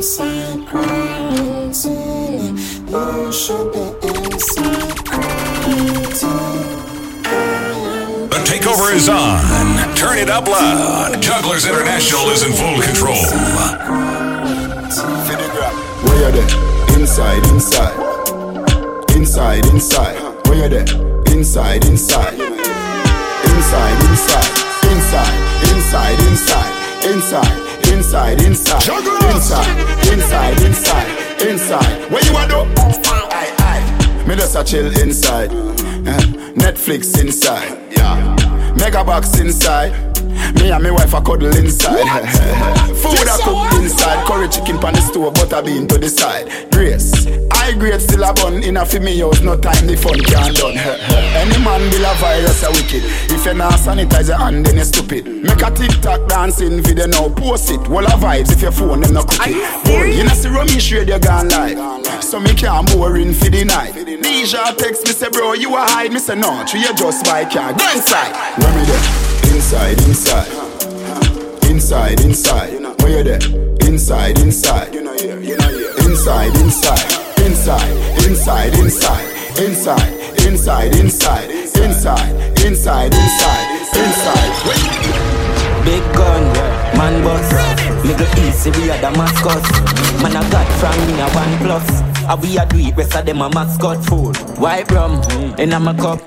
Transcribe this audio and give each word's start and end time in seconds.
The 0.00 0.06
takeover 8.46 8.94
is 8.94 9.10
on. 9.10 9.44
Turn 9.94 10.16
it 10.16 10.30
up 10.30 10.48
loud. 10.48 11.20
Jugglers 11.20 11.66
International 11.66 12.30
is 12.30 12.42
in 12.42 12.52
full 12.52 12.80
control. 12.80 13.14
Where 16.06 16.18
you 16.24 16.32
there? 16.32 16.48
Inside, 16.98 17.44
inside. 17.52 17.92
Inside, 19.14 19.66
inside. 19.66 20.16
Where 20.46 20.62
you 20.62 20.68
there? 20.70 20.86
Inside, 21.36 21.84
inside. 21.84 22.40
Inside, 22.40 24.00
inside. 24.08 24.48
Inside, 24.88 25.36
inside, 25.74 26.20
inside. 26.30 26.76
Inside, 27.02 27.69
inside, 27.92 28.42
inside. 28.42 28.82
Inside, 29.32 30.12
inside, 30.12 30.62
inside. 30.62 31.42
Inside. 31.42 32.10
Where 32.10 32.24
you 32.24 32.36
are 32.36 32.48
do? 32.48 32.56
Aye, 32.76 33.54
aye. 33.58 34.24
Me 34.26 34.34
just 34.36 34.56
a 34.56 34.64
chill 34.64 34.86
inside. 35.00 35.50
Eh, 35.50 36.20
Netflix 36.54 37.20
inside. 37.20 37.78
Yeah. 37.96 38.36
Mega 38.76 39.04
box 39.04 39.38
inside. 39.38 39.92
Me 40.54 40.70
and 40.70 40.82
my 40.82 40.90
wife 40.90 41.14
a 41.14 41.20
cuddle 41.20 41.54
inside. 41.56 42.06
Food 43.00 43.28
a 43.28 43.36
cook 43.42 43.72
inside. 43.80 44.26
Curry 44.26 44.48
chicken 44.48 44.78
pan 44.78 44.94
the 44.94 45.00
stove, 45.00 45.34
butter 45.34 45.62
bean 45.62 45.86
to 45.88 45.98
the 45.98 46.08
side. 46.08 46.70
Grace. 46.72 47.26
I 47.70 47.74
grade 47.74 48.00
still 48.00 48.24
a 48.24 48.34
bun 48.34 48.64
in 48.64 48.76
a 48.76 48.84
fi 48.84 48.98
me 48.98 49.20
house. 49.20 49.42
No 49.42 49.56
time 49.56 49.86
the 49.86 49.94
fun 49.96 50.18
can 50.18 50.52
done. 50.54 50.74
Any 50.74 51.62
man 51.62 51.80
will 51.94 52.02
a 52.02 52.14
virus 52.18 52.64
a 52.64 52.70
wicked. 52.74 53.06
If 53.30 53.46
you 53.46 53.54
not 53.54 53.74
sanitize 53.74 54.26
your 54.26 54.38
hand, 54.38 54.66
then 54.66 54.76
you 54.76 54.82
stupid. 54.82 55.24
Make 55.24 55.62
a 55.62 55.70
TikTok 55.70 56.28
dancing 56.28 56.82
video 56.82 57.06
now. 57.06 57.28
Post 57.28 57.70
it. 57.70 57.86
Wall 57.86 58.04
of 58.06 58.18
vibes 58.18 58.50
if 58.50 58.60
your 58.60 58.72
phone 58.72 59.02
them 59.02 59.14
no 59.14 59.22
cook 59.22 59.46
it. 59.46 59.84
Boy, 59.84 60.10
you 60.10 60.24
know 60.24 60.34
see 60.34 60.48
rummy 60.48 60.80
shade 60.80 61.10
you 61.10 61.20
gone 61.20 61.48
live. 61.48 61.78
So 62.24 62.40
me 62.40 62.54
can't 62.54 62.90
boring 62.90 63.32
for 63.32 63.50
the 63.50 63.62
night. 63.62 63.94
Deja 63.94 64.74
text 64.74 65.06
me 65.06 65.12
say 65.12 65.30
bro 65.30 65.52
you 65.52 65.72
a 65.76 65.78
hide. 65.78 66.10
Me 66.10 66.18
say 66.18 66.34
no, 66.34 66.64
tree 66.66 66.80
you 66.80 66.92
just 66.94 67.24
buy 67.24 67.44
car. 67.44 67.72
Go 67.72 67.86
inside. 67.94 68.34
Where 68.58 68.74
me 68.74 68.82
there? 68.82 69.54
Inside, 69.54 70.02
inside. 70.10 70.50
Inside, 71.70 72.20
inside. 72.22 72.82
Where 72.98 73.18
you 73.18 73.22
there? 73.22 73.38
Inside, 73.86 74.40
inside. 74.40 74.92
Inside, 76.02 76.56
inside. 76.58 77.29
Inside, 77.50 77.82
inside, 78.28 78.74
inside. 78.78 79.26
Inside, 79.58 80.12
inside, 80.46 80.94
inside. 80.94 81.50
Inside, 81.82 82.30
inside, 82.64 83.12
inside. 83.12 83.66
Inside. 83.90 84.52
Big 85.84 86.04
gun, 86.14 86.44
man 86.96 87.24
boss. 87.24 87.50
Little 88.06 88.30
easy, 88.46 88.70
we 88.70 88.88
are 88.88 89.00
Damascus. 89.00 89.66
Man, 90.22 90.36
I 90.36 90.48
got 90.48 90.68
from 90.78 90.94
me 91.08 91.20
a 91.20 91.28
one 91.34 91.58
plus. 91.58 91.90
I 92.22 92.36
we 92.36 92.56
a 92.56 92.64
do 92.66 92.78
it, 92.78 92.96
rest 92.96 93.16
of 93.16 93.26
them 93.26 93.40
a 93.40 93.50
mascot 93.50 94.04
food. 94.04 94.36
White 94.56 94.88
rum 94.92 95.20
in 95.58 95.72
a 95.72 95.94
cup. 95.94 96.20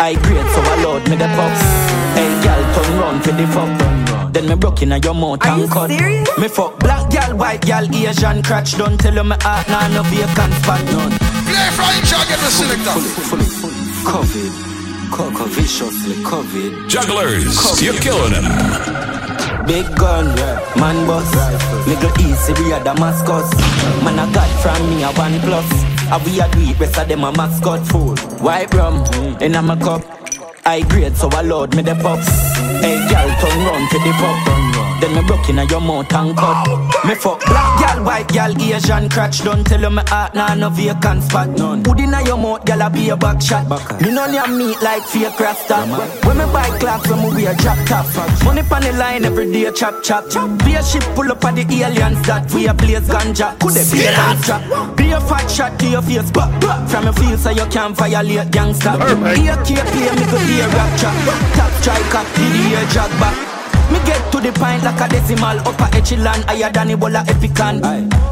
I 0.00 0.14
grade 0.14 0.50
so 0.50 0.60
I 0.62 0.82
load 0.82 1.08
me 1.08 1.14
the 1.14 1.28
puffs. 1.38 1.62
Hey, 2.18 2.28
gal, 2.42 2.74
turn 2.74 2.98
round 2.98 3.22
for 3.22 3.30
the 3.30 3.46
fuck. 3.54 4.15
Then 4.36 4.48
me 4.48 4.54
broke 4.54 4.82
in 4.82 4.92
a 4.92 4.98
your 4.98 5.14
mouth 5.14 5.40
Are 5.46 5.52
and 5.52 5.62
you 5.62 5.66
cut. 5.66 5.88
serious? 5.88 6.28
Me 6.38 6.48
fuck 6.48 6.78
black 6.80 7.08
gal, 7.08 7.34
white 7.38 7.62
gal, 7.62 7.88
Asian 7.88 8.42
crotch. 8.42 8.76
Don't 8.76 9.00
tell 9.00 9.14
you 9.14 9.24
me 9.24 9.34
heart 9.40 9.66
nah 9.66 9.88
no 9.88 10.02
vacant 10.12 10.52
spot 10.60 10.84
none. 10.92 11.12
Play 11.48 11.70
Frank 11.72 12.04
Jack 12.04 12.28
get 12.28 12.38
the 12.44 12.50
selector. 12.52 13.00
Fully, 13.00 13.48
fully, 13.48 13.72
fully 13.72 14.04
covered. 14.04 14.52
Coco 15.10 15.44
viciously 15.56 16.22
covered. 16.22 16.86
Jugglers, 16.86 17.80
you're 17.80 17.96
killing 18.04 18.36
it. 18.36 18.44
Big 19.66 19.88
gun, 19.96 20.26
man 20.76 21.06
boss. 21.06 21.32
Little 21.88 22.12
easy, 22.20 22.52
we 22.60 22.74
are 22.74 22.84
Damascus. 22.84 23.48
Man, 24.04 24.18
I 24.18 24.30
got 24.34 24.52
from 24.60 24.90
me 24.90 25.02
a 25.02 25.12
one 25.16 25.40
plus. 25.40 25.64
A 26.12 26.20
we 26.28 26.40
a 26.40 26.48
do 26.52 26.60
it, 26.60 26.78
rest 26.78 26.98
of 26.98 27.08
them 27.08 27.24
a 27.24 27.32
mascot 27.32 27.86
food. 27.86 28.18
White 28.42 28.74
rum 28.74 29.02
mm, 29.02 29.40
in 29.40 29.54
a 29.54 29.62
my 29.62 29.76
cup. 29.80 30.02
I 30.66 30.82
grade, 30.82 31.16
so 31.16 31.28
I 31.30 31.42
load 31.42 31.76
me 31.76 31.82
the 31.82 31.94
puffs. 31.94 32.26
Hey, 32.82 32.98
girl, 33.08 33.30
turn 33.38 33.58
round 33.64 33.88
to 33.90 33.98
the 33.98 34.12
pub. 34.18 34.66
Then 35.00 35.14
me 35.14 35.22
broke 35.26 35.48
in 35.48 35.58
a 35.58 35.64
your 35.66 35.80
mouth 35.80 36.12
and 36.12 36.36
cut. 36.36 36.66
Me 37.04 37.14
fuck 37.14 37.38
black 37.44 37.80
gal, 37.80 38.02
white 38.02 38.28
gal, 38.28 38.50
Asian 38.60 39.08
crotch. 39.08 39.44
Don't 39.44 39.64
tell 39.64 39.80
you 39.80 39.90
me 39.90 40.02
heart 40.06 40.34
nah 40.34 40.54
no 40.54 40.70
vacant 40.70 41.22
spot 41.22 41.50
none. 41.50 41.84
Put 41.84 42.00
in 42.00 42.14
a 42.14 42.24
your 42.24 42.38
mouth, 42.38 42.64
gal, 42.64 42.80
a 42.80 42.90
be 42.90 43.10
a 43.10 43.16
back 43.16 43.40
shot. 43.40 43.68
Me 44.00 44.10
none 44.10 44.34
your 44.34 44.48
meat 44.48 44.80
like 44.82 45.04
fake 45.04 45.38
rasta. 45.38 45.86
When 46.26 46.38
me 46.38 46.44
buy 46.46 46.70
clocks, 46.80 47.08
when 47.10 47.20
me 47.20 47.44
wear 47.44 47.54
drop 47.54 47.78
top. 47.86 48.06
Money 48.44 48.62
pon 48.62 48.82
the 48.82 48.92
line 48.94 49.24
every 49.24 49.52
day, 49.52 49.70
chop 49.70 50.02
chop. 50.02 50.24
Be 50.64 50.74
a 50.74 50.82
ship 50.82 51.02
pull 51.14 51.30
up 51.30 51.44
at 51.44 51.54
the 51.54 51.84
aliens 51.84 52.26
that 52.26 52.50
we 52.52 52.66
a 52.66 52.74
place 52.74 53.06
ganja. 53.06 53.56
Could 53.60 53.74
they 53.74 53.84
be 53.92 54.06
a 54.06 54.12
trap? 54.42 54.96
Be 55.16 55.22
a 55.22 55.28
fat 55.28 55.48
shot 55.48 55.78
to 55.80 55.88
your 55.88 56.02
face, 56.02 56.30
but 56.30 56.52
from 56.92 57.04
your 57.04 57.12
feel 57.14 57.38
so 57.38 57.48
you 57.48 57.64
can't 57.72 57.96
violate 57.96 58.48
gangsta. 58.52 59.00
Be 59.32 59.48
a 59.48 59.56
key 59.64 59.80
play, 59.80 60.12
me 60.12 60.24
go 60.28 60.36
be 60.44 60.60
a 60.60 60.68
rap 60.68 60.92
trap. 61.00 61.16
Top 61.56 61.72
striker, 61.80 62.20
the 62.36 62.44
ear 62.76 62.84
jog 62.92 63.08
back. 63.16 63.56
Me 63.90 63.98
get 64.04 64.20
to 64.32 64.40
the 64.40 64.52
point 64.52 64.82
like 64.82 65.00
a 65.00 65.08
decimal 65.08 65.58
Upper 65.60 65.88
echelon, 65.96 66.42
higher 66.42 66.70
than 66.72 66.88
Ebola 66.88 67.22
Epican 67.24 67.78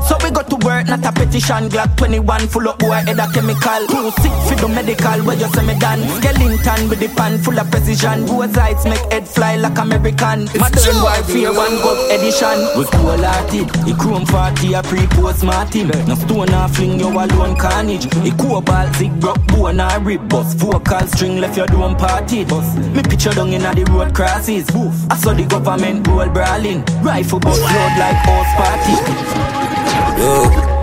So 0.03 0.17
we 0.19 0.24
go 0.24 0.24
to 0.24 0.24
work, 0.65 0.89
not 0.89 1.05
a 1.05 1.13
petition. 1.13 1.69
Glock 1.69 1.97
21, 1.97 2.49
full 2.49 2.69
of 2.69 2.79
boy, 2.79 2.99
head 3.05 3.21
a 3.21 3.29
chemical. 3.31 3.87
Too 3.87 4.11
sick 4.23 4.33
for 4.49 4.57
the 4.57 4.69
medical, 4.69 5.21
where 5.25 5.37
you 5.37 5.49
say 5.53 5.65
me 5.67 5.79
done? 5.79 6.03
Skeleton 6.19 6.89
with 6.89 7.01
the 7.01 7.09
pan, 7.15 7.39
full 7.39 7.59
of 7.59 7.71
precision. 7.71 8.27
Both 8.27 8.57
eyes 8.57 8.85
make 8.85 9.05
head 9.13 9.29
fly 9.29 9.57
like 9.57 9.79
American. 9.79 10.49
Modern 10.57 10.97
boy, 10.99 11.21
fear 11.29 11.53
one 11.53 11.77
go 11.85 11.93
edition. 12.11 12.59
We 12.75 12.85
cool 12.91 13.23
hearted, 13.23 13.69
he 13.85 13.95
chrome 13.95 14.27
40, 14.27 14.73
a 14.73 14.83
pre-post 14.83 15.45
Martin. 15.45 15.89
No 16.09 16.15
stone 16.17 16.53
or 16.53 16.69
fling 16.69 16.99
you 16.99 17.09
alone 17.09 17.57
carnage. 17.57 18.09
He 18.25 18.33
cobalt, 18.33 18.95
zig 18.97 19.13
broke 19.21 19.45
bone 19.49 19.81
or 19.81 20.01
rib 20.01 20.29
Bust. 20.29 20.57
Vocal 20.57 21.07
string 21.09 21.41
left 21.41 21.57
your 21.57 21.67
dome 21.67 21.97
parted. 21.97 22.49
Me 22.95 23.03
picture 23.03 23.31
down 23.31 23.53
in 23.53 23.63
the 23.63 23.85
road 23.93 24.15
crosses. 24.15 24.67
Boof. 24.71 24.95
I 25.11 25.17
saw 25.17 25.35
the 25.35 25.45
government 25.45 26.07
roll 26.09 26.29
brawling. 26.29 26.85
Rifle 27.03 27.41
bust 27.41 27.61
load 27.61 27.99
like 27.99 28.17
horse 28.25 28.53
party 28.57 29.84
Yo, 30.19 30.75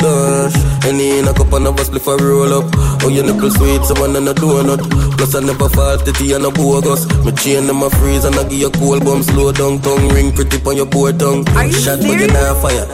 Lush, 0.00 0.54
any 0.86 1.18
in 1.18 1.26
a 1.26 1.34
cup 1.34 1.52
and 1.52 1.66
a 1.66 1.72
bus 1.72 1.88
for 1.88 2.16
roll 2.16 2.52
up. 2.54 2.70
Oh, 3.02 3.08
your 3.08 3.24
nipple 3.24 3.50
sweet, 3.50 3.82
someone 3.84 4.14
and 4.16 4.28
a 4.28 4.34
donut. 4.34 4.78
Plus, 5.16 5.34
I 5.34 5.40
never 5.40 5.68
fall 5.68 5.98
titty 5.98 6.32
and 6.32 6.44
a 6.44 6.50
bogus. 6.50 7.06
Me 7.24 7.32
chain 7.32 7.66
them 7.66 7.82
a 7.82 7.90
freeze 7.90 8.24
and 8.24 8.36
I 8.36 8.44
give 8.44 8.58
you 8.58 8.70
cold 8.70 9.04
bomb. 9.04 9.22
Slow 9.22 9.52
down, 9.52 9.80
tongue 9.82 10.08
ring 10.10 10.32
pretty 10.32 10.62
on 10.62 10.76
your 10.76 10.86
board 10.86 11.18
tongue. 11.18 11.48
Are 11.50 11.66
you 11.66 11.72
Shot, 11.72 11.98
but 11.98 12.06
you 12.06 12.30
serious? 12.30 12.32
not 12.32 12.62
fire. 12.62 12.86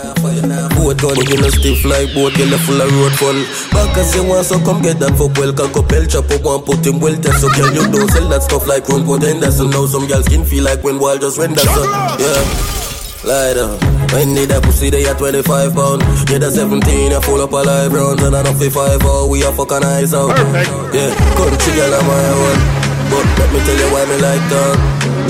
Boat 0.75 0.99
gun, 0.99 1.17
you 1.29 1.37
know 1.37 1.49
stiff 1.51 1.85
like 1.85 2.13
boat, 2.15 2.37
you 2.39 2.49
know 2.49 2.59
full 2.59 2.81
of 2.81 2.91
road 2.91 3.13
fun. 3.21 3.37
Back 3.73 3.97
as 3.99 4.15
you 4.17 4.25
want, 4.25 4.47
so 4.47 4.59
come 4.65 4.81
get 4.83 4.99
that 5.01 5.17
for 5.17 5.29
well. 5.37 5.53
Cock 5.53 5.77
up, 5.77 5.93
El 5.93 6.07
chop 6.07 6.31
up, 6.31 6.43
one 6.43 6.63
put 6.63 6.85
him 6.85 7.01
well 7.01 7.17
test. 7.21 7.41
So 7.41 7.49
can 7.51 7.75
you 7.75 7.85
don't 7.93 8.09
sell 8.11 8.29
that 8.29 8.43
stuff 8.43 8.67
like 8.67 8.89
run 8.89 9.05
pot 9.05 9.23
Henderson. 9.23 9.71
Now 9.71 9.87
some 9.87 10.07
girls 10.07 10.25
skin 10.25 10.45
feel 10.45 10.65
like 10.65 10.83
when 10.83 10.99
wild 10.99 11.21
just 11.21 11.39
render 11.39 11.61
so. 11.61 11.85
Yeah. 12.19 12.84
Lie 13.25 13.55
down. 13.57 13.81
When 14.13 14.35
need 14.37 14.53
that 14.53 14.63
pussy, 14.63 14.91
they 14.91 15.09
at 15.09 15.17
25 15.17 15.73
pound. 15.73 16.05
Yeah, 16.29 16.45
the 16.45 16.53
17, 16.53 16.85
I 17.13 17.21
full 17.25 17.41
up 17.41 17.53
a 17.53 17.65
live 17.65 17.93
rounds. 17.93 18.23
And 18.23 18.37
I 18.37 18.43
don't 18.45 18.57
feel 18.57 18.71
5 18.71 19.01
out. 19.01 19.33
We 19.33 19.43
are 19.45 19.53
fucking 19.53 19.81
eyes 19.81 20.13
out. 20.13 20.37
Perfect. 20.37 20.69
Yeah, 20.93 21.09
country 21.33 21.73
girl, 21.73 21.95
I'm 21.97 22.05
my 22.05 22.29
one. 22.37 22.61
But 23.09 23.25
let 23.41 23.49
me 23.49 23.59
tell 23.65 23.79
you 23.81 23.89
why 23.97 24.05
me 24.05 24.17
like 24.21 24.45
that. 24.53 24.77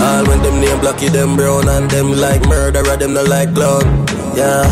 All 0.03 0.23
when 0.27 0.43
them 0.43 0.59
name 0.59 0.81
blocky, 0.83 1.09
them 1.09 1.37
brown. 1.39 1.71
And 1.71 1.87
them 1.89 2.19
like 2.19 2.43
murderer, 2.51 2.97
them 2.99 3.15
not 3.15 3.29
like 3.31 3.55
clown. 3.55 3.87
Yeah. 4.35 4.67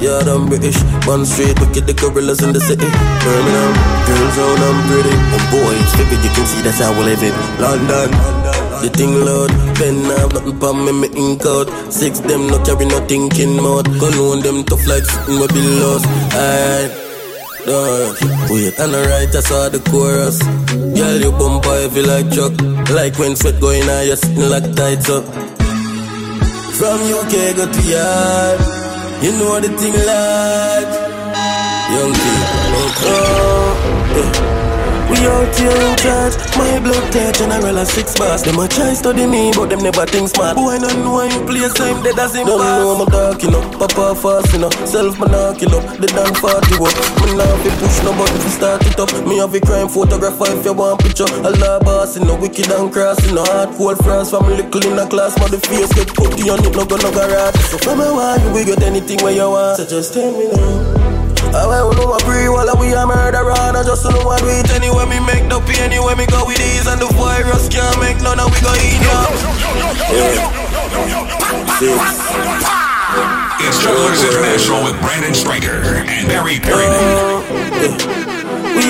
Yeah, 0.00 0.22
them 0.24 0.46
British, 0.46 0.80
Bun 1.04 1.26
Street, 1.26 1.60
wicked 1.60 1.84
the 1.84 1.92
gorillas 1.92 2.40
in 2.40 2.54
the 2.54 2.60
city. 2.60 2.88
Birmingham, 2.88 3.74
girls 4.08 4.38
on, 4.40 4.56
I'm 4.62 4.78
pretty. 4.88 5.12
And 5.12 5.44
boy, 5.52 5.76
it's 5.76 5.92
vivid, 5.92 6.24
you 6.24 6.32
can 6.32 6.46
see 6.46 6.62
that's 6.64 6.80
how 6.80 6.94
we 6.96 7.04
live 7.04 7.20
it. 7.20 7.36
London, 7.60 8.08
the 8.82 8.88
thing 8.88 9.14
loud, 9.24 9.50
pen 9.76 10.04
have 10.16 10.32
nothing 10.32 10.58
pa 10.58 10.72
me, 10.72 10.92
me 10.92 11.08
ink 11.16 11.44
out. 11.44 11.68
Six 11.92 12.20
them 12.20 12.48
no 12.48 12.58
carry 12.64 12.86
no 12.86 12.98
thinking 13.06 13.56
mouth. 13.56 13.86
Gun 14.00 14.14
on 14.14 14.40
them 14.40 14.64
tough 14.64 14.86
like 14.86 15.04
something 15.04 15.40
we 15.40 15.46
be 15.48 15.60
lost. 15.80 16.06
Alright. 16.34 16.90
Done. 17.66 18.16
Wait, 18.48 18.78
and 18.78 18.94
the 18.94 19.00
right, 19.10 19.34
I 19.34 19.40
saw 19.40 19.68
the 19.68 19.80
chorus. 19.90 20.38
Girl, 20.96 21.20
you 21.20 21.32
bumper 21.32 21.76
heavy 21.80 22.02
like 22.02 22.30
truck. 22.32 22.54
Like 22.90 23.18
when 23.18 23.36
sweat 23.36 23.60
going 23.60 23.88
on, 23.88 24.06
you're 24.06 24.16
sitting 24.16 24.48
like 24.48 24.74
tights 24.74 25.10
up. 25.10 25.24
From 26.78 26.98
UK 27.20 27.56
go 27.56 27.64
to 27.70 27.82
yard. 27.84 28.60
You 29.22 29.32
know 29.32 29.60
the 29.60 29.68
thing 29.76 29.92
like 29.92 31.10
Young 31.90 32.12
people, 32.14 32.88
oh, 33.04 33.76
yeah. 34.16 34.59
Out 35.20 35.52
here 35.52 35.68
in 35.68 35.96
charge. 36.00 36.34
My 36.56 36.80
blood 36.80 37.04
clot 37.12 37.34
general 37.36 37.76
a 37.76 37.84
six 37.84 38.16
bars. 38.16 38.42
Them 38.42 38.58
a 38.58 38.68
try 38.68 38.94
study 38.94 39.26
me, 39.26 39.52
but 39.52 39.68
them 39.68 39.80
never 39.84 40.06
think 40.06 40.28
smart. 40.28 40.56
Boy, 40.56 40.78
no 40.80 40.88
know 40.96 41.20
how 41.20 41.28
you 41.28 41.44
play, 41.44 41.60
him 41.60 42.02
dead 42.02 42.18
as 42.18 42.34
him 42.34 42.46
Don't 42.46 42.60
know 42.60 42.96
I'm 42.96 43.06
a 43.06 43.10
dark, 43.10 43.42
you 43.42 43.50
know. 43.50 43.60
Papa 43.76 44.14
fast, 44.16 44.52
you 44.52 44.60
know. 44.60 44.70
Self 44.88 45.20
man 45.20 45.56
kill 45.56 45.76
up. 45.76 45.84
The 46.00 46.08
done 46.08 46.32
40 46.32 46.80
up. 46.80 46.96
Me 47.20 47.36
now 47.36 47.52
fi 47.60 47.70
push 47.76 48.00
no 48.00 48.16
button 48.16 48.40
fi 48.40 48.48
start 48.48 48.86
it 48.86 48.98
up. 48.98 49.12
Me 49.28 49.36
have 49.38 49.54
a 49.54 49.60
crime 49.60 49.88
photographer 49.88 50.48
if 50.56 50.64
you 50.64 50.72
want 50.72 51.00
picture. 51.04 51.28
A 51.44 51.50
law 51.60 51.78
boss, 51.80 52.16
you 52.16 52.24
know. 52.24 52.36
Wicked 52.40 52.70
and 52.72 52.92
cross, 52.92 53.20
you 53.26 53.34
know. 53.34 53.44
Hard 53.44 53.76
cold 53.76 53.98
France 53.98 54.30
from 54.30 54.48
little 54.48 54.84
in 54.88 54.98
a 54.98 55.06
class, 55.06 55.36
but 55.36 55.50
the 55.50 55.60
face 55.60 55.92
get 55.92 56.08
putty 56.16 56.48
on 56.48 56.64
it, 56.64 56.72
no 56.72 56.84
go 56.86 56.96
no 56.96 57.12
garage. 57.12 57.56
So 57.68 57.76
from 57.76 58.00
a 58.00 58.08
while, 58.08 58.40
you 58.40 58.50
will 58.52 58.64
get 58.64 58.82
anything 58.82 59.20
where 59.20 59.36
you 59.36 59.50
want. 59.50 59.76
So 59.76 59.84
just 59.84 60.14
tell 60.14 60.32
me 60.32 60.48
now. 60.48 60.99
I 61.54 61.82
will 61.82 61.94
know 61.94 62.14
a 62.14 62.18
pre 62.20 62.48
while 62.48 62.70
we 62.78 62.92
a 62.94 63.06
murderer 63.06 63.58
and 63.66 63.76
I 63.76 63.82
just 63.82 64.04
know 64.04 64.24
what 64.24 64.42
we 64.42 64.60
eat 64.60 64.70
anyway 64.70 65.06
me 65.06 65.18
make 65.26 65.44
no 65.46 65.60
pain 65.60 65.90
anyway 65.90 66.14
me 66.14 66.26
go 66.26 66.46
with 66.46 66.58
these 66.58 66.86
and 66.86 67.00
the 67.00 67.10
virus 67.18 67.68
can't 67.68 67.98
make 67.98 68.22
none 68.22 68.38
of 68.38 68.50
we 68.50 68.60
go 68.60 68.72
in 68.74 69.02
ya. 69.02 69.18
It's 73.60 73.82
Jugglers 73.82 74.22
International 74.22 74.84
with 74.84 75.00
Brandon 75.02 75.34
Striker 75.34 75.82
and 76.06 76.28
Barry 76.28 76.60
Perryman. 76.60 76.96
Uh, 76.96 78.39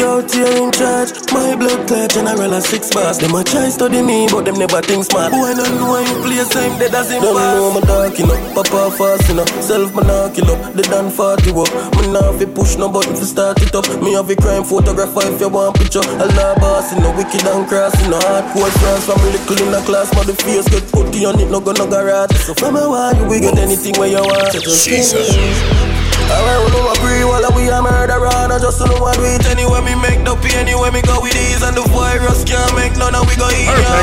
We 0.00 0.06
out 0.06 0.32
here 0.32 0.49
in 0.49 0.73
charge. 0.73 1.12
My 1.29 1.52
blood 1.61 1.85
clot 1.85 2.08
general 2.08 2.55
a 2.55 2.61
six 2.62 2.88
bars. 2.88 3.19
Them 3.19 3.35
a 3.37 3.44
try 3.44 3.69
study 3.69 4.00
me, 4.00 4.26
but 4.32 4.47
them 4.47 4.56
never 4.56 4.81
think 4.81 5.05
smart. 5.05 5.31
Boy, 5.31 5.52
no 5.52 5.64
know 5.76 5.93
how 5.93 6.00
you 6.00 6.17
play 6.25 6.41
same 6.49 6.79
dead 6.81 6.94
as 6.94 7.11
him 7.12 7.20
Don't 7.20 7.37
know 7.37 7.69
I'm 7.69 7.85
dark, 7.85 8.19
you 8.19 8.25
know. 8.25 8.38
Papa 8.56 8.97
fast, 8.97 9.29
you 9.29 9.37
know. 9.37 9.44
Self 9.61 9.93
man 9.93 10.32
kill 10.32 10.49
up. 10.56 10.73
The 10.73 10.88
done 10.88 11.11
40 11.11 11.52
up. 11.52 11.69
Me 12.00 12.08
now 12.08 12.32
fi 12.32 12.47
push 12.49 12.76
no 12.81 12.88
button 12.88 13.12
to 13.12 13.26
start 13.26 13.61
it 13.61 13.75
up. 13.75 13.85
Me 14.00 14.14
have 14.14 14.31
a 14.31 14.37
crime 14.37 14.64
photographer 14.64 15.20
if 15.29 15.38
you 15.38 15.50
want 15.50 15.76
picture. 15.76 16.00
A 16.00 16.26
law 16.32 16.56
boss, 16.56 16.97
in 16.97 17.02
know. 17.05 17.12
Wicked 17.12 17.44
and 17.44 17.69
cross, 17.69 17.93
you 18.00 18.08
know. 18.08 18.25
Hardcore 18.25 18.73
France 18.81 19.05
from 19.05 19.20
little 19.20 19.61
in 19.61 19.70
the 19.70 19.85
class, 19.85 20.08
but 20.17 20.25
the 20.25 20.32
face 20.32 20.64
get 20.73 20.88
putty 20.88 21.26
on 21.26 21.38
it, 21.38 21.50
no 21.52 21.61
go 21.61 21.73
no 21.73 21.85
garage. 21.85 22.32
So 22.41 22.55
from 22.55 22.76
a 22.76 22.88
while, 22.88 23.12
you 23.20 23.29
will 23.29 23.41
get 23.41 23.58
anything 23.58 23.93
where 24.00 24.08
you 24.08 24.25
want. 24.25 24.56
Jesus. 24.64 25.90
I 26.31 26.59
will 26.62 26.71
know 26.71 26.93
a 26.93 26.94
pre 27.03 27.25
while 27.25 27.47
we 27.56 27.69
a 27.69 27.82
murderer 27.82 28.31
And 28.47 28.53
I 28.53 28.59
just 28.59 28.81
know 28.81 28.99
what 29.03 29.19
we 29.19 29.35
anyway 29.50 29.81
Me 29.82 29.94
make 29.99 30.23
the 30.25 30.35
pain 30.38 30.62
anyway 30.67 30.91
me 30.91 31.03
go 31.03 31.21
with 31.21 31.35
these 31.35 31.62
And 31.62 31.77
the 31.77 31.82
virus 31.91 32.44
can't 32.44 32.75
make 32.77 32.94
none 32.97 33.15
of 33.15 33.27
we 33.27 33.35
go 33.35 33.49
eat 33.50 33.67
yo. 33.67 33.99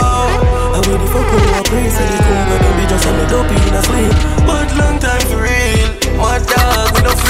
I 0.75 0.79
will 0.83 0.99
the 0.99 1.07
fuck 1.07 1.27
with 1.31 1.57
a 1.57 1.61
pre 1.63 1.87
Say 1.87 2.07
the 2.07 2.17
cool 2.23 2.43
but 2.51 2.61
be 2.75 2.83
just 2.91 3.05
a 3.07 3.11
me 3.15 3.25
dopey 3.31 3.55
in 3.55 3.73
a 3.75 3.81
sleep 3.83 4.15
But 4.43 4.67
long 4.75 4.99
time 4.99 5.23
for 5.31 5.39
real 5.41 5.89
My 6.19 6.39
dog 6.43 6.91
we 6.95 7.01
no 7.07 7.26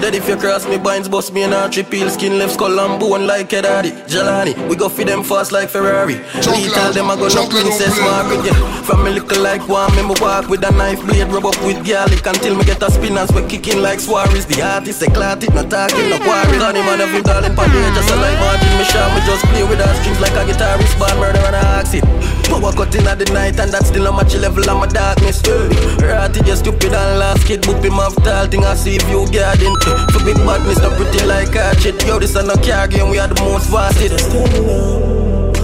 Dead 0.00 0.14
if 0.14 0.26
you 0.28 0.36
cross 0.36 0.66
me 0.66 0.78
binds 0.78 1.08
bust 1.10 1.32
me 1.34 1.42
in 1.42 1.52
a 1.52 1.68
triple 1.68 2.08
Skin 2.08 2.38
left 2.38 2.54
skull 2.54 2.80
and 2.80 2.98
bone 2.98 3.26
like 3.26 3.52
a 3.52 3.60
daddy. 3.60 3.90
Jelani 4.08 4.56
We 4.68 4.74
go 4.74 4.88
feed 4.88 5.08
them 5.08 5.22
fast 5.22 5.52
like 5.52 5.68
Ferrari. 5.68 6.14
Lethal 6.40 6.92
them 6.92 7.10
I 7.10 7.16
go 7.16 7.28
no 7.28 7.46
princess 7.46 8.00
Margaret 8.00 8.46
yeah. 8.46 8.82
From 8.82 9.04
me 9.04 9.10
little 9.10 9.42
like 9.42 9.68
one 9.68 9.94
Me 9.96 10.02
walk 10.20 10.48
with 10.48 10.64
a 10.64 10.72
knife 10.72 11.04
blade 11.04 11.28
Rub 11.28 11.44
up 11.44 11.60
with 11.64 11.84
garlic 11.86 12.24
Until 12.24 12.56
me 12.56 12.64
get 12.64 12.82
a 12.82 12.90
spin 12.90 13.18
and 13.18 13.30
we 13.32 13.42
kicking 13.44 13.82
like 13.82 14.00
Suarez. 14.00 14.46
The 14.46 14.62
artist 14.62 15.00
say 15.00 15.06
clot 15.08 15.44
it, 15.44 15.52
not 15.52 15.68
talking, 15.68 16.08
no 16.08 16.16
quarry 16.18 16.56
Got 16.56 16.76
him 16.76 16.88
on 16.88 17.00
every 17.00 17.20
darling 17.20 17.54
pan 17.54 17.68
Just 17.92 18.08
a 18.08 18.16
like 18.16 18.40
Martin 18.40 18.72
Me 18.78 18.84
shot 18.88 19.12
me 19.12 19.20
just 19.28 19.44
play 19.52 19.64
with 19.68 19.80
our 19.84 19.94
strings 20.00 20.20
like 20.20 20.32
a 20.32 20.48
guitarist. 20.48 20.96
Bad 20.98 21.18
murder 21.20 21.44
and 21.44 21.56
I 21.56 21.84
ask 21.84 22.39
Power 22.50 22.72
cutting 22.74 23.06
at 23.06 23.18
the 23.22 23.26
night 23.32 23.58
and 23.62 23.70
that's 23.70 23.88
still 23.88 24.10
my 24.12 24.24
chill 24.24 24.42
level 24.42 24.68
of 24.68 24.76
my 24.76 24.86
darkness 24.86 25.38
eh. 25.46 25.70
Ratty 26.02 26.42
just 26.42 26.66
stupid 26.66 26.92
and 26.92 27.18
last 27.18 27.46
kid 27.46 27.62
Boop 27.62 27.78
him 27.84 27.94
off 28.02 28.18
tall 28.26 28.46
thing 28.50 28.64
I 28.64 28.74
see 28.74 28.98
view 29.06 29.22
garden 29.30 29.70
For 30.10 30.20
big 30.26 30.34
badness 30.42 30.82
not 30.82 30.98
pretty 30.98 31.24
like 31.26 31.54
a 31.54 31.78
shit 31.78 32.02
Yo 32.04 32.18
this 32.18 32.34
a 32.34 32.42
no 32.42 32.58
car 32.58 32.88
game 32.88 33.08
we 33.08 33.18
are 33.22 33.28
the 33.30 33.38
most 33.46 33.70
vasted 33.70 34.10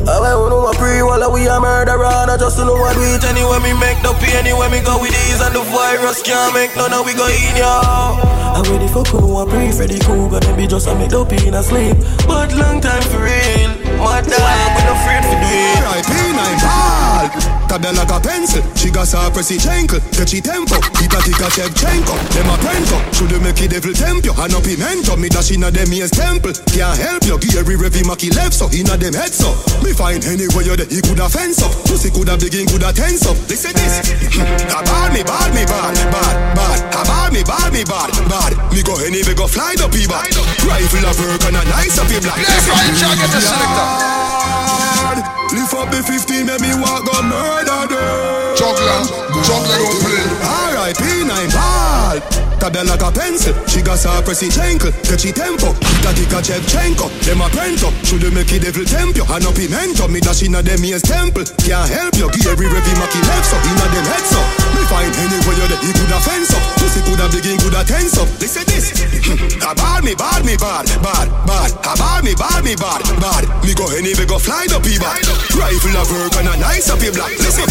I 0.06 0.38
want 0.38 0.54
know 0.54 0.70
a 0.70 0.72
pre 0.78 1.02
while 1.02 1.26
we 1.34 1.50
a 1.50 1.58
murderer 1.58 2.06
And 2.06 2.30
I 2.30 2.38
just 2.38 2.56
know 2.58 2.78
what 2.78 2.94
we 2.94 3.10
eat. 3.10 3.24
Anyway 3.26 3.58
Me 3.58 3.74
make 3.82 3.98
no 4.06 4.14
pain 4.22 4.38
anyway 4.38 4.70
me 4.70 4.78
go 4.78 5.02
with 5.02 5.10
these 5.10 5.42
And 5.42 5.50
the 5.50 5.66
virus 5.74 6.22
can't 6.22 6.54
make 6.54 6.70
none 6.78 6.94
of 6.94 7.02
we 7.04 7.12
go 7.18 7.26
in 7.26 7.58
yo. 7.58 7.66
I 7.66 8.62
ready 8.70 8.86
for 8.86 9.02
cool 9.10 9.38
I 9.38 9.42
a 9.42 9.46
pre 9.50 9.72
Freddy 9.74 9.98
Krueger 9.98 10.38
Then 10.38 10.56
be 10.56 10.66
just 10.70 10.86
a 10.86 10.94
make 10.94 11.10
no 11.10 11.26
pain 11.26 11.54
asleep 11.54 11.98
But 12.30 12.54
long 12.54 12.80
time 12.80 13.02
for 13.10 13.26
real 13.26 13.85
My 13.98 14.20
dog 14.20 14.70
we 14.76 14.82
no 14.84 14.92
afraid 14.92 15.24
for 15.24 15.36
do 15.40 15.48
it 15.48 15.82
R.I.P. 15.82 16.10
nine. 16.36 16.58
Ball 16.60 17.56
Tabia 17.66 17.90
like 17.96 18.12
a 18.12 18.20
pencil. 18.22 18.62
She 18.78 18.90
got 18.90 19.10
her 19.10 19.30
pressy 19.34 19.58
chankle 19.58 19.98
Get 20.14 20.30
she 20.30 20.40
tempo. 20.40 20.78
Kita 20.94 21.18
tika 21.24 21.48
Shevchenko 21.50 22.14
Dem 22.30 22.46
a 22.46 22.56
pento 22.62 22.98
Should 23.12 23.30
you 23.30 23.40
make 23.40 23.60
it 23.60 23.74
devil 23.74 23.92
temp 23.92 24.24
you? 24.24 24.32
And 24.38 24.54
a 24.54 24.60
pimento 24.62 25.16
Me 25.16 25.28
dash 25.28 25.50
inna 25.50 25.70
dem 25.70 25.92
ears 25.92 26.10
temple. 26.10 26.52
Can't 26.70 26.98
help 26.98 27.24
you. 27.26 27.38
Gary 27.42 27.74
Revy 27.74 28.06
Maki 28.06 28.30
left 28.36 28.54
so 28.54 28.70
Inna 28.70 28.96
dem 28.96 29.14
head 29.14 29.34
so. 29.34 29.50
Me 29.82 29.92
find 29.92 30.22
anywhere 30.24 30.62
you 30.62 30.76
there 30.76 30.86
He 30.86 31.02
coulda 31.02 31.26
fence 31.28 31.58
up. 31.62 31.72
Pussy 31.90 32.10
coulda 32.10 32.38
begin 32.38 32.66
coulda 32.70 32.92
tense 32.92 33.26
up. 33.26 33.36
Listen 33.50 33.74
this. 33.74 33.98
A 34.76 34.80
bad 34.86 35.10
me 35.10 35.26
bad 35.26 35.50
me 35.50 35.66
bad 35.66 35.94
Bad 36.12 36.36
bad. 36.54 36.78
A 36.94 37.02
bad 37.02 37.30
me 37.34 37.42
bad 37.42 37.72
me 37.74 37.82
bad 37.82 38.10
Bad. 38.30 38.52
Me 38.70 38.82
go 38.86 38.94
anywhere 39.02 39.34
go 39.34 39.46
fly 39.50 39.74
the 39.74 39.90
people 39.90 40.14
Rifle 40.62 41.02
a 41.02 41.12
work 41.18 41.42
and 41.50 41.58
a 41.58 41.62
nice 41.74 41.98
up 41.98 42.06
your 42.10 42.22
black. 42.22 42.38
Let's 42.38 42.66
find 42.70 42.94
Jack 42.94 43.18
get 43.18 43.30
the 43.34 43.40
selector 43.42 43.85
Lord, 43.86 45.18
Lift 45.52 45.74
up 45.74 45.88
the 45.90 46.02
15, 46.02 46.46
make 46.46 46.60
me 46.60 46.74
walk 46.82 47.06
go 47.06 47.22
murder 47.22 47.86
them. 47.86 48.56
Juggler, 48.58 49.00
juggler 49.46 49.78
don't 49.78 50.00
play. 50.02 50.24
R.I.P. 50.42 51.02
nine 51.24 51.50
ball. 51.54 52.18
Tabia 52.58 52.82
like 52.88 53.04
a 53.04 53.12
pencil, 53.12 53.52
she 53.68 53.82
got 53.84 54.00
her 54.02 54.24
pressy 54.24 54.48
chankle. 54.48 54.90
Get 55.04 55.20
she 55.20 55.30
tempo, 55.30 55.76
kita 55.76 56.10
tika 56.16 56.40
Shevchenko. 56.40 57.06
Dem 57.22 57.40
a 57.44 57.48
prento, 57.52 57.92
should 58.02 58.22
you 58.22 58.32
make 58.32 58.50
it 58.52 58.64
devil 58.64 58.84
temp 58.84 59.14
you? 59.14 59.24
And 59.28 59.44
a 59.44 59.52
pimento, 59.52 60.08
me 60.08 60.20
dash 60.20 60.42
inna 60.42 60.62
dem 60.64 60.82
ears 60.84 61.02
temple. 61.02 61.44
Can't 61.62 61.84
help 61.86 62.16
you, 62.16 62.32
Gary 62.40 62.66
Revy 62.66 62.94
Maki 62.96 63.20
left 63.28 63.46
so 63.46 63.56
inna 63.60 63.86
dem 63.92 64.06
head 64.08 64.24
so. 64.24 64.40
Me 64.72 64.82
find 64.88 65.12
anywhere 65.20 65.56
you 65.56 65.68
there, 65.68 65.82
he 65.84 65.92
coulda 65.92 66.18
fence 66.24 66.50
up. 66.56 66.64
Pussy 66.80 67.04
coulda 67.04 67.28
begin, 67.28 67.60
coulda 67.60 67.84
tense 67.84 68.16
up. 68.16 68.28
Listen 68.40 68.64
this, 68.72 68.96
a 69.68 69.76
bad 69.76 70.00
me, 70.02 70.16
bad 70.16 70.40
me, 70.48 70.56
bad, 70.56 70.88
bad, 71.04 71.28
bad. 71.44 71.70
A 71.84 71.92
bad 71.92 72.24
me, 72.24 72.32
bad 72.34 72.64
me, 72.64 72.72
bad, 72.74 73.04
bad. 73.20 73.44
Go 73.76 73.84
anywhere, 73.92 74.24
go 74.24 74.38
fly 74.40 74.64
the 74.66 74.80
people. 74.80 75.06
Rifle 75.52 75.92
a 75.92 76.02
work 76.08 76.32
and 76.40 76.48
a 76.48 76.56
nice 76.56 76.88
up 76.88 77.00
your 77.04 77.12
black. 77.12 77.36
Listen, 77.36 77.68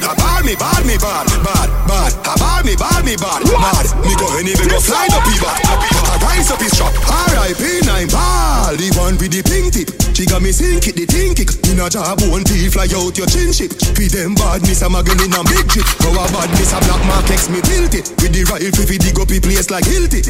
a 0.00 0.16
bad 0.16 0.44
me, 0.44 0.56
bad 0.56 0.82
me, 0.88 0.96
bad, 0.96 1.28
bad, 1.44 1.68
bad. 1.84 2.12
A 2.24 2.34
bad 2.40 2.64
me, 2.64 2.74
bad 2.76 3.04
me, 3.04 3.14
bad, 3.16 3.44
bad. 3.44 3.86
Me 4.08 4.16
go 4.16 4.26
anywhere, 4.40 4.68
go 4.72 4.80
fly 4.80 5.04
the 5.12 5.20
people. 5.28 5.52
A 5.52 6.14
rise 6.24 6.50
up 6.50 6.60
his 6.60 6.72
truck. 6.72 6.96
R.I.P. 6.96 7.84
nine 7.84 8.08
ball. 8.08 8.74
The 8.76 8.88
one 8.96 9.20
with 9.20 9.32
the 9.36 9.42
pink 9.44 9.72
tip. 9.72 10.03
She 10.14 10.30
got 10.30 10.46
me 10.46 10.54
sink 10.54 10.86
it, 10.86 10.94
the 10.94 11.10
think 11.10 11.42
it. 11.42 11.50
In 11.66 11.82
a 11.82 11.90
job, 11.90 12.22
one 12.30 12.46
teeth 12.46 12.70
fly 12.70 12.86
out 12.94 13.18
your 13.18 13.26
chin 13.26 13.50
ship. 13.50 13.74
Feed 13.98 14.14
them 14.14 14.38
bad, 14.38 14.62
miss 14.62 14.86
a 14.86 14.88
magan 14.88 15.18
in 15.18 15.34
a 15.34 15.42
big 15.42 15.66
chip. 15.66 15.82
How 16.06 16.14
a 16.14 16.24
bad 16.30 16.54
miss 16.54 16.70
a 16.70 16.78
black 16.86 17.02
mark 17.10 17.26
X 17.26 17.50
me 17.50 17.58
tilt 17.58 17.98
it. 17.98 18.06
With 18.22 18.30
the 18.30 18.46
rifle, 18.46 18.86
fi 18.86 18.94
dig 18.94 19.18
up 19.18 19.26
the 19.26 19.42
place 19.42 19.74
like 19.74 19.82
Hilti. 19.82 20.22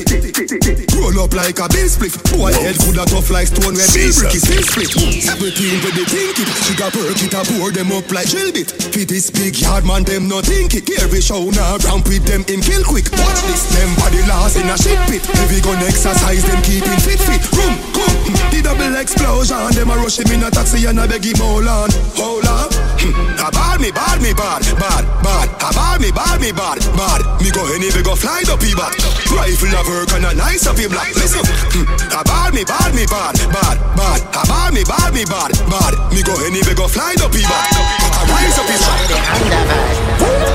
Roll 0.97 1.21
up 1.21 1.37
like 1.37 1.61
a 1.61 1.69
bill 1.69 1.85
split. 1.85 2.17
Boy, 2.33 2.57
head 2.65 2.81
coulda 2.81 3.05
tough 3.05 3.29
like 3.29 3.53
stone 3.53 3.77
where 3.77 3.85
bill 3.93 4.09
brick 4.09 4.33
is 4.33 4.49
still 4.49 4.65
split. 4.65 4.89
Everything 5.29 5.77
with 5.85 5.95
the 6.01 6.05
think 6.09 6.41
it. 6.41 6.49
She 6.65 6.73
got 6.81 6.97
perk 6.97 7.21
it, 7.21 7.37
a 7.37 7.45
pour 7.45 7.69
them 7.69 7.93
up 7.93 8.09
like 8.09 8.33
drill 8.33 8.57
bit. 8.57 8.73
Fit 8.73 9.13
this 9.13 9.29
big 9.29 9.53
yard 9.61 9.85
man, 9.85 10.09
them 10.09 10.33
no 10.33 10.41
think 10.41 10.73
it. 10.73 10.89
Here 10.89 11.13
we 11.13 11.21
show 11.21 11.45
now, 11.53 11.77
ramp 11.85 12.09
with 12.09 12.25
them 12.25 12.41
in 12.49 12.65
kill 12.65 12.89
quick. 12.89 13.13
Watch 13.21 13.45
this, 13.53 13.69
them 13.77 13.93
body 14.01 14.25
lost 14.33 14.57
in 14.57 14.65
a 14.65 14.81
shit 14.81 14.97
pit. 15.13 15.29
Heavy 15.37 15.61
gun 15.61 15.77
exercise, 15.85 16.41
them 16.49 16.65
keeping 16.65 17.01
fit 17.05 17.21
fit. 17.21 17.45
Room, 17.53 17.77
come, 17.93 18.33
the 18.49 18.65
double 18.65 18.97
explosion. 18.97 19.74
Them 19.75 19.91
a 19.91 19.97
rush 19.99 20.23
him 20.23 20.31
in 20.31 20.47
a 20.47 20.51
taxi 20.51 20.87
and 20.87 21.01
I 21.01 21.07
beg 21.07 21.27
him 21.27 21.37
hold 21.37 21.67
on, 21.67 21.91
hold 22.15 22.47
on. 22.47 22.71
Hmm, 23.03 23.43
a 23.43 23.51
bad 23.51 23.81
me, 23.83 23.91
bad 23.91 24.23
me, 24.23 24.33
bad, 24.33 24.63
bad, 24.79 25.05
bad. 25.21 25.49
A 25.59 25.69
bad 25.75 26.01
me, 26.01 26.15
bad 26.15 26.41
me, 26.41 26.55
bad, 26.55 26.79
bad. 26.95 27.21
Me 27.43 27.51
go 27.51 27.67
anywhere, 27.75 28.07
go 28.07 28.15
fly 28.15 28.47
the 28.47 28.55
people. 28.57 28.87
Rifle 29.35 29.75
a 29.75 29.83
work 29.83 30.15
and 30.15 30.31
a 30.31 30.33
nice 30.35 30.67
up 30.71 30.79
black. 30.79 31.11
Listen, 31.19 31.43
hmm, 31.75 31.87
a 32.15 32.23
bad 32.23 32.55
me, 32.55 32.63
bad 32.63 32.95
me, 32.95 33.05
bad, 33.11 33.35
bad, 33.51 33.77
bad. 33.99 34.21
A 34.31 34.43
bad 34.47 34.71
me, 34.73 34.87
bad 34.87 35.11
me, 35.13 35.27
bad, 35.27 35.51
bad. 35.67 35.93
Me 36.15 36.23
go 36.23 36.39
anywhere, 36.47 36.79
go 36.79 36.87
fly 36.87 37.19
the 37.19 37.27
people. 37.29 37.51
A 37.51 38.23
rise 38.31 38.57
up 38.57 38.71
his 38.71 38.85
Jugglers. 39.11 40.54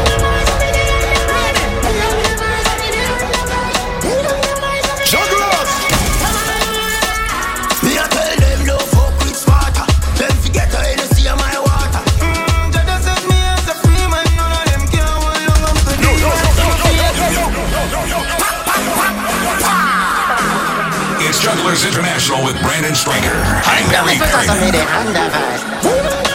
It's 21.71 21.85
International 21.85 22.43
with 22.43 22.59
Brandon 22.63 22.95
Striker 22.95 23.29
and 23.29 23.91
Barry 23.91 24.17
Perryman. 24.17 26.28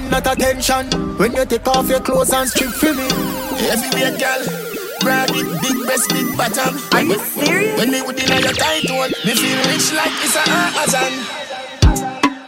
Me 0.00 0.08
hood 0.10 0.26
stand 0.26 0.26
at 0.26 0.38
attention 0.38 1.18
when 1.18 1.34
you 1.34 1.44
take 1.44 1.66
off 1.68 1.88
your 1.88 2.00
clothes 2.00 2.32
and 2.32 2.48
strip 2.48 2.70
for 2.70 2.92
me. 2.94 3.06
Everywhere, 3.70 4.18
girl. 4.18 4.42
Broad 5.00 5.30
it, 5.30 5.62
big 5.62 5.76
breast, 5.84 6.10
big 6.10 6.36
bottom. 6.36 6.76
Are 6.92 7.02
you 7.02 7.18
serious? 7.18 7.78
When 7.78 7.90
me 7.90 8.02
would 8.02 8.18
in 8.18 8.28
your 8.28 8.52
tight 8.52 8.90
one, 8.90 9.10
me 9.24 9.34
feel 9.34 9.58
rich 9.70 9.92
like 9.92 10.12
it's 10.24 10.36
a 10.36 10.42
Amazon. 10.46 11.12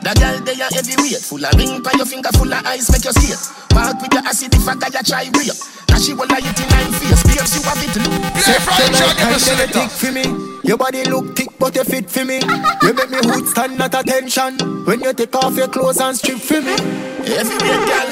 The 0.01 0.15
girl 0.15 0.41
they 0.45 0.63
are 0.63 0.71
heavyweight, 0.73 1.23
full 1.23 1.45
of 1.45 1.55
ring 1.55 1.83
by 1.83 1.93
your 1.97 2.07
finger, 2.07 2.31
full 2.33 2.53
of 2.53 2.67
ice, 2.67 2.91
make 2.91 3.05
you 3.05 3.13
skate. 3.13 3.41
Walk 3.73 4.01
with 4.01 4.13
your 4.13 4.23
acid 4.27 4.55
if 4.55 4.69
I 4.69 4.75
got 4.75 4.95
you 4.95 5.03
try 5.03 5.25
rape. 5.37 5.88
Now 5.99 6.05
she 6.07 6.15
will 6.15 6.29
lie 6.31 6.39
it 6.39 6.55
in 6.63 6.69
nine 6.71 6.93
face, 6.95 7.23
babes 7.27 7.59
you 7.59 7.63
have 7.67 7.83
it 7.83 7.91
look. 7.99 8.23
Play 8.39 8.55
from 8.63 8.75
You 8.79 8.87
like 8.87 8.95
Jagger 8.95 9.19
time, 9.19 9.19
the 9.19 9.19
then 9.19 9.35
you 9.35 9.39
selector. 9.43 9.83
tick 9.83 9.91
for 9.91 10.13
me. 10.15 10.25
Your 10.63 10.79
body 10.79 11.03
look 11.11 11.35
thick, 11.35 11.49
but 11.59 11.75
you 11.75 11.83
fit 11.83 12.07
for 12.09 12.25
me. 12.25 12.39
You 12.39 12.93
make 12.95 13.11
me 13.11 13.19
hood 13.19 13.47
stand 13.51 13.83
at 13.83 13.95
attention 13.99 14.55
when 14.87 15.01
you 15.03 15.13
take 15.13 15.35
off 15.35 15.57
your 15.57 15.67
clothes 15.67 15.99
and 15.99 16.15
strip 16.17 16.39
for 16.39 16.63
me. 16.63 16.79
Everywhere, 17.27 17.83
girl. 17.83 18.09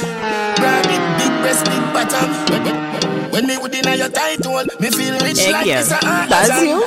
Broad 0.58 0.86
it, 0.90 1.02
big 1.14 1.32
breast, 1.38 1.62
big 1.70 1.84
bottom. 1.94 2.26
When, 2.50 2.64
when, 2.66 3.30
when 3.30 3.46
me 3.46 3.54
would 3.58 3.70
in 3.74 3.86
your 3.86 4.10
tight 4.10 4.42
one, 4.46 4.66
me 4.80 4.90
feel 4.90 5.14
rich 5.22 5.38
Hey, 5.46 5.52
like 5.54 5.66
girl. 5.70 5.78
it's 5.78 5.90
a 5.94 5.98
That's 6.26 6.50
Amazon. 6.50 6.66
you. 6.66 6.82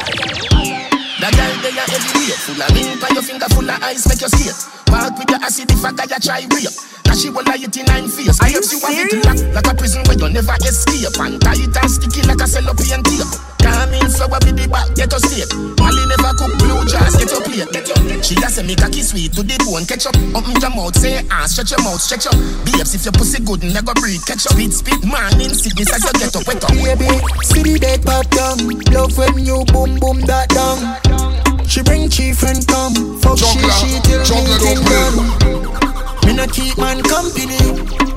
The 1.19 1.27
girl 1.31 1.53
they 1.63 1.75
are 1.79 1.87
heavyweight, 1.87 2.39
full 2.43 2.59
of 2.59 2.71
ring 2.75 2.99
by 2.99 3.07
your 3.15 3.23
finger, 3.23 3.47
full 3.55 3.69
of 3.69 3.83
ice, 3.83 4.03
make 4.07 4.19
you 4.19 4.27
skate. 4.27 4.55
Walk 4.89 5.17
with 5.17 5.29
your 5.29 5.39
acid 5.41 5.72
if 5.72 5.84
I 5.86 5.91
got 5.93 6.10
you 6.10 6.19
try 6.19 6.41
rape. 6.53 6.74
Now 7.05 7.13
she 7.17 7.29
will 7.29 7.43
lie 7.46 7.58
it 7.62 7.75
in 7.77 7.86
nine 7.86 8.08
face. 8.10 8.38
Are 8.41 8.50
you 8.50 8.62
Babes, 8.62 8.72
have 8.81 8.91
it 8.93 9.10
serious? 9.10 9.25
locked 9.25 9.43
like 9.55 9.67
a 9.69 9.74
prison 9.77 10.01
where 10.05 10.17
you 10.17 10.29
never 10.29 10.55
escape. 10.65 11.17
And 11.19 11.41
tight 11.41 11.74
and 11.74 11.89
sticky 11.89 12.22
like 12.27 12.41
a 12.41 12.48
cellophane 12.48 13.01
tape. 13.03 13.29
Come 13.60 13.93
in 13.93 14.08
flower 14.10 14.39
with 14.46 14.55
the 14.55 14.65
back, 14.69 14.88
get 14.96 15.12
us 15.13 15.24
straight. 15.25 15.50
Molly 15.77 16.03
never 16.10 16.31
cook 16.38 16.53
blue 16.62 16.79
jars, 16.86 17.15
get 17.17 17.29
your 17.34 17.41
plate. 17.43 18.24
She 18.24 18.36
just 18.36 18.55
say 18.55 18.63
make 18.63 18.81
a 18.81 18.88
kiss 18.89 19.10
sweet 19.12 19.34
to 19.34 19.41
the 19.43 19.58
bone, 19.65 19.86
catch 19.89 20.05
up. 20.05 20.15
Open 20.38 20.53
your 20.62 20.72
mouth, 20.74 20.96
say 20.96 21.22
ah, 21.29 21.46
stretch 21.46 21.72
your 21.74 21.81
mouth, 21.84 22.00
stretch 22.01 22.27
up. 22.29 22.38
Babes, 22.65 22.93
if 22.96 23.03
your 23.05 23.13
pussy 23.13 23.41
good, 23.43 23.62
never 23.65 23.93
breathe, 23.98 24.22
catch 24.25 24.46
up. 24.48 24.53
Speed, 24.53 24.74
speed, 24.74 25.01
man, 25.05 25.34
in 25.41 25.53
sickness 25.53 25.91
as 25.91 26.01
you 26.05 26.13
get 26.17 26.34
up, 26.36 26.46
wet 26.48 26.63
up. 26.63 26.72
Baby, 26.72 27.10
see 27.46 27.62
the 27.65 27.77
bed 27.81 28.01
pop 28.05 28.25
down. 28.31 28.58
Love 28.93 29.17
when 29.17 29.38
you 29.46 29.65
boom 29.74 29.98
boom 30.00 30.22
that 30.29 30.50
down. 30.50 31.28
She 31.67 31.83
bring 31.83 32.09
chief 32.09 32.43
and 32.43 32.65
come. 32.67 33.19
Fuck 33.19 33.37
she, 33.37 33.45
Juggler, 33.45 33.71
she 33.71 33.99
till 34.01 34.23
juggler 34.23 34.59
meeting 34.59 34.83
don't. 34.85 36.25
Me 36.25 36.33
not 36.35 36.51
keep 36.51 36.77
man 36.77 37.01
company. 37.03 37.57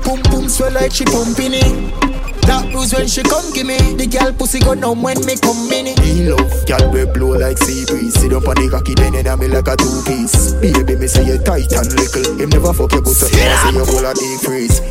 Boom 0.03 0.21
boom 0.29 0.49
swell 0.49 0.71
like 0.71 0.91
she 0.91 1.05
pumping 1.05 1.53
it. 1.53 2.13
That 2.43 2.67
bruise 2.71 2.93
when 2.93 3.07
she 3.07 3.23
come 3.23 3.53
give 3.53 3.67
me. 3.67 3.77
The 3.95 4.05
girl 4.05 4.33
pussy 4.33 4.59
go 4.59 4.73
numb 4.73 5.01
when 5.01 5.17
me 5.25 5.35
come 5.37 5.71
in 5.71 5.87
it. 5.87 5.99
He 5.99 6.27
love 6.27 6.51
girl 6.67 6.91
we 6.91 7.05
blow 7.05 7.39
like 7.39 7.57
sea 7.57 7.85
breeze. 7.85 8.13
Sit 8.19 8.33
up 8.33 8.47
on 8.47 8.55
the 8.55 8.67
cocky 8.69 8.93
then 8.95 9.15
and 9.15 9.39
me 9.39 9.47
like 9.47 9.67
a 9.67 9.75
two 9.77 10.03
piece. 10.03 10.53
Baby 10.59 10.99
me 10.99 11.07
say 11.07 11.25
you 11.25 11.37
tight 11.39 11.71
and 11.71 11.87
little. 11.95 12.35
Him 12.37 12.49
never 12.49 12.73
fuck 12.73 12.91
you 12.91 13.01
good 13.01 13.15
so 13.15 13.27
I 13.27 13.31
say 13.31 13.71
you 13.73 13.85
full 13.85 14.05
of 14.05 14.15
big 14.19 14.39
freeze. 14.41 14.81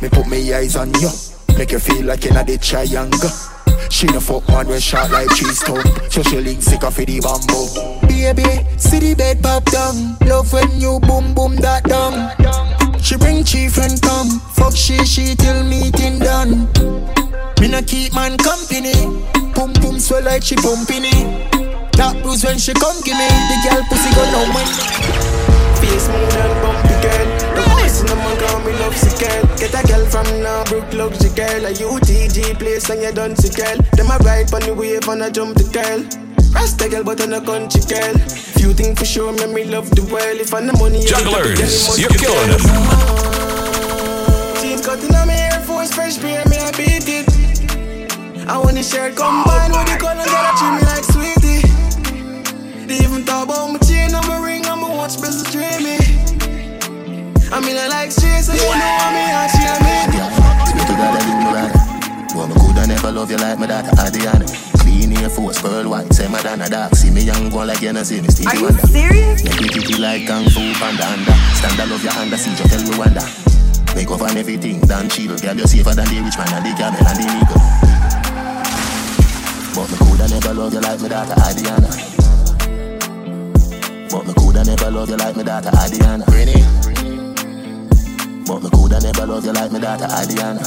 Me 0.00 0.08
put 0.08 0.26
me 0.26 0.52
eyes 0.54 0.76
on 0.76 0.92
you. 0.94 1.10
Make 1.58 1.72
you 1.72 1.78
feel 1.78 2.04
like 2.06 2.24
you're 2.24 2.34
not 2.34 2.46
the 2.46 2.58
triangle. 2.58 3.53
She 3.90 4.06
no 4.06 4.20
fuck 4.20 4.46
man 4.48 4.66
when 4.68 4.80
shot 4.80 5.10
like 5.10 5.28
cheese 5.34 5.60
toast. 5.60 6.12
So 6.12 6.22
she 6.22 6.40
link 6.40 6.62
sick 6.62 6.82
of 6.84 6.96
the 6.96 7.20
bamboo. 7.20 8.08
Baby, 8.08 8.66
see 8.78 8.98
the 8.98 9.14
bed 9.14 9.42
pop 9.42 9.64
down. 9.66 10.16
Love 10.26 10.52
when 10.52 10.80
you 10.80 11.00
boom 11.00 11.34
boom 11.34 11.56
that 11.56 11.84
down. 11.84 12.30
She 13.00 13.16
bring 13.16 13.44
chief 13.44 13.78
and 13.78 14.00
come. 14.00 14.40
Fuck 14.54 14.74
she 14.74 15.04
she 15.04 15.34
till 15.34 15.62
meeting 15.64 16.18
done. 16.18 16.66
Me 17.60 17.68
no 17.68 17.82
keep 17.82 18.14
man 18.14 18.36
company. 18.38 18.94
Boom 19.54 19.72
boom 19.80 20.00
swell 20.00 20.22
like 20.22 20.42
she 20.42 20.56
pumping 20.56 21.04
it. 21.04 21.52
That 21.96 22.18
bruise 22.22 22.44
when 22.44 22.58
she 22.58 22.72
come 22.74 23.00
give 23.04 23.16
me. 23.16 23.28
The 23.28 23.56
girl 23.68 23.82
pussy 23.88 24.10
go 24.16 24.24
no 24.32 24.42
when. 24.54 24.66
Face 25.78 26.08
girl 26.08 26.63
Voice 28.04 28.16
man 28.16 28.36
call 28.38 28.60
me 28.60 28.72
love 28.78 28.96
sick 28.96 29.18
girl. 29.20 29.56
Get 29.56 29.74
a 29.74 29.86
girl 29.86 30.06
from 30.06 30.26
now, 30.42 30.64
Brook 30.64 30.92
luxury 30.92 31.30
girl. 31.34 31.64
A 31.64 31.72
UTG 31.72 32.58
place 32.58 32.90
and 32.90 33.02
you 33.02 33.12
done 33.12 33.36
sick 33.36 33.56
girl. 33.56 33.78
Them 33.96 34.10
a 34.10 34.18
ride 34.18 34.52
on 34.52 34.60
the 34.62 34.74
wave 34.74 35.08
and 35.08 35.22
I 35.22 35.30
jump 35.30 35.56
the 35.56 35.64
girl. 35.72 36.04
Rasta 36.52 36.88
girl 36.88 37.04
but 37.04 37.20
I'm 37.20 37.32
a 37.32 37.40
country 37.40 37.80
girl. 37.88 38.14
Few 38.58 38.72
things 38.74 38.98
for 38.98 39.04
sure, 39.04 39.32
me 39.32 39.46
me 39.52 39.64
love 39.64 39.90
the 39.90 40.02
world. 40.12 40.40
If 40.40 40.52
I'm 40.52 40.66
the 40.66 40.72
money, 40.74 41.02
you 41.02 41.08
get 41.08 41.24
the 41.24 41.30
it 41.30 41.56
Jugglers, 41.56 41.98
you're 41.98 42.10
killing. 42.10 42.60
Jeans 44.60 44.84
cutting 44.84 45.14
on 45.14 45.28
me 45.28 45.34
Air 45.34 45.60
Force 45.62 45.92
fresh 45.92 46.18
pair, 46.20 46.44
me 46.48 46.58
I 46.58 46.70
beat 46.76 47.08
it. 47.08 47.28
I 48.46 48.58
want 48.58 48.76
the 48.76 48.82
shirt 48.82 49.16
combined 49.16 49.72
with 49.72 49.88
the 49.88 49.96
color 49.96 50.20
that 50.20 50.44
I 50.44 50.52
treat 50.60 50.72
me 50.76 50.82
like 50.84 51.04
sweetie 51.04 51.43
like 63.54 63.68
my 63.68 63.82
daughter 63.82 63.94
Adriana. 64.02 64.46
Clean 64.82 65.12
Air 65.18 65.30
Force, 65.30 65.60
pearl 65.62 65.88
white, 65.88 66.12
say 66.12 66.28
Madonna 66.28 66.68
dark. 66.68 66.94
See 66.94 67.10
me 67.10 67.22
young 67.22 67.50
go 67.50 67.64
like 67.64 67.80
you 67.82 67.92
know 67.92 68.02
see 68.02 68.20
me 68.20 68.28
Are 68.28 68.30
Stevie 68.30 68.58
you 68.58 68.64
Wonder. 68.64 68.86
serious? 68.88 69.44
Make 69.44 69.60
me 69.60 69.68
kitty 69.68 69.94
like 69.98 70.26
Kung 70.26 70.48
Fu 70.50 70.60
Panda 70.74 71.06
under. 71.06 71.32
Stand 71.54 71.80
I 71.80 71.84
love 71.84 72.02
your 72.02 72.12
under, 72.14 72.36
see 72.36 72.50
you 72.50 72.68
tell 72.68 72.82
me 72.82 72.98
wonder. 72.98 73.22
Make 73.94 74.10
up 74.10 74.22
on 74.22 74.36
everything, 74.36 74.80
Dan 74.80 75.08
chill. 75.08 75.36
Girl, 75.38 75.54
you 75.56 75.66
safer 75.66 75.94
than 75.94 76.06
the 76.06 76.20
rich 76.24 76.36
man 76.38 76.50
and 76.50 76.66
the 76.66 76.72
camel 76.74 77.06
and 77.06 77.18
the 77.18 77.26
eagle. 77.30 77.62
But 79.74 79.86
me 79.90 79.96
coulda 80.02 80.26
never 80.28 80.54
love 80.54 80.74
you 80.74 80.80
like 80.80 81.00
my 81.00 81.08
daughter 81.08 81.36
Adriana. 81.46 81.90
But 84.10 84.26
me 84.26 84.34
coulda 84.34 84.64
never 84.64 84.90
love 84.90 85.10
you 85.10 85.16
like 85.16 85.36
my 85.36 85.42
daughter 85.44 85.70
Adriana. 85.70 86.24
Really? 86.26 86.58
But 88.46 88.62
me 88.62 88.70
coulda 88.70 88.98
never 89.00 89.26
love 89.26 89.44
you 89.44 89.52
like 89.52 89.70
my 89.70 89.78
daughter 89.78 90.08
Adriana. 90.10 90.62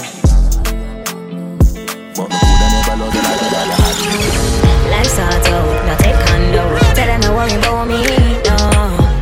But 2.15 2.29
me 2.31 2.56
coulda 2.97 3.21
never 3.21 3.61
love 3.69 3.99
you 4.01 4.09
like 4.09 4.33
my 4.33 4.41
daughter 4.41 4.41
Adriana. 4.41 4.91
Life's 4.91 5.17
hard 5.17 5.47
out, 5.53 5.85
not 5.85 5.99
take 5.99 6.19
condo. 6.25 6.63
Tell 6.95 7.07
them 7.07 7.19
no 7.21 7.29
worry 7.35 7.55
about 7.55 7.85
me, 7.87 8.01
no. 8.47 8.57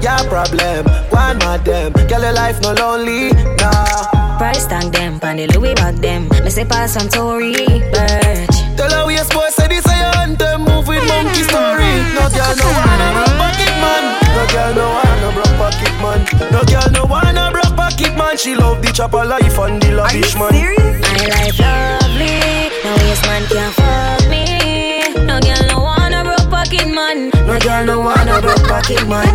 Your 0.01 0.21
problem, 0.29 0.85
one 1.09 1.41
of 1.41 1.63
them 1.65 1.91
Girl, 2.07 2.21
your 2.21 2.33
life 2.33 2.61
no 2.61 2.73
lonely, 2.73 3.31
nah 3.57 4.37
Price 4.37 4.67
tag 4.67 4.91
them, 4.91 5.19
pan 5.19 5.37
the 5.37 5.47
Louis 5.47 5.73
bag 5.73 5.95
them. 5.95 6.29
Me 6.43 6.49
say 6.49 6.63
pass 6.65 6.95
from 6.95 7.09
Tory 7.09 7.53
Burch. 7.91 8.55
Tell 8.77 8.91
her 8.91 9.07
we 9.07 9.17
are 9.17 9.23
supposed 9.25 9.57
to 9.57 9.67
this 9.67 9.85
a 9.87 9.95
your 9.97 10.15
anthem 10.21 10.61
Move 10.61 10.87
with 10.87 11.07
monkey 11.07 11.41
story 11.47 11.89
No 12.13 12.29
girl 12.29 12.53
no 12.59 12.67
wanna 12.69 13.07
broke 13.15 13.35
pocket 13.41 13.73
man 13.81 14.03
No 14.35 14.43
girl 14.53 14.71
no 14.75 14.85
wanna 14.93 15.29
broke 15.33 15.55
pocket 15.57 15.95
man 16.03 16.19
No 16.51 16.61
girl 16.69 16.89
no 16.91 17.05
wanna 17.05 17.49
broke 17.51 17.75
pocket 17.75 18.13
man 18.15 18.37
She 18.37 18.53
love 18.53 18.81
the 18.83 18.91
chopper 18.91 19.25
life 19.25 19.57
and 19.57 19.81
the 19.81 19.91
lavish 19.93 20.35
man. 20.35 20.43
Are 20.43 20.55
you 20.55 20.75
serious? 20.75 21.01
My 21.01 21.27
life 21.33 22.04
lovely, 22.15 22.69
no 22.83 22.95
waste 22.95 23.25
man 23.27 23.45
can 23.47 23.71
fuck 23.73 24.29
me. 24.29 25.25
No 25.25 25.39
girl 25.39 25.67
no 25.67 25.79
wanna 25.79 26.23
broke 26.23 26.49
pocket 26.49 26.87
man. 26.87 27.29
No 27.47 27.59
girl 27.59 27.85
no 27.85 27.99
wanna 27.99 28.41
broke 28.41 28.67
pocket 28.67 29.07
man. 29.07 29.27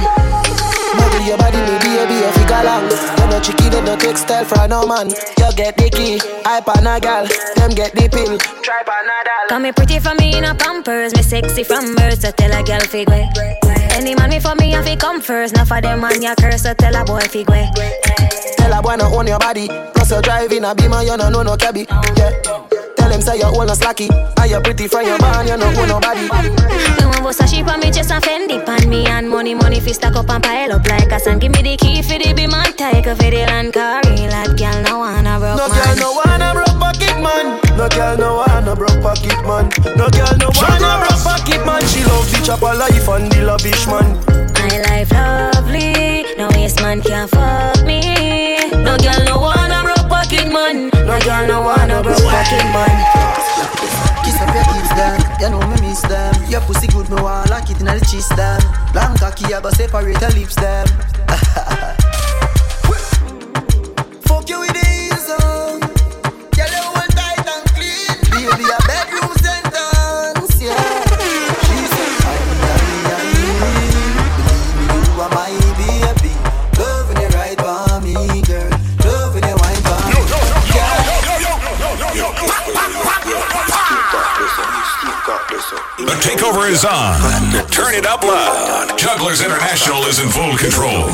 Muggle 0.96 1.26
your 1.26 1.38
body, 1.38 1.58
me 1.58 1.78
baby, 1.78 2.14
you 2.14 2.30
figure 2.32 2.64
long 2.64 2.82
You 2.82 3.26
no 3.30 3.40
tricky, 3.40 3.68
them 3.68 3.84
no 3.84 3.96
take 3.96 4.16
style 4.16 4.44
for 4.44 4.66
no 4.66 4.86
man. 4.86 5.08
You 5.38 5.52
get 5.56 5.76
the 5.76 5.88
key, 5.90 6.20
hype 6.44 6.68
on 6.68 6.86
a 6.86 6.98
gal. 7.00 7.26
Them 7.56 7.70
get 7.70 7.92
the 7.94 8.08
pill, 8.08 8.38
try 8.62 8.82
panadol 8.82 9.48
Call 9.48 9.60
me 9.60 9.72
pretty 9.72 10.00
for 10.00 10.14
me 10.16 10.36
in 10.36 10.44
a 10.44 10.54
pampers, 10.54 11.14
me 11.14 11.22
sexy 11.22 11.62
from 11.64 11.94
birth, 11.94 12.20
so 12.20 12.30
tell 12.32 12.52
a 12.52 12.62
girl 12.64 12.80
fig 12.80 13.08
way. 13.08 13.69
Any 13.92 14.14
man 14.14 14.30
me 14.30 14.40
for 14.40 14.54
me, 14.56 14.74
I 14.74 14.82
fi 14.82 14.96
come 14.96 15.20
first. 15.20 15.54
Not 15.54 15.68
for 15.68 15.80
them 15.80 16.00
man 16.00 16.22
ya 16.22 16.34
curse, 16.34 16.62
so 16.62 16.74
tell 16.74 16.94
a 16.94 17.04
boy 17.04 17.20
fig 17.20 17.48
way. 17.50 17.70
Tell 18.56 18.78
a 18.78 18.82
boy 18.82 18.96
no 18.96 19.12
own 19.14 19.26
your 19.26 19.38
body 19.38 19.68
Plus 19.94 20.10
you 20.10 20.22
driving 20.22 20.64
a 20.64 20.74
beamer, 20.74 21.02
you 21.02 21.16
no 21.16 21.28
know 21.28 21.42
no 21.42 21.56
cabby 21.56 21.86
Yeah 22.16 22.89
Tell 23.00 23.08
them 23.08 23.20
say 23.22 23.38
you 23.38 23.48
own 23.48 23.66
no 23.66 23.72
slacky. 23.72 24.08
And 24.38 24.50
you 24.50 24.60
pretty 24.60 24.86
from 24.86 25.06
your 25.06 25.18
barn, 25.18 25.46
you 25.48 25.56
no 25.56 25.66
own 25.72 25.88
nobody. 25.88 26.28
Me 26.28 27.04
want 27.08 27.22
bust 27.24 27.40
a 27.40 27.46
sheep 27.48 27.66
on 27.66 27.80
me 27.80 27.90
chest 27.90 28.10
and 28.12 28.22
Fendi 28.22 28.60
pan. 28.64 28.88
Me 28.88 29.06
and 29.06 29.28
money 29.28 29.54
money 29.54 29.80
fi 29.80 29.92
stack 29.92 30.16
up 30.16 30.28
and 30.28 30.42
pile 30.42 30.72
up 30.72 30.86
like 30.86 31.10
a 31.12 31.18
sand. 31.18 31.40
Give 31.40 31.52
me 31.52 31.62
the 31.62 31.76
key 31.76 32.02
for 32.02 32.18
the 32.18 32.32
be 32.34 32.46
man 32.46 32.72
take 32.76 33.06
a 33.06 33.16
for 33.16 33.30
the 33.30 33.44
land 33.48 33.72
carry 33.72 34.28
like 34.28 34.56
girl 34.56 34.82
no 34.82 34.98
wanna 35.00 35.38
broke 35.40 35.56
No 35.56 35.68
man. 35.68 35.80
girl 35.80 35.96
no 35.96 36.08
wanna 36.20 36.52
broke 36.52 36.78
pocket 36.78 37.16
man. 37.24 37.46
No 37.76 37.88
girl 37.88 38.16
no 38.18 38.36
wanna 38.36 38.76
broke 38.76 39.00
pocket 39.02 39.40
man. 39.48 39.64
No 39.96 40.06
girl 40.12 40.34
no 40.36 40.48
wanna 40.60 40.92
broke 41.00 41.22
pocket 41.24 41.64
man. 41.64 41.82
She 41.88 42.04
love 42.04 42.28
the 42.30 42.40
chopper 42.44 42.74
life 42.76 43.08
and 43.08 43.32
the 43.32 43.42
lavish 43.42 43.86
man. 43.86 44.20
My 44.60 44.76
life 44.92 45.10
lovely, 45.12 46.36
no 46.36 46.48
waste 46.50 46.82
man 46.82 47.00
can 47.00 47.26
fuck 47.28 47.82
me. 47.84 48.00
No 48.84 48.96
girl 48.98 49.24
no 49.24 49.38
wanna 49.40 49.48
broke 49.48 49.56
pocket 49.56 49.59
man. 50.72 50.90
No 51.06 51.18
girl 51.20 51.46
no 51.46 51.60
wanna 51.62 52.02
broke 52.02 52.18
pocket 52.24 52.64
man. 52.72 52.90
Kiss 54.24 54.40
up 54.40 54.54
your 54.54 54.64
hips, 54.74 54.88
them. 54.94 55.20
You 55.40 55.50
know 55.50 55.60
me 55.66 55.76
miss 55.88 56.02
them. 56.02 56.34
Your 56.48 56.60
pussy 56.62 56.86
good, 56.88 57.08
me 57.10 57.20
want 57.20 57.50
lock 57.50 57.68
it 57.70 57.78
in 57.80 57.86
the 57.86 58.00
chest, 58.00 58.34
them. 58.36 58.60
Long 58.94 59.16
cocky, 59.16 59.52
I 59.52 59.60
go 59.60 59.70
separate 59.70 60.20
your 60.20 60.30
lips, 60.30 60.54
them. 60.56 60.86
Fuck 64.26 64.48
you 64.48 64.60
with 64.60 64.72
the 64.72 64.89
takeover 86.30 86.70
is 86.70 86.84
on. 86.84 87.18
Turn 87.70 87.94
it 87.94 88.06
up 88.06 88.22
loud. 88.22 88.96
Jugglers 88.96 89.42
International 89.42 90.04
is 90.04 90.20
in 90.20 90.28
full 90.28 90.56
control. 90.56 91.08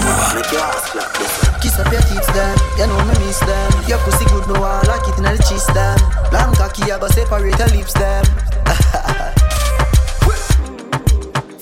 Kiss 1.62 1.78
up 1.78 1.90
your 1.90 2.02
them. 2.36 2.58
You 2.76 2.86
know 2.86 3.02
me 3.04 3.14
miss 3.24 3.40
them. 3.40 3.72
Your 3.88 3.96
pussy 3.98 4.26
good, 4.26 4.46
no 4.48 4.62
I 4.62 4.82
like 4.86 5.08
it 5.08 5.16
in 5.16 5.24
the 5.24 5.38
cheese, 5.48 5.64
them. 5.72 5.98
Long 6.32 6.54
cocky, 6.54 6.92
I 6.92 6.98
go 6.98 7.08
separate 7.08 7.58
your 7.58 7.68
lips, 7.68 7.94
them. 7.94 8.24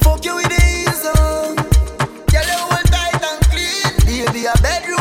Fuck 0.02 0.24
you 0.24 0.34
with 0.34 0.48
the 0.48 0.60
ease 0.64 1.04
tight 2.90 3.22
and 3.22 3.40
clean. 3.50 3.94
Baby, 4.06 4.46
a 4.46 4.52
bedroom 4.62 4.93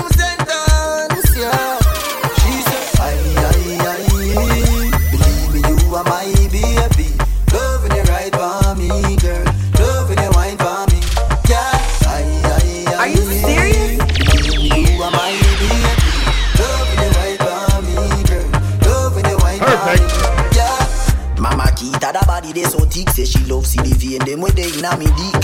them 24.33 24.41
with 24.41 24.55
they 24.55 24.69
inna 24.73 24.97
me 24.97 25.05
dick 25.13 25.43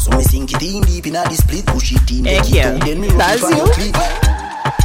So 0.00 0.10
me 0.16 0.24
sink 0.24 0.52
it 0.52 0.62
in 0.62 0.80
deep 0.88 1.06
inna 1.06 1.22
the 1.28 1.36
split 1.36 1.66
Push 1.66 1.92
it 1.92 2.10
in, 2.10 2.24
Heck 2.24 2.40
make 2.40 2.48
it 2.48 2.56
yeah. 2.56 2.72
out 2.72 2.80
Then 2.80 3.00
me 3.00 3.08
roll 3.08 3.18
That's 3.18 3.42
it 3.42 3.44
on 3.44 3.52
you? 3.52 3.56
your 3.58 3.68
clip 3.76 3.94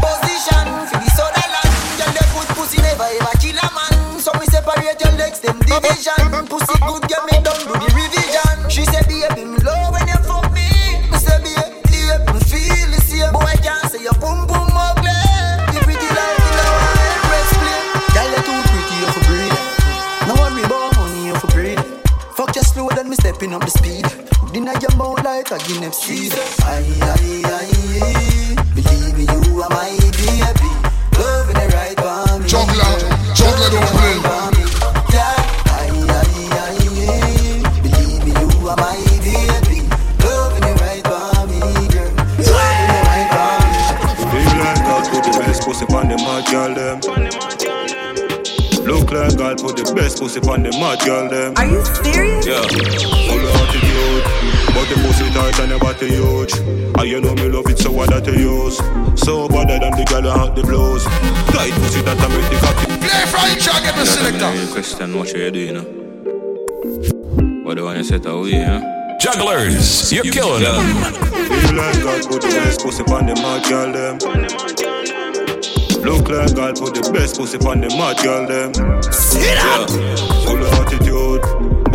Position 0.04 0.68
for 0.92 1.00
the 1.00 1.10
soda 1.16 1.44
land. 1.56 1.72
Girl 1.96 2.12
they 2.12 2.28
put 2.36 2.48
pussy 2.58 2.82
never 2.84 3.08
ever 3.08 3.34
kill 3.40 3.56
a 3.56 3.68
man. 3.72 4.20
So 4.20 4.32
me 4.36 4.46
separate 4.48 5.00
your 5.00 5.14
legs 5.16 5.40
them 5.40 5.58
division. 5.64 6.46
Pussy 6.52 6.76
good 6.84 7.04
get 7.08 7.24
me 7.26 7.36
done 7.44 7.62
do 7.64 7.74
the 7.80 7.90
revision. 7.96 8.70
She 8.70 8.84
say 8.86 9.02
baby 9.08 9.46
me 9.46 9.58
love 9.64 9.85
mouth 25.56 25.70
like 25.70 25.70
a 25.70 25.74
Guinness. 25.74 25.98
Seed 25.98 26.34
Aye 26.64 26.84
aye 27.02 27.42
aye. 27.46 28.56
Believe 28.76 29.18
me 29.18 29.24
you 29.24 29.62
are 29.62 29.70
my 29.70 29.98
baby. 30.18 30.70
Loving 31.18 31.58
it 31.58 31.74
right 31.74 32.00
for 32.00 32.40
me. 32.40 32.48
Juggler, 32.48 32.94
juggler 33.34 33.70
don't 33.70 33.88
play. 33.90 34.36
The 45.76 45.86
the 45.88 46.18
mad 46.24 46.46
girl 46.52 46.74
them. 46.74 47.00
Look 48.86 49.12
like 49.12 49.38
God 49.38 49.58
put 49.58 49.76
the 49.76 49.94
best 49.94 50.20
pussy 50.20 50.40
on 50.42 50.64
the 50.64 50.72
mad 50.72 51.00
girl 51.04 51.28
them. 51.28 51.54
Are 51.58 51.66
you 51.66 51.84
serious? 51.84 52.46
Yeah, 52.46 52.62
full 52.62 53.44
of 53.44 53.56
attitude, 53.60 54.24
but 54.76 54.86
the 54.92 54.96
pussy 55.00 55.32
tight 55.32 55.58
and 55.64 55.72
the 55.72 55.80
body 55.80 56.12
huge. 56.12 56.54
And 57.00 57.08
you 57.08 57.22
know 57.22 57.34
me 57.34 57.48
love 57.48 57.68
it 57.72 57.80
so 57.80 57.92
what 57.92 58.10
that 58.12 58.28
you 58.28 58.36
use. 58.36 58.78
So 59.16 59.48
better 59.48 59.80
than 59.80 59.96
the 59.96 60.04
girl 60.04 60.22
who 60.22 60.30
hot 60.30 60.56
the 60.56 60.64
blues. 60.64 61.06
Tight 61.56 61.72
pussy 61.80 62.02
that 62.04 62.20
I 62.20 62.28
make 62.28 62.50
the 62.52 62.60
cocky. 62.60 62.86
Play 63.00 63.26
Frank 63.32 63.60
Jack, 63.64 63.84
get 63.84 63.96
the 63.96 64.06
selector. 64.06 64.52
Yeah, 64.52 64.72
question 64.72 65.16
what 65.18 65.32
you 65.32 65.50
doing, 65.50 65.76
you? 65.76 65.86
What 67.64 67.76
do 67.76 67.82
you 67.82 67.88
want 67.88 67.98
to 67.98 68.04
set 68.04 68.26
away, 68.26 68.62
huh? 68.62 69.18
Jugglers, 69.18 70.12
you're 70.12 70.26
killing 70.26 70.62
them. 70.62 70.84
Feel 71.48 71.76
like 71.76 72.04
God 72.04 72.28
put 72.28 72.42
the 72.42 72.50
best 72.52 72.82
pussy 72.82 73.04
on 73.04 73.26
the 73.26 73.36
mad 73.36 73.64
girl 73.68 73.92
them. 73.92 74.20
Look 76.04 76.30
like 76.30 76.54
God 76.54 76.76
put 76.76 76.94
the 76.94 77.12
best 77.12 77.38
pussy 77.38 77.58
on 77.60 77.82
the 77.82 77.88
mad 77.96 78.18
girl 78.22 78.46
them. 78.46 78.72
Yeah, 79.40 79.86
full 80.46 80.62
of 80.62 80.74
attitude, 80.84 81.42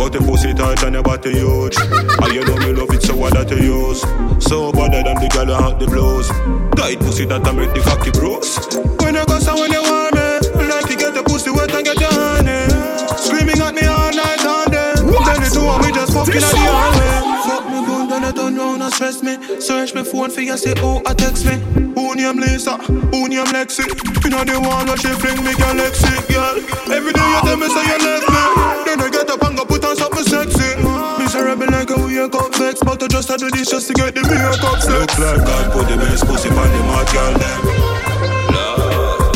but 0.01 0.13
the 0.13 0.19
pussy 0.25 0.51
tight 0.53 0.81
and 0.81 0.95
the 0.95 1.01
body 1.03 1.29
huge. 1.29 1.77
And 2.25 2.33
you 2.33 2.41
know 2.41 2.57
me 2.57 2.73
love 2.73 2.89
it 2.89 3.03
so 3.05 3.13
what 3.15 3.37
that 3.37 3.53
you 3.53 3.61
use. 3.61 4.01
So 4.41 4.73
better 4.73 5.05
than 5.05 5.21
the 5.21 5.29
girl 5.29 5.45
who 5.45 5.53
hot 5.53 5.77
the 5.77 5.85
blues. 5.85 6.25
Tight 6.73 6.97
pussy 7.05 7.25
that 7.29 7.45
I 7.45 7.51
make 7.53 7.69
the 7.77 7.85
cocky 7.85 8.09
bruise. 8.09 8.57
When 8.97 9.13
you 9.13 9.25
go 9.29 9.37
so 9.37 9.53
when 9.61 9.69
you 9.69 9.83
want 9.85 10.17
me, 10.17 10.65
like 10.65 10.89
you 10.89 10.97
get 10.97 11.13
the 11.13 11.21
pussy 11.21 11.53
wet 11.53 11.69
and 11.69 11.85
get 11.85 12.01
your 12.01 12.09
honey. 12.09 12.65
Screaming 13.13 13.61
at 13.61 13.77
me 13.77 13.85
all 13.85 14.09
night 14.09 14.41
all 14.41 14.65
day. 14.65 14.97
Then 15.05 15.37
the 15.37 15.49
two 15.53 15.69
of 15.69 15.77
we 15.85 15.93
just 15.93 16.17
fucking 16.17 16.41
at 16.41 16.49
the 16.49 16.65
hallway. 16.65 17.13
Fuck 17.45 17.63
me 17.69 17.79
good, 17.85 18.05
then 18.09 18.25
I 18.25 18.31
turn 18.33 18.57
round 18.57 18.81
and 18.81 18.93
stress 18.97 19.21
me. 19.21 19.37
Search 19.61 19.93
me 19.93 20.01
phone 20.01 20.33
for 20.33 20.41
you, 20.41 20.57
say 20.57 20.73
oh, 20.81 21.05
I 21.05 21.13
text 21.13 21.45
me. 21.45 21.61
Who 21.93 22.17
name 22.17 22.41
Lisa? 22.41 22.73
Who 23.13 23.29
name 23.29 23.45
Lexi? 23.53 23.85
You 24.25 24.33
know 24.33 24.41
the 24.49 24.57
one 24.57 24.89
where 24.89 24.97
she 24.97 25.13
fling 25.21 25.45
me 25.45 25.53
galaxy, 25.61 26.09
girl. 26.25 26.57
Every 26.89 27.13
day 27.13 27.21
you 27.21 27.39
tell 27.45 27.57
me 27.61 27.69
say 27.69 27.85
you 27.85 27.99
left 28.01 28.25
me. 28.33 28.90
Wake 32.21 32.35
up 32.35 32.55
vex, 32.55 32.79
but 32.83 33.01
I 33.01 33.07
just 33.07 33.29
had 33.29 33.39
to 33.39 33.49
do 33.49 33.57
this 33.57 33.69
just 33.69 33.87
to 33.87 33.93
get 33.93 34.13
the 34.13 34.21
makeup 34.21 34.81
sex. 34.81 34.87
Look 34.87 35.17
like 35.17 35.41
God 35.45 35.71
put 35.73 35.87
the 35.87 35.97
best 35.97 36.25
pussy 36.25 36.49
on 36.49 36.69
the 36.69 36.81
mad 36.85 37.07
girl 37.13 37.33
them. 37.41 37.59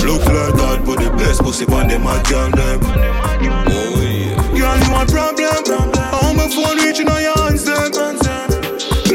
Look 0.06 0.26
like 0.26 0.54
God 0.56 0.86
put 0.86 1.00
the 1.00 1.10
best 1.18 1.42
pussy 1.42 1.66
on 1.66 1.88
the 1.88 1.98
mad 2.00 2.26
girl 2.28 2.50
them. 2.52 2.80
Oh 2.84 3.42
yeah. 3.42 4.38
Girl, 4.54 4.78
you 4.78 4.92
want 4.92 5.10
problem? 5.10 5.66
How 6.14 6.34
my 6.34 6.48
phone 6.50 6.78
reaching 6.78 7.10
on 7.10 7.22
your 7.22 7.38
hands 7.38 7.66
them? 7.66 7.92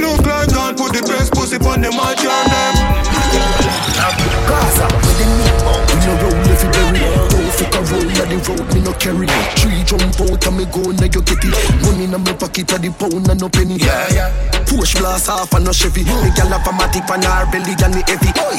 Look 0.00 0.26
like 0.26 0.50
God 0.50 0.76
put 0.76 0.92
the 0.92 1.02
best 1.06 1.32
pussy 1.32 1.56
on 1.56 1.80
the 1.82 1.90
mad 1.94 2.18
girl 2.18 2.44
them. 2.50 2.74
Gaza, 4.50 4.86
where 4.90 5.14
them 5.14 5.30
meet 5.38 5.62
We 5.86 5.98
no 6.06 6.12
roll 6.22 6.39
the 8.30 8.38
road, 8.46 8.66
me 8.72 8.80
no 8.80 8.92
carry 8.94 9.26
Three 9.58 9.82
jump 9.82 10.14
out 10.22 10.46
and 10.46 10.56
me 10.56 10.64
go, 10.70 10.94
now 10.94 11.10
you 11.10 11.22
get 11.22 11.42
it 11.42 11.54
Money 11.82 12.06
in 12.06 12.14
my 12.14 12.32
pocket, 12.38 12.70
a 12.70 12.78
the 12.78 12.90
pound 12.94 13.26
and 13.26 13.40
no 13.40 13.48
penny 13.50 13.76
Yeah, 13.76 14.06
yeah 14.14 14.30
Push 14.70 14.94
blast 14.96 15.28
off 15.28 15.52
and 15.52 15.66
no 15.66 15.72
Chevy 15.72 16.06
Me 16.06 16.30
gal 16.38 16.48
have 16.54 16.66
a 16.66 16.72
matic 16.72 17.10
on 17.10 17.22
her 17.26 17.44
belly 17.50 17.74
and 17.74 17.94
the 17.94 18.02
heavy 18.06 18.30
Oi. 18.38 18.58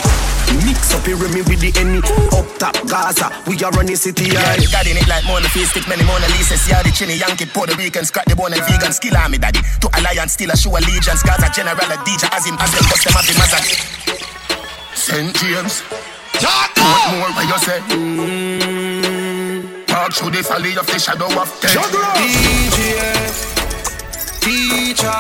Mix 0.68 0.92
up 0.92 1.08
here 1.08 1.16
me 1.32 1.42
with 1.48 1.64
the 1.64 1.72
enemy 1.80 2.04
Up 2.36 2.48
top 2.60 2.76
Gaza, 2.86 3.32
we 3.48 3.56
are 3.64 3.72
running 3.72 3.96
city 3.96 4.28
Yeah, 4.28 4.60
yeah. 4.60 4.84
in 4.92 5.00
it 5.00 5.08
like 5.08 5.24
Mona 5.26 5.48
Face, 5.50 5.72
stick 5.72 5.88
many 5.88 6.04
Mona 6.04 6.28
Lisa. 6.36 6.60
Yeah, 6.68 6.84
the 6.84 6.92
chinny 6.92 7.16
Yankee, 7.16 7.46
Puerto 7.46 7.76
Rican, 7.76 8.04
scrap 8.06 8.26
the 8.26 8.36
bone 8.36 8.54
and 8.54 8.64
vegan. 8.64 8.92
Skill 8.92 9.16
army 9.16 9.38
daddy. 9.38 9.60
To 9.82 9.88
alliance, 10.00 10.34
still 10.34 10.52
a 10.52 10.58
show 10.58 10.72
allegiance. 10.72 11.24
Gaza 11.24 11.50
general, 11.54 11.78
a 11.78 11.98
DJ, 12.04 12.28
as 12.36 12.46
him, 12.46 12.56
as 12.60 12.72
them, 12.72 12.84
bust 12.90 13.04
them 13.06 13.16
up 13.16 13.28
in 13.30 13.36
Mazak. 13.40 13.66
St. 14.96 15.36
James. 15.36 15.84
Talk 16.40 16.72
more 17.12 17.32
where 17.32 17.48
you 17.48 17.58
say. 17.60 17.80
Mm. 17.96 18.81
Talk 20.02 20.14
through 20.14 20.32
the 20.32 20.42
valley 20.42 20.76
of 20.78 20.88
the 20.88 20.98
shadow 20.98 21.28
of 21.28 21.60
death. 21.62 21.78
DJ, 22.18 22.98
teacher, 24.42 25.12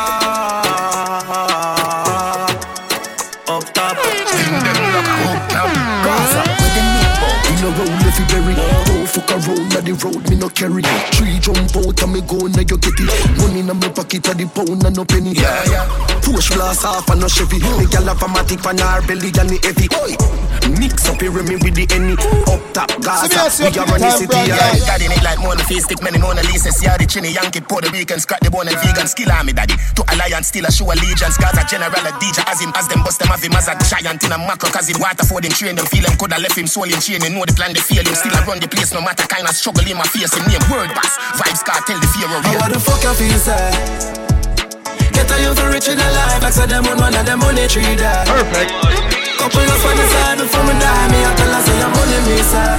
fuck 9.11 9.29
a 9.31 9.37
roll 9.43 9.59
on 9.75 9.83
the 9.83 9.93
road, 9.99 10.23
me 10.31 10.35
no 10.39 10.47
carry 10.47 10.83
Three 11.19 11.39
jump 11.43 11.75
out 11.75 11.99
and 11.99 12.11
me 12.15 12.21
go, 12.23 12.47
now 12.47 12.63
you 12.63 12.77
get 12.79 12.95
it 12.95 13.11
Money 13.37 13.59
in 13.59 13.67
my 13.67 13.89
pocket, 13.91 14.23
a 14.27 14.33
the 14.33 14.47
pound 14.47 14.83
and 14.87 14.95
no 14.95 15.03
penny 15.03 15.35
Yeah, 15.35 15.51
yeah. 15.67 15.85
Push 16.23 16.55
blast 16.55 16.85
off 16.85 17.09
and 17.09 17.19
no 17.19 17.27
Chevy 17.27 17.59
Me 17.75 17.85
gal 17.91 18.07
have 18.07 18.23
a 18.23 18.27
matic 18.31 18.63
on 18.63 18.79
her 18.79 19.03
belly 19.03 19.33
and 19.35 19.51
the 19.51 19.57
heavy 19.67 19.91
Oi. 19.99 20.15
Mix 20.79 21.09
up 21.09 21.19
here 21.19 21.33
me 21.43 21.59
with 21.59 21.75
the 21.75 21.85
enemy 21.91 22.15
Up 22.47 22.61
top 22.71 22.91
Gaza, 23.03 23.51
we 23.59 23.73
are 23.75 23.85
running 23.89 24.15
city 24.15 24.41
yeah. 24.47 24.71
Got 24.87 25.01
in 25.03 25.11
it 25.11 25.23
like 25.23 25.39
Mona 25.43 25.63
Face, 25.67 25.83
stick 25.83 26.01
many 26.01 26.17
Mona 26.17 26.41
Lisa. 26.47 26.71
See 26.71 26.85
Yeah, 26.85 26.97
the 26.97 27.05
chinny 27.05 27.33
Yankee, 27.33 27.61
Puerto 27.61 27.89
Rican, 27.91 28.19
scrap 28.19 28.39
the 28.39 28.49
bone 28.49 28.67
and 28.69 28.77
vegan. 28.79 29.07
Skill 29.07 29.31
army 29.31 29.53
daddy. 29.53 29.75
To 29.97 30.01
alliance, 30.13 30.47
still 30.53 30.65
a 30.65 30.71
show 30.71 30.87
allegiance. 30.87 31.37
Gaza 31.37 31.65
general, 31.67 31.91
a 32.05 32.11
DJ, 32.21 32.39
as 32.47 32.61
him, 32.61 32.71
as 32.75 32.87
them, 32.87 33.03
bust 33.03 33.19
them, 33.19 33.29
have 33.29 33.41
him 33.41 33.53
as 33.57 33.67
a 33.67 33.75
giant 33.89 34.23
in 34.23 34.31
a 34.31 34.37
macro. 34.37 34.69
Cause 34.69 34.87
him 34.87 35.01
water 35.01 35.25
for 35.25 35.41
them, 35.41 35.51
train 35.51 35.75
them, 35.75 35.85
feel 35.85 36.05
them, 36.05 36.15
coulda 36.17 36.37
left 36.39 36.57
him 36.57 36.67
soul 36.67 36.87
in 36.87 36.99
chain. 37.01 37.21
You 37.21 37.33
know 37.33 37.43
the 37.43 37.53
plan, 37.53 37.73
they 37.73 37.81
feel 37.83 38.05
him. 38.05 38.15
Still 38.15 38.33
I 38.33 38.45
run 38.45 38.59
the 38.61 38.69
place, 38.69 38.93
no 38.93 39.00
matter 39.03 39.27
kind 39.27 39.47
of 39.47 39.53
struggle 39.55 39.85
in 39.85 39.97
my 39.97 40.05
face. 40.07 40.33
Him 40.33 40.45
name 40.47 40.63
word 40.69 40.93
boss, 40.93 41.17
vibes 41.37 41.63
cartel, 41.65 41.99
the 41.99 42.07
fear 42.13 42.29
of 42.29 42.43
How 42.45 42.65
real. 42.65 42.73
the 42.73 42.79
fuck 42.79 43.01
you 43.03 43.13
feel, 43.17 43.39
say? 43.39 43.71
Get 45.11 45.29
a 45.29 45.35
youth 45.41 45.61
rich 45.73 45.89
in 45.89 45.99
a 45.99 46.07
life, 46.13 46.41
like 46.41 46.53
say 46.53 46.65
them 46.65 46.85
on 46.87 46.97
one 46.97 47.15
of 47.15 47.25
them 47.25 47.39
money 47.39 47.67
tree 47.67 47.95
there. 47.97 48.23
Perfect. 48.25 48.71
Couple 49.41 49.65
of 49.65 49.85
on 49.85 49.95
the 49.97 50.05
side 50.05 50.37
before 50.37 50.65
me 50.69 50.73
die, 50.77 51.07
me 51.11 51.19
I 51.25 51.31
tell 51.33 51.51
her 51.51 51.61
say 51.65 51.77
your 51.81 51.91
money 51.91 52.19
me 52.29 52.37
say. 52.45 52.73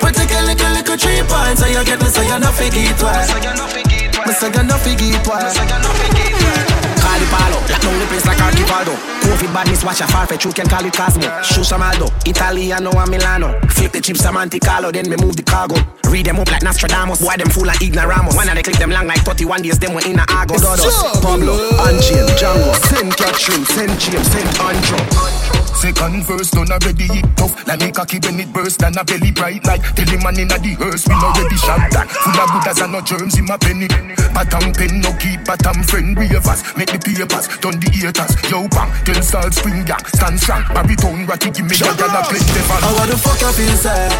But 0.00 0.12
take 0.16 0.32
a 0.32 0.40
little, 0.48 0.72
little 0.72 0.96
three 0.96 1.22
points, 1.28 1.60
so 1.60 1.66
you 1.68 1.84
get 1.84 2.00
me, 2.00 2.08
so 2.08 2.22
you 2.22 2.38
not 2.38 2.54
figure 2.54 2.88
it 2.88 2.96
twice. 2.98 3.28
Me 3.32 4.32
say 4.32 4.48
you 4.48 4.62
not 4.64 4.80
figure 4.80 5.12
it 5.12 5.24
twice. 5.24 6.75
The 7.16 7.26
palo, 7.32 7.58
lock 7.70 7.80
down 7.80 7.98
the 7.98 8.06
place 8.06 8.26
like 8.26 8.38
Archipaldo 8.38 9.16
Coke 9.26 9.42
Movie 9.42 9.52
badness, 9.52 9.84
watch 9.84 10.00
a 10.00 10.06
far 10.06 10.26
fetch, 10.26 10.44
you 10.44 10.52
can 10.52 10.68
call 10.68 10.84
it 10.84 10.92
Cosmo. 10.94 11.26
Shusha 11.42 11.78
Maldo, 11.78 12.08
Italiano 12.24 12.90
and 12.90 13.10
Milano. 13.10 13.58
Flip 13.68 13.92
the 13.92 14.00
chips, 14.00 14.24
a 14.24 14.32
Monte 14.32 14.60
Carlo, 14.60 14.92
then 14.92 15.08
me 15.10 15.16
move 15.16 15.36
the 15.36 15.42
cargo. 15.42 15.76
Read 16.10 16.26
them 16.26 16.38
up 16.38 16.50
like 16.50 16.62
Nostradamus, 16.62 17.20
boy 17.20 17.36
them 17.36 17.50
full 17.50 17.68
of 17.68 17.76
ignoramos. 17.76 18.36
One 18.36 18.48
of 18.48 18.54
they 18.54 18.62
click 18.62 18.76
them 18.76 18.90
long 18.90 19.06
like 19.06 19.20
31 19.24 19.62
days, 19.62 19.78
them 19.78 19.94
were 19.94 20.04
in 20.06 20.18
a 20.18 20.24
August. 20.30 20.64
Godos, 20.64 21.22
Pablo, 21.22 21.56
Anchiel, 21.84 22.28
Django, 22.38 22.72
Saint 22.88 23.16
Catherine, 23.16 23.64
Saint 23.64 24.00
James, 24.00 24.30
Saint 24.30 24.60
Andrew. 24.60 25.56
Second 25.76 26.24
verse 26.24 26.50
done 26.50 26.72
already 26.72 27.04
it 27.04 27.36
tough 27.36 27.52
Like 27.68 27.80
me 27.80 27.92
cocky 27.92 28.18
when 28.24 28.40
it 28.40 28.50
burst 28.50 28.82
and 28.82 28.96
a 28.96 29.04
belly 29.04 29.30
bright 29.30 29.62
like 29.66 29.82
Tell 29.94 30.08
him 30.08 30.22
man 30.24 30.40
inna 30.40 30.56
the 30.56 30.72
hearse 30.72 31.06
we 31.06 31.12
no 31.12 31.28
ready 31.36 31.56
shot 31.60 31.92
that 31.92 32.08
Full 32.08 32.32
of 32.32 32.48
Buddhas 32.48 32.80
and 32.80 32.92
no 32.96 33.00
germs 33.04 33.36
in 33.36 33.44
my 33.44 33.58
penny 33.60 33.86
Bottom 34.32 34.72
pen 34.72 35.04
no 35.04 35.12
keep 35.20 35.44
bottom 35.44 35.84
friend 35.84 36.16
ravers 36.16 36.64
Make 36.80 36.96
the 36.96 36.98
papers 37.06 37.46
done 37.62 37.78
the 37.78 37.88
haters. 37.94 38.34
Yo 38.50 38.66
bang 38.66 38.90
tell 39.06 39.22
salt 39.22 39.54
spring 39.54 39.84
gang 39.86 40.02
stand 40.10 40.38
strong 40.40 40.64
Baritone 40.74 41.26
ratty 41.26 41.50
give 41.54 41.66
me 41.66 41.76
a 41.78 41.90
gal 41.94 42.10
a 42.10 42.20
play 42.26 42.42
the 42.42 42.62
fan 42.66 42.82
How 42.82 43.06
the 43.06 43.14
fuck 43.14 43.38
you 43.38 43.52
feel 43.54 43.76
say? 43.78 44.10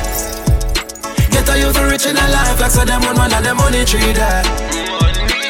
Get 1.34 1.48
a 1.50 1.54
youth 1.58 1.78
rich 1.90 2.06
in 2.06 2.16
a 2.16 2.26
life 2.30 2.60
like 2.62 2.70
so 2.70 2.84
them 2.86 3.02
one 3.02 3.18
man 3.18 3.32
and 3.34 3.44
them 3.44 3.56
money 3.58 3.82
tree 3.84 4.14
there. 4.14 4.42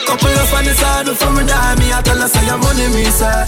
Couple 0.09 0.33
of 0.33 0.55
on 0.55 0.65
the 0.65 0.73
side 0.73 1.05
before 1.05 1.33
me 1.37 1.45
die 1.45 1.75
Me 1.77 1.93
I 1.93 2.01
tell 2.01 2.23
us 2.23 2.33
say 2.33 2.47
your 2.47 2.59
money 2.59 2.89
me 2.95 3.05
say 3.13 3.45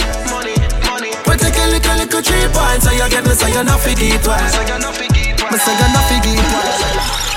we 1.29 1.37
take 1.37 1.61
a 1.61 1.67
little, 1.69 1.97
little 1.97 2.23
three 2.23 2.49
points 2.57 2.85
So 2.85 2.91
you 2.91 3.05
get 3.11 3.23
me, 3.25 3.35
so 3.35 3.47
you're 3.49 3.63
not 3.63 3.81
figgy 3.81 4.17
twice 4.25 4.57
Me 4.59 5.59
say 5.59 5.77
you're 5.77 5.93
not 5.93 6.05
figgy 6.09 6.35
twice 6.35 7.29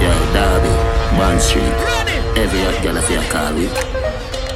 Yo, 0.00 0.12
Derby, 0.32 0.72
Bond 1.18 1.40
Street. 1.42 1.74
Every 2.38 2.60
hot 2.60 2.82
girl 2.82 2.96
of 2.96 3.10
your 3.10 3.22
car 3.24 3.52
with 3.52 3.99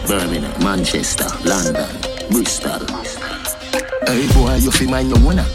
Birmingham, 0.07 0.53
Manchester, 0.63 1.25
London, 1.49 1.89
Bristol 2.31 2.85
Hey 4.05 4.29
boy, 4.37 4.57
you 4.61 4.71
feel 4.71 4.91
mind 4.91 5.09
your 5.09 5.19
owner 5.25 5.47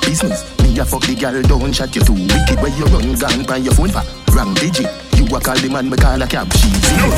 Business, 0.00 0.46
me 0.62 0.78
a 0.78 0.84
fuck 0.84 1.02
the 1.02 1.14
girl, 1.18 1.42
don't 1.42 1.72
chat 1.72 1.90
you 1.96 2.02
too 2.02 2.14
wicked 2.14 2.62
Where 2.62 2.70
you 2.70 2.86
run, 2.86 3.18
gone 3.18 3.42
by 3.42 3.58
your 3.58 3.74
phone 3.74 3.90
for 3.90 4.06
Wrong 4.30 4.54
digit, 4.54 4.86
you 5.18 5.26
a 5.26 5.40
call 5.42 5.58
the 5.58 5.66
man, 5.66 5.90
me 5.90 5.96
call 5.98 6.22
a 6.22 6.26
cab 6.26 6.46
She 6.54 6.70
Yo, 6.94 7.10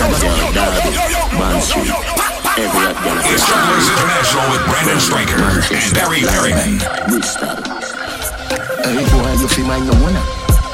Derby, 0.56 0.96
Bond 1.36 1.60
Street 1.60 1.92
Every 2.56 2.82
hot 2.88 2.96
girl 3.04 3.20
of 3.20 3.24
your 3.28 3.36
It's 3.36 3.44
Travelers 3.44 3.88
International 3.92 4.46
with 4.48 4.64
Brandon 4.64 5.00
Striker 5.04 5.38
and 5.44 5.92
Barry 5.92 6.20
Perryman. 6.24 6.72
Bristol 7.12 7.56
Hey 8.80 9.04
boy, 9.12 9.32
you 9.36 9.48
feel 9.52 9.66
mind 9.68 9.84
your 9.84 9.98
owner 10.08 10.24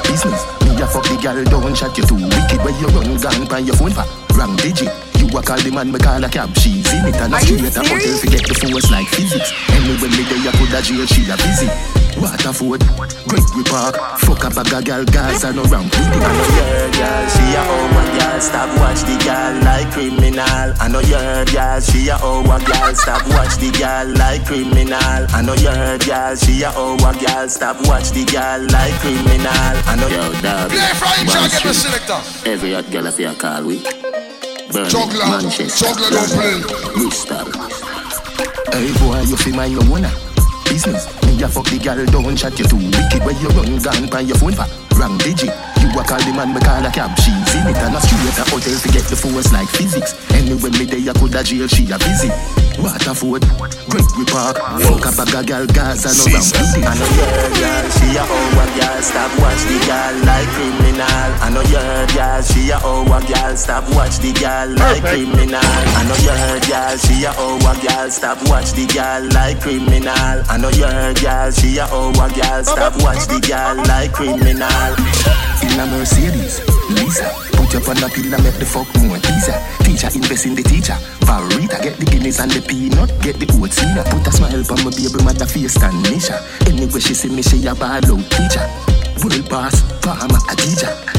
Business, 0.07 0.41
me 0.63 0.79
a 0.79 0.87
fuck 0.87 1.03
the 1.11 1.19
girl, 1.19 1.43
don't 1.43 1.75
chat 1.75 1.91
you 1.99 2.07
too 2.07 2.15
wicked 2.15 2.63
Where 2.63 2.75
you 2.79 2.87
run, 2.95 3.19
gone 3.19 3.43
by 3.51 3.59
your 3.59 3.75
phone 3.75 3.91
for 3.91 4.07
Wrong 4.39 4.55
digit, 4.55 4.87
you 5.31 5.37
a 5.37 5.41
call 5.41 5.57
the 5.57 5.71
man, 5.71 5.91
me 5.91 5.99
call 5.99 6.23
a 6.23 6.29
cab. 6.29 6.55
She 6.57 6.79
in 6.79 7.09
it 7.09 7.15
and 7.17 7.33
a 7.33 7.39
straight 7.39 7.75
a 7.75 7.81
hotel 7.81 8.17
forget 8.21 8.43
the 8.45 8.55
force 8.55 8.91
like 8.91 9.07
physics. 9.07 9.51
Anyway, 9.69 10.09
me 10.09 10.23
there, 10.29 10.37
you 10.37 10.51
coulda 10.53 10.81
jail, 10.81 11.05
she 11.05 11.25
a 11.29 11.35
busy. 11.37 11.69
Waterford, 12.15 12.81
Gregory 13.27 13.63
Park. 13.67 13.95
Fuck 14.23 14.43
a 14.45 14.49
bag 14.49 14.71
of 14.71 14.85
gal, 14.85 15.03
Gaza 15.05 15.51
no 15.51 15.63
round 15.67 15.91
with 15.91 15.99
it 15.99 16.15
I 16.15 16.31
know 16.31 16.49
your 16.55 16.87
girl, 16.95 17.25
she 17.27 17.45
a 17.55 17.61
over 17.67 18.07
girl. 18.15 18.39
Stop 18.39 18.71
watch 18.79 19.01
the 19.03 19.15
girl 19.19 19.53
like 19.63 19.91
criminal. 19.91 20.67
I 20.79 20.87
know 20.87 21.03
your 21.03 21.45
girl, 21.45 21.79
she 21.81 22.07
a 22.07 22.15
over 22.23 22.59
girl. 22.63 22.95
Stop 22.95 23.27
watch 23.35 23.55
the 23.59 23.69
girl 23.75 24.07
like 24.15 24.45
criminal. 24.45 25.21
I 25.35 25.41
know 25.43 25.55
your 25.59 25.97
girl, 25.99 26.35
she 26.35 26.63
a 26.63 26.71
over 26.71 27.13
girl. 27.19 27.49
Stop 27.49 27.77
watch 27.87 28.11
the 28.11 28.23
girl 28.25 28.61
like 28.71 28.95
criminal. 29.03 29.73
I 29.85 29.95
know 29.99 30.07
your 30.07 30.31
dog 30.41 30.69
Play 30.71 30.93
Frank 30.95 31.29
Jack, 31.29 31.51
get 31.51 31.63
the 31.63 31.73
selector. 31.73 32.49
Every 32.49 32.73
hot 32.73 32.89
girl 32.91 33.07
of 33.07 33.19
your 33.19 33.33
call 33.35 33.65
with 33.65 33.83
Birmingham, 34.75 34.89
Juggler, 34.91 35.25
Manchester, 35.29 35.85
juggler 35.85 36.09
don't 36.09 36.29
play. 36.35 36.59
Bristol 36.95 37.47
Hey 38.73 38.91
boy, 38.99 39.21
you 39.21 39.37
feel 39.37 39.55
mind 39.55 39.71
your 39.71 39.83
owner 39.85 40.11
uh, 40.11 40.69
Business, 40.69 41.07
me 41.23 41.41
a 41.41 41.47
fuck 41.47 41.63
the 41.69 41.79
girl, 41.79 42.05
don't 42.07 42.35
chat 42.35 42.59
you 42.59 42.65
too. 42.65 42.75
Wicked 42.75 43.23
Where 43.23 43.39
you 43.39 43.47
run, 43.55 43.81
gone 43.81 44.09
by 44.09 44.19
your 44.19 44.35
phone 44.35 44.51
for 44.51 44.84
Wrong 44.95 45.17
digit, 45.19 45.51
you 45.83 45.89
a 45.91 46.03
call 46.03 46.19
the 46.23 46.31
man, 46.31 46.53
me 46.53 46.59
call 46.61 46.85
a 46.85 46.89
cab. 46.89 47.11
She 47.19 47.31
in 47.31 47.67
it 47.67 47.77
and 47.83 47.95
a 47.95 47.99
straight 47.99 48.39
a 48.39 48.43
hotel 48.49 48.79
to 48.79 48.89
get 48.91 49.03
the 49.11 49.15
force 49.15 49.51
like 49.51 49.67
physics. 49.67 50.15
Anyway, 50.31 50.71
me 50.79 50.85
there, 50.85 50.99
you 50.99 51.13
coulda 51.13 51.43
jail, 51.43 51.67
she 51.67 51.83
a 51.91 51.97
busy 51.99 52.31
Waterford, 52.79 53.43
Gregory 53.87 54.25
Park. 54.27 54.57
Fuck 54.83 55.05
a 55.07 55.11
bag 55.15 55.35
of 55.35 55.45
gal, 55.47 55.65
Gaza 55.67 56.11
no 56.11 56.25
round 56.31 56.51
with 56.51 56.75
it 56.75 56.85
I 56.85 56.93
know 56.95 57.11
your 57.15 57.51
girl, 57.55 57.85
she 57.91 58.17
a 58.19 58.23
over 58.23 58.67
girl 58.75 59.01
Stop 59.01 59.31
watch 59.39 59.63
the 59.67 59.77
girl 59.87 60.15
like 60.27 60.49
criminal. 60.55 61.29
I 61.39 61.47
know 61.51 61.63
your 61.71 62.07
girl, 62.11 62.41
she 62.43 62.71
a 62.71 62.77
over 62.83 63.21
girl 63.31 63.55
Stop 63.55 63.87
watch 63.95 64.19
the 64.19 64.31
girl 64.35 64.69
like 64.75 65.03
criminal. 65.03 65.59
I 65.63 66.03
know 66.03 66.19
your 66.19 66.59
girl, 66.67 66.97
she 66.99 67.23
a 67.23 67.31
over 67.39 67.75
girl 67.79 68.09
Stop 68.11 68.39
watch 68.49 68.71
the 68.75 68.85
girl 68.91 69.23
like 69.31 69.61
criminal. 69.61 70.35
I 70.51 70.57
know 70.59 70.71
your 70.75 71.13
girl, 71.15 71.51
she 71.51 71.77
a 71.79 71.85
over 71.91 72.29
girl 72.35 72.63
Stop 72.63 72.93
watch 73.01 73.23
the 73.27 73.39
girl 73.39 73.75
like 73.87 74.11
criminal 74.11 74.84
In 75.63 75.79
a 75.79 75.85
Mercedes, 75.87 76.61
Lisa 76.89 77.45
Put 77.65 77.75
up 77.75 77.89
on 77.89 78.03
a 78.03 78.09
pillar, 78.13 78.37
make 78.43 78.59
the 78.61 78.65
fuck 78.65 78.85
more 79.01 79.17
teaser. 79.17 79.57
Teacher 79.83 80.13
invest 80.13 80.45
in 80.45 80.53
the 80.53 80.61
teacher. 80.61 80.93
Varita, 81.25 81.81
get 81.81 81.97
the 81.97 82.05
guineas 82.05 82.39
and 82.39 82.51
the 82.51 82.61
peanut. 82.61 83.09
Get 83.21 83.39
the 83.39 83.47
oats 83.57 83.81
in. 83.81 83.97
Put 84.13 84.27
a 84.27 84.31
smile 84.31 84.61
on 84.69 84.83
my 84.85 84.91
baby 84.91 85.23
mother 85.23 85.47
face 85.47 85.81
and 85.81 86.05
Nisha 86.05 86.37
Anyway 86.67 86.99
she 86.99 87.15
see 87.15 87.29
me, 87.29 87.41
she 87.41 87.65
a 87.65 87.73
ball 87.73 87.97
out 87.97 88.03
teacher. 88.05 88.69
World 89.23 89.49
boss, 89.49 89.81
farmer, 90.03 90.37
a 90.51 90.55
teacher 90.55 91.14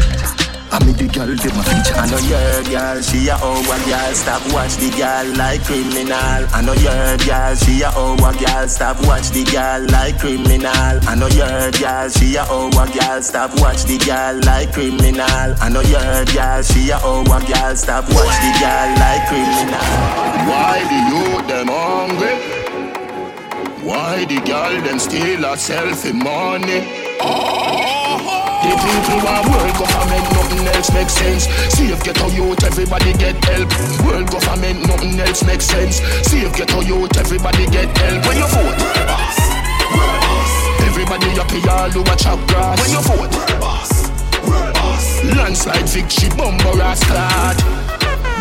I 0.68 0.83
me 0.85 0.92
the 0.92 1.07
girl, 1.07 1.31
them 1.31 1.55
a 1.55 1.62
feature 1.62 1.94
I 1.94 2.11
know 2.11 2.18
your 2.26 2.59
girl, 2.66 2.98
she 3.00 3.29
a 3.31 3.38
over 3.38 3.79
girl. 3.87 4.12
Stop 4.14 4.42
watch 4.52 4.74
the 4.83 4.90
girl 4.98 5.26
like 5.38 5.62
criminal. 5.62 6.42
I 6.50 6.61
know 6.61 6.74
your 6.74 7.16
girl, 7.22 7.55
she 7.55 7.83
a 7.83 7.90
over 7.94 8.35
girl. 8.35 8.66
Stop 8.66 8.98
watch 9.07 9.31
the 9.31 9.44
girl 9.46 9.87
like 9.94 10.18
criminal. 10.18 10.98
I 11.07 11.14
know 11.14 11.31
your 11.31 11.70
girl, 11.70 12.09
she 12.11 12.35
a 12.35 12.42
over 12.50 12.87
girl. 12.90 13.22
Stop 13.22 13.55
watch 13.62 13.85
the 13.85 13.96
girl 14.02 14.35
like 14.42 14.72
criminal. 14.74 15.55
I 15.62 15.68
know 15.70 15.87
your 15.87 16.24
girl, 16.35 16.62
she 16.62 16.90
a 16.90 16.98
over 16.98 17.40
girl. 17.46 17.76
Stop 17.79 18.11
watch 18.11 18.37
the 18.42 18.50
girl 18.59 18.88
like 18.98 19.22
criminal. 19.31 19.87
Why 20.50 20.83
the 20.90 20.98
youth 21.14 21.46
them 21.46 21.68
hungry? 21.70 22.35
Why 23.87 24.24
the 24.24 24.40
girl 24.42 24.83
them 24.83 24.98
steal 24.98 25.42
herself 25.46 26.05
in 26.05 26.18
money? 26.18 27.07
The 28.66 28.74
people 28.83 29.22
want 29.22 29.46
world 29.46 29.74
government, 29.79 30.26
nothing 30.35 30.66
else 30.74 30.90
makes 30.90 31.14
sense. 31.14 31.46
See 31.70 31.87
if 31.94 32.02
get 32.02 32.18
a 32.18 32.26
youth, 32.35 32.62
everybody 32.64 33.12
get 33.14 33.38
help. 33.46 33.70
World 34.02 34.26
government, 34.26 34.87
nothing 34.90 35.14
else 35.20 35.44
makes 35.46 35.66
sense. 35.66 36.02
See 36.26 36.42
if 36.42 36.50
get 36.57 36.74
a 36.74 36.83
youth, 36.83 37.14
everybody 37.16 37.66
get 37.70 37.87
help. 37.96 38.26
When 38.26 38.37
you 38.37 38.48
vote, 38.50 38.74
boss, 39.07 39.38
boss. 39.94 40.52
everybody 40.83 41.31
here, 41.31 41.70
all 41.70 41.94
a 41.94 42.14
chop 42.18 42.40
grass. 42.50 42.74
When 42.83 42.90
you 42.90 43.02
vote, 43.07 43.31
boss, 43.62 44.11
boss. 44.74 45.07
landslide 45.38 45.88
victory, 45.88 46.29
bumper 46.35 46.83
ass 46.83 46.98
clad. 47.07 47.57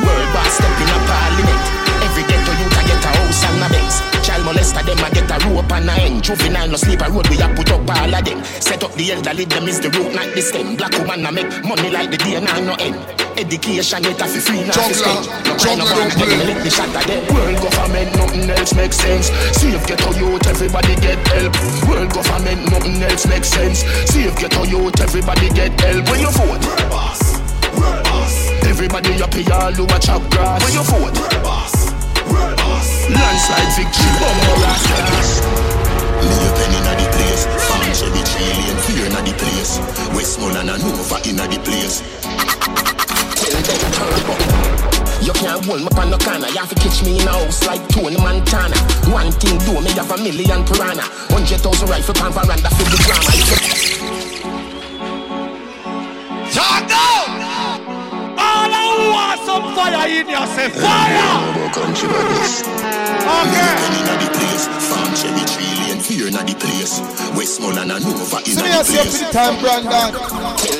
World 0.01 0.29
boss 0.33 0.51
step 0.57 0.73
in 0.81 0.89
a 0.89 0.97
parliament. 1.05 1.63
Every 2.01 2.23
ghetto 2.25 2.51
youth 2.57 2.73
a 2.73 2.81
get 2.89 3.05
a 3.05 3.11
house 3.13 3.43
and 3.45 3.61
a 3.61 3.69
Benz. 3.69 4.04
Child 4.45 4.57
molester 4.57 4.85
them 4.85 5.03
a 5.03 5.09
get 5.09 5.31
a 5.31 5.49
rope 5.49 5.71
and 5.71 5.89
a 5.89 5.93
end. 5.93 6.23
Juvenile 6.23 6.69
no 6.69 6.77
sleep 6.77 7.01
a 7.01 7.09
road 7.09 7.27
we 7.29 7.41
a 7.41 7.47
put 7.55 7.71
up 7.71 7.89
all 7.89 8.13
of 8.13 8.25
them. 8.25 8.43
Set 8.43 8.83
up 8.83 8.93
the 8.93 9.11
elderly 9.11 9.45
them 9.45 9.67
is 9.67 9.79
the 9.79 9.89
root 9.89 10.13
not 10.13 10.29
the 10.35 10.41
stem. 10.41 10.75
Black 10.75 10.93
woman 10.93 11.25
a 11.25 11.31
make 11.31 11.49
money 11.65 11.89
like 11.89 12.11
the 12.11 12.17
day 12.17 12.39
now 12.39 12.59
no 12.61 12.75
end. 12.77 12.95
Education 13.37 14.03
get 14.03 14.21
a 14.21 14.25
fi 14.29 14.39
free 14.39 14.61
now 14.61 14.77
fi 14.77 14.93
spend. 14.93 15.25
No 15.49 15.53
cry 15.57 15.75
no 15.75 15.85
wanna 15.85 16.13
get 16.13 16.29
me 16.29 16.45
lick 16.45 16.61
the 16.61 16.69
shot 16.69 16.93
of 16.93 17.01
them. 17.09 17.25
World 17.33 17.57
government 17.57 18.09
nothing 18.21 18.49
else 18.49 18.73
makes 18.75 18.97
sense. 18.97 19.27
See 19.57 19.73
if 19.73 19.87
ghetto 19.87 20.13
youth 20.13 20.45
everybody 20.45 20.95
get 21.01 21.19
help. 21.25 21.53
World 21.89 22.13
government 22.13 22.61
nothing 22.69 23.01
else 23.01 23.25
makes 23.25 23.49
sense. 23.49 23.81
See 24.13 24.29
if 24.29 24.35
ghetto 24.37 24.63
youth 24.69 24.99
everybody 25.01 25.49
get 25.57 25.73
help. 25.81 26.05
When 26.05 26.19
you 26.21 26.29
vote, 26.29 26.61
everybody 28.69 29.21
up 29.21 29.33
here 29.33 29.53
all 29.53 29.73
who 29.73 29.85
a 29.89 29.97
chop 29.97 30.21
grass. 30.29 30.61
When 30.61 30.73
you 30.73 30.83
vote. 30.85 31.84
Landslide 33.09 33.71
victory, 33.77 34.11
bumper 34.17 34.65
ass 34.65 35.41
Me 36.21 36.33
a 36.33 36.49
pen 36.57 36.73
inna 36.73 36.93
the 36.97 37.05
place 37.13 37.45
Farm 37.69 37.85
Chevy 37.93 38.21
trillion, 38.25 38.77
fear 38.85 39.05
inna 39.05 39.21
the 39.21 39.33
place 39.37 39.77
Westmoreland 40.15 40.69
Hanover 40.69 41.19
inna 41.29 41.45
the 41.47 41.59
place 41.61 42.01
Tell 43.35 43.61
them 43.61 43.91
turbo 43.93 44.65
you 45.21 45.33
can't 45.33 45.65
hold 45.65 45.81
me 45.81 45.87
on 45.97 46.11
no 46.11 46.17
corner. 46.19 46.47
You 46.49 46.59
have 46.59 46.69
to 46.69 46.75
catch 46.75 47.03
me 47.03 47.19
in 47.19 47.27
a 47.27 47.31
house 47.31 47.65
like 47.65 47.81
Tony 47.89 48.15
Montana. 48.17 48.77
One 49.09 49.31
thing 49.31 49.57
do 49.65 49.81
me 49.81 49.89
have 49.93 50.11
a 50.11 50.17
million 50.17 50.63
piranha. 50.65 51.01
Hundred 51.33 51.61
thousand 51.61 51.89
rifle 51.89 52.13
pan 52.13 52.31
veranda 52.31 52.69
for 52.69 52.83
the 52.83 52.97
drama. 53.07 53.74
Want 59.15 59.39
some 59.47 59.65
fire 59.75 60.07
in 60.11 60.27
you, 60.27 60.43
say 60.55 60.69
fire! 60.69 61.55
Okay. 63.25 63.71
Me 63.91 63.99
inna 64.03 64.15
the 64.19 64.29
place 64.35 64.67
Farm 64.89 65.11
Chevy 65.15 65.43
trillion, 65.47 65.99
fear 65.99 66.27
inna 66.27 66.43
the 66.43 66.55
place 66.59 66.99
Westmoreland 67.35 67.91
and 67.91 68.03
Nova 68.03 68.37
inna 68.43 68.45
See 68.45 68.63
me 68.63 68.69
as 68.69 68.91
you 68.91 68.99
place 68.99 69.19
the 69.19 69.31
time, 69.31 69.55
Brandon. 69.61 70.11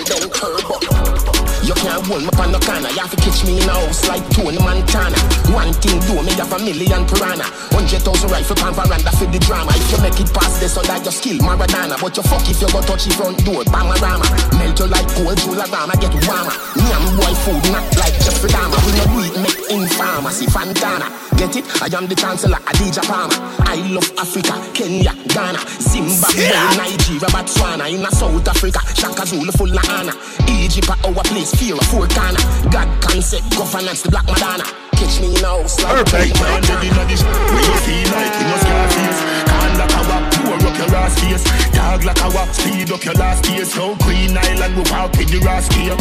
Tell 0.06 0.20
them 0.20 0.30
turbo. 0.30 1.35
You 1.66 1.74
can't 1.74 2.06
hold 2.06 2.22
me 2.22 2.30
on 2.38 2.52
no 2.54 2.60
corner. 2.62 2.94
You 2.94 3.02
have 3.02 3.10
to 3.10 3.18
catch 3.18 3.42
me 3.42 3.58
in 3.58 3.66
a 3.66 3.74
house 3.74 4.06
like 4.08 4.22
Tony 4.30 4.62
Montana. 4.62 5.18
One 5.50 5.74
thing 5.82 5.98
do 6.06 6.22
me 6.22 6.30
have 6.38 6.54
a 6.54 6.60
million 6.62 7.10
piranha. 7.10 7.50
Hundred 7.74 8.06
thousand 8.06 8.30
rifle 8.30 8.56
pan 8.56 8.74
veranda 8.78 9.10
for 9.18 9.26
the 9.26 9.40
drama. 9.42 9.74
If 9.74 9.90
you 9.90 10.00
make 10.06 10.20
it 10.22 10.30
past 10.30 10.62
this, 10.62 10.78
so 10.78 10.86
that 10.86 11.02
your 11.02 11.12
skill 11.12 11.42
Maradona. 11.42 11.98
But 11.98 12.14
you 12.14 12.24
fuck 12.30 12.46
if 12.46 12.62
you 12.62 12.70
go 12.70 12.86
touch 12.86 13.10
the 13.10 13.18
front 13.18 13.42
door, 13.42 13.66
Bamarama. 13.66 14.30
Melt 14.62 14.78
you 14.78 14.86
like 14.86 15.10
cold 15.18 15.38
Jularama, 15.42 15.98
get 15.98 16.14
warmer. 16.30 16.54
Me 16.78 16.86
and 16.86 17.10
boy 17.18 17.34
food 17.42 17.66
not 17.74 17.86
like 17.98 18.14
Jeffrey 18.22 18.54
Dahmer. 18.54 18.78
We 18.86 18.92
no 19.02 19.06
do 19.10 19.18
it 19.26 19.36
make 19.42 19.62
in 19.74 19.90
pharmacy, 19.98 20.46
Fontana. 20.46 21.10
Get 21.36 21.58
it? 21.58 21.66
I 21.82 21.90
am 21.98 22.06
the 22.06 22.16
chancellor, 22.16 22.62
Adidja 22.70 23.02
Palmer. 23.10 23.36
I 23.66 23.82
love 23.90 24.08
Africa, 24.22 24.54
Kenya, 24.78 25.12
Ghana, 25.34 25.60
Zimbabwe, 25.82 26.46
Nigeria, 26.78 27.28
Botswana, 27.34 27.90
in 27.92 28.06
a 28.06 28.12
South 28.14 28.48
Africa, 28.48 28.80
Shaka 28.94 29.26
Zulu 29.26 29.52
full 29.52 29.74
of 29.74 29.90
honor. 29.90 30.14
Egypt 30.48 30.90
our 31.04 31.24
place, 31.28 31.52
fear 31.56 31.76
of 31.76 31.88
four 31.88 32.08
corner. 32.08 32.44
God 32.72 32.90
concept, 33.02 33.50
governance, 33.56 34.02
the 34.04 34.12
Black 34.12 34.26
Madonna. 34.26 34.64
Catch 34.96 35.20
me 35.20 35.34
now, 35.42 35.66
slide 35.68 36.06
Perfect. 36.06 36.40
Man, 36.40 36.62
ready 36.72 36.90
now 36.90 37.04
this 37.04 37.22
When 37.24 37.64
you 37.68 37.76
feel 37.84 38.08
like 38.16 38.32
you 38.40 38.48
no 38.48 38.56
scar 38.64 38.88
face 38.96 39.20
Can't 39.20 39.45
like 39.78 39.92
a 39.92 40.02
wap, 40.10 40.24
pour 40.34 40.56
up 40.56 40.78
your 40.78 40.88
last 40.90 41.20
face. 41.20 41.44
Dog 41.72 42.04
like 42.04 42.22
a 42.22 42.30
wap, 42.36 42.50
speed 42.50 42.92
up 42.92 43.04
your 43.04 43.14
last 43.16 43.44
pace 43.46 43.74
So 43.74 43.96
Queen 44.04 44.36
Island, 44.38 44.76
we 44.76 44.84
walk 44.92 45.12
with 45.16 45.30
the 45.32 45.40
ras 45.44 45.68
gear 45.70 45.96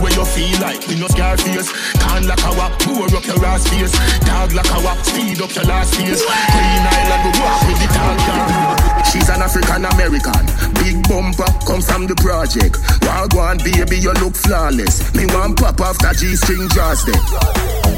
When 0.00 0.12
you 0.12 0.24
feel 0.24 0.56
like 0.60 0.80
you 0.88 0.96
no 0.96 1.08
scar 1.08 1.36
face. 1.36 1.68
Can't 2.00 2.26
like 2.26 2.44
a 2.44 2.52
wap, 2.56 2.72
pour 2.80 3.04
up 3.04 3.24
your 3.26 3.40
last 3.40 3.68
face. 3.68 3.92
Dog 4.24 4.52
like 4.52 4.70
a 4.70 4.78
wap, 4.84 4.98
speed 5.04 5.40
up 5.40 5.52
your 5.54 5.64
last 5.64 5.92
pace 5.96 6.22
Queen 6.24 6.82
Island, 6.88 7.22
we 7.24 7.30
walk 7.40 7.60
with 7.68 7.78
the 7.80 7.88
dog 7.92 8.86
She's 9.12 9.28
an 9.28 9.42
African 9.42 9.84
American. 9.84 10.44
Big 10.80 10.96
bumper, 11.08 11.48
come 11.64 11.80
from 11.80 12.06
the 12.06 12.16
project. 12.16 12.76
Wagwan 13.04 13.62
baby, 13.62 13.98
you 13.98 14.12
look 14.20 14.34
flawless. 14.34 15.14
Me 15.14 15.26
want 15.32 15.58
pop 15.58 15.80
off 15.80 15.98
that 16.00 16.16
G-string 16.16 16.68
jaws 16.74 17.04
there. 17.04 17.20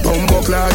Bumbo 0.02 0.42
clot, 0.42 0.74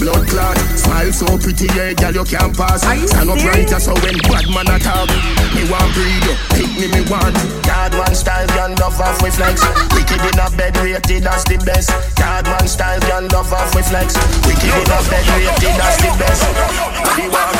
blood 0.00 0.26
clot 0.26 0.56
Smile 0.74 1.12
so 1.12 1.38
pretty, 1.38 1.68
yeah, 1.76 1.92
girl, 1.94 2.12
you 2.12 2.24
can't 2.24 2.56
pass 2.56 2.80
Stand 2.82 3.30
up 3.30 3.38
right, 3.44 3.68
so 3.68 3.94
when 4.00 4.18
bad 4.26 4.48
man 4.48 4.68
attack 4.72 5.08
Me 5.54 5.68
want 5.68 5.92
breed 5.94 6.24
you, 6.24 6.34
pick 6.56 6.70
me, 6.80 6.88
me 6.88 7.04
want 7.12 7.36
Yard 7.70 7.94
one 7.94 8.14
style, 8.14 8.46
gun 8.48 8.74
love 8.76 9.00
off 9.00 9.22
with 9.22 9.36
flex. 9.36 9.62
Wicked 9.94 10.20
in 10.20 10.38
a 10.38 10.50
bed, 10.56 10.76
rated 10.78 11.26
as 11.26 11.44
the 11.44 11.56
best. 11.64 11.90
Yard 12.18 12.46
one 12.46 12.68
style, 12.68 13.00
gun 13.00 13.28
love 13.28 13.52
off 13.52 13.74
with 13.74 13.88
flex. 13.88 14.14
Wicked 14.44 14.68
in 14.68 14.90
a 14.90 14.98
bed, 15.08 15.26
rated 15.32 15.80
as 15.80 15.96
the 16.02 16.10
best. 16.18 16.44
Adi 17.08 17.26
walk, 17.32 17.56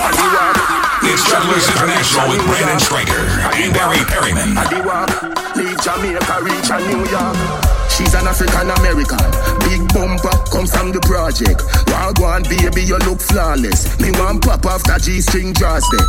adi 0.00 0.26
walk. 0.32 0.56
It's 1.04 1.22
Jugglers 1.28 1.68
International 1.68 2.28
with 2.30 2.42
Brandon 2.46 2.80
Striker 2.80 3.22
and 3.60 3.74
Barry 3.74 4.02
Perryman. 4.06 4.56
Adi 4.56 4.80
walk, 4.80 5.10
leave 5.56 5.78
Jamaica, 5.82 6.36
reach 6.42 6.70
a 6.70 6.78
New 6.88 7.04
York 7.10 7.67
She's 7.98 8.14
an 8.14 8.30
African 8.30 8.70
American. 8.70 9.18
Big 9.66 9.82
bumper, 9.90 10.30
comes 10.54 10.70
from 10.70 10.94
the 10.94 11.02
project. 11.02 11.66
Wagwan 11.90 12.46
baby, 12.46 12.86
you 12.86 12.94
look 13.02 13.18
flawless. 13.18 13.98
Me 13.98 14.14
want 14.14 14.46
pop 14.46 14.62
off 14.70 14.86
that 14.86 15.02
G-string 15.02 15.50
jaws 15.50 15.82
there. 15.90 16.06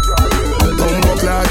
Bumbo 0.77 1.17
clot, 1.17 1.49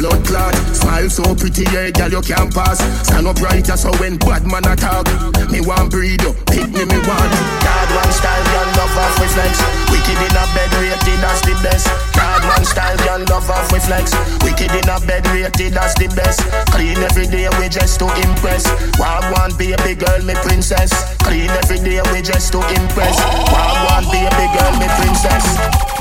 blood 0.00 0.24
clot. 0.24 0.56
Smile 0.72 1.12
so 1.12 1.36
pretty, 1.36 1.68
yeah, 1.68 1.92
girl, 1.92 2.16
you 2.16 2.22
can't 2.24 2.48
pass. 2.48 2.80
Stand 3.04 3.28
up 3.28 3.36
right, 3.44 3.60
so 3.60 3.92
when 4.00 4.16
bad 4.16 4.48
man 4.48 4.64
attack. 4.64 5.04
Me 5.52 5.60
want 5.60 5.92
breed 5.92 6.24
up, 6.24 6.32
pick 6.48 6.64
me, 6.72 6.88
me 6.88 6.98
want. 7.04 7.32
Yard 7.60 7.90
one 7.92 8.12
style, 8.16 8.44
gun 8.56 8.68
love 8.80 8.96
off 8.96 9.20
with 9.20 9.36
flex. 9.36 9.52
Wicked 9.92 10.16
in 10.16 10.32
a 10.32 10.44
bed, 10.56 10.72
rated 10.80 11.20
as 11.28 11.44
the 11.44 11.52
best. 11.60 12.13
One 12.48 12.64
style, 12.64 12.96
gun 13.04 13.24
love 13.26 13.48
off 13.50 13.72
with 13.72 13.84
flex. 13.86 14.12
Wicked 14.44 14.70
in 14.72 14.88
a 14.88 15.00
bed, 15.06 15.26
rated 15.28 15.76
as 15.76 15.94
the 15.94 16.08
best. 16.14 16.40
Clean 16.72 16.96
every 16.98 17.26
day, 17.26 17.48
we 17.58 17.68
just 17.68 17.98
to 18.00 18.06
impress. 18.20 18.66
Wagwan 19.00 19.56
baby 19.58 19.94
girl, 19.94 20.20
me 20.22 20.34
princess. 20.44 20.92
Clean 21.24 21.50
every 21.50 21.78
day, 21.78 22.00
we 22.12 22.22
just 22.22 22.52
to 22.52 22.60
impress. 22.60 23.16
Wagwan 23.48 24.04
baby 24.12 24.46
girl, 24.52 24.72
me 24.78 24.88
princess. 25.00 25.44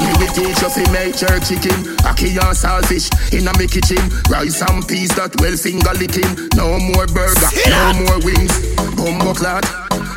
Me 0.02 0.12
we 0.20 0.28
teach 0.36 0.60
you 0.62 0.70
fi 0.70 0.84
make 0.92 1.16
jerk 1.16 1.44
chicken 1.46 1.96
Aki 2.04 2.36
and 2.36 2.58
saltfish 2.58 3.08
in 3.32 3.48
a 3.48 3.54
me 3.58 3.68
kitchen 3.68 4.02
Rice 4.28 4.60
and 4.62 4.86
peas 4.88 5.14
that 5.16 5.32
well 5.40 5.56
finger 5.56 5.94
licking 5.96 6.28
No 6.58 6.76
more 6.92 7.08
burger, 7.08 7.52
no 7.70 7.94
more 8.04 8.20
wings 8.26 8.52
Bumbo 8.98 9.34
clot, 9.34 9.64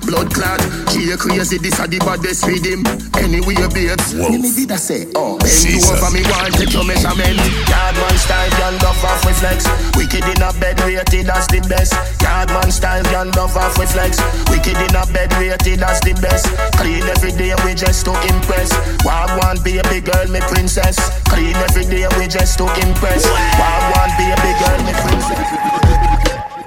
blood 0.06 0.32
clot 0.32 0.62
She 0.94 1.10
a 1.10 1.16
crazy, 1.16 1.58
this 1.58 1.78
a 1.82 1.86
the 1.86 1.98
baddest 2.00 2.46
rhythm 2.46 2.86
Anyway, 3.18 3.58
babes 3.74 4.14
Me 4.14 4.38
me 4.38 4.50
did 4.54 4.72
I 4.72 4.76
say, 4.76 5.10
oh 5.14 5.36
Bend 5.38 5.50
Jesus. 5.50 5.90
over, 5.90 6.10
me 6.14 6.22
want 6.30 6.54
take 6.54 6.72
your 6.72 6.86
measurement 6.86 7.36
Yard 7.68 7.96
one 7.98 8.18
style, 8.18 8.50
gun 8.58 8.74
love 8.82 9.04
off 9.04 9.24
with 9.24 9.38
flex. 9.38 9.66
Wicked 9.96 10.24
in 10.24 10.42
a 10.42 10.52
bed, 10.60 10.78
rated 10.82 11.28
as 11.30 11.46
the 11.48 11.60
best. 11.68 11.92
Yard 12.22 12.50
one 12.50 12.70
style, 12.70 13.02
gun 13.10 13.30
love 13.32 13.56
off 13.56 13.78
with 13.78 13.90
flex. 13.92 14.18
Wicked 14.50 14.76
in 14.76 14.94
a 14.94 15.04
bed, 15.12 15.32
rated 15.38 15.82
as 15.82 16.00
the 16.00 16.14
best. 16.22 16.46
Clean 16.78 17.02
every 17.02 17.32
day, 17.32 17.54
we 17.64 17.74
just 17.74 18.04
to 18.06 18.12
impress. 18.30 18.70
Wagwan 19.02 19.62
baby 19.64 20.00
girl, 20.00 20.26
me 20.28 20.40
princess. 20.46 20.96
Clean 21.30 21.54
every 21.56 21.84
day, 21.86 22.06
we 22.18 22.26
just 22.26 22.58
to 22.58 22.66
impress. 22.86 23.26
Wagwan 23.58 24.10
baby 24.18 24.52
girl, 24.62 24.78
me 24.86 24.92
princess. 24.94 25.48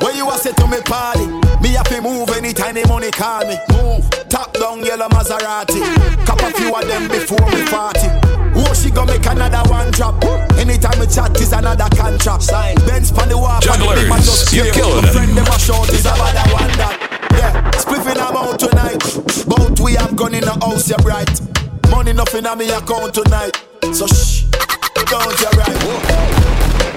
When 0.02 0.16
you 0.16 0.30
a 0.30 0.38
say 0.38 0.54
to 0.54 0.68
me 0.68 0.80
party, 0.82 1.26
me 1.62 1.70
have 1.76 1.88
to 1.90 2.02
move 2.02 2.30
anytime 2.30 2.76
the 2.76 2.88
money 2.88 3.12
call 3.12 3.46
me. 3.46 3.58
Move, 3.72 4.10
top 4.30 4.54
down 4.54 4.84
yellow 4.84 5.08
Maserati. 5.10 5.80
Cop 6.26 6.42
a 6.42 6.52
few 6.54 6.74
of 6.74 6.88
them 6.88 7.08
before 7.08 7.46
me 7.52 7.64
party. 7.68 8.08
Oh, 8.56 8.74
she 8.74 8.90
gon' 8.92 9.08
make 9.08 9.26
another 9.26 9.64
one 9.70 9.92
drop. 9.92 10.24
Anytime 10.58 11.00
we 11.00 11.08
chat 11.08 11.36
is 11.40 11.54
another 11.54 11.88
contract. 11.96 12.44
Sign. 12.44 12.76
Benz 12.88 13.12
pon 13.12 13.30
the 13.30 13.38
walk, 13.38 13.64
pon 13.64 13.80
the 13.80 13.96
big 13.96 14.10
man 14.10 14.22
just 14.22 14.52
You're 14.54 14.72
killing 14.74 15.04
My 15.04 15.10
it. 15.10 15.14
friend 15.14 15.32
them 15.38 15.46
a 15.48 15.60
shout 15.60 15.90
is 15.90 16.02
about 16.06 16.34
that 16.34 16.50
one 16.52 16.72
that. 16.80 16.96
Yeah, 17.40 17.72
spliffing 17.72 18.20
about 18.20 18.60
tonight. 18.60 19.00
Both 19.48 19.80
we 19.80 19.94
have 19.94 20.16
gun 20.16 20.34
in 20.36 20.42
the 20.42 20.54
house, 20.66 20.90
you 20.90 20.98
bright. 20.98 21.40
Money 21.90 22.14
nothing 22.14 22.46
on 22.46 22.58
me 22.58 22.70
account 22.70 23.14
tonight. 23.14 23.56
So 23.94 24.08
shh, 24.08 24.44
don't 25.10 25.40
you 25.40 25.50
right. 25.58 25.80
Bam 26.08 26.39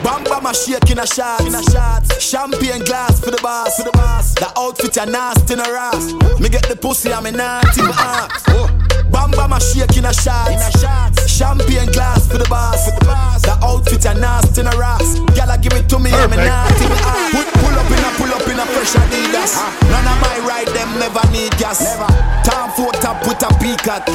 bam 0.02 0.46
a 0.46 0.54
shake 0.54 0.90
in 0.90 0.98
a 0.98 1.06
shot, 1.06 1.40
in 1.46 1.54
a 1.54 1.62
shot. 1.62 2.02
Champagne 2.20 2.84
glass 2.84 3.20
for 3.20 3.30
the 3.30 3.40
boss, 3.42 3.76
for 3.76 3.84
the 3.84 3.92
boss. 3.92 4.34
The 4.34 4.52
outfit 4.58 4.96
a 4.96 5.06
nasty 5.06 5.54
in 5.54 5.60
a 5.60 5.64
ass. 5.64 6.12
Me 6.40 6.48
get 6.48 6.68
the 6.68 6.76
pussy, 6.76 7.12
I'm 7.12 7.26
a 7.26 7.30
naughty 7.30 7.82
my 7.82 7.90
ass. 7.90 8.44
Oh. 8.48 8.68
Bam 9.10 9.30
bam 9.30 9.52
a 9.52 9.60
shake 9.60 9.96
in 9.96 10.04
a 10.04 10.12
shot, 10.12 10.50
in 10.50 10.58
a 10.58 10.70
shot. 10.78 11.11
Champagne 11.26 11.90
glass 11.92 12.26
for 12.26 12.38
the 12.38 12.48
boss, 12.48 12.86
for 12.86 12.98
the 12.98 13.06
boss. 13.06 13.42
The 13.42 13.54
outfit 13.62 14.04
a 14.04 14.14
nasty 14.14 14.60
in 14.60 14.66
a 14.66 14.74
ass. 14.76 15.18
Gyal 15.34 15.54
give 15.62 15.72
it 15.72 15.88
to 15.88 15.98
me, 15.98 16.10
I'm 16.12 16.32
a 16.32 16.36
Perfect. 16.36 16.46
my. 16.46 17.12
Pull, 17.32 17.46
pull 17.60 17.76
up 17.78 17.90
in 17.90 18.02
a 18.02 18.10
pull 18.18 18.32
up 18.32 18.46
in 18.46 18.58
a 18.58 18.66
fresh 18.66 18.94
Adidas. 18.94 19.58
None 19.90 20.06
of 20.06 20.18
my 20.20 20.38
ride 20.46 20.68
them 20.74 20.90
never 20.98 21.24
need 21.32 21.52
gas. 21.58 21.82
Never. 21.82 22.10
Time 22.44 22.70
for 22.76 22.92
top 23.00 23.22
with 23.26 23.42
a 23.42 23.50
peak 23.58 23.86
at. 23.88 24.06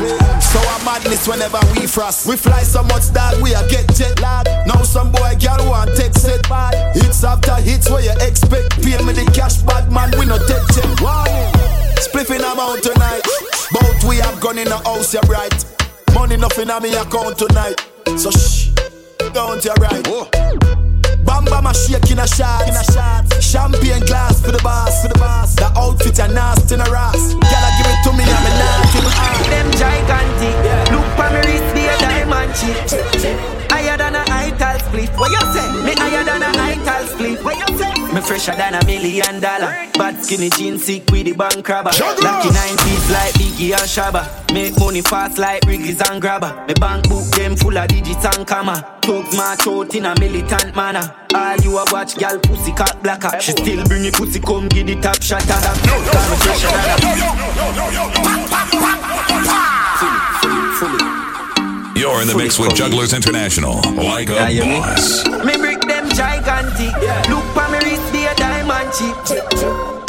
So 0.41 0.59
a 0.59 0.75
madness 0.85 1.27
whenever 1.27 1.59
we 1.75 1.87
frost. 1.87 2.27
We 2.27 2.37
fly 2.37 2.63
so 2.63 2.83
much 2.83 3.11
that 3.11 3.35
we 3.41 3.53
a 3.53 3.67
get 3.67 3.87
jet 3.95 4.19
lag. 4.21 4.47
Now 4.67 4.83
some 4.83 5.11
boy 5.11 5.35
girl 5.39 5.59
want 5.67 5.95
text 5.95 6.27
it 6.27 6.47
bad. 6.49 6.95
Hits 6.95 7.23
after 7.23 7.55
hits 7.55 7.89
where 7.89 8.03
you 8.03 8.15
expect. 8.21 8.81
Pay 8.83 9.01
me 9.03 9.13
the 9.13 9.25
cash 9.33 9.61
bad 9.63 9.91
man, 9.91 10.11
we 10.19 10.25
no 10.25 10.37
take 10.47 10.63
check. 10.75 10.87
Warning. 11.01 11.51
Spliffing 11.99 12.45
amount 12.45 12.83
tonight. 12.83 13.25
Both 13.71 14.03
we 14.07 14.17
have 14.17 14.39
gone 14.39 14.57
in 14.57 14.69
the 14.69 14.77
house, 14.77 15.13
you're 15.13 15.23
bright. 15.23 15.65
Money 16.17 16.35
nothing 16.35 16.67
on 16.71 16.81
me 16.81 16.89
account 16.95 17.37
tonight. 17.37 17.77
So 18.17 18.31
shh, 18.31 18.73
don't 19.33 19.63
you 19.63 19.71
right. 19.77 20.01
Bam 21.23 21.45
bam 21.45 21.67
a 21.67 21.73
shake 21.75 22.09
in 22.09 22.17
a 22.17 22.25
shot, 22.25 22.67
in 22.67 22.73
a 22.73 22.83
shot. 22.91 23.21
Champagne 23.39 24.01
glass 24.01 24.41
for 24.41 24.51
the 24.51 24.59
boss, 24.63 25.03
for 25.03 25.09
the 25.09 25.19
boss. 25.19 25.53
The 25.53 25.65
outfit 25.77 26.17
a 26.17 26.27
nasty 26.27 26.73
in 26.73 26.81
a 26.81 26.89
ass. 26.89 27.37
Gyal 27.37 27.69
give 27.77 27.89
it 27.93 27.99
to 28.01 28.11
me, 28.17 28.23
I'm 28.25 28.47
a 28.49 28.51
ass. 28.65 28.93
Them 29.45 29.69
gigantic. 29.77 30.57
Look 30.89 31.05
for 31.13 31.29
me 31.29 31.39
wrist, 31.45 31.69
be 31.75 31.85
a 31.85 31.95
diamond 32.01 32.51
chip. 32.57 33.69
Higher 33.69 33.97
than 33.97 34.15
a 34.15 34.23
ital 34.25 34.79
split. 34.79 35.11
What 35.19 35.29
you 35.29 35.43
say? 35.53 35.69
Me 35.85 35.93
higher 35.93 36.23
than 36.25 36.41
a 36.41 36.49
ital 36.49 37.05
split. 37.13 37.43
What 37.43 37.57
you 37.61 37.77
say? 37.77 37.86
Me 38.17 38.23
fresher 38.23 38.55
than 38.55 38.73
a 38.73 38.83
million 38.87 39.39
dollar. 39.39 39.69
Bad 39.93 40.23
skinny 40.23 40.49
jeans 40.49 40.83
sick 40.83 41.07
with 41.11 41.27
the 41.27 41.33
bank 41.33 41.69
robber. 41.69 41.91
Lucky 41.91 42.49
90s 42.49 43.11
like 43.13 43.31
Biggie 43.35 43.73
and 43.77 43.85
Shabba. 43.85 44.25
Make 44.51 44.75
money 44.79 45.01
fast 45.01 45.37
like 45.37 45.63
Riggles 45.67 46.01
and 46.09 46.19
Grabber. 46.19 46.65
Me 46.67 46.73
bank 46.73 47.07
book 47.07 47.23
them 47.37 47.55
full 47.55 47.77
of 47.77 47.87
digits 47.87 48.25
and 48.25 48.47
comma. 48.47 48.97
Thugs 49.03 49.37
march 49.37 49.67
out 49.67 49.93
in 49.93 50.07
a 50.07 50.19
militant 50.19 50.75
manner. 50.75 51.13
All 51.35 51.57
you 51.57 51.77
a 51.77 51.85
watch, 51.91 52.17
gal 52.17 52.39
pussy 52.39 52.71
cat 52.71 52.97
blacker. 53.03 53.39
She 53.39 53.51
still 53.51 53.85
bring 53.85 54.03
it 54.03 54.15
pussy 54.15 54.39
come 54.39 54.67
give 54.67 54.87
the 54.87 54.95
top 54.99 55.21
shot. 55.21 55.43
Call 55.43 55.61
me 55.61 55.67
fresher 56.41 56.71
than 56.73 56.89
a 56.89 56.97
You're 61.99 62.21
in 62.21 62.27
the 62.27 62.35
mix 62.35 62.57
with 62.57 62.73
Jugglers 62.73 63.13
International, 63.13 63.79
like 63.93 64.29
a 64.29 64.79
boss. 64.79 65.23
Gigantic. 66.17 66.97
Look 67.29 67.45
for 67.53 67.69
me 67.69 67.77
wrist 67.85 68.11
be 68.11 68.25
a 68.25 68.33
diamond 68.33 68.91
chip. 68.97 69.13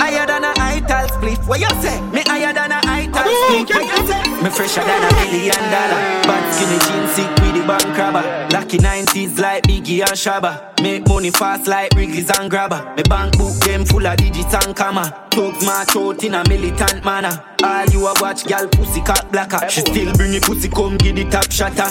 Higher 0.01 0.25
than 0.25 0.43
a 0.43 0.53
ital 0.57 1.07
split. 1.09 1.39
What 1.47 1.61
you 1.61 1.69
say? 1.83 2.01
Me 2.13 2.23
higher 2.25 2.55
than 2.55 2.73
a 2.73 2.81
ital 3.29 3.65
split. 3.65 3.77
What 3.77 4.01
you 4.01 4.07
say? 4.07 4.43
Me 4.43 4.51
fresher 4.51 4.85
than 4.85 5.03
a 5.05 5.15
million 5.15 5.63
dollar. 5.71 6.01
Bad 6.25 6.45
skinny 6.55 6.79
jeans 6.79 7.13
sick 7.13 7.31
with 7.43 7.55
the 7.61 7.67
bank 7.67 7.95
crabber. 7.95 8.49
Lucky 8.53 8.79
90s 8.79 9.39
like 9.39 9.65
Biggie 9.65 10.01
and 10.01 10.17
Shabba. 10.17 10.81
Make 10.83 11.09
money 11.09 11.31
fast 11.31 11.67
like 11.67 11.93
Wrigley's 11.95 12.31
and 12.39 12.51
Grabber. 12.51 12.95
Me 12.97 13.03
bank 13.03 13.37
book 13.37 13.55
them 13.65 13.85
full 13.85 14.07
of 14.07 14.17
digits 14.17 14.55
and 14.55 14.77
comma. 14.77 15.27
Thugs 15.31 15.65
march 15.67 15.97
out 15.97 16.23
in 16.23 16.35
a 16.35 16.49
militant 16.49 17.05
manner. 17.05 17.43
All 17.65 17.87
you 17.87 18.07
a 18.07 18.15
watch, 18.21 18.45
gal 18.47 18.69
pussy 18.69 19.01
cat 19.01 19.27
blacker. 19.33 19.69
She 19.69 19.81
still 19.81 20.13
bring 20.15 20.35
it 20.35 20.43
pussy, 20.43 20.69
come 20.69 20.97
give 20.97 21.17
the 21.17 21.25
top 21.25 21.51
shatter. 21.51 21.83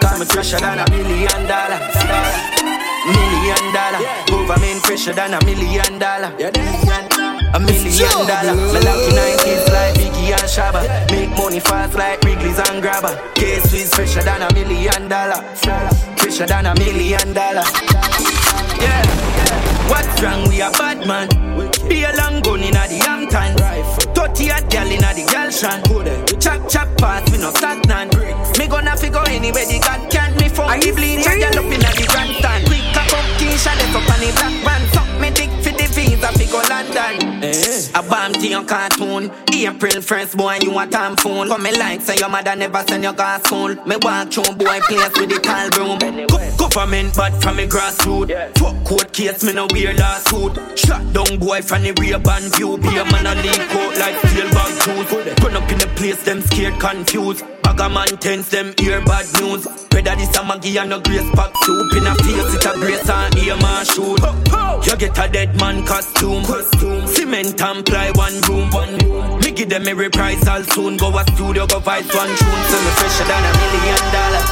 Cause 0.00 0.20
me 0.20 0.26
fresher 0.26 0.60
than 0.60 0.78
a 0.78 0.90
million 0.90 1.46
dollar. 1.48 1.80
Million 3.06 3.74
dollar. 3.74 4.00
Government 4.28 4.80
fresher 4.86 5.12
than 5.12 5.34
a 5.34 5.44
million 5.44 5.98
dollar. 5.98 7.17
A 7.54 7.58
million 7.60 8.26
dollar. 8.26 8.54
Me 8.54 8.80
lucky 8.84 9.12
90s 9.16 9.68
like 9.72 9.94
Biggie 9.94 10.32
and 10.36 10.48
Shabba. 10.48 10.82
Make 11.10 11.30
money 11.30 11.60
fast 11.60 11.94
like 11.94 12.22
Wrigley's 12.22 12.58
and 12.58 12.82
Grabber. 12.82 13.16
Case 13.34 13.72
is 13.72 13.94
fresher 13.94 14.22
than 14.22 14.42
a 14.42 14.52
million 14.52 15.08
dollar. 15.08 15.42
Fresher 16.16 16.46
than 16.46 16.66
a 16.66 16.74
million 16.74 17.32
dollar. 17.32 17.64
Yeah. 18.78 19.04
What's 19.88 20.20
wrong? 20.22 20.46
We 20.48 20.60
a 20.60 20.70
bad 20.70 21.06
man. 21.06 21.28
Be 21.88 22.04
a 22.04 22.12
long 22.20 22.42
gun 22.42 22.60
inna 22.60 22.84
the 22.86 23.00
Hampton. 23.00 23.56
Thirty 24.12 24.50
a 24.50 24.60
gal 24.68 24.86
inna 24.86 25.14
the 25.16 25.24
gal 25.24 25.50
shan. 25.50 25.80
Chop 26.38 26.68
chop 26.68 26.88
pass, 26.98 27.24
me 27.32 27.38
no 27.38 27.50
stagnant. 27.52 28.12
Me 28.58 28.66
gonna 28.68 28.94
figure 28.94 29.24
anywhere 29.26 29.64
the 29.64 29.80
God 29.80 30.10
can. 30.10 30.36
Me 30.36 30.48
phone 30.50 30.78
the 30.80 30.92
bleach 30.92 31.24
a 31.24 31.32
gal 31.40 31.56
up 31.56 31.64
inna 31.64 31.90
the 31.96 32.04
grandstand. 32.12 32.66
Quick 32.66 32.84
cock 32.92 33.12
up, 33.16 33.24
Keisha 33.40 33.72
left 33.80 33.96
up 33.96 34.10
on 34.12 34.20
the 34.20 34.30
black 34.36 34.56
man. 34.64 34.82
Suck 34.92 35.08
me 35.18 35.30
dick 35.30 35.50
for 35.64 35.72
the 35.72 35.88
visa, 35.88 36.28
fi 36.36 36.44
go 36.52 36.60
London. 37.40 37.90
A 37.94 38.02
bomb 38.02 38.32
to 38.34 38.48
your 38.48 38.64
cartoon. 38.64 39.30
April 39.52 40.00
first, 40.02 40.36
boy, 40.36 40.58
you 40.62 40.78
a 40.78 40.86
time 40.86 41.16
phone. 41.16 41.48
Come 41.48 41.62
me 41.62 41.72
like 41.78 42.00
say 42.00 42.16
your 42.16 42.28
mother 42.28 42.54
never 42.56 42.82
send 42.88 43.02
your 43.02 43.12
gas 43.12 43.42
school. 43.44 43.74
Me 43.86 43.96
walk 44.02 44.30
through 44.32 44.54
boy 44.54 44.80
place 44.82 45.12
with 45.18 45.30
the 45.30 45.40
tall 45.42 45.68
broom. 45.70 45.98
Go- 45.98 46.68
Government 46.68 47.16
bad 47.16 47.40
from 47.42 47.56
me 47.56 47.66
grassroots. 47.66 48.58
Fuck 48.58 48.84
court 48.84 49.12
case, 49.12 49.42
me 49.44 49.52
no 49.52 49.66
wear 49.72 49.94
lawsuit. 49.94 50.78
Shot 50.78 51.12
down 51.12 51.38
boy 51.38 51.62
from 51.62 51.82
the 51.82 51.92
rear 52.00 52.18
band 52.18 52.54
view. 52.56 52.76
Be 52.78 52.88
a 52.96 53.04
man 53.04 53.26
a 53.26 53.34
leak 53.42 53.58
out 53.58 53.98
like 53.98 54.16
steel 54.26 54.50
bag 54.50 54.82
shoes. 54.82 55.42
Run 55.42 55.56
up 55.56 55.70
in 55.70 55.78
the 55.78 55.90
place, 55.96 56.22
them 56.24 56.40
scared, 56.42 56.78
confused. 56.80 57.44
A 57.80 57.88
man 57.88 58.08
tense, 58.18 58.50
them 58.50 58.74
ear 58.82 59.00
bad 59.04 59.24
news. 59.40 59.64
Whether 59.92 60.16
this 60.16 60.36
a 60.36 60.44
Maggie 60.44 60.76
and 60.78 60.92
a 60.92 60.98
grace 60.98 61.30
pack 61.30 61.56
soup 61.62 61.92
in 61.96 62.06
a 62.06 62.14
face, 62.16 62.54
it 62.54 62.66
a 62.66 62.72
grace 62.74 63.08
and 63.08 63.38
ear 63.38 63.56
man 63.56 63.84
shoot. 63.86 64.18
You 64.84 64.96
get 64.96 65.16
a 65.16 65.28
dead 65.30 65.58
man 65.60 65.86
costume. 65.86 66.44
costume. 66.44 67.06
Cement 67.06 67.62
and 67.62 67.86
ply 67.86 68.10
one 68.12 68.40
room. 68.42 68.68
One. 68.70 69.40
Me 69.40 69.52
give 69.52 69.68
them 69.68 69.86
a 69.86 69.94
reprisal 69.94 70.64
soon. 70.64 70.96
Go 70.96 71.16
a 71.16 71.24
studio, 71.32 71.66
go 71.66 71.78
vice 71.78 72.12
one 72.14 72.28
tune. 72.28 72.62
So 72.68 72.76
me 72.82 72.90
fresher 72.98 73.24
than 73.24 73.44
a 73.46 73.52
million 73.56 74.04
dollar. 74.12 74.42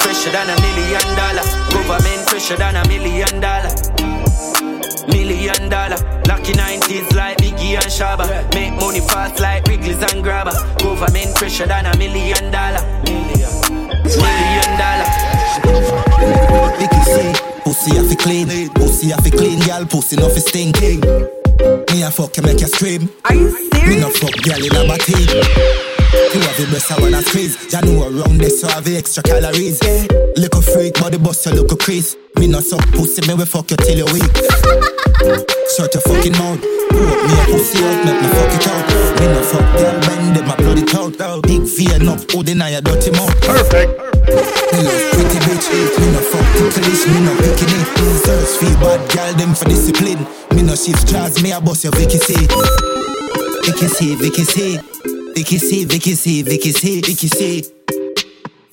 Fresher 0.00 0.30
than 0.30 0.48
a 0.48 0.56
million 0.62 1.16
dollar. 1.16 1.44
Government 1.74 2.30
fresher 2.30 2.56
than 2.56 2.76
a 2.76 2.88
million 2.88 3.40
dollar. 3.40 4.63
Million 5.08 5.68
dollar. 5.68 5.96
Lucky 6.28 6.52
90s 6.52 7.14
like 7.14 7.38
Biggie 7.38 7.74
and 7.74 7.90
Shabba. 7.90 8.26
Make 8.54 8.74
money 8.74 9.00
fast 9.00 9.40
like 9.40 9.66
Wrigley's 9.66 10.00
and 10.12 10.22
Grabber. 10.22 10.52
Government 10.78 11.36
fresher 11.38 11.66
than 11.66 11.86
a 11.86 11.96
million 11.96 12.50
dollar. 12.50 12.82
Million 13.04 14.70
dollar. 14.78 15.08
Vicky 16.78 17.02
say, 17.04 17.32
pussy 17.64 17.96
have 17.96 18.08
to 18.08 18.16
clean, 18.16 18.48
pussy 18.70 19.08
have 19.10 19.22
to 19.24 19.30
clean, 19.30 19.60
girl, 19.60 19.84
pussy 19.86 20.16
no 20.16 20.28
fi 20.28 20.40
stinking. 20.40 21.00
Me 21.92 22.02
a 22.02 22.10
fuck 22.10 22.36
you 22.36 22.42
make 22.42 22.60
you 22.60 22.66
scream. 22.66 23.08
Are 23.24 23.34
you 23.34 23.50
serious? 23.50 23.88
Me 23.88 24.00
no 24.00 24.10
fuck 24.10 24.34
girl 24.42 24.62
in 24.62 24.90
a 24.90 24.98
team. 24.98 25.28
You 26.34 26.40
have 26.40 26.56
the 26.56 26.68
best 26.72 26.90
I 26.92 27.00
wanna 27.00 27.22
squeeze. 27.22 27.72
Ya 27.72 27.80
know 27.80 28.02
around 28.02 28.38
this 28.38 28.60
so 28.60 28.68
have 28.68 28.84
the 28.84 28.96
extra 28.96 29.22
calories. 29.22 29.80
Yeah. 29.82 30.06
Little 30.36 30.62
freak, 30.62 30.94
body 30.94 31.18
bust 31.18 31.46
your 31.46 31.54
little 31.54 31.76
crease. 31.76 32.16
Me 32.36 32.46
no 32.46 32.60
suck 32.60 32.84
pussy, 32.92 33.26
me 33.26 33.34
we 33.34 33.44
fuck 33.44 33.70
you 33.70 33.76
till 33.76 33.98
you 33.98 34.08
weak. 34.12 34.34
Shut 35.76 35.94
your 35.94 36.02
fucking 36.02 36.36
mouth. 36.38 36.60
Rope 36.92 37.22
me 37.26 37.34
a 37.34 37.44
pussy 37.50 37.78
out, 37.82 38.04
make 38.04 38.20
me 38.20 38.28
fuck 38.28 38.52
it 38.54 38.66
out. 38.68 38.84
Me 39.20 39.26
no 39.26 39.42
fuck 39.42 39.66
girl, 39.78 39.96
bend 40.00 40.36
them, 40.36 40.50
I 40.50 40.56
blood 40.56 40.78
it 40.78 40.94
out. 40.94 41.42
Big 41.42 41.62
vein 41.62 42.08
up, 42.08 42.20
holding 42.30 42.60
on 42.60 42.70
your 42.70 42.80
dirty 42.82 43.10
mouth. 43.12 43.34
Perfect. 43.40 43.90
Me 44.72 44.80
love 44.82 45.04
pretty 45.12 45.38
bitch. 45.46 45.66
Me 45.98 46.06
no 46.12 46.20
fuck 46.20 46.46
ticklish, 46.56 47.06
me 47.08 47.20
no 47.24 47.32
picking 47.38 47.74
it. 47.74 47.88
Search 48.24 48.58
feel 48.58 48.74
bad 48.80 49.00
girl, 49.12 49.32
them 49.34 49.54
for 49.54 49.64
discipline. 49.66 50.26
Me 50.54 50.62
no 50.62 50.74
shift 50.74 51.08
jazz, 51.08 51.42
me 51.42 51.52
a 51.52 51.60
boss 51.60 51.84
your 51.84 51.92
Vicky 51.92 52.18
C. 52.18 52.34
Vicky 53.64 53.88
C, 53.88 54.14
Vicky 54.16 54.44
C. 54.44 54.78
Vicky 55.34 55.58
C, 55.58 55.84
Vicky 55.84 56.14
C, 56.14 56.42
Vicky 56.42 56.70
C, 56.70 57.00
Vicky 57.00 57.28
C. 57.28 57.73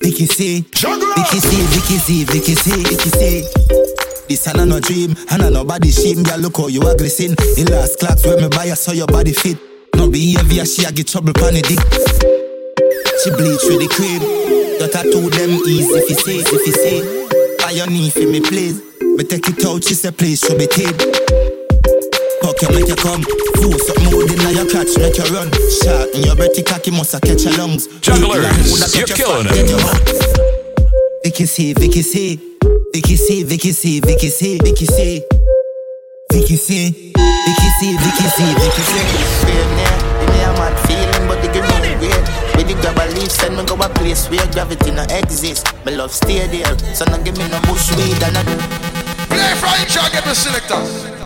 Vicky 0.02 0.26
C, 0.26 0.60
Vicky 0.62 1.38
C, 1.38 1.62
Vicky 1.70 1.96
C, 1.96 2.24
Vicky 2.24 2.54
C, 2.54 2.82
Vicky 2.82 3.10
C. 3.10 3.46
This 4.28 4.46
and 4.48 4.68
no 4.68 4.80
dream, 4.80 5.14
and 5.30 5.52
no 5.52 5.64
body 5.64 5.90
shame. 5.90 6.22
Girl, 6.24 6.38
look 6.38 6.56
how 6.56 6.66
you 6.66 6.82
are 6.82 6.98
sin. 6.98 7.36
In 7.56 7.66
last 7.66 7.98
class 8.00 8.26
where 8.26 8.36
me 8.36 8.48
buy, 8.48 8.64
I 8.64 8.74
saw 8.74 8.92
your 8.92 9.06
body 9.06 9.32
fit. 9.32 9.58
No 9.94 10.10
behavior, 10.10 10.64
she 10.64 10.84
a 10.84 10.90
get 10.90 11.06
trouble 11.06 11.32
pon 11.32 11.54
the 11.54 11.62
dick. 11.62 11.78
She 13.22 13.30
bleach 13.30 13.62
with 13.70 13.78
the 13.78 13.88
cream. 13.94 14.22
Your 14.80 14.88
tattoo 14.88 15.30
them 15.30 15.50
easy 15.68 15.94
if 15.94 16.10
you 16.10 16.16
say, 16.16 16.38
if 16.42 16.66
you 16.66 16.72
say. 16.72 17.56
Buy 17.58 17.70
your 17.70 17.86
knee 17.86 18.10
for 18.10 18.26
me, 18.26 18.40
please. 18.40 18.82
Me 19.00 19.22
take 19.22 19.48
it 19.48 19.64
out, 19.64 19.84
she 19.84 19.94
say, 19.94 20.10
please, 20.10 20.40
show 20.40 20.56
me 20.56 20.66
tape. 20.66 21.61
Fuck 22.42 22.60
you, 22.62 22.68
make 22.74 22.88
you 22.88 22.96
come. 22.96 23.22
Force 23.62 23.88
up 23.90 24.02
mood 24.02 24.26
in 24.26 24.42
your 24.50 24.66
catch, 24.66 24.98
make 24.98 25.16
you 25.16 25.24
run. 25.30 25.48
Shot 25.80 26.10
in 26.10 26.26
your 26.26 26.34
Betty 26.34 26.62
cocky 26.62 26.90
must 26.90 27.14
a 27.14 27.20
catch 27.20 27.44
your 27.44 27.56
lungs. 27.56 27.86
Jugglers, 28.00 28.94
you're 28.94 29.06
killing 29.06 29.46
it. 29.48 29.70
Vicky 31.22 31.46
C, 31.46 31.72
Vicky 31.72 32.02
C. 32.02 32.40
Vicky 32.92 33.16
C, 33.16 33.42
Vicky 33.44 33.72
C, 33.72 34.00
Vicky 34.00 34.28
C, 34.28 34.58
Vicky 34.58 34.86
C. 34.86 35.22
Vicky 36.32 36.56
C, 36.56 36.90
Vicky 36.90 37.68
C, 37.78 37.96
Vicky 37.96 38.28
C, 38.34 38.54
Vicky 38.58 38.82
C. 38.82 38.92
Fame 39.46 39.72
there, 39.76 39.98
give 40.20 40.28
me 40.28 40.42
a 40.42 40.52
mad 40.58 40.74
feeling, 40.86 41.28
but 41.28 41.40
the 41.42 41.48
girl 41.52 41.62
know 41.62 42.00
weird. 42.00 42.26
With 42.56 42.68
the 42.68 42.74
grab 42.80 42.98
a 42.98 43.06
leaf, 43.14 43.30
send 43.30 43.56
me 43.56 43.64
go 43.64 43.74
a 43.74 43.88
place 43.88 44.28
where 44.28 44.46
gravity 44.52 44.90
no 44.90 45.02
exist. 45.10 45.72
Me 45.86 45.94
love 45.94 46.12
stay 46.12 46.46
there, 46.48 46.76
so 46.94 47.04
no 47.06 47.22
give 47.22 47.36
me 47.38 47.46
no 47.48 47.60
bush 47.62 47.94
weed 47.96 48.22
and 48.22 48.36
I 48.36 48.42
Play 49.28 49.54
Frank 49.60 49.88
Shaw, 49.88 50.08
get 50.10 50.24
the 50.24 51.21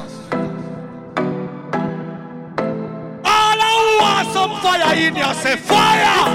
want 4.00 4.28
some 4.32 4.60
fire 4.60 4.94
in 4.96 5.16
you, 5.16 5.34
say 5.34 5.56
fire. 5.56 6.28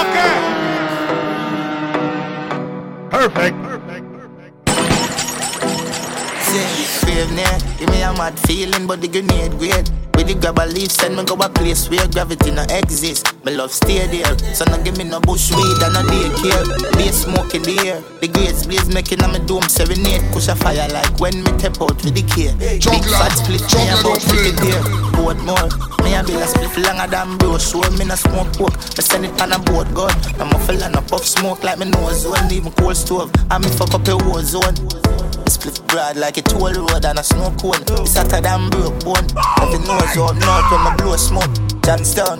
Okay. 0.00 0.34
Perfect. 3.10 3.56
Fame 7.04 7.36
there, 7.36 7.58
give 7.78 7.90
me 7.90 8.02
a 8.02 8.12
mad 8.12 8.38
feeling, 8.40 8.86
but 8.86 9.00
the 9.00 9.08
grenade 9.08 9.52
great. 9.58 9.90
With 10.14 10.26
the 10.26 10.34
grab 10.34 10.58
a 10.58 10.66
leaf, 10.66 10.90
send 10.90 11.16
me 11.16 11.24
go 11.24 11.34
a 11.34 11.48
place 11.48 11.88
where 11.88 12.06
gravity 12.08 12.50
no 12.50 12.62
exist. 12.70 13.37
Me 13.48 13.56
love 13.56 13.72
stay 13.72 14.06
there, 14.08 14.36
so 14.52 14.62
no 14.66 14.76
give 14.84 14.98
me 14.98 15.04
no 15.04 15.20
bush 15.20 15.50
weed 15.50 15.80
and 15.80 15.94
no 15.96 16.04
daycare. 16.04 16.68
Be 16.98 17.08
smoke 17.08 17.54
in 17.54 17.62
the 17.62 17.80
air, 17.80 18.04
the 18.20 18.28
gates 18.28 18.66
blaze 18.66 18.92
making 18.92 19.24
on 19.24 19.32
me 19.32 19.38
dome 19.38 19.64
serenade. 19.72 20.20
Push 20.36 20.48
a 20.48 20.54
fire 20.54 20.84
like 20.92 21.16
when 21.18 21.32
me 21.40 21.52
tap 21.56 21.80
out 21.80 21.96
with 22.04 22.12
the 22.12 22.20
care. 22.28 22.52
Big 22.60 23.00
fat 23.08 23.32
split, 23.40 23.64
me 23.72 23.88
about 23.88 24.20
pretty 24.28 24.52
there. 24.60 24.84
Boat 25.16 25.40
more, 25.48 25.64
me 26.04 26.12
a 26.12 26.20
bill 26.20 26.44
a 26.44 26.46
split 26.46 26.76
longer 26.84 27.08
than 27.08 27.38
bro. 27.40 27.56
Show 27.56 27.80
me 27.96 28.04
no 28.04 28.20
smoke 28.20 28.52
pork, 28.52 28.76
me 28.76 29.00
send 29.00 29.24
it 29.24 29.40
on 29.40 29.56
a 29.56 29.58
boat 29.64 29.88
gun. 29.96 30.12
I'm 30.36 30.52
a 30.52 30.58
fella 30.68 30.92
no 30.92 31.00
puff 31.08 31.24
smoke 31.24 31.64
like 31.64 31.80
me 31.80 31.88
nose 31.88 32.28
zone, 32.28 32.52
even 32.52 32.72
cold 32.76 33.00
stove. 33.00 33.32
I 33.48 33.56
me 33.56 33.72
fuck 33.72 33.96
up 33.96 34.04
a 34.12 34.16
war 34.28 34.44
zone. 34.44 34.76
Split 35.48 35.80
broad 35.88 36.20
like 36.20 36.36
a 36.36 36.42
toll 36.44 36.68
road 36.68 37.00
and 37.00 37.16
a 37.16 37.24
snow 37.24 37.48
cone. 37.56 37.80
It's 38.04 38.12
hotter 38.12 38.44
than 38.44 38.68
broke 38.68 39.00
bone. 39.08 39.24
Every 39.64 39.80
nose 39.88 40.20
up 40.20 40.36
north 40.36 40.68
when 40.68 40.84
I 40.84 40.94
blow 41.00 41.16
smoke. 41.16 41.48
Johnstown. 41.88 42.36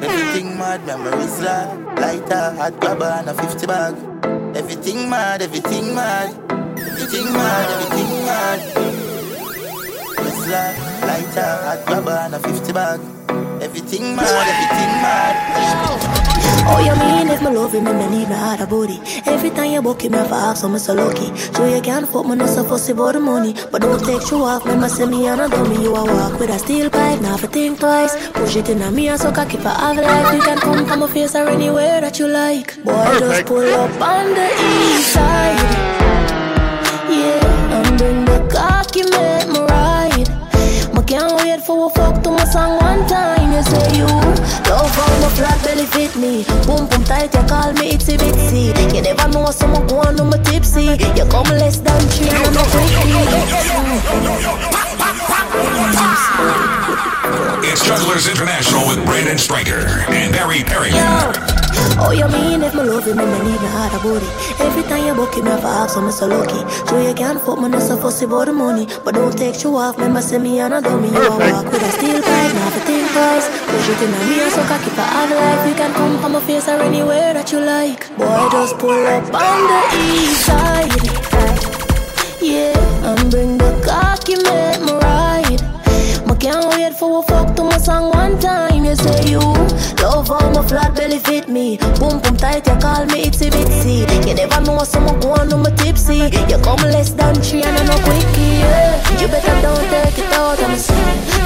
Everything 0.00 0.56
mad, 0.56 0.86
memories 0.86 1.40
like 1.40 1.98
lighter, 1.98 2.54
hot 2.56 2.78
grabber 2.80 3.12
and 3.18 3.28
a 3.28 3.34
50 3.34 3.66
bag. 3.66 3.94
Everything 4.56 5.10
mad, 5.10 5.42
everything 5.42 5.94
mad. 5.94 6.34
Everything 6.78 7.32
mad, 7.32 7.66
everything 7.70 8.10
mad. 8.24 8.60
Like 10.48 10.78
lighter, 11.02 11.52
hot 11.66 11.84
grabber 11.86 12.18
and 12.24 12.34
a 12.34 12.38
50 12.38 12.72
bag. 12.72 13.00
Everything 13.60 14.14
mad, 14.14 14.46
everything 14.52 14.92
mad. 15.02 15.34
Oh, 16.70 16.80
you 16.84 16.94
mean 17.00 17.28
if 17.28 17.42
my 17.42 17.50
love 17.50 17.74
him, 17.74 17.84
me 17.84 17.92
need 18.08 18.28
my 18.28 18.36
heart 18.36 18.60
a 18.60 18.66
booty. 18.66 19.00
Every 19.26 19.50
time 19.50 19.72
you 19.72 19.82
book 19.82 20.02
him, 20.02 20.14
I 20.14 20.26
have 20.26 20.58
so 20.58 20.68
me 20.68 20.78
so 20.78 20.94
lucky. 20.94 21.34
So 21.36 21.66
you 21.66 21.80
can't 21.80 22.08
fuck 22.08 22.26
me, 22.26 22.36
not 22.36 22.50
so 22.50 22.62
fussy 22.62 22.92
about 22.92 23.14
the 23.14 23.20
money. 23.20 23.54
But 23.72 23.82
don't 23.82 24.04
take 24.04 24.30
you 24.30 24.44
off, 24.44 24.64
remember 24.64 24.88
say 24.88 25.06
me 25.06 25.26
and 25.26 25.40
a 25.40 25.48
dummy. 25.48 25.82
You 25.82 25.96
a 25.96 26.04
walk 26.04 26.38
with 26.38 26.50
a 26.50 26.58
steel 26.58 26.88
pipe, 26.90 27.20
never 27.20 27.46
think 27.46 27.80
twice. 27.80 28.14
Push 28.30 28.56
it 28.56 28.68
in 28.68 28.82
a 28.82 28.90
me 28.90 29.08
and 29.08 29.20
so 29.20 29.32
cocky 29.32 29.56
for 29.56 29.70
have 29.70 29.96
life. 29.96 30.34
You 30.34 30.42
can 30.42 30.58
come 30.58 30.86
from 30.86 31.00
my 31.00 31.08
face 31.08 31.34
or 31.34 31.48
anywhere 31.48 32.00
that 32.00 32.18
you 32.18 32.28
like. 32.28 32.82
Boy, 32.84 33.18
just 33.18 33.46
pull 33.46 33.74
up 33.74 34.00
on 34.00 34.34
the 34.34 34.48
east 34.70 35.14
side. 35.14 35.58
Yeah, 37.10 37.80
and 37.80 37.98
bring 37.98 38.24
the 38.24 38.38
cocky, 38.52 39.02
make 39.02 39.67
for 41.68 41.86
a 41.86 41.90
fuck 41.90 42.22
to 42.22 42.30
my 42.30 42.44
song 42.46 42.80
one 42.80 43.06
time. 43.06 43.52
You 43.52 43.62
say 43.62 43.98
you 43.98 44.06
love 44.06 44.90
how 44.96 45.20
my 45.20 45.28
flat 45.36 45.62
belly 45.62 45.84
fit 45.84 46.16
me. 46.16 46.44
Boom 46.64 46.88
boom 46.88 47.04
tight, 47.04 47.34
you 47.34 47.42
call 47.46 47.72
me 47.74 47.92
itsy 47.92 48.16
bitsy. 48.16 48.72
You 48.94 49.02
never 49.02 49.28
know 49.28 49.50
someone 49.50 49.86
go 49.86 49.98
on, 49.98 50.18
I'm 50.18 50.32
tipsy. 50.44 50.96
You 51.18 51.26
come 51.28 51.50
less 51.60 51.76
than 51.76 52.00
three, 52.08 52.30
I'm 52.30 52.56
a 54.84 54.87
It's 57.70 57.84
Jugglers 57.84 58.28
International 58.28 58.86
with 58.88 59.04
Brandon 59.04 59.38
Striker 59.38 59.86
and 60.08 60.32
Barry 60.32 60.62
Perryman. 60.64 61.34
Oh, 62.00 62.12
you 62.14 62.26
mean 62.28 62.62
if 62.62 62.74
my 62.74 62.82
love 62.82 63.06
you, 63.06 63.14
me 63.14 63.24
me 63.26 63.38
need 63.42 63.60
no 63.60 63.68
hard 63.74 63.92
about 63.92 64.22
it. 64.22 64.60
Every 64.60 64.82
time 64.84 65.06
you 65.06 65.14
book 65.14 65.36
it, 65.36 65.42
me 65.42 65.50
have 65.50 65.60
to 65.60 65.66
ask, 65.66 65.94
so 65.94 66.00
me 66.00 66.10
so 66.10 66.26
lucky. 66.26 66.62
So 66.86 66.98
you 66.98 67.12
can't 67.14 67.40
fuck 67.40 67.58
me, 67.60 67.68
no 67.68 67.78
so 67.78 67.96
fussy 67.96 68.24
about 68.24 68.46
the 68.46 68.52
money. 68.52 68.86
But 69.04 69.14
don't 69.14 69.36
take 69.36 69.62
you 69.62 69.76
off, 69.76 69.96
remember 69.96 70.22
say 70.22 70.38
me 70.38 70.60
and 70.60 70.74
a 70.74 70.80
dummy. 70.80 71.08
You 71.08 71.26
a 71.26 71.30
walk 71.30 71.66
with 71.66 71.82
a 71.82 71.90
steel 71.90 72.22
pipe, 72.22 72.54
now 72.54 72.70
for 72.70 72.80
think 72.86 73.10
twice. 73.10 73.46
Push 73.66 73.88
it 73.90 74.02
in 74.02 74.14
a 74.14 74.20
real, 74.30 74.50
so 74.50 74.62
cocky 74.64 74.90
for 74.90 75.02
hard 75.02 75.30
life. 75.30 75.68
You 75.68 75.74
can 75.74 75.92
come 75.92 76.18
from 76.20 76.32
my 76.32 76.40
face 76.40 76.68
or 76.68 76.80
anywhere 76.80 77.34
that 77.34 77.52
you 77.52 77.60
like. 77.60 78.08
Boy, 78.16 78.48
just 78.50 78.78
pull 78.78 79.06
up 79.06 79.24
on 79.34 79.58
the 79.70 79.82
east 80.06 80.46
side. 80.46 80.88
Yeah, 82.40 83.10
and 83.10 83.30
bring 83.30 83.58
the 83.58 83.70
cocky, 83.84 84.36
make 84.36 84.80
me 84.82 84.92
ride. 84.92 85.27
Can't 86.40 86.68
wait 86.70 86.94
for 86.94 87.18
a 87.18 87.22
fuck 87.22 87.56
to 87.56 87.64
my 87.64 87.78
song 87.78 88.10
one 88.10 88.38
time. 88.38 88.84
You 88.84 88.94
say 88.94 89.30
you 89.30 89.40
love 90.00 90.28
how 90.28 90.50
my 90.52 90.62
flat 90.66 90.94
belly 90.94 91.18
fit 91.18 91.48
me. 91.48 91.78
Boom 91.98 92.20
boom 92.22 92.36
tight, 92.36 92.64
you 92.66 92.76
call 92.78 93.06
me 93.06 93.24
itsy 93.26 93.50
bitsy. 93.50 94.06
You 94.26 94.34
never 94.34 94.60
know 94.60 94.78
someone 94.84 95.18
go 95.18 95.32
on, 95.32 95.52
I'm 95.52 95.64
tipsy. 95.76 96.30
You 96.48 96.58
come 96.62 96.82
less 96.94 97.10
than 97.10 97.34
three 97.42 97.62
and 97.62 97.76
I'm 97.76 97.86
no 97.86 97.98
quickie. 98.04 98.62
Yeah. 98.62 99.20
You 99.20 99.26
better 99.26 99.60
don't 99.62 99.82
take 99.90 100.18
it 100.18 100.32
out 100.32 100.62
of 100.62 100.70
me. 100.70 100.78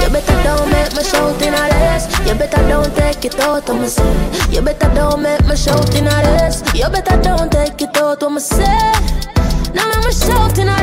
You 0.03 0.09
better 0.13 0.43
don't 0.43 0.69
make 0.69 0.93
me 0.95 1.03
shout 1.03 1.41
in 1.41 1.53
a 1.55 1.63
this. 1.73 2.03
You 2.27 2.35
better 2.35 2.67
don't 2.69 2.95
take 2.95 3.25
it 3.25 3.39
out 3.39 3.67
of 3.67 3.75
me. 3.81 3.89
You 4.53 4.61
better 4.61 4.93
don't 4.93 5.23
make 5.23 5.45
me 5.47 5.55
shout 5.55 5.95
in 5.95 6.05
a 6.05 6.15
this. 6.37 6.61
You 6.75 6.87
better 6.89 7.19
don't 7.19 7.51
take 7.51 7.81
it 7.81 7.97
out 7.97 8.21
of 8.21 8.31
me. 8.31 8.41
Now 9.73 9.89
I'm 9.89 10.11
shouting 10.13 10.69
at 10.69 10.82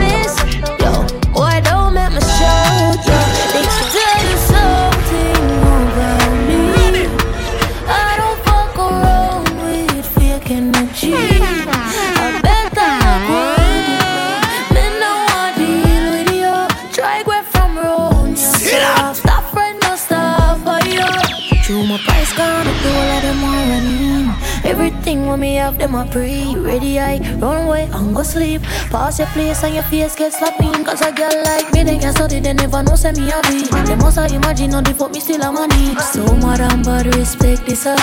them 25.91 26.09
a 26.09 26.11
pre 26.11 26.55
ready? 26.57 26.99
I 26.99 27.19
run 27.39 27.67
away 27.67 27.89
and 27.93 28.15
go 28.15 28.23
sleep. 28.23 28.63
Pass 28.91 29.19
your 29.19 29.29
place 29.29 29.63
and 29.63 29.75
your 29.75 29.85
face 29.85 30.15
get 30.17 30.33
slapping 30.33 30.85
Cause 30.85 31.01
a 31.03 31.13
girl 31.13 31.31
like 31.45 31.73
me 31.73 31.85
they 31.85 31.99
can 31.99 32.13
study 32.13 32.41
they 32.41 32.53
never 32.53 32.83
know 32.83 32.95
say 32.95 33.13
me 33.13 33.31
a 33.31 33.41
be 33.43 33.63
They 33.87 33.97
must 33.97 34.19
have 34.19 34.33
imagine 34.33 34.73
how 34.73 34.81
the 34.81 34.95
fuck 34.95 35.13
me 35.13 35.21
still 35.21 35.43
a 35.43 35.53
money. 35.53 35.95
So 35.97 36.25
madam 36.37 36.83
but 36.83 37.07
respect 37.15 37.67
this 37.67 37.87
a 37.87 37.97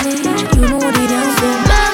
You 0.56 0.68
know 0.68 0.78
the 0.78 1.06
damn 1.08 1.87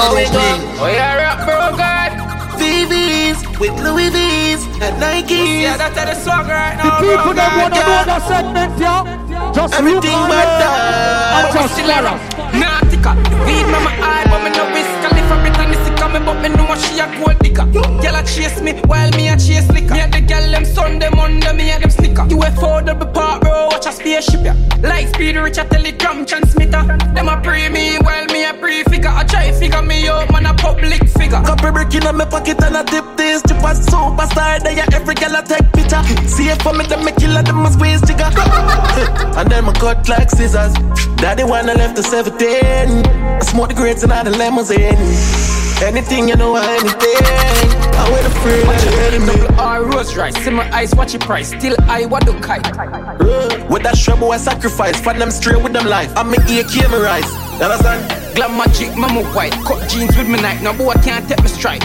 How 0.00 0.16
we 0.16 0.24
go? 0.24 0.40
Oh 0.80 0.88
yeah, 0.88 1.16
rap 1.20 1.44
bro, 1.44 1.76
God. 1.76 2.12
VVs 2.56 3.44
with 3.60 3.76
Louis 3.84 4.08
V's 4.08 4.64
and 4.80 4.96
Nikes 4.96 5.60
Yeah, 5.60 5.76
that's 5.76 5.94
the 5.94 6.14
swag 6.24 6.48
right 6.48 6.76
The 6.76 6.90
people 7.04 7.32
that 7.36 7.52
wanna 7.56 7.76
yeah. 7.76 7.88
know 7.88 8.04
that 8.08 8.22
segment, 8.24 8.72
yeah. 8.80 9.52
Just 9.52 9.74
Everything 9.74 10.16
look 10.16 10.28
but 10.32 10.48
on 10.48 10.60
that. 10.60 11.44
and 11.44 11.52
just 11.52 11.76
Clara. 11.84 12.14
Nautica, 12.56 13.12
weed 13.44 13.64
me 13.68 13.78
my 13.84 13.92
Me, 16.20 16.26
but 16.26 16.40
me 16.42 16.48
know 16.48 16.74
she 16.76 16.98
a 16.98 17.06
gold 17.18 17.38
digger. 17.40 17.66
Girl 17.66 18.16
a 18.16 18.22
chase 18.24 18.60
me, 18.60 18.72
while 18.86 19.10
me 19.12 19.28
a 19.28 19.36
chase 19.36 19.68
liquor. 19.70 19.94
Me 19.94 20.00
a 20.00 20.08
the 20.08 20.20
girl 20.20 20.50
them 20.50 20.64
Sunday, 20.64 21.08
Monday, 21.10 21.52
me 21.52 21.70
a 21.70 21.78
them 21.78 21.90
snicker. 21.90 22.22
UFO 22.22 22.84
double 22.84 23.06
part, 23.06 23.42
bro, 23.42 23.68
watch 23.68 23.86
a 23.86 23.92
spaceship, 23.92 24.40
yeah. 24.44 24.56
Light 24.82 25.08
speed, 25.08 25.36
reach 25.36 25.58
a 25.58 25.64
telegram 25.64 26.26
transmitter. 26.26 26.82
Them 27.14 27.28
a 27.28 27.40
pre 27.40 27.68
me, 27.68 27.96
while 27.98 28.26
me 28.26 28.44
a 28.44 28.54
pre 28.54 28.84
figure. 28.84 29.10
I 29.10 29.24
try 29.24 29.52
figure 29.52 29.82
me 29.82 30.08
out, 30.08 30.30
man 30.32 30.46
a 30.46 30.54
public 30.54 31.08
figure. 31.08 31.42
Couple 31.42 31.72
brick 31.72 31.94
in 31.94 32.16
my 32.16 32.24
pocket 32.24 32.62
and 32.62 32.76
I 32.76 32.82
dip 32.84 33.19
a 33.64 33.72
superstar 33.74 34.62
there 34.62 34.72
yeah, 34.72 34.86
every 34.92 35.14
girl 35.14 35.36
I 35.36 35.42
take 35.42 35.72
picture 35.72 36.02
See 36.28 36.48
it 36.48 36.62
for 36.62 36.72
me 36.72 36.84
them 36.86 37.04
me 37.04 37.12
killer 37.12 37.42
them 37.42 37.56
must 37.56 37.80
waste 37.80 38.06
jigger 38.06 38.30
And 39.36 39.50
then 39.50 39.64
my 39.64 39.72
cut 39.72 40.08
like 40.08 40.30
scissors 40.30 40.74
Daddy 41.16 41.44
wanna 41.44 41.74
left 41.74 41.96
the 41.96 42.02
17 42.02 42.40
I 43.40 43.40
smoke 43.40 43.68
the 43.68 43.74
grapes 43.74 44.02
and 44.02 44.12
all 44.12 44.24
the 44.24 44.30
lemons 44.30 44.70
in. 44.70 44.96
Anything 45.82 46.28
you 46.28 46.36
know 46.36 46.56
anything 46.56 47.24
I 47.96 48.08
wear 48.12 48.22
the 48.22 48.30
free 48.40 48.62
Watch 48.64 48.84
it, 48.84 49.48
double 49.48 49.60
R 49.60 49.84
rose 49.84 50.14
rice. 50.14 50.36
See 50.44 50.50
my 50.50 50.70
eyes, 50.74 50.94
watch 50.94 51.14
your 51.14 51.20
price. 51.20 51.48
Still 51.48 51.74
I 51.88 52.04
what 52.04 52.26
do 52.26 52.38
kite. 52.40 52.66
With 53.70 53.82
that 53.84 53.96
shrub 53.96 54.22
I 54.22 54.36
sacrifice 54.36 55.00
For 55.00 55.14
them 55.14 55.30
straight 55.30 55.62
with 55.62 55.72
them 55.72 55.86
life 55.86 56.12
I'm 56.16 56.32
a 56.32 56.36
AK 56.36 56.90
me 56.90 56.98
rise 56.98 57.30
You 57.58 57.64
understand? 57.64 58.19
Glam 58.34 58.56
magic, 58.56 58.96
mama 58.96 59.22
white. 59.34 59.52
Cut 59.64 59.88
jeans 59.88 60.16
with 60.16 60.28
me 60.28 60.40
night. 60.40 60.62
No 60.62 60.72
boy 60.72 60.94
can't 61.02 61.28
take 61.28 61.42
me 61.42 61.48
strike. 61.48 61.82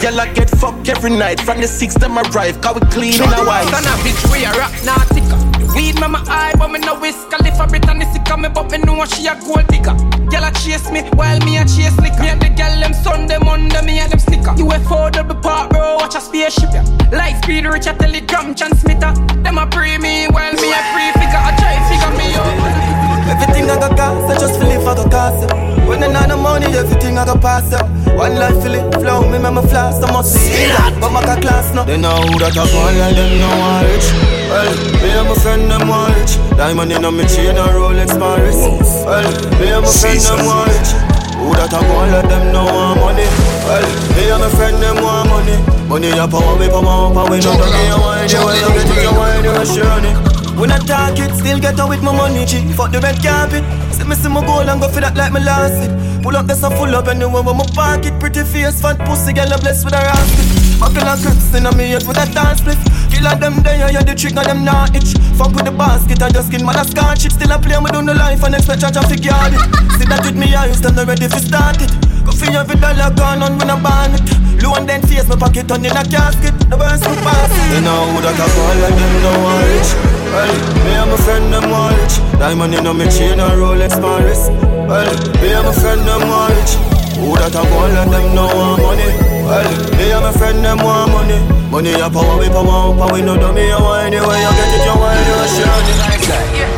Girl 0.00 0.20
I 0.20 0.32
get 0.32 0.50
fucked 0.50 0.88
every 0.88 1.10
night 1.10 1.40
From 1.40 1.60
the 1.60 1.66
six 1.66 1.94
them 1.94 2.18
arrive 2.18 2.60
Cause 2.60 2.74
we 2.74 2.86
clean 2.88 3.14
in 3.14 3.32
a 3.32 3.42
white 3.44 3.66
Son 3.70 3.82
of 3.86 3.98
bitch, 4.02 4.32
we 4.32 4.44
a 4.44 4.50
rap 4.52 4.70
nautica. 4.82 5.38
Weed 5.74 5.94
me 6.00 6.08
my 6.08 6.22
eye, 6.26 6.54
but 6.58 6.68
me 6.68 6.78
no 6.78 6.98
whisk. 6.98 7.30
Khalifa 7.30 7.66
Brittany 7.66 8.06
sick 8.12 8.30
of 8.30 8.40
me, 8.40 8.48
but 8.48 8.70
me 8.70 8.78
know 8.78 9.04
she 9.04 9.26
a 9.26 9.34
gold 9.38 9.66
digger. 9.68 9.94
Girl 10.30 10.44
a 10.44 10.50
chase 10.52 10.90
me, 10.90 11.02
while 11.14 11.38
me 11.40 11.58
a 11.58 11.64
chase 11.64 11.96
liquor. 11.98 12.22
Me 12.22 12.28
and 12.30 12.40
the 12.40 12.48
girl 12.48 12.80
them 12.80 12.94
Sunday, 12.94 13.38
Monday, 13.38 13.82
me 13.82 13.98
and 13.98 14.10
them 14.10 14.18
snicker. 14.18 14.54
UFO 14.58 15.12
double 15.12 15.36
part, 15.36 15.70
bro, 15.70 15.96
watch 15.96 16.14
a 16.14 16.20
spaceship, 16.20 16.70
yeah. 16.72 16.84
Light 17.12 17.42
speed, 17.42 17.66
reach 17.66 17.86
a 17.86 17.92
telegram 17.92 18.54
transmitter. 18.54 19.12
Them 19.42 19.58
a 19.58 19.66
pre 19.66 19.98
me, 19.98 20.26
while 20.28 20.54
me 20.54 20.72
a 20.72 20.80
pre 20.94 21.12
figure. 21.14 21.42
I 21.42 21.54
try 21.58 21.76
figure 21.86 22.14
me 22.16 22.34
out. 22.34 22.87
Everything 23.28 23.68
I 23.70 23.76
got 23.76 23.96
cost, 23.96 24.32
I 24.32 24.34
just 24.40 24.58
feel 24.58 24.70
it 24.72 24.80
for 24.80 24.94
the 24.96 25.08
cost. 25.08 25.44
When 25.86 26.02
I 26.02 26.08
not 26.08 26.28
the 26.28 26.36
money, 26.36 26.66
everything 26.76 27.18
I 27.18 27.24
got 27.24 27.40
pass 27.40 27.72
up. 27.72 27.86
One 28.16 28.34
life 28.36 28.56
feel 28.62 28.74
it 28.74 28.88
flow, 29.00 29.22
me 29.28 29.38
me 29.38 29.62
flash, 29.68 30.00
I 30.02 30.12
must 30.12 30.32
see 30.32 30.68
that. 30.72 30.96
But 31.00 31.12
my 31.12 31.22
got 31.24 31.40
class 31.40 31.72
now. 31.74 31.84
They 31.84 31.96
know 31.96 32.16
who 32.28 32.38
that 32.40 32.56
I 32.56 32.64
go 32.64 32.80
like 32.98 33.14
them 33.16 33.32
know 33.40 33.52
I 33.52 33.84
rich. 33.88 34.08
Well, 34.48 34.72
me 35.00 35.08
and 35.12 35.28
my 35.28 35.34
friend 35.36 35.64
them 35.70 35.88
want 35.88 36.16
rich. 36.16 36.34
Diamond 36.56 36.92
in 36.92 37.04
on 37.04 37.16
me 37.16 37.24
chain 37.28 37.56
and 37.56 37.72
Rolex 37.76 38.16
my 38.18 38.40
wrist. 38.40 38.64
Well, 39.04 39.28
me 39.60 39.68
and 39.72 39.84
my 39.84 39.92
friend 39.92 40.20
them 40.20 40.40
want 40.48 40.72
rich. 40.72 40.90
Who 41.38 41.54
that 41.54 41.72
I 41.72 41.80
go 41.84 41.96
let 42.10 42.26
them 42.26 42.52
know 42.52 42.66
I'm 42.66 42.98
money. 42.98 43.28
Well, 43.68 43.86
me 44.16 44.24
and 44.28 44.40
my 44.40 44.48
friend 44.56 44.76
them 44.82 45.04
want 45.04 45.28
money. 45.30 45.56
Money 45.88 46.10
a 46.12 46.28
power, 46.28 46.56
we 46.58 46.68
come 46.68 46.84
up, 46.84 47.16
and 47.16 47.28
we 47.32 47.40
know 47.40 47.56
the 47.56 47.64
game. 47.64 47.96
Why 47.96 48.28
you, 48.28 48.40
why 48.44 48.60
you 48.60 48.68
get 48.76 48.92
it, 48.92 49.12
why 49.16 49.40
you, 49.40 49.64
share 49.64 50.04
it. 50.04 50.27
When 50.58 50.72
I 50.72 50.78
talk 50.78 51.14
it, 51.22 51.30
still 51.38 51.60
get 51.60 51.78
out 51.78 51.88
with 51.88 52.02
my 52.02 52.10
money, 52.10 52.44
G. 52.44 52.66
Fuck 52.74 52.90
the 52.90 52.98
red 52.98 53.22
carpet. 53.22 53.62
See 53.94 54.02
me 54.02 54.16
see 54.18 54.28
my 54.28 54.44
goal 54.44 54.66
and 54.66 54.80
go 54.82 54.88
for 54.90 54.98
that 54.98 55.14
like 55.14 55.30
my 55.30 55.38
last 55.38 55.86
it. 55.86 55.94
Pull 56.20 56.34
up 56.34 56.46
this 56.50 56.64
and 56.66 56.74
full 56.74 56.90
up 56.98 57.06
anywhere 57.06 57.46
when 57.46 57.56
my 57.56 57.66
pocket. 57.78 58.18
Pretty 58.18 58.42
face, 58.42 58.82
fat 58.82 58.98
pussy, 59.06 59.32
girl, 59.32 59.46
I'm 59.54 59.60
blessed 59.62 59.86
with 59.86 59.94
a 59.94 60.02
rascal. 60.02 60.46
Buckle 60.82 61.06
and 61.06 61.22
grips 61.22 61.54
in 61.54 61.62
a 61.62 61.70
me 61.78 61.94
head 61.94 62.02
with 62.02 62.18
a 62.18 62.26
dance 62.34 62.58
split. 62.58 62.78
Kill 63.06 63.30
of 63.30 63.38
them 63.38 63.62
there, 63.62 63.86
yeah, 63.86 64.02
the 64.02 64.18
trick, 64.18 64.34
now 64.34 64.42
them 64.42 64.66
not 64.66 64.90
itch. 64.98 65.14
Fuck 65.38 65.54
with 65.54 65.62
the 65.62 65.70
basket 65.70 66.18
I 66.26 66.30
just 66.34 66.50
skin 66.50 66.66
my 66.66 66.74
last 66.74 66.90
it. 66.90 67.30
Still 67.30 67.54
I 67.54 67.62
play 67.62 67.78
me 67.78 67.94
down 67.94 68.10
the 68.10 68.14
life 68.18 68.42
and 68.42 68.58
expect 68.58 68.82
charge 68.82 68.98
of 68.98 69.06
figure 69.06 69.30
it. 69.30 69.62
See 69.94 70.10
that 70.10 70.26
with 70.26 70.34
me 70.34 70.58
eyes, 70.58 70.82
them 70.82 70.98
not 70.98 71.06
ready 71.06 71.30
for 71.30 71.38
start 71.38 71.78
it. 71.78 71.94
Go 72.28 72.36
for 72.36 72.52
every 72.52 72.76
dollar 72.76 73.08
gone 73.16 73.40
on 73.40 73.56
when 73.56 73.72
I 73.72 73.80
ban 73.80 74.12
it. 74.12 74.28
Low 74.60 74.76
and 74.76 74.84
then 74.84 75.00
face 75.00 75.24
my 75.28 75.36
pocket 75.36 75.72
on 75.72 75.80
in 75.80 75.96
a 75.96 76.04
casket. 76.04 76.52
The 76.68 76.76
burst 76.76 77.00
so 77.00 77.12
fast. 77.24 77.56
You 77.72 77.80
know 77.80 78.04
who 78.12 78.20
that 78.20 78.36
I 78.36 78.44
call 78.52 78.76
like 78.84 78.92
them 79.00 79.14
no 79.24 79.32
one 79.48 79.64
rich. 79.64 79.96
Well, 80.28 80.52
me 80.84 80.92
and 80.92 81.08
my 81.08 81.16
friend 81.24 81.48
them 81.48 81.72
want 81.72 81.96
rich. 81.96 82.20
Diamond 82.36 82.76
in 82.76 82.84
on 82.84 83.00
me 83.00 83.08
chain 83.08 83.40
and 83.40 83.56
Rolex 83.56 83.96
Paris. 83.96 84.52
Well, 84.84 85.08
me 85.40 85.56
and 85.56 85.64
my 85.64 85.72
friend 85.72 86.04
them 86.04 86.20
want 86.28 86.52
rich. 86.52 86.76
Who 87.16 87.32
that 87.40 87.56
I 87.56 87.64
call 87.64 87.88
like 87.96 88.12
them 88.12 88.36
no 88.36 88.44
want 88.52 88.84
money. 88.84 89.08
Well, 89.48 89.64
me 89.96 90.12
and 90.12 90.20
my 90.20 90.32
friend 90.36 90.60
them 90.60 90.84
want 90.84 91.08
money. 91.08 91.40
Money 91.72 91.96
a 91.96 92.12
power, 92.12 92.36
we 92.36 92.52
power 92.52 92.92
up, 92.92 93.00
and 93.08 93.12
we 93.16 93.24
no 93.24 93.40
dummy. 93.40 93.72
You 93.72 93.80
want 93.80 94.04
anyway, 94.04 94.36
you 94.36 94.52
get 94.52 94.68
it, 94.76 94.84
you 94.84 94.96
want 95.00 95.16
it, 95.16 95.32
you 95.32 95.48
share 95.48 95.80
it. 95.80 95.96
Yeah, 96.28 96.68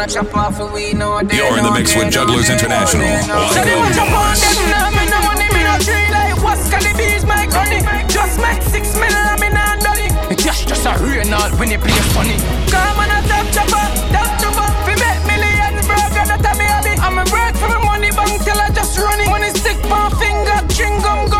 Them 0.00 0.08
man 0.08 0.24
a 0.24 0.32
chop 0.32 0.34
off 0.34 0.56
for 0.56 0.72
we 0.72 0.94
no 0.94 1.20
You're 1.20 1.58
in 1.58 1.64
the 1.64 1.72
mix 1.76 1.94
with 1.94 2.10
Jugglers 2.10 2.48
International. 2.48 3.04
day, 3.04 3.20
no 3.28 3.36
On. 3.36 3.52
So 3.52 3.60
them 3.60 3.84
a 3.84 3.92
chop 3.92 4.08
on 4.08 4.32
them 4.32 4.56
now, 4.72 4.88
me 4.96 5.04
no 5.12 5.20
money, 5.28 5.48
me 5.52 5.60
no 5.60 5.76
tree 5.76 6.08
like 6.08 6.40
what's 6.40 6.72
the 6.72 6.80
bees 6.96 7.24
make 7.28 7.52
honey. 7.52 7.84
Just 8.08 8.40
make 8.40 8.62
six 8.62 8.96
mil, 8.96 9.12
and 9.12 9.40
me 9.40 9.52
nah 9.52 9.76
done. 9.76 10.08
The 10.32 10.36
cash 10.40 10.64
just 10.64 10.86
a 10.88 10.96
rain 11.04 11.28
out 11.36 11.52
when 11.60 11.68
you 11.70 11.76
play 11.76 11.92
funny. 12.16 12.40
Come 12.72 12.96
on 12.96 13.12
a 13.12 13.20
top 13.28 13.44
chopper, 13.52 13.84
top 14.08 14.30
chopper, 14.40 14.68
fi 14.88 14.96
make 14.96 15.20
millions, 15.28 15.84
bro. 15.84 16.00
Got 16.16 16.32
that 16.32 16.48
a 16.48 16.52
me 16.56 16.64
hobby. 16.64 16.96
I'm 16.96 17.20
a 17.20 17.24
break 17.28 17.52
for 17.60 17.68
my 17.68 17.84
money 17.84 18.08
bank 18.16 18.40
till 18.40 18.56
I 18.56 18.72
just 18.72 18.96
run 18.96 19.20
it. 19.20 19.28
Money 19.28 19.52
stick 19.52 19.84
my 19.84 20.08
finger, 20.16 20.64
chewing 20.72 20.96
gum. 21.04 21.39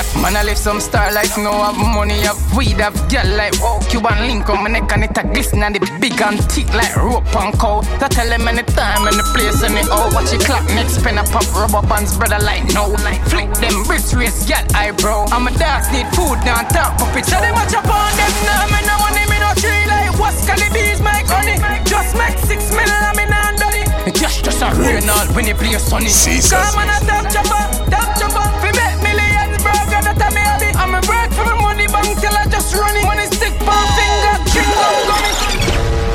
Man, 0.00 0.22
man, 0.22 0.36
I 0.36 0.42
live 0.44 0.56
some 0.56 0.80
star 0.80 1.12
life, 1.12 1.36
no 1.36 1.52
have 1.52 1.76
money, 1.76 2.24
have 2.24 2.40
weed, 2.56 2.80
have 2.80 2.96
girl 3.12 3.36
like 3.36 3.52
wow. 3.60 3.80
Cuban 3.90 4.16
link 4.24 4.48
on 4.48 4.64
my 4.64 4.70
neck 4.70 4.88
and 4.96 5.04
it 5.04 5.18
a 5.18 5.22
glisten 5.28 5.62
and 5.62 5.76
it 5.76 5.84
big 6.00 6.16
and 6.22 6.40
thick 6.48 6.72
like 6.72 6.96
rope 6.96 7.28
and 7.36 7.52
cow. 7.60 7.84
That 8.00 8.12
tell 8.12 8.32
him 8.32 8.48
them 8.48 8.56
anytime, 8.56 9.04
any 9.04 9.20
place, 9.36 9.60
and 9.60 9.76
any 9.76 9.84
oh. 9.92 10.08
Watch 10.16 10.32
it 10.32 10.40
clap, 10.40 10.64
next 10.72 11.04
pen 11.04 11.20
a 11.20 11.24
pop, 11.28 11.44
rubber 11.52 11.84
bands, 11.84 12.16
brother 12.16 12.40
like 12.40 12.64
no. 12.72 12.96
Like 13.04 13.20
flick 13.28 13.52
them 13.60 13.84
bricks, 13.84 14.16
race, 14.16 14.48
girl 14.48 14.64
eyebrow. 14.72 15.28
I'm 15.36 15.44
a 15.44 15.52
dogs 15.60 15.92
need 15.92 16.08
food, 16.16 16.40
now 16.48 16.64
talk 16.72 16.96
puppet. 16.96 17.28
So 17.28 17.36
them 17.36 17.52
a 17.52 17.64
chop 17.68 17.84
on 17.84 18.08
them, 18.16 18.32
now 18.48 18.72
me 18.72 18.80
no 18.88 18.96
money, 19.04 19.24
me 19.28 19.36
no 19.36 19.52
tree 19.60 19.84
like 19.84 20.16
what's 20.16 20.40
gonna 20.48 20.64
bees 20.72 21.04
make 21.04 21.28
honey. 21.28 21.60
Just 21.84 22.16
make 22.16 22.40
six 22.40 22.72
mil, 22.72 22.88
and 22.88 23.16
me 23.20 23.28
nah 23.28 23.52
done 23.52 23.76
it. 23.76 24.16
Cash 24.16 24.40
just 24.40 24.64
a 24.64 24.72
rain 24.80 25.04
all 25.12 25.28
when 25.36 25.44
you 25.44 25.52
play 25.52 25.76
sunny. 25.76 26.08
Come 26.08 26.80
on 26.80 26.88
a 26.88 26.96
top 27.04 27.28
chopper, 27.28 27.68
top 27.68 27.68
chopper, 27.68 27.69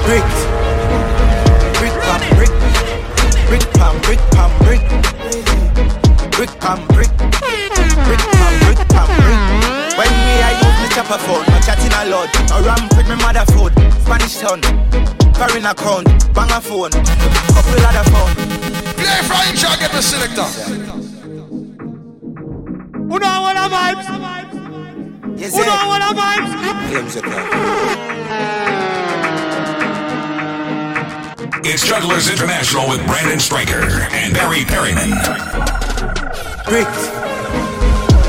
Brick. 0.06 0.22
Brick 1.80 1.96
pam 2.06 2.22
brick. 2.38 2.54
Brick 3.50 3.66
pam 3.74 3.96
brick 4.02 4.22
pam 4.32 4.52
brick. 4.62 4.84
Brick 6.32 6.52
pam 6.62 6.80
brick. 6.94 7.10
Brick 8.06 8.22
pam 8.38 8.54
brick 8.62 8.80
pam 8.94 9.08
brick. 9.18 9.40
When 9.98 10.12
me 10.26 10.34
I 10.46 10.52
use 10.62 10.78
me 10.82 10.88
chopper 10.94 11.18
phone, 11.26 11.46
no 11.50 11.58
chatting 11.66 11.90
a 11.90 12.06
lot. 12.06 12.30
No 12.50 12.58
ramp 12.62 12.94
with 12.96 13.08
me 13.10 13.16
mother 13.16 13.46
food. 13.52 13.74
Spanish 14.04 14.38
town. 14.38 14.62
Foreign 15.34 15.66
account. 15.66 16.06
Bang 16.34 16.52
a 16.52 16.62
phone. 16.62 16.92
Couple 16.92 17.82
other 17.82 18.06
phone. 18.14 18.34
Play 19.02 19.22
from 19.26 19.42
him, 19.48 19.56
shall 19.56 19.78
get 19.80 19.92
the 19.92 20.02
selector. 20.02 20.48
Who 22.94 23.20
know 23.20 23.42
what 23.42 23.54
the 23.58 23.66
vibes? 23.74 24.06
Yes, 25.40 25.52
Who 25.56 25.64
sir. 25.64 25.66
know 25.66 25.88
what 25.88 26.00
the 26.00 26.14
vibes? 26.22 26.52
Claims 26.92 27.16
your 27.16 28.65
It's 31.68 31.84
Jugglers 31.84 32.30
International 32.30 32.88
with 32.88 33.04
Brandon 33.08 33.40
Striker 33.40 33.82
and 34.12 34.36
Barry 34.36 34.66
Perryman. 34.66 35.10
Brick. 36.70 36.86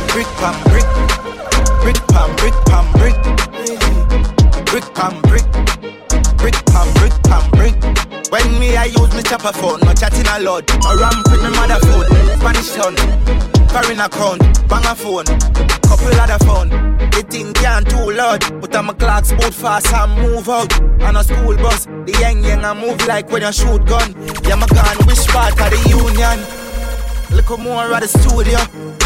Brick 0.09 0.27
pam 0.41 0.57
brick. 0.65 0.87
Brick 1.83 2.01
pam 2.09 2.35
brick 2.37 2.55
pam 2.65 2.91
brick. 2.93 3.15
Brick 4.65 4.95
pam 4.95 5.21
brick. 5.21 5.45
Brick 6.39 6.55
pam 6.65 6.95
brick 6.95 7.13
pam 7.25 7.51
brick. 7.51 8.16
When 8.31 8.59
me 8.59 8.77
I 8.77 8.87
use 8.87 9.15
me 9.15 9.23
chopper 9.23 9.53
phone, 9.53 9.81
no 9.81 9.95
chatting 9.95 10.27
a 10.27 10.41
lot. 10.41 10.67
No 10.83 10.97
ramp 10.97 11.27
with 11.31 11.43
me 11.43 11.51
mother 11.51 11.79
phone. 11.87 12.07
Spanish 12.39 12.73
town. 12.75 12.97
Foreign 13.69 14.01
account. 14.01 14.43
Bang 14.69 14.85
a 14.85 14.95
phone. 14.95 15.25
Couple 15.87 16.21
other 16.21 16.45
phone. 16.45 16.69
The 17.11 17.25
thing 17.29 17.53
can't 17.55 17.89
too 17.89 18.11
loud. 18.11 18.61
But 18.61 18.75
I'm 18.75 18.91
a 18.91 18.95
clocks 18.95 19.33
boot 19.33 19.55
fast 19.55 19.93
and 19.93 20.21
move 20.21 20.49
out. 20.49 20.73
On 21.03 21.17
a 21.17 21.23
school 21.23 21.57
bus, 21.57 21.87
the 21.87 22.17
young 22.21 22.43
young 22.43 22.65
I 22.65 22.75
move 22.75 23.07
like 23.07 23.31
when 23.31 23.43
you 23.43 23.53
shoot 23.53 23.85
gun. 23.87 24.15
Yeah, 24.43 24.57
my 24.57 24.67
gun, 24.67 24.97
which 25.07 25.27
part 25.29 25.53
of 25.53 25.71
the 25.71 25.79
union? 25.89 26.56
Look 27.31 27.59
more 27.59 27.91
at 27.91 28.03
the 28.03 28.09
studio. 28.09 28.59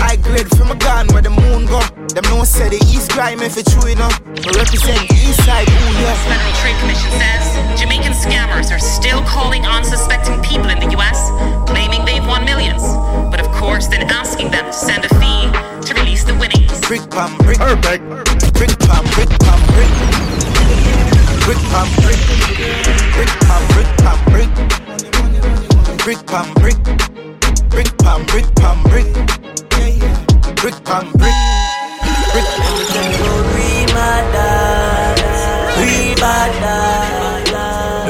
I 0.05 0.17
grade 0.17 0.49
from 0.57 0.71
a 0.71 0.77
gun 0.77 1.09
where 1.09 1.23
the 1.23 1.31
moon 1.31 1.65
go. 1.65 1.81
Them 2.13 2.25
no 2.29 2.45
say 2.45 2.69
the 2.69 2.81
East 2.93 3.13
crime 3.13 3.41
if 3.41 3.57
it's 3.57 3.73
true 3.73 3.89
enough. 3.89 4.21
We 4.45 4.53
represent 4.53 5.09
the 5.09 5.17
East 5.17 5.41
side, 5.45 5.69
ooh 5.69 5.93
yeah. 6.01 6.13
Federal 6.29 6.55
Trade 6.61 6.77
Commission 6.85 7.11
says 7.17 7.81
Jamaican 7.81 8.13
scammers 8.13 8.69
are 8.69 8.79
still 8.79 9.23
calling 9.25 9.65
unsuspecting 9.65 10.37
people 10.43 10.69
in 10.69 10.81
the 10.81 10.93
US, 11.01 11.33
claiming 11.65 12.05
they've 12.05 12.25
won 12.27 12.45
millions. 12.45 12.83
But 13.33 13.41
of 13.41 13.49
course, 13.57 13.89
then 13.89 14.05
asking 14.11 14.51
them 14.51 14.67
to 14.67 14.73
send 14.73 15.05
a 15.05 15.11
fee 15.17 15.49
to 15.89 15.95
release 15.97 16.25
the 16.25 16.37
winnings. 16.37 16.77
Brick 16.85 17.09
pam 17.09 17.37
brick. 17.41 17.57
Perfect. 17.57 18.05
Brick 18.53 18.73
pam 18.85 19.05
brick 19.17 19.33
pam 19.41 19.61
brick. 19.73 19.93
Brick 21.49 21.61
pam 21.73 21.89
brick. 22.05 22.21
Brick 23.17 23.33
pam 23.49 23.63
brick 23.73 23.89
pam 24.05 24.19
brick. 24.29 24.51
Brick 26.05 26.21
pam 26.29 26.45
brick. 26.61 26.77
Brick 26.77 26.77
pam 26.85 27.17
brick 27.17 27.30
pam 27.99 28.25
brick. 28.27 28.47
Brick 30.61 30.85
pam 30.85 31.11
brick. 31.13 31.35
Brick 32.33 32.47
Read 33.57 33.89
my 33.95 34.21
dance, 34.33 35.43
read 35.79 36.21
my 36.21 36.47
dance, 36.61 37.51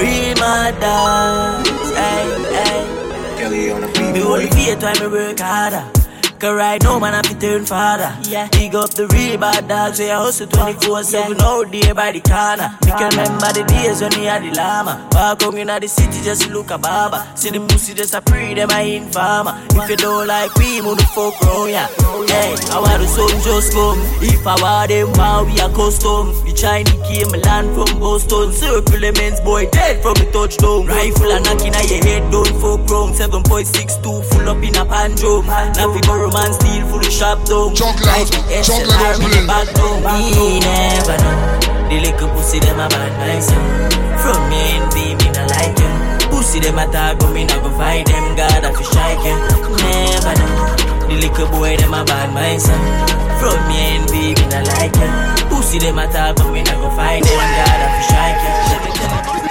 read 0.00 0.38
my 0.40 0.74
dance. 0.80 1.68
Hey, 1.94 2.26
hey. 2.56 4.12
Me 4.12 4.22
only 4.22 4.46
faith 4.48 4.82
when 4.82 4.98
me 5.00 5.06
work 5.06 5.38
harder. 5.38 5.99
Cause 6.40 6.56
right 6.56 6.82
now, 6.82 6.98
man, 6.98 7.14
I 7.14 7.20
fi 7.20 7.34
turn 7.34 7.66
father. 7.66 8.16
Yeah. 8.22 8.48
Big 8.48 8.74
up 8.74 8.88
the 8.88 9.06
real 9.08 9.36
bad 9.36 9.68
dogs, 9.68 9.98
so 9.98 10.04
I 10.04 10.16
hustle 10.16 10.46
24 10.46 11.02
7 11.04 11.40
all 11.42 11.66
day 11.66 11.92
by 11.92 12.12
the 12.12 12.20
corner. 12.20 12.72
Me 12.80 12.92
can 12.96 13.10
remember 13.12 13.52
the 13.52 13.64
days 13.68 14.00
when 14.00 14.08
we 14.16 14.24
had 14.24 14.40
the 14.40 14.56
llama. 14.56 15.06
Walk 15.12 15.42
on 15.42 15.58
in 15.58 15.66
the 15.68 15.86
city 15.86 16.24
just 16.24 16.48
look 16.48 16.70
a 16.70 16.78
barber. 16.78 17.20
See 17.36 17.50
the 17.50 17.60
pussy 17.60 17.92
just 17.92 18.14
a 18.14 18.22
pre, 18.22 18.54
them 18.54 18.70
I 18.70 19.04
informer. 19.04 19.52
If 19.76 19.90
you 19.90 19.96
don't 19.96 20.26
like 20.26 20.54
we, 20.56 20.80
move 20.80 20.96
the 20.96 21.04
fuck 21.12 21.36
round, 21.44 21.72
yeah. 21.76 21.88
Hey, 22.32 22.56
I 22.72 22.80
want 22.80 23.04
the 23.04 23.08
sun 23.08 23.36
just 23.44 23.74
come. 23.76 24.00
If 24.24 24.46
I 24.46 24.56
want 24.56 24.88
them, 24.88 25.12
wow, 25.20 25.44
we 25.44 25.60
are 25.60 25.68
custom. 25.76 26.32
We 26.44 26.56
trying 26.56 26.86
to 26.88 26.96
keep 27.04 27.28
my 27.28 27.36
land 27.44 27.76
from 27.76 28.00
Boston. 28.00 28.48
Circle 28.56 28.96
the 28.96 29.12
men's 29.12 29.40
boy 29.44 29.68
dead 29.68 30.00
from 30.00 30.16
the 30.16 30.24
touchdown. 30.32 30.86
Rifle 30.88 31.36
and 31.36 31.44
knocking 31.44 31.76
at 31.76 31.84
your 31.84 32.00
head, 32.00 32.32
don't 32.32 32.48
fuck 32.64 32.80
wrong. 32.88 33.12
7.62 33.12 34.00
full 34.00 34.48
up 34.48 34.62
in 34.64 34.72
a 34.80 34.88
pandro. 34.88 35.44
Now 35.44 35.92
we 35.92 36.00
go 36.00 36.29
romance 36.30 36.56
steal 36.56 36.86
full 36.86 37.00
of 37.00 37.12
shop 37.12 37.38
down. 37.46 37.74
Chocolate, 37.74 38.30
chocolate 38.62 39.18
opening. 39.18 39.46
back 39.46 39.66
down. 39.74 40.02
Me 40.06 40.60
never 40.60 41.18
know. 41.18 41.58
The 41.90 41.96
little 42.06 42.28
pussy 42.30 42.58
them 42.60 42.78
a 42.78 42.88
bad 42.88 43.12
myself. 43.18 43.92
From 44.22 44.38
me 44.48 44.78
envy, 44.78 45.14
me 45.18 45.26
not 45.34 45.50
like 45.50 45.74
you. 45.78 45.90
Pussy 46.30 46.60
them 46.60 46.78
a 46.78 46.86
talk, 46.86 47.18
but 47.18 47.32
me 47.32 47.44
not 47.44 47.62
go 47.62 47.70
fight 47.74 48.06
them. 48.06 48.36
God, 48.36 48.64
I 48.64 48.72
fi 48.72 48.82
strike 48.84 49.24
you. 49.26 49.36
Never 49.82 50.34
know. 50.38 50.76
The 51.10 51.14
little 51.18 51.48
boy 51.50 51.76
them 51.76 51.94
a 51.94 52.04
bad 52.04 52.32
myself. 52.32 53.10
From 53.42 53.58
me 53.66 53.98
envy, 53.98 54.34
me 54.38 54.46
not 54.48 54.66
like 54.78 54.94
you. 54.94 55.10
Pussy 55.50 55.78
them 55.78 55.98
a 55.98 56.06
talk, 56.06 56.36
but 56.36 56.52
me 56.52 56.62
not 56.62 56.78
go 56.78 56.90
fight 56.94 57.22
them. 57.24 57.42
God, 57.58 57.80
I 57.82 57.88
fi 57.90 58.02
strike 58.06 58.40
you. 58.44 58.54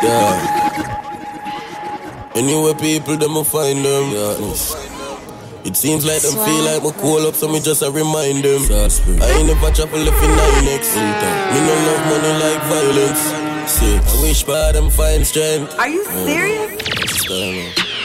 Yeah. 0.08 0.56
Anyway, 2.36 2.74
people, 2.76 3.18
them 3.18 3.34
will 3.34 3.44
find 3.44 3.84
them. 3.84 4.12
Yeah. 4.12 4.89
It 5.66 5.76
seems 5.76 6.06
like 6.06 6.22
them 6.22 6.34
feel 6.34 6.64
like 6.64 6.84
me 6.84 6.92
call 7.02 7.28
up, 7.28 7.36
so 7.36 7.48
me 7.48 7.60
just 7.60 7.82
a 7.82 7.92
remind 7.92 8.44
them. 8.44 8.62
I 8.70 9.30
ain't 9.38 9.48
never 9.48 9.72
travel 9.72 10.00
if 10.08 10.24
in 10.24 10.32
nine 10.36 10.66
next. 10.66 10.96
Me 10.96 11.60
no 11.68 11.76
love 11.88 12.04
money 12.08 12.34
like 12.44 12.62
violence. 12.72 13.50
See, 13.70 13.96
I 13.98 14.22
wish 14.22 14.44
for 14.44 14.72
them 14.74 14.90
find 14.90 15.26
strength. 15.28 15.78
Are 15.78 15.90
you 15.90 16.04
mm. 16.04 16.26
serious? 16.26 16.70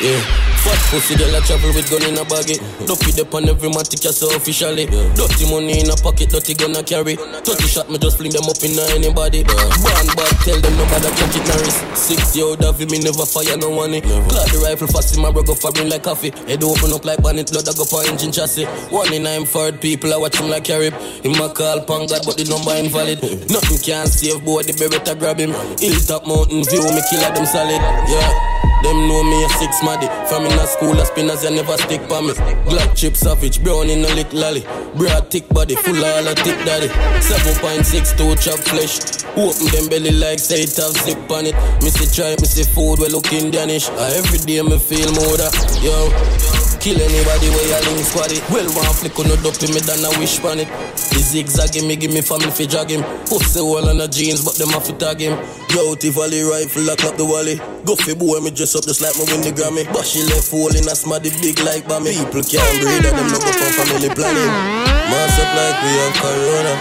Yeah. 0.03 0.54
Fat 0.65 0.81
pussy 0.89 1.13
I 1.21 1.41
travel 1.45 1.77
with 1.77 1.91
gun 1.93 2.09
in 2.09 2.17
a 2.17 2.25
baggy. 2.25 2.57
Duffy 2.89 3.13
dip 3.13 3.35
on 3.37 3.45
every 3.53 3.69
matic 3.69 4.01
so 4.09 4.33
officially. 4.35 4.89
Dirty 5.13 5.45
money 5.53 5.85
in 5.85 5.93
a 5.93 5.97
pocket, 6.01 6.33
dirty 6.33 6.57
I 6.57 6.83
carry. 6.83 7.17
30 7.17 7.69
shot 7.69 7.91
me 7.91 7.99
just 7.99 8.17
fling 8.17 8.33
them 8.33 8.49
up 8.49 8.57
in 8.65 8.73
anybody. 8.97 9.45
One 9.45 10.09
bad 10.17 10.33
tell 10.41 10.57
them 10.57 10.73
nobody 10.81 11.13
check 11.21 11.37
it 11.37 11.45
Norris. 11.45 11.77
Six 11.93 12.35
year 12.35 12.47
old 12.47 12.61
Davi 12.65 12.89
me 12.89 12.97
never 13.05 13.29
fire 13.29 13.61
no 13.61 13.69
one. 13.69 13.93
Eh. 13.93 14.01
Clap 14.01 14.49
the 14.57 14.65
rifle 14.65 14.89
fast 14.89 15.15
in 15.15 15.21
my 15.21 15.29
rug 15.29 15.45
go 15.45 15.55
firing 15.55 15.91
like 15.93 16.03
coffee. 16.03 16.33
Head 16.49 16.65
open 16.65 16.97
up 16.97 17.05
like 17.05 17.21
bonnet, 17.21 17.53
blood 17.53 17.69
I 17.69 17.77
go 17.77 17.85
for 17.85 18.01
engine 18.09 18.33
chassis. 18.33 18.65
One 18.89 19.13
in 19.13 19.25
nine 19.25 19.45
third 19.45 19.83
people 19.83 20.15
I 20.15 20.17
watch 20.17 20.41
him 20.41 20.49
like 20.49 20.65
carib. 20.65 20.95
In 21.29 21.33
my 21.37 21.53
call 21.53 21.85
pang 21.85 22.09
God 22.09 22.25
but 22.25 22.41
the 22.41 22.49
number 22.49 22.73
invalid. 22.73 23.21
Nothing 23.53 23.85
can 23.85 24.07
save 24.09 24.41
boy 24.41 24.65
the 24.65 24.73
beretta 24.73 25.13
grab 25.13 25.37
him. 25.37 25.53
Hilltop 25.77 26.25
mountain 26.25 26.65
view 26.65 26.89
me 26.89 27.05
killer 27.13 27.37
them 27.37 27.45
solid. 27.45 27.85
Yeah. 28.09 28.55
Them 28.85 29.09
know 29.09 29.25
me 29.25 29.45
a 29.45 29.49
six 29.57 29.83
maddy. 29.83 30.05
From 30.29 30.45
in 30.45 30.53
a 30.59 30.67
school, 30.67 30.99
a 30.99 31.07
spinners, 31.07 31.45
you 31.45 31.51
never 31.51 31.77
stick 31.79 32.03
for 32.03 32.23
me. 32.23 32.33
Black 32.65 32.95
chip 32.95 33.17
savage, 33.17 33.63
brown 33.63 33.91
in 33.91 34.05
a 34.05 34.09
lick 34.15 34.33
lolly. 34.33 34.63
Broad 34.97 35.31
thick 35.31 35.49
body, 35.49 35.75
full 35.75 35.97
of 35.97 36.05
all 36.05 36.29
a 36.29 36.35
thick 36.35 36.59
daddy. 36.65 36.89
7.62 37.21 38.41
chop 38.43 38.59
flesh. 38.61 39.25
Open 39.37 39.67
them 39.75 39.89
belly 39.89 40.13
like 40.13 40.39
say 40.39 40.63
it 40.63 40.77
have 40.77 40.95
zip 41.03 41.19
on 41.31 41.47
it. 41.47 41.55
Me 41.83 41.91
see 41.91 42.07
try, 42.15 42.37
me 42.39 42.65
food, 42.65 43.01
we 43.01 43.09
look 43.09 43.25
Indianish. 43.35 43.89
Uh, 43.91 44.19
every 44.19 44.39
day 44.39 44.63
me 44.63 44.79
feel 44.79 45.11
more 45.13 45.37
that, 45.37 45.55
yo. 45.83 46.11
Kill 46.85 47.01
anybody 47.01 47.49
where 47.49 47.65
you 47.65 47.97
link 47.97 48.05
squad 48.05 48.31
it. 48.31 48.45
Well, 48.51 48.69
one 48.77 48.93
flick 48.93 49.19
on 49.19 49.29
the 49.29 49.37
dope 49.41 49.57
me 49.73 49.81
than 49.81 50.05
a 50.05 50.11
wish 50.21 50.39
on 50.45 50.61
it. 50.61 50.69
The 51.11 51.19
zigzag 51.19 51.83
me, 51.83 51.97
give 51.97 52.13
me 52.13 52.21
family 52.21 52.51
fi 52.51 52.67
drag 52.67 52.91
him. 52.91 53.03
Pussy 53.25 53.63
wall 53.63 53.89
on 53.89 53.99
the 53.99 54.07
jeans, 54.07 54.45
but 54.45 54.57
them 54.57 54.69
have 54.69 54.85
to 54.85 54.93
tag 54.93 55.19
him. 55.19 55.33
Yo, 55.71 55.95
Tivoli 55.95 56.43
rifle, 56.43 56.83
lock 56.83 57.03
up 57.05 57.17
the 57.17 57.25
wally. 57.25 57.57
Go 57.85 57.97
fi 57.97 58.15
boy, 58.15 58.41
me 58.41 58.51
dress 58.51 58.75
up 58.75 58.85
just 58.85 59.05
like 59.05 59.13
me 59.21 59.29
win 59.29 59.45
the 59.45 59.53
Grammy. 59.53 59.85
Eh? 59.85 59.93
But 59.93 60.09
she 60.09 60.25
left 60.25 60.49
hole 60.49 60.73
in 60.73 60.89
a 60.89 60.97
smaddy 60.97 61.29
big 61.45 61.61
like 61.61 61.85
Bammy. 61.85 62.17
People 62.17 62.41
can't 62.41 62.81
breathe, 62.81 63.05
and 63.05 63.13
them 63.13 63.29
no 63.29 63.37
go 63.37 63.53
for 63.53 63.71
family 63.77 64.09
planning. 64.09 64.53
Mass 65.13 65.37
up 65.37 65.53
like 65.53 65.77
we 65.85 65.93
have 66.01 66.17
Corona. 66.17 66.75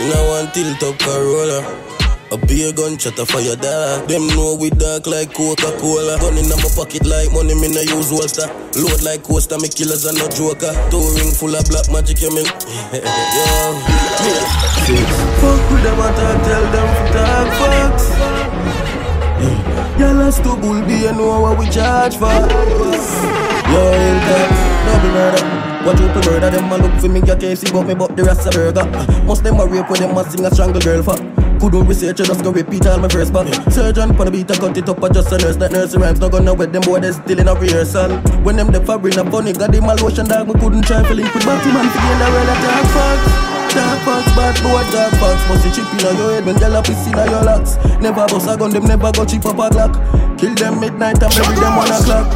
You 0.00 0.08
know 0.08 0.32
one 0.32 0.48
tilt 0.56 0.80
up 0.80 0.96
Corolla. 1.04 1.60
A 2.32 2.38
beer 2.46 2.72
gun 2.72 2.96
shot 2.96 3.18
a 3.18 3.26
fire 3.26 3.52
dog. 3.56 4.08
Them 4.08 4.28
know 4.32 4.56
we 4.56 4.70
dark 4.70 5.06
like 5.06 5.34
Coca-Cola. 5.34 6.16
Gun 6.16 6.38
in 6.38 6.48
my 6.48 6.56
pocket 6.72 7.04
like 7.04 7.28
money, 7.36 7.52
me 7.52 7.68
no 7.68 7.84
use 7.84 8.08
holster. 8.08 8.48
Load 8.80 9.02
like 9.02 9.24
coaster, 9.24 9.58
me 9.58 9.68
killers 9.68 10.06
and 10.06 10.16
no 10.16 10.24
joker. 10.32 10.72
Two 10.88 11.04
ring 11.20 11.36
full 11.36 11.52
of 11.52 11.68
black 11.68 11.90
magic, 11.92 12.22
you 12.22 12.32
mean? 12.32 12.46
Yo, 12.96 13.04
Fuck 15.36 15.60
with 15.68 15.82
them 15.84 16.00
and 16.00 16.16
tell 16.48 16.64
them 16.72 16.88
to 16.96 17.12
talk 17.12 17.48
facts. 17.60 18.49
Y'all 20.00 20.14
lost 20.14 20.42
to 20.42 20.56
bull 20.56 20.80
be 20.86 20.94
you 20.94 21.12
know 21.12 21.42
what 21.42 21.58
we 21.58 21.68
charge 21.68 22.16
for. 22.16 22.32
Yo, 22.32 23.80
Hilltop, 24.00 24.48
double 24.88 25.12
murder. 25.12 25.44
What 25.84 26.00
you 26.00 26.08
to 26.08 26.30
murder 26.30 26.48
them 26.48 26.72
a 26.72 26.78
look 26.78 26.98
for 27.02 27.08
me, 27.10 27.20
get 27.20 27.38
Casey, 27.38 27.70
but 27.70 27.86
me 27.86 27.92
but 27.92 28.16
the 28.16 28.24
rest 28.24 28.46
a 28.46 28.50
burger. 28.50 28.86
Most 29.24 29.44
them 29.44 29.60
a 29.60 29.66
rape 29.66 29.90
with 29.90 30.00
them 30.00 30.16
a 30.16 30.24
sing 30.24 30.46
a 30.46 30.50
strangle 30.50 30.80
girl 30.80 31.02
for. 31.02 31.16
Couldn't 31.60 31.86
research, 31.86 32.18
you 32.18 32.24
just 32.24 32.42
go 32.42 32.50
repeat 32.50 32.86
all 32.86 32.98
my 32.98 33.08
verse 33.08 33.28
back. 33.28 33.52
Surgeon 33.70 34.16
pon 34.16 34.24
the 34.24 34.32
beat, 34.32 34.50
I 34.50 34.56
cut 34.56 34.78
it 34.78 34.88
up, 34.88 35.04
I 35.04 35.10
just 35.10 35.32
a 35.32 35.36
nurse. 35.36 35.56
That 35.56 35.72
nurse 35.72 35.94
rhymes, 35.94 36.18
not 36.18 36.32
gonna 36.32 36.54
wet 36.54 36.72
them 36.72 36.80
boy, 36.80 37.00
they 37.00 37.12
still 37.12 37.38
in 37.38 37.48
a 37.48 37.54
rehearsal. 37.54 38.16
When 38.40 38.56
them 38.56 38.72
the 38.72 38.80
fabric 38.80 39.18
a 39.18 39.30
funny, 39.30 39.52
got 39.52 39.70
them 39.70 39.84
a 39.84 39.94
lotion 39.96 40.26
dog, 40.26 40.48
me 40.48 40.54
couldn't 40.54 40.86
try 40.86 41.02
to 41.06 41.12
link 41.12 41.28
with 41.34 41.44
Batman 41.44 41.92
to 41.92 41.98
gain 42.00 42.18
the 42.18 42.26
real 42.32 42.48
attack 42.56 43.59
Dark 43.74 44.02
facts, 44.02 44.32
bad 44.34 44.56
boy, 44.62 44.82
dark 44.90 45.12
facts. 45.20 45.42
Bust 45.46 45.62
the 45.62 45.70
chip 45.70 45.92
in 45.92 45.98
your 46.00 46.14
head 46.14 46.44
when 46.44 46.56
gyal 46.56 46.78
a 46.78 46.82
piss 46.82 47.06
in 47.06 47.12
your 47.12 47.42
locks. 47.44 47.76
Never 48.00 48.26
bust 48.26 48.48
a 48.48 48.56
gun, 48.56 48.70
them 48.70 48.84
never 48.84 49.12
go 49.12 49.24
cheap 49.24 49.46
up 49.46 49.58
a 49.58 49.70
Glock. 49.70 49.94
Kill 50.38 50.54
them 50.54 50.80
midnight 50.80 51.22
and 51.22 51.32
bury 51.34 51.54
them 51.54 51.76
one 51.76 51.92
o'clock. 51.92 52.26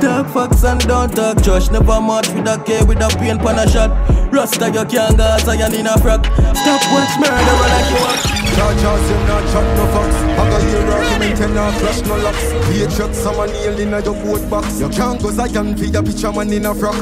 Dark 0.00 0.28
facts 0.28 0.62
and 0.64 0.80
don't 0.86 1.14
talk 1.14 1.42
trash. 1.42 1.70
Never 1.70 2.00
march 2.00 2.28
with 2.28 2.46
a 2.46 2.62
K 2.64 2.84
with 2.84 3.02
a 3.02 3.08
pain 3.18 3.38
pan 3.38 3.58
a 3.58 3.68
shot. 3.68 3.90
Rasta 4.32 4.70
you 4.70 4.84
can't 4.84 5.16
go 5.16 5.24
iron 5.24 5.74
in 5.74 5.86
a 5.86 5.94
frack. 5.98 6.22
Stop 6.54 6.82
watch 6.94 7.14
murder 7.18 7.56
like 7.66 7.90
you 7.90 7.96
want. 7.98 8.47
Charge 8.58 8.82
us, 8.82 9.08
you 9.08 9.16
not 9.30 9.44
chat 9.52 9.76
no 9.78 9.86
fox. 9.94 10.14
I 10.34 10.50
got 10.50 10.62
your 10.72 10.90
argument 10.90 11.40
and 11.40 11.54
not 11.54 11.74
flash 11.74 12.00
no 12.02 12.16
locks. 12.16 12.42
Patriot, 12.66 13.14
someone 13.14 13.50
nail 13.52 13.78
in 13.78 13.94
a 13.94 14.02
your 14.02 14.14
boat 14.14 14.50
box. 14.50 14.80
You 14.80 14.88
can't 14.88 15.22
go 15.22 15.30
Zion 15.30 15.76
for 15.76 15.84
your 15.84 16.02
picture 16.02 16.32
man 16.32 16.52
in 16.52 16.66
a 16.66 16.74
frock. 16.74 16.96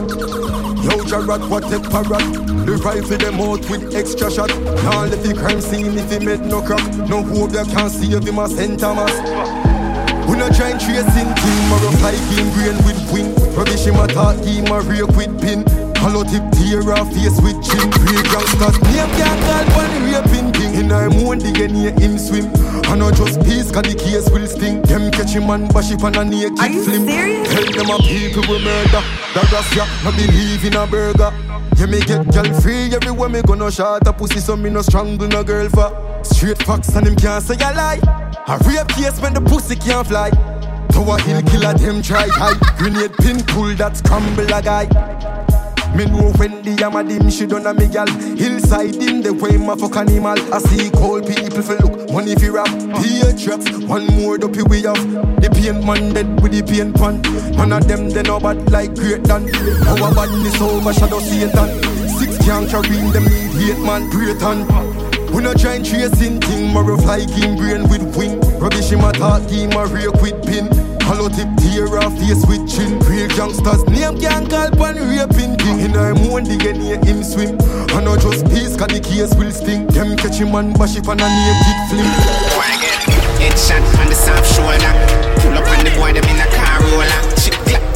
Yo, 0.84 1.00
Jarrad, 1.09 1.48
what 1.48 1.62
take 1.64 1.88
parrot? 1.88 2.28
The 2.66 2.76
rifle 2.84 3.16
them 3.16 3.40
out 3.40 3.64
with 3.70 3.96
extra 3.96 4.30
shot. 4.30 4.50
Now 4.84 5.04
let 5.04 5.22
the 5.22 5.32
crime 5.32 5.62
scene 5.62 5.96
if 5.96 6.12
he 6.12 6.18
made 6.22 6.42
no 6.42 6.61
crack. 6.61 6.84
No 7.09 7.22
hope 7.22 7.52
they 7.52 7.64
can't 7.64 7.90
save 7.90 8.22
him 8.22 8.38
a 8.38 8.48
St. 8.48 8.78
Thomas. 8.78 9.16
We 10.28 10.36
not 10.36 10.54
try 10.54 10.76
and 10.76 10.80
tracing 10.80 11.32
team 11.40 11.72
or 11.72 11.88
a 11.88 11.92
fly 11.96 12.12
game 12.36 12.52
grain 12.52 12.76
with 12.84 13.00
wing. 13.11 13.32
Rubbish 13.57 13.86
him 13.86 13.96
a 13.96 14.07
talk 14.09 14.36
team 14.44 14.66
a 14.66 14.80
rake 14.82 15.09
with 15.16 15.40
pin. 15.40 15.64
Hollow 16.03 16.24
tip 16.24 16.44
tear 16.53 16.82
off 16.92 17.12
face 17.12 17.40
with 17.40 17.59
chin. 17.64 17.90
Real 18.05 18.22
gangsters 18.30 18.76
name 18.82 19.11
can't 19.16 19.40
call 19.42 19.84
one 19.84 19.94
raping 20.05 20.53
king. 20.53 20.74
In 20.74 20.92
I'm 20.92 21.24
one 21.24 21.38
the 21.38 21.51
near 21.68 21.92
him 21.92 22.18
swim. 22.18 22.51
I 22.86 22.97
know 22.97 23.11
just 23.11 23.40
peace 23.42 23.70
cause 23.70 23.82
the 23.82 23.94
case 23.94 24.28
will 24.30 24.47
sting. 24.47 24.82
Them 24.82 25.11
catch 25.11 25.32
him 25.32 25.51
and 25.51 25.72
bash 25.72 25.90
it 25.90 26.03
on 26.05 26.14
a 26.16 26.24
naked 26.24 26.59
Are 26.59 26.68
you 26.68 26.82
flim. 26.84 27.07
serious? 27.07 27.49
Tell 27.53 27.64
them 27.72 27.90
a 27.90 27.99
people 28.03 28.42
we 28.49 28.62
murder. 28.62 29.03
That 29.34 29.49
gas 29.51 29.68
ya, 29.74 29.84
no 30.05 30.11
believe 30.12 30.64
in 30.64 30.76
a 30.76 30.86
burger. 30.86 31.32
Yeah, 31.76 31.86
me 31.86 32.01
get 32.01 32.24
girl 32.32 32.61
free 32.61 32.94
everywhere 32.94 33.28
me 33.28 33.42
gonna 33.42 33.70
shot 33.70 34.07
a 34.07 34.12
pussy 34.12 34.40
so 34.40 34.57
me 34.57 34.70
no 34.70 34.82
strangle 34.82 35.28
no 35.28 35.42
girl 35.44 35.68
for. 35.68 35.90
Straight 36.24 36.62
facts 36.62 36.94
and 36.94 37.07
him 37.07 37.16
can't 37.16 37.42
say 37.44 37.55
a 37.55 37.72
lie. 37.74 38.01
A 38.49 38.59
rape 38.64 38.88
case 38.88 39.20
when 39.20 39.34
the 39.34 39.40
pussy 39.40 39.76
can't 39.76 40.07
fly. 40.07 40.30
Tower 40.90 41.18
hill 41.18 41.42
killer 41.42 41.74
them 41.74 42.01
try 42.01 42.28
hide. 42.28 42.59
Grenade 42.78 43.12
pin 43.18 43.42
pull 43.44 43.74
that 43.74 43.97
scramble 43.97 44.44
a 44.55 44.62
guy. 44.62 44.86
Me 45.97 46.05
know 46.05 46.30
when 46.36 46.62
the 46.62 46.76
yama 46.78 47.03
dim 47.03 47.30
she 47.30 47.47
done 47.47 47.66
a 47.66 47.72
me 47.72 47.88
gal. 47.88 48.07
Hillside 48.07 48.97
in 48.97 49.22
the 49.22 49.32
way 49.32 49.57
my 49.57 49.74
fuck 49.76 49.97
animal. 49.97 50.36
I 50.53 50.59
see 50.59 50.90
cold 50.90 51.26
people 51.26 51.62
for 51.62 51.76
look 51.76 52.12
money 52.12 52.34
fi 52.34 52.49
rap. 52.49 52.68
Peer 53.01 53.32
traps, 53.32 53.70
one 53.88 54.07
more 54.20 54.36
dopey 54.36 54.62
we 54.62 54.82
have. 54.82 55.01
The 55.40 55.49
paint 55.49 55.86
man 55.86 56.12
dead 56.12 56.28
with 56.42 56.53
the 56.53 56.61
paint 56.61 56.97
pan. 56.97 57.22
None 57.57 57.72
of 57.72 57.88
them 57.88 58.11
they 58.11 58.22
know 58.22 58.38
bad 58.38 58.70
like 58.70 58.94
great 58.94 59.22
done 59.24 59.49
Our 59.88 60.12
badness 60.12 60.61
over 60.61 60.92
shadow 60.92 61.18
Satan. 61.20 61.80
Six 62.20 62.36
can't 62.44 62.68
carry 62.68 63.01
them 63.16 63.24
need 63.24 63.57
hate 63.57 63.80
man 63.80 64.11
great 64.11 64.42
on 64.42 64.68
we 65.32 65.42
no 65.42 65.53
try 65.53 65.74
and 65.74 65.84
chasing 65.84 66.40
thing, 66.40 66.72
more 66.72 66.90
of 66.92 67.03
fly 67.03 67.24
game 67.24 67.57
brain 67.57 67.88
with 67.90 68.16
wing. 68.16 68.40
Rubbish 68.59 68.90
him 68.90 69.05
a 69.05 69.12
talk 69.12 69.47
game, 69.51 69.72
a 69.72 69.84
rake 69.84 70.14
with 70.22 70.40
pin. 70.47 70.95
Hollow 71.07 71.28
tip 71.28 71.46
tear 71.62 71.86
off 71.98 72.18
face 72.18 72.44
with 72.46 72.66
chin. 72.66 72.98
Real 73.07 73.30
youngsters 73.38 73.86
name 73.86 74.18
can't 74.18 74.50
call 74.50 74.70
pan 74.74 74.98
raping 74.98 75.57
king. 75.57 75.78
In 75.78 75.94
a 75.94 76.14
moon 76.14 76.44
near 76.44 76.98
him 76.98 77.22
swim. 77.22 77.57
I 77.94 78.02
know 78.02 78.16
just 78.16 78.44
peace, 78.50 78.76
cause 78.76 78.90
the 78.90 78.98
case 78.98 79.32
will 79.36 79.52
sting. 79.52 79.86
Them 79.86 80.16
catch 80.16 80.36
him 80.36 80.54
and 80.57 80.74
bash 80.74 80.96
it 80.96 81.07
on 81.07 81.20
a 81.20 81.28
naked 81.30 81.78
fling. 81.86 82.11
Headshot 83.38 83.86
uh, 83.86 84.00
on 84.02 84.09
the 84.11 84.18
soft 84.18 84.46
shoulder. 84.50 84.92
Pull 85.38 85.54
up 85.54 85.68
on 85.70 85.84
the 85.84 85.94
boy, 85.94 86.12
them 86.12 86.26
in 86.26 86.42
a 86.42 86.48
car 86.50 86.82
roller. 86.90 87.45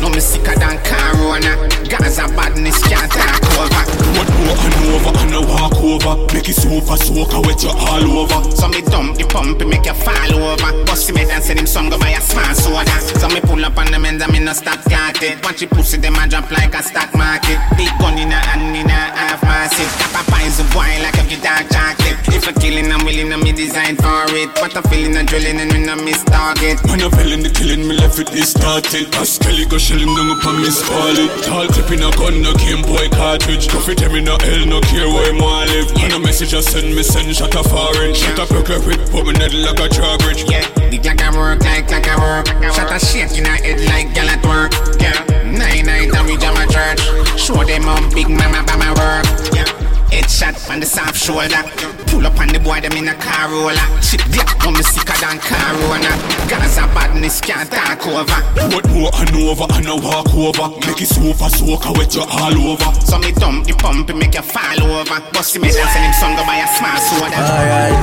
No 0.01 0.09
me 0.09 0.21
sicker 0.21 0.57
than 0.59 0.79
Corona. 0.81 1.69
Gaza 1.89 2.27
badness 2.33 2.83
can't 2.89 3.11
talk 3.13 3.43
over. 3.61 3.85
What 4.17 4.27
go 4.27 4.53
and 4.57 4.75
over 4.95 5.13
and 5.23 5.35
a 5.35 5.41
walk 5.41 5.77
over 5.83 6.15
Make 6.35 6.49
it 6.49 6.55
sofa 6.55 6.97
soak 6.97 7.33
I 7.35 7.39
wet 7.41 7.63
you 7.63 7.71
all 7.71 8.27
over 8.27 8.41
So 8.57 8.69
me 8.69 8.83
dump 8.83 9.19
the 9.19 9.25
pump, 9.29 9.65
make 9.67 9.87
you 9.87 9.95
fall 9.95 10.35
over. 10.35 10.85
Bust 10.85 11.11
him 11.11 11.17
head 11.17 11.31
and 11.31 11.43
send 11.43 11.59
him 11.59 11.67
some 11.67 11.91
go 11.91 11.99
buy 11.99 12.11
a 12.11 12.21
small 12.21 12.55
soda. 12.55 12.97
So 13.21 13.29
me 13.29 13.41
pull 13.41 13.65
up 13.65 13.77
on 13.77 13.91
them 13.91 14.05
and 14.05 14.21
me 14.33 14.39
no 14.41 14.53
stop 14.53 14.81
clotted. 14.89 15.43
Watch 15.45 15.63
it 15.63 15.71
pussy, 15.71 15.99
them 15.99 16.15
a 16.15 16.27
drop 16.27 16.51
like 16.51 16.75
a 16.75 16.83
stock 16.83 17.15
market. 17.15 17.59
Big 17.77 17.93
gun 17.99 18.19
in 18.19 18.33
a 18.33 18.41
hand, 18.41 18.77
in 18.77 18.87
a 18.87 19.01
half 19.15 19.43
massive. 19.43 19.91
Kappa 20.01 20.31
pies 20.31 20.61
a 20.61 20.65
boy 20.73 20.91
like 21.03 21.19
a 21.19 21.25
guitar 21.29 21.63
chocolate. 21.69 22.19
If 22.35 22.49
a 22.49 22.53
killing, 22.59 22.91
I'm 22.91 23.05
willing, 23.05 23.33
I'm 23.33 23.43
me 23.43 23.53
design 23.53 23.97
for 23.97 24.27
it. 24.33 24.51
What 24.61 24.75
a 24.77 24.83
feeling, 24.89 25.17
a 25.17 25.25
drilling, 25.25 25.61
and 25.61 25.73
we 25.73 25.81
no 25.85 25.97
miss 25.97 26.25
target. 26.25 26.81
When 26.89 27.01
a 27.03 27.11
fell 27.11 27.33
in 27.33 27.43
the 27.43 27.51
killing 27.51 27.87
me 27.87 27.97
left 27.97 28.19
it 28.19 28.47
started 28.47 29.15
As 29.15 29.39
Kelly 29.39 29.67
go 29.91 29.99
shelling 29.99 30.15
down 30.15 30.39
upon 30.39 30.57
me 30.63 30.71
spall 30.71 31.17
it 31.19 31.45
Tall 31.45 31.67
clip 31.67 31.91
in 31.91 32.03
a 32.03 32.11
gun 32.17 32.43
no 32.43 32.53
Game 32.55 32.83
Boy 32.83 33.09
cartridge 33.11 33.69
Coffee 33.69 33.95
tell 33.95 34.13
me 34.13 34.21
no 34.21 34.37
hell 34.39 34.67
no 34.67 34.81
care 34.81 35.09
where 35.09 35.33
him 35.33 35.39
want 35.39 35.71
live 35.71 35.95
Man 35.97 36.13
a 36.13 36.19
message 36.19 36.55
I 36.55 36.61
send 36.61 36.95
me 36.95 37.03
send 37.03 37.35
shot 37.35 37.55
a 37.55 37.63
foreign 37.63 38.15
Shot 38.15 38.39
a 38.39 38.47
broke 38.47 38.71
it 38.71 39.11
put 39.11 39.27
me 39.27 39.35
head 39.39 39.55
like 39.55 39.81
a 39.81 39.89
drawbridge 39.89 40.45
Yeah, 40.51 40.67
the 40.91 40.99
like 40.99 41.23
a 41.23 41.37
work, 41.37 41.61
like 41.61 41.91
like 41.91 42.07
a 42.07 42.17
work. 42.19 42.47
Shot 42.75 42.93
a 42.93 42.99
shit 42.99 43.39
in 43.39 43.47
a 43.47 43.51
head 43.51 43.81
like 43.87 44.15
gal 44.15 44.29
at 44.29 44.45
work. 44.45 44.73
Yeah, 45.01 45.25
nine 45.45 45.87
night 45.87 46.15
and 46.15 46.27
we 46.27 46.37
jam 46.37 46.57
a 46.57 46.67
church. 46.71 47.01
Show 47.39 47.65
them 47.65 47.83
how 47.83 47.99
big 48.15 48.29
mama 48.29 48.65
by 48.67 48.77
my 48.77 48.91
work. 48.91 49.27
Yeah. 49.55 49.65
Headshot 50.11 50.71
on 50.71 50.81
the 50.81 50.87
soft 50.87 51.17
shoulder. 51.17 51.63
Pull 52.11 52.21
pull 52.21 52.27
up 52.27 52.41
on 52.41 52.49
the 52.49 52.61
boy, 52.61 52.81
them 52.81 52.93
in 52.93 53.09
a 53.09 53.15
car 53.15 53.49
roller. 53.49 53.87
Chip 54.03 54.21
black, 54.33 54.59
come 54.59 54.75
me 54.75 54.83
sicker 54.83 55.17
than 55.21 55.39
Corona. 55.41 56.13
Gaza 56.51 56.85
badness 56.93 57.41
can't 57.41 57.71
talk 57.71 58.05
over. 58.07 58.41
What 58.75 58.87
more 58.91 59.11
and 59.15 59.31
over 59.41 59.67
and 59.73 59.89
a 59.89 59.97
walk 59.97 60.29
over. 60.35 60.69
Make 60.85 61.01
it 61.01 61.09
super 61.09 61.49
soaker 61.49 61.93
wet 61.97 62.15
you 62.15 62.27
all 62.27 62.57
over. 62.75 62.91
So 63.07 63.19
me 63.19 63.33
dump 63.33 63.67
the 63.67 63.75
pump 63.75 64.11
and 64.11 64.19
make 64.19 64.35
you 64.35 64.43
fall 64.43 64.83
over. 64.85 65.21
Bust 65.33 65.57
me 65.57 65.71
dance 65.71 65.97
and 65.97 66.05
him 66.05 66.15
son 66.19 66.37
go 66.37 66.45
buy 66.45 66.61
a 66.61 66.69
small 66.77 66.99
soda. 66.99 67.41
Alright, 67.41 67.97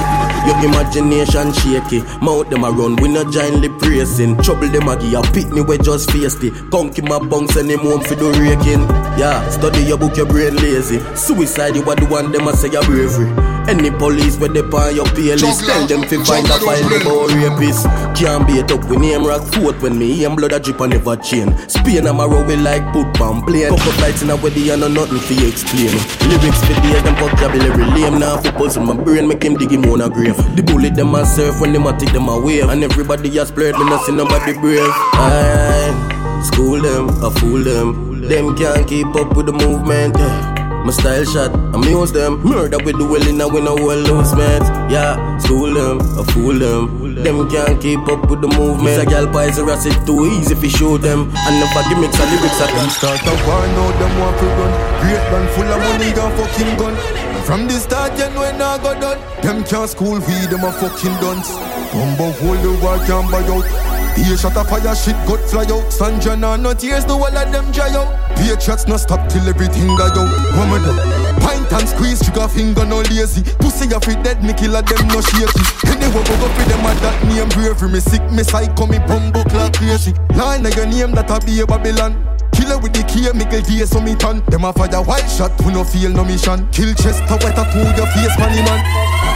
your 0.47 0.57
imagination 0.65 1.53
shaky. 1.53 2.01
Mouth 2.23 2.49
them 2.49 2.63
a 2.63 2.71
run, 2.71 2.95
we 2.97 3.07
not 3.09 3.31
giantly 3.31 3.69
praising. 3.69 4.37
Trouble 4.41 4.69
them 4.69 4.87
a 4.87 4.95
give 4.97 5.13
a 5.13 5.21
pitney 5.29 5.67
we 5.67 5.77
just 5.77 6.09
face 6.11 6.41
it. 6.41 6.53
Conky 6.71 7.01
my 7.01 7.19
bunks 7.19 7.55
and 7.55 7.69
him 7.69 7.79
home 7.79 8.01
for 8.01 8.15
the 8.15 8.31
raking. 8.39 8.81
Yeah, 9.19 9.47
study 9.49 9.83
your 9.83 9.97
book, 9.97 10.15
your 10.17 10.25
brain 10.25 10.55
lazy. 10.55 10.99
Suicide, 11.15 11.75
you 11.75 11.83
are 11.83 11.95
the 11.95 12.05
one 12.05 12.31
them 12.31 12.47
a 12.47 12.53
say 12.55 12.71
your 12.71 12.83
bravery. 12.83 13.27
Any 13.67 13.89
police 13.97 14.37
where 14.37 14.49
they 14.49 14.61
on 14.61 14.95
your 14.95 15.05
playlist, 15.05 15.65
tell 15.65 15.85
them 15.87 16.01
fi 16.03 16.17
find 16.23 16.47
a 16.47 16.57
file 16.59 16.85
about 17.01 17.33
rapist. 17.33 17.85
Can't 18.15 18.47
beat 18.47 18.71
up 18.71 18.87
with 18.89 18.99
name 18.99 19.25
rock 19.25 19.41
foot 19.53 19.79
when 19.81 19.97
me 19.97 20.25
and 20.25 20.35
blood 20.35 20.53
a 20.53 20.59
drip 20.59 20.79
and 20.81 20.93
never 20.93 21.15
chain. 21.17 21.55
Spain 21.67 22.07
I'm 22.07 22.19
a 22.19 22.27
row 22.27 22.45
with 22.45 22.61
like 22.61 22.85
put 22.93 23.11
bomb 23.17 23.43
plane. 23.43 23.69
Couple 23.69 23.91
flights 23.93 24.21
in 24.21 24.29
a 24.29 24.35
wedding 24.35 24.69
and 24.69 24.81
no 24.81 24.87
nothing 24.87 25.19
fi 25.19 25.47
explain. 25.47 25.91
Lyrics 26.29 26.61
for 26.65 26.75
days 26.81 27.03
them 27.03 27.15
vocabulary 27.15 27.85
lame. 27.95 28.19
Now 28.19 28.37
fi 28.37 28.51
puzzle 28.51 28.83
my 28.83 28.95
brain 28.95 29.27
make 29.27 29.43
him 29.43 29.55
dig 29.55 29.71
him 29.71 29.85
on 29.85 30.01
a 30.01 30.09
grave. 30.09 30.37
The 30.55 30.63
bullet 30.63 30.95
them 30.95 31.15
a 31.15 31.25
surf 31.25 31.59
when 31.61 31.73
them 31.73 31.87
a 31.87 31.97
take 31.97 32.13
them 32.13 32.29
away. 32.29 32.61
And 32.61 32.83
everybody 32.83 33.37
a 33.37 33.45
splurge 33.45 33.75
me 33.77 33.85
not 33.85 34.05
see 34.05 34.13
nobody 34.13 34.53
brave. 34.53 34.89
I 35.13 36.41
school 36.45 36.81
them, 36.81 37.09
I 37.23 37.29
fool 37.39 37.63
them. 37.63 38.21
Them 38.27 38.55
can't 38.57 38.87
keep 38.87 39.07
up 39.15 39.35
with 39.35 39.45
the 39.45 39.53
movement. 39.53 40.56
My 40.87 40.93
style 40.93 41.25
shot, 41.25 41.51
amuse 41.75 42.13
them. 42.13 42.39
Murder 42.47 42.77
with 42.77 42.97
the 42.97 43.03
will 43.03 43.27
in 43.27 43.41
a 43.41 43.47
win 43.49 43.67
a 43.67 43.75
well 43.75 43.99
lose 43.99 44.31
mates. 44.39 44.71
Yeah, 44.87 45.19
school 45.39 45.73
them, 45.73 45.99
I 45.99 46.23
fool 46.31 46.55
them. 46.55 47.13
Them 47.23 47.49
can't 47.49 47.75
keep 47.81 48.07
up 48.07 48.29
with 48.29 48.39
the 48.39 48.47
movement. 48.47 48.95
It's 48.95 49.03
a 49.03 49.05
gal 49.05 49.27
pies 49.27 49.59
a 49.59 49.67
it 49.67 49.99
too 50.07 50.23
easy 50.31 50.55
if 50.55 50.63
you 50.63 50.69
show 50.69 50.95
them. 50.95 51.27
And 51.35 51.59
never 51.59 51.83
gimmicks 51.91 52.15
and 52.15 52.31
lyrics 52.31 52.61
at 52.63 52.71
them. 52.71 52.87
Start 52.87 53.19
a 53.19 53.35
war 53.43 53.67
now, 53.67 53.91
them 53.99 54.13
want 54.15 54.39
to 54.39 54.47
run. 54.47 54.71
Great 55.03 55.25
man 55.27 55.45
full 55.51 55.67
of 55.67 55.79
money 55.91 56.07
and 56.15 56.33
fucking 56.39 56.77
gun. 56.79 56.95
From 57.43 57.67
the 57.67 57.73
start, 57.83 58.17
you 58.17 58.29
know 58.31 58.43
it 58.43 58.55
not 58.55 58.81
go 58.81 58.97
done. 58.97 59.19
Them 59.43 59.65
can't 59.65 59.89
school 59.89 60.23
weed, 60.23 60.47
them 60.47 60.63
a 60.63 60.71
fucking 60.71 61.19
dunce. 61.19 61.51
Bumbo 61.91 62.31
hold 62.39 62.63
the 62.63 63.03
can't 63.03 63.27
buy 63.29 63.43
out. 63.43 63.86
Here 64.17 64.35
shot 64.35 64.57
a 64.57 64.63
fire, 64.65 64.95
shit 64.95 65.15
got 65.29 65.39
fly 65.49 65.69
out. 65.69 65.93
Sandra 65.93 66.35
nah, 66.35 66.57
no 66.57 66.73
tears, 66.73 67.05
the 67.05 67.13
whole 67.13 67.29
of 67.29 67.51
them 67.51 67.71
dry 67.71 67.93
out. 67.93 68.09
Patriots 68.35 68.87
no 68.87 68.97
stop 68.97 69.29
till 69.29 69.47
everything 69.47 69.87
die 69.95 70.09
out. 70.09 70.33
One 70.57 70.69
more 70.69 70.81
do? 70.81 70.91
Pint 71.39 71.71
and 71.71 71.87
squeeze, 71.87 72.19
trigger 72.25 72.47
finger 72.47 72.85
no 72.85 73.01
lazy. 73.13 73.43
Pussy 73.61 73.93
a 73.93 73.99
free 74.01 74.17
dead, 74.25 74.43
me 74.43 74.53
killer 74.53 74.81
them 74.81 75.07
no 75.07 75.21
shaky. 75.21 75.61
Anyway, 75.85 76.23
go 76.25 76.33
go 76.41 76.47
for 76.49 76.65
them 76.65 76.85
at 76.85 76.97
that 77.05 77.17
name 77.29 77.49
bravery. 77.49 77.89
Me 77.93 77.99
sick, 77.99 78.23
me 78.31 78.43
psycho, 78.43 78.85
me 78.87 78.99
bumbo 79.05 79.43
clock 79.45 79.73
crazy. 79.77 80.13
Line 80.35 80.65
of 80.65 80.75
your 80.75 80.87
name 80.87 81.13
that 81.13 81.29
a 81.29 81.39
be 81.45 81.61
a 81.61 81.65
Babylon. 81.65 82.36
Killer 82.57 82.81
with 82.81 82.93
the 82.97 83.05
key, 83.05 83.29
Miguel 83.37 83.61
Diaz 83.61 83.93
so 83.93 84.01
me 84.01 84.15
turn. 84.15 84.41
Them 84.49 84.65
a 84.65 84.73
fire 84.73 85.01
white 85.05 85.29
shot, 85.29 85.53
we 85.61 85.71
no 85.71 85.83
feel 85.83 86.09
no 86.09 86.25
mission. 86.25 86.65
Kill 86.73 86.89
chest, 86.97 87.21
a 87.29 87.37
wet 87.37 87.53
a 87.53 87.63
to 87.69 87.79
your 87.93 88.09
face, 88.17 88.33
money 88.41 88.65
man. 88.65 88.81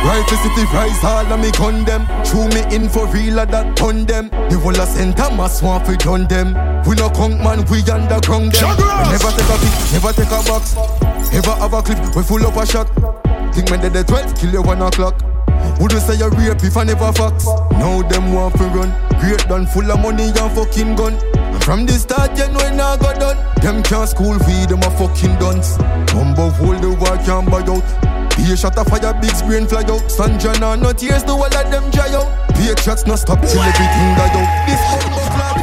Right 0.01 0.26
to 0.26 0.36
city 0.41 0.65
rise, 0.74 0.97
all 1.05 1.30
of 1.30 1.39
me 1.39 1.51
condemn. 1.53 2.09
True 2.26 2.49
me 2.49 2.65
in 2.74 2.89
for 2.89 3.05
real, 3.13 3.38
a 3.38 3.45
that 3.45 3.78
ton 3.78 4.05
them. 4.05 4.30
The 4.49 4.57
whole 4.57 4.74
a 4.74 4.86
center 4.89 5.30
mass 5.38 5.61
want 5.61 5.86
fi 5.86 5.95
done 5.95 6.26
them. 6.26 6.57
We 6.89 6.95
no 6.97 7.09
conk 7.13 7.38
man, 7.45 7.61
we 7.69 7.86
underground 7.86 8.57
them. 8.57 8.74
Never 9.13 9.30
take 9.38 9.53
a 9.53 9.57
pic, 9.61 9.76
never 9.93 10.11
take 10.17 10.34
a 10.34 10.41
box. 10.41 10.74
Ever 11.30 11.53
have 11.61 11.74
a 11.74 11.82
clip, 11.86 12.01
we 12.15 12.24
full 12.24 12.41
up 12.41 12.57
a 12.57 12.65
shot. 12.65 12.89
Think 13.53 13.69
when 13.69 13.82
they 13.82 13.89
the 13.89 14.03
12, 14.03 14.34
kill 14.36 14.51
you 14.51 14.61
one 14.63 14.82
o'clock. 14.82 15.22
Would 15.80 15.91
you 15.91 15.99
say 15.99 16.15
you 16.17 16.30
rape 16.30 16.63
if 16.63 16.76
I 16.76 16.84
never 16.84 17.13
fox? 17.13 17.45
Now 17.78 18.01
them 18.01 18.34
want 18.34 18.57
to 18.57 18.65
run. 18.65 18.89
Great 19.22 19.45
done 19.47 19.67
full 19.67 19.91
of 19.91 19.99
money 19.99 20.34
and 20.34 20.51
fucking 20.57 20.95
gun. 20.95 21.13
And 21.62 21.68
from 21.68 21.86
the 21.86 21.93
start, 21.93 22.36
you 22.39 22.47
know 22.49 22.59
it 22.66 22.74
not 22.74 22.99
go 22.99 23.14
done. 23.14 23.38
Them 23.62 23.84
can't 23.84 24.09
school 24.09 24.39
feed 24.39 24.70
them 24.70 24.82
a 24.82 24.89
fucking 24.97 25.38
dunce. 25.38 25.78
Bumbo 26.12 26.49
hold 26.49 26.82
the 26.82 26.89
war 26.89 27.18
can't 27.22 27.45
buy 27.51 27.62
out. 27.62 27.86
Be 28.36 28.51
a 28.51 28.57
shot 28.57 28.78
of 28.80 28.88
fire, 28.88 29.14
big 29.22 29.36
screen 29.36 29.68
fly 29.68 29.84
out. 29.84 30.09
Sandra 30.09 30.57
nah, 30.57 30.76
no 30.76 30.91
tears, 30.91 31.24
the 31.24 31.34
whole 31.34 31.45
of 31.45 31.51
them 31.51 31.91
dry 31.91 32.09
out. 32.16 32.49
Patriots 32.55 33.05
no 33.05 33.16
stop 33.16 33.39
till 33.41 33.62
everything 33.62 34.16
die 34.18 34.34
out. 34.34 34.49
This 34.66 34.82
bumbo 34.89 35.22
clap. 35.38 35.57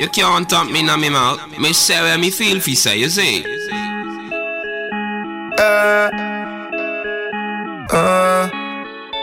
You 0.00 0.08
can't 0.08 0.48
talk 0.50 0.68
me 0.68 0.82
na 0.82 0.96
me 0.96 1.10
mouth. 1.10 1.38
Me 1.60 1.72
say 1.72 2.00
where 2.00 2.18
me 2.18 2.30
feel 2.30 2.58
fi 2.58 2.74
say, 2.74 2.98
you 2.98 3.08
see. 3.08 3.44
Uh, 5.58 6.10
uh. 7.92 8.61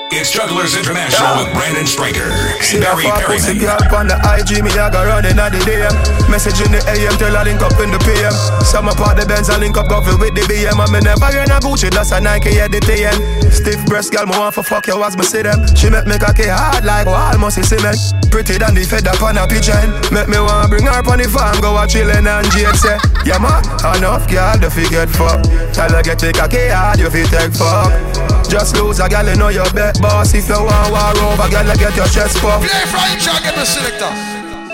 It's 0.09 0.33
Jugglers 0.33 0.73
International 0.73 1.37
with 1.37 1.53
Brandon 1.53 1.85
Striker 1.85 2.33
and 2.33 2.65
See 2.65 2.81
Barry 2.81 3.05
Perryman. 3.05 3.61
girl 3.61 3.77
on 3.93 4.09
the 4.09 4.17
IG, 4.17 4.65
me 4.65 4.73
a 4.73 4.89
go 4.89 5.05
running 5.05 5.37
at 5.37 5.53
the 5.53 5.61
DM. 5.61 5.93
Message 6.25 6.65
in 6.65 6.73
the 6.73 6.81
AM, 6.89 7.13
tell 7.21 7.37
I 7.37 7.45
link 7.45 7.61
up 7.61 7.77
in 7.77 7.93
the 7.93 8.01
PM. 8.01 8.33
Some 8.65 8.89
up 8.89 8.97
the 8.97 9.29
Benz, 9.29 9.53
I 9.53 9.61
link 9.61 9.77
up 9.77 9.85
coffee 9.85 10.17
with 10.17 10.33
the 10.33 10.41
BM. 10.49 10.81
And 10.81 10.89
me 10.89 11.05
never 11.05 11.29
in 11.37 11.53
a 11.53 11.61
Gucci, 11.61 11.93
that's 11.93 12.09
a 12.09 12.17
Nike, 12.17 12.57
yeah, 12.57 12.65
the 12.65 12.81
TN. 12.81 13.53
Stiff 13.53 13.77
breast 13.85 14.09
girl, 14.09 14.25
me 14.25 14.33
want 14.33 14.57
for 14.57 14.65
fuck 14.65 14.89
you 14.89 14.97
as 14.97 15.13
me 15.13 15.21
see 15.21 15.45
them. 15.45 15.61
She 15.77 15.93
make 15.93 16.09
me 16.09 16.17
cocky 16.17 16.49
hard 16.49 16.89
like 16.89 17.05
almost 17.05 17.61
a 17.61 17.63
cement. 17.63 18.01
Pretty 18.33 18.57
than 18.57 18.73
the 18.73 18.89
fed 18.89 19.05
up 19.05 19.21
on 19.21 19.37
a 19.37 19.45
pigeon. 19.45 19.93
Make 20.09 20.25
me 20.25 20.41
want 20.41 20.73
bring 20.73 20.89
her 20.89 21.05
on 21.05 21.21
the 21.21 21.29
farm, 21.29 21.61
go 21.61 21.77
a 21.77 21.85
chillin' 21.85 22.25
and 22.25 22.49
Jade 22.49 22.65
eh. 22.65 22.81
say, 22.81 22.97
Yeah 23.29 23.37
man, 23.37 23.61
enough 23.93 24.25
girl, 24.25 24.57
the 24.57 24.73
fi 24.73 24.89
get 24.89 25.13
fuck. 25.13 25.45
Tell 25.69 25.93
her 25.93 26.01
get 26.01 26.17
the 26.17 26.33
cocky 26.33 26.73
hard, 26.73 26.97
you 26.97 27.13
fi 27.13 27.29
take 27.29 27.53
fuck. 27.53 28.38
Just 28.49 28.75
lose 28.77 28.99
a 28.99 29.07
girl, 29.07 29.29
you 29.29 29.35
know 29.35 29.49
your 29.49 29.69
bet 29.73 30.01
boss. 30.01 30.33
If 30.33 30.49
you 30.49 30.55
want 30.55 30.91
war 30.91 31.13
over, 31.31 31.47
girl, 31.49 31.67
you 31.67 31.75
get 31.77 31.95
your 31.95 32.07
chest 32.07 32.37
puffed. 32.41 32.67
Play 32.67 32.85
Frank 32.89 33.21
Jack 33.21 33.45
and 33.45 33.55
the 33.55 33.65
selector. 33.65 34.11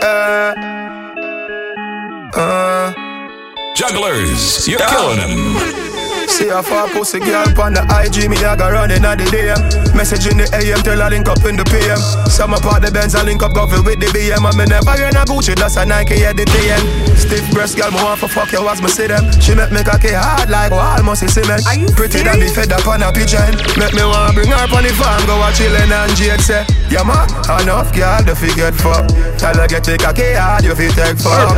Uh, 0.02 0.54
uh, 2.40 2.94
Jugglers, 3.76 4.66
you're 4.68 4.80
killing 4.80 5.20
them. 5.20 6.05
See 6.36 6.52
a 6.52 6.62
fat 6.62 6.92
pussy 6.92 7.24
girl 7.24 7.48
on 7.64 7.72
the 7.72 7.80
IG, 7.96 8.28
me 8.28 8.36
a 8.44 8.60
go 8.60 8.68
running 8.68 9.08
at 9.08 9.16
the 9.16 9.24
DM. 9.32 9.56
Message 9.96 10.28
in 10.28 10.36
the 10.36 10.44
AM, 10.52 10.84
tell 10.84 11.00
her 11.00 11.08
link 11.08 11.32
up 11.32 11.40
in 11.48 11.56
the 11.56 11.64
PM. 11.64 11.96
Some 12.28 12.52
up 12.52 12.68
the 12.84 12.92
Benz, 12.92 13.16
I 13.16 13.24
link 13.24 13.40
up 13.40 13.56
coffee 13.56 13.80
with 13.80 14.04
the 14.04 14.12
BM. 14.12 14.44
And 14.44 14.58
me 14.60 14.68
never 14.68 15.00
in 15.00 15.16
a 15.16 15.24
Gucci, 15.24 15.56
that's 15.56 15.80
a 15.80 15.88
Nike, 15.88 16.20
yeah, 16.20 16.36
the 16.36 16.44
TN. 16.44 16.84
Stiff 17.16 17.48
breast 17.56 17.80
girl, 17.80 17.88
me 17.88 18.04
want 18.04 18.20
for 18.20 18.28
fuck 18.28 18.52
you 18.52 18.60
as 18.68 18.84
me 18.84 18.92
see 18.92 19.08
them. 19.08 19.24
She 19.40 19.56
make 19.56 19.72
me 19.72 19.80
cocky 19.80 20.12
hard 20.12 20.52
like 20.52 20.76
almost 20.76 21.24
a 21.24 21.32
cement. 21.32 21.64
Pretty 21.96 22.20
than 22.20 22.44
the 22.44 22.52
fed 22.52 22.76
up 22.76 22.84
on 22.84 23.00
a 23.00 23.16
pigeon. 23.16 23.56
Make 23.80 23.96
me 23.96 24.04
want 24.04 24.36
bring 24.36 24.52
her 24.52 24.68
on 24.68 24.84
the 24.84 24.92
farm, 24.92 25.24
go 25.24 25.40
a 25.40 25.56
chillin' 25.56 25.88
and 25.88 26.12
Jade 26.20 26.44
say, 26.44 26.68
Yeah 26.92 27.08
man, 27.08 27.32
enough 27.64 27.96
girl, 27.96 28.20
the 28.28 28.36
fi 28.36 28.52
get 28.60 28.76
fuck. 28.76 29.08
Tell 29.40 29.56
her 29.56 29.72
get 29.72 29.88
the 29.88 29.96
cocky 29.96 30.36
hard, 30.36 30.68
you 30.68 30.76
fi 30.76 30.92
take 30.92 31.16
fuck. 31.16 31.56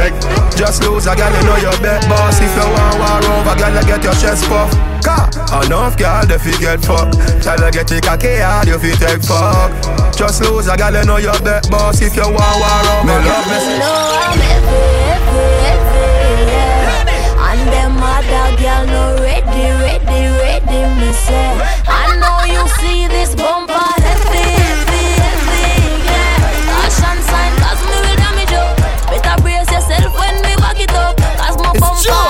Just 0.53 0.85
lose 0.85 1.09
a 1.09 1.17
girl, 1.17 1.33
you 1.33 1.41
know 1.49 1.57
your 1.65 1.77
bet 1.81 2.05
boss. 2.05 2.37
If 2.37 2.53
you 2.53 2.69
want 2.69 3.01
war 3.01 3.25
over, 3.41 3.57
girl, 3.57 3.73
you 3.73 3.81
get 3.89 4.05
your 4.05 4.13
chest 4.21 4.45
puff. 4.45 4.66
Car, 5.07 5.31
enough 5.63 5.95
girl, 5.95 6.25
the 6.27 6.35
fi 6.37 6.51
get 6.59 6.83
fucked. 6.83 7.15
Tell 7.39 7.55
her 7.63 7.71
get 7.71 7.87
the 7.87 8.01
cocky 8.03 8.43
hard, 8.43 8.67
you 8.67 8.75
fi 8.77 8.91
take 8.99 9.23
fuck. 9.23 9.71
Just 10.11 10.43
lose 10.43 10.67
a 10.67 10.75
girl, 10.75 10.91
you 10.91 11.05
know 11.07 11.15
your 11.15 11.39
bet 11.47 11.69
boss. 11.71 12.01
If 12.01 12.11
you 12.19 12.27
want 12.27 12.35
war 12.35 12.83
over, 12.91 13.07
me 13.07 13.15
love 13.23 13.47
me. 13.47 13.57
know 13.79 14.19
I'm 14.19 14.35
every, 14.35 14.83
every, 15.15 15.47
every, 15.71 16.51
yeah. 16.51 17.47
And 17.47 17.63
them 17.71 17.95
other 18.03 18.51
girl 18.59 18.83
no 18.91 19.03
ready, 19.23 19.71
ready, 19.79 20.21
ready, 20.43 20.81
me 20.99 21.09
say. 21.15 21.55
I 21.87 22.11
know 22.19 22.43
you 22.43 22.67
see 22.83 23.07
this 23.07 23.31
bumper 23.31 23.79
heavy, 24.03 24.43
heavy, 24.59 25.07
heavy, 25.23 26.03
yeah. 26.03 26.67
Caution 26.67 27.17
sign, 27.31 27.53
cause 27.63 27.79
me 27.87 27.95
will 27.95 28.17
damage 28.19 28.51
you. 28.51 28.67
Better 29.07 29.39
brace 29.39 29.71
yourself 29.71 30.11
when 30.19 30.35
me 30.43 30.51
back 30.59 30.75
it 30.83 30.91
up. 30.91 31.15
Cause 31.39 31.55
my 31.63 31.71
bumper 31.79 32.26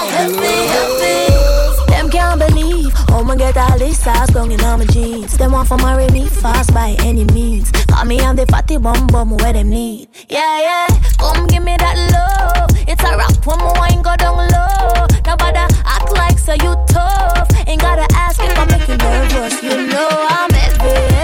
this 3.87 4.03
sauce 4.03 4.29
down 4.33 4.51
in 4.51 4.59
all 4.61 4.77
my 4.77 4.85
jeans. 4.85 5.37
Them 5.37 5.53
want 5.53 5.67
for 5.67 5.77
marry 5.77 6.09
me 6.11 6.27
fast 6.27 6.73
by 6.73 6.95
any 6.99 7.23
means. 7.25 7.71
Call 7.87 8.05
me 8.05 8.19
on 8.21 8.35
the 8.35 8.45
fatty 8.47 8.77
bum 8.77 9.07
bum 9.07 9.37
where 9.37 9.53
them 9.53 9.69
need. 9.69 10.09
Yeah, 10.29 10.61
yeah, 10.61 10.87
come 11.17 11.47
give 11.47 11.63
me 11.63 11.75
that 11.77 11.97
love. 12.15 12.69
It's 12.87 13.01
a 13.03 13.17
rap 13.17 13.45
when 13.45 13.59
my 13.59 13.71
wine 13.79 14.01
go 14.01 14.15
down 14.17 14.37
low. 14.37 15.07
Nobody 15.25 15.63
act 15.85 16.11
like 16.11 16.37
so 16.37 16.53
you 16.53 16.73
tough. 16.87 17.47
Ain't 17.67 17.81
gotta 17.81 18.07
ask 18.15 18.39
if 18.41 18.57
I'm 18.57 18.67
making 18.67 18.97
nervous. 18.97 19.63
You 19.63 19.87
know 19.87 20.09
I'm 20.11 20.51
heavy, 20.51 21.16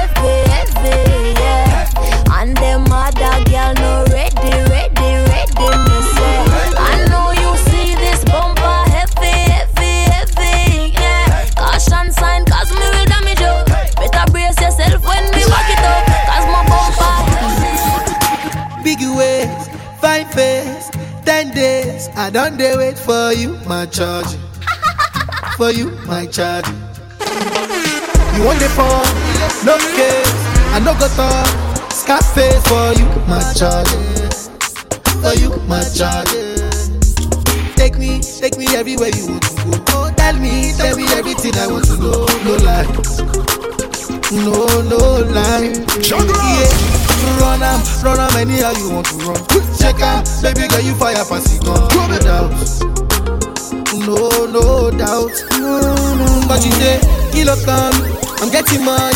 Big 18.84 18.99
ways, 18.99 19.69
fine 20.01 20.27
face, 20.27 20.89
ten 21.23 21.51
days. 21.51 22.09
I 22.15 22.29
don't 22.29 22.57
dare 22.57 22.77
wait 22.77 22.97
for 22.99 23.31
you, 23.31 23.57
my 23.65 23.86
charge. 23.86 24.27
For 25.57 25.69
you, 25.71 25.91
my 26.07 26.25
charge. 26.25 26.65
You 26.67 28.43
want 28.43 28.59
the 28.59 28.67
phone? 28.75 29.05
No 29.63 29.77
case. 29.95 30.34
I 30.73 30.79
no 30.84 30.93
go 30.97 31.07
talk. 31.15 31.47
Scarface 31.91 32.67
for 32.67 32.91
you, 32.99 33.05
my 33.27 33.39
child. 33.53 33.88
For 35.21 35.34
you, 35.39 35.55
my 35.67 35.84
child. 35.95 36.27
Take 37.77 37.97
me, 37.99 38.19
take 38.19 38.57
me 38.57 38.65
everywhere 38.75 39.09
you 39.09 39.27
want 39.27 39.43
to 39.43 39.55
go. 39.55 39.84
Oh, 39.89 40.13
tell 40.17 40.36
me, 40.39 40.73
tell 40.75 40.97
me 40.97 41.05
everything 41.13 41.55
I 41.55 41.67
want 41.67 41.86
to 41.86 41.97
know. 41.97 42.25
No 42.43 42.55
lie. 42.65 42.88
No, 44.31 44.81
no 44.89 44.97
lie. 45.31 45.71
Yeah. 46.01 47.03
Run 47.39 47.61
am, 47.63 47.82
run 48.03 48.19
am 48.19 48.36
anyhow 48.38 48.71
you 48.78 48.89
want 48.89 49.07
to 49.07 49.15
run. 49.26 49.41
Check 49.78 49.99
am, 50.01 50.24
baby 50.41 50.67
girl 50.67 50.82
you 50.82 50.95
fire 50.95 51.24
pass 51.26 51.47
it 51.53 51.63
gun. 51.63 51.88
No 51.95 52.19
doubt. 52.19 52.51
No, 53.93 54.45
no 54.47 54.91
doubt. 54.91 55.36
But 56.47 56.65
you 56.65 56.71
say, 56.74 56.99
kilo 57.32 57.55
come, 57.63 57.93
I'm 58.41 58.49
getting 58.51 58.84
money, 58.84 59.15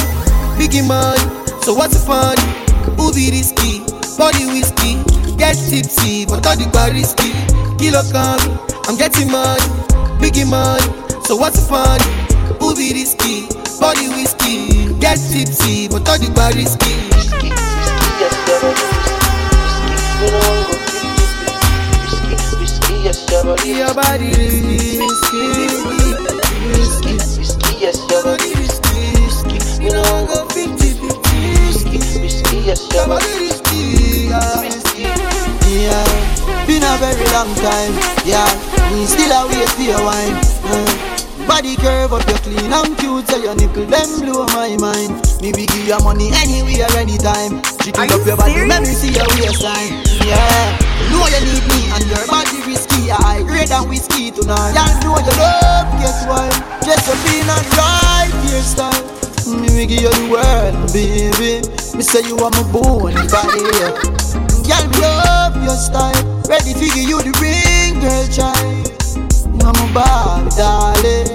biggie 0.56 0.86
money. 0.88 1.20
So 1.62 1.74
what's 1.74 1.94
the 1.94 2.06
fun? 2.06 2.38
Who 2.96 3.12
be 3.14 3.30
risky? 3.32 3.84
Body 4.18 4.46
whiskey, 4.48 5.04
get 5.38 5.56
tipsy, 5.56 6.26
but 6.26 6.46
all 6.48 6.56
the 6.56 6.70
bar 6.72 6.92
risky. 6.92 7.34
Kilo 7.78 8.02
come, 8.12 8.40
I'm 8.88 8.98
getting 8.98 9.30
money, 9.30 9.62
biggie 10.22 10.50
money. 10.50 10.82
So 11.26 11.36
what's 11.36 11.60
the 11.60 11.68
fun? 11.68 12.00
Who 12.60 12.74
be 12.76 12.94
risky? 12.94 13.48
Body 13.80 14.08
whiskey, 14.10 14.94
get 15.00 15.20
tipsy, 15.20 15.88
but 15.88 16.08
all 16.08 16.18
the 16.18 16.32
bar 16.34 16.54
risky. 16.54 17.67
Your 23.68 23.94
body 23.94 24.32
know 29.92 30.02
I'm 30.02 30.26
go 30.26 30.48
50, 30.48 30.74
50, 30.74 31.60
risky, 31.62 32.00
yeah, 38.26 38.48
me 38.92 39.06
still 39.06 39.32
a 39.32 39.48
wait 39.48 39.70
your 39.84 40.02
wine. 40.04 40.36
Uh, 40.64 41.07
Body 41.48 41.76
curve 41.78 42.14
up, 42.14 42.28
you 42.28 42.36
clean 42.44 42.74
and 42.74 42.98
cute, 42.98 43.28
so 43.28 43.38
your 43.42 43.56
nipple 43.56 43.86
them 43.86 44.10
blow 44.22 44.46
my 44.52 44.76
mind. 44.78 45.16
Me 45.42 45.52
we 45.56 45.66
give 45.66 45.88
you 45.88 45.98
money 46.04 46.30
anywhere, 46.44 46.92
anytime. 47.00 47.64
Chicken 47.82 48.12
up 48.12 48.26
your 48.28 48.36
body, 48.38 48.68
let 48.68 48.84
me 48.84 48.92
see 48.92 49.16
your 49.16 49.26
waistline. 49.40 49.96
Yeah, 50.28 50.78
know 51.10 51.24
you 51.26 51.42
need 51.48 51.64
me 51.72 51.80
and 51.96 52.06
your 52.12 52.28
body 52.28 52.60
risky. 52.68 53.10
I 53.10 53.42
grade 53.48 53.70
than 53.70 53.88
whiskey 53.88 54.30
tonight. 54.32 54.76
Y'all 54.76 54.92
know 55.02 55.18
you 55.18 55.34
love, 55.40 55.88
guess 56.04 56.28
why? 56.28 56.52
Just 56.84 57.08
a 57.08 57.16
being 57.24 57.48
and 57.48 57.68
right 57.80 58.32
hairstyle. 58.46 59.18
Me 59.48 59.68
we 59.74 59.86
give 59.88 60.04
you 60.04 60.12
the 60.12 60.28
world, 60.28 60.76
baby. 60.92 61.64
Me 61.96 62.04
say 62.04 62.28
you 62.28 62.38
are 62.44 62.52
my 62.52 62.64
bone 62.72 63.16
body. 63.32 63.64
Girl, 64.68 64.86
love 65.00 65.56
your 65.64 65.80
style. 65.80 66.44
Ready 66.50 66.74
to 66.74 66.86
give 66.92 67.08
you 67.08 67.24
the 67.24 67.32
ring, 67.40 68.00
girl, 68.02 68.28
child. 68.28 68.97
My 69.60 69.72
Barbie, 69.94 70.50
darling. 70.56 71.28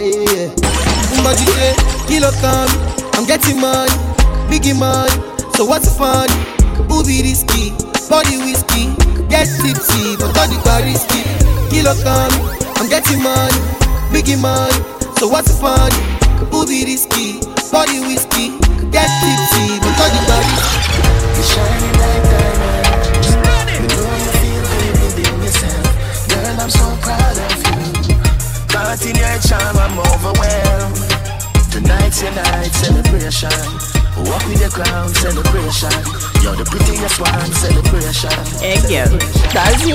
Yeah. 0.00 0.50
But 1.22 1.38
you 1.40 1.52
kilo 2.06 2.30
come, 2.40 2.70
I'm 3.14 3.26
getting 3.26 3.60
money, 3.60 3.90
biggie 4.48 4.78
money. 4.78 5.10
So 5.54 5.64
what's 5.64 5.84
the 5.84 5.94
fun? 5.98 6.28
Be 7.06 7.22
risky? 7.22 7.72
Body 8.08 8.36
whiskey, 8.38 8.94
get 9.28 9.46
tipsy, 9.60 10.16
but 10.16 10.36
all 10.36 10.48
the 10.48 10.56
risky. 10.84 11.22
Kilo 11.70 11.94
come, 12.02 12.32
I'm 12.76 12.88
getting 12.88 13.22
money, 13.22 13.58
biggie 14.12 14.40
money. 14.40 14.72
So 15.18 15.28
what's 15.28 15.48
the 15.48 15.56
fun? 15.60 15.90
Be 16.50 16.84
risky? 16.84 17.40
Body 17.72 18.00
whiskey, 18.00 18.56
get 18.90 19.08
tipsy, 19.20 19.78
In 29.38 29.44
charm, 29.46 29.76
I'm 29.78 29.98
overwhelmed. 30.00 30.98
Tonight's 31.70 32.22
your 32.22 32.34
night 32.34 32.74
celebration. 32.74 33.54
Walk 34.26 34.42
with 34.50 34.58
your 34.58 34.70
crown 34.70 35.14
celebration. 35.14 35.94
You're 36.42 36.58
the 36.58 36.66
prettiest 36.66 37.20
one 37.20 37.52
celebration. 37.54 38.34
Hey, 38.58 38.82
girl, 38.90 39.14
that's 39.54 39.86
you? 39.86 39.94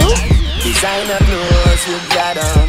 Designer 0.64 1.20
clothes 1.28 1.84
you 1.91 2.00
got 2.16 2.38
on. 2.39 2.68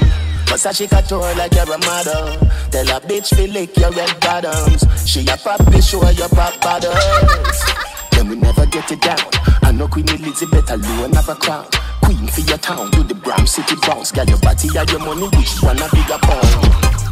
Versace 0.51 0.91
couture 0.91 1.35
like 1.37 1.55
you're 1.55 1.63
a 1.63 1.79
model. 1.87 2.43
Tell 2.73 2.91
a 2.91 3.01
bitch 3.07 3.31
to 3.37 3.47
lick 3.53 3.77
your 3.77 3.93
red 3.93 4.19
bottoms. 4.19 4.83
She 5.07 5.21
a 5.29 5.37
probably 5.37 5.81
show 5.81 6.03
your 6.11 6.29
pop 6.31 6.61
bottles. 6.61 7.63
Then 8.11 8.29
we 8.29 8.35
never 8.35 8.67
get 8.67 8.91
it 8.91 9.01
down. 9.01 9.23
I 9.63 9.71
know 9.71 9.87
Queen 9.87 10.09
Elizabeth 10.09 10.69
alone 10.69 11.13
have 11.13 11.29
a 11.29 11.37
crown. 11.37 11.67
Queen 12.05 12.27
for 12.29 12.41
your 12.41 12.59
town, 12.59 12.91
do 12.91 13.03
the 13.03 13.15
Bram 13.15 13.47
City 13.47 13.77
bounce. 13.87 14.13
Got 14.13 14.29
your 14.29 14.39
body 14.39 14.69
and 14.77 14.91
your 14.91 15.01
money, 15.01 15.29
which 15.41 15.57
one 15.65 15.81
a 15.81 15.89
bigger 15.89 16.21
pound? 16.21 16.45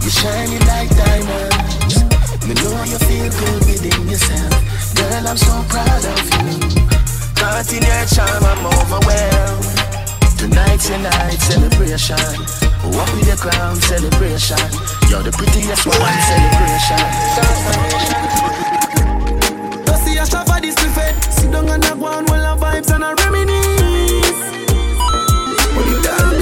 You 0.04 0.10
shining 0.10 0.60
like 0.68 0.92
diamonds. 0.92 2.04
Me 2.44 2.52
know 2.60 2.76
you 2.84 3.00
feel 3.00 3.30
good 3.32 3.60
within 3.64 4.04
yourself. 4.04 4.52
Girl, 4.92 5.28
I'm 5.28 5.38
so 5.40 5.64
proud 5.72 6.04
of 6.04 6.20
you. 6.28 6.60
Caught 7.40 7.72
in 7.72 7.82
your 7.88 8.04
charm, 8.12 8.44
I'm 8.44 8.68
overwhelmed. 8.68 9.64
Tonight's 10.36 10.88
your 10.90 10.98
night 10.98 11.40
celebration. 11.40 12.20
Walk 12.92 13.08
with 13.16 13.26
your 13.26 13.40
crown 13.40 13.76
celebration. 13.76 14.60
You're 15.08 15.24
the 15.24 15.32
prettiest 15.32 15.86
one 15.86 16.18
celebration. 16.28 17.00
Don't 19.86 20.00
see 20.04 20.18
a 20.18 20.24
this 20.60 20.74
buffet. 20.76 21.14
Sit 21.32 21.50
down 21.50 21.68
and 21.70 21.84
a 21.84 21.96
go 21.96 22.06
on 22.06 22.26
while 22.26 22.52
a 22.52 22.58
vibes 22.60 22.92
and 22.92 23.04
a 23.04 23.14
reminisce. 23.24 24.61
The 25.74 26.00
damn 26.02 26.41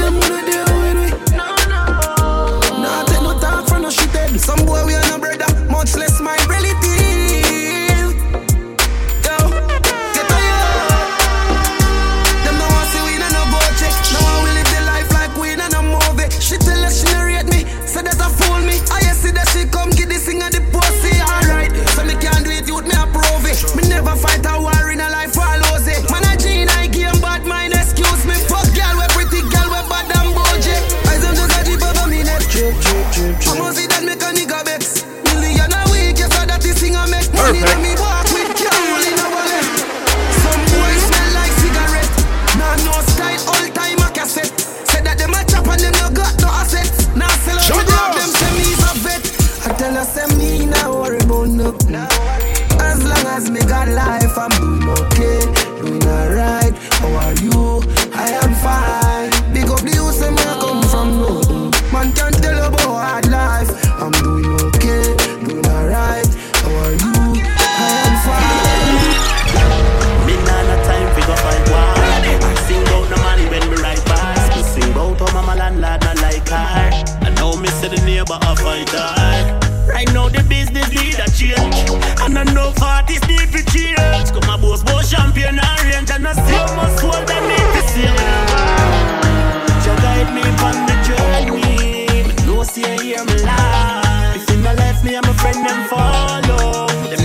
them 95.70 95.86
follow. 95.88 96.86
Them 97.10 97.22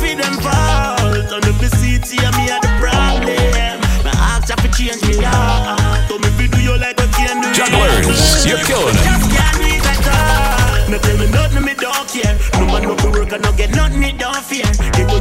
feed 0.00 0.18
them. 0.18 0.36
Turn 1.28 1.44
up 1.44 1.56
the 1.60 1.68
city 1.76 2.16
and 2.24 2.34
me 2.36 2.48
the 2.64 2.70
problem. 2.80 3.76
My 4.04 4.12
you 4.48 4.56
to 4.64 4.68
change 4.72 5.02
me. 5.04 5.20
Tell 5.20 6.18
me 6.18 6.28
if 6.28 6.40
do 6.48 6.60
like 6.80 6.96
can 7.12 7.40
do. 7.42 7.48
Jugglers, 7.52 8.46
you're 8.46 8.64
killing. 8.64 8.96
Just 9.04 9.28
can't 9.28 9.60
it. 9.60 9.84
No 10.88 10.98
tell 10.98 11.16
me 11.16 11.26
nothing, 11.32 11.64
me 11.64 11.74
don't 11.74 12.08
care. 12.08 12.36
No 12.60 12.66
man 12.66 12.82
no 12.84 12.94
work 13.10 13.32
and 13.32 13.42
no 13.42 13.52
get 13.52 13.70
nothing, 13.74 14.00
me 14.00 14.12
don't 14.12 14.36
fear. 14.44 14.68
They 14.94 15.04
go 15.04 15.18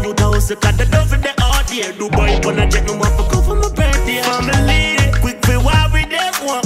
you 0.49 0.55
cut 0.57 0.77
the 0.77 0.85
the 1.21 1.33
here. 1.69 1.91
Dubai, 1.93 2.43
no 2.87 2.95
more 2.95 3.07
for 3.43 3.55
my 3.55 3.69
birthday. 3.69 4.21
Family, 4.21 4.99
quick 5.21 5.41
why 5.57 5.89
we 5.93 6.03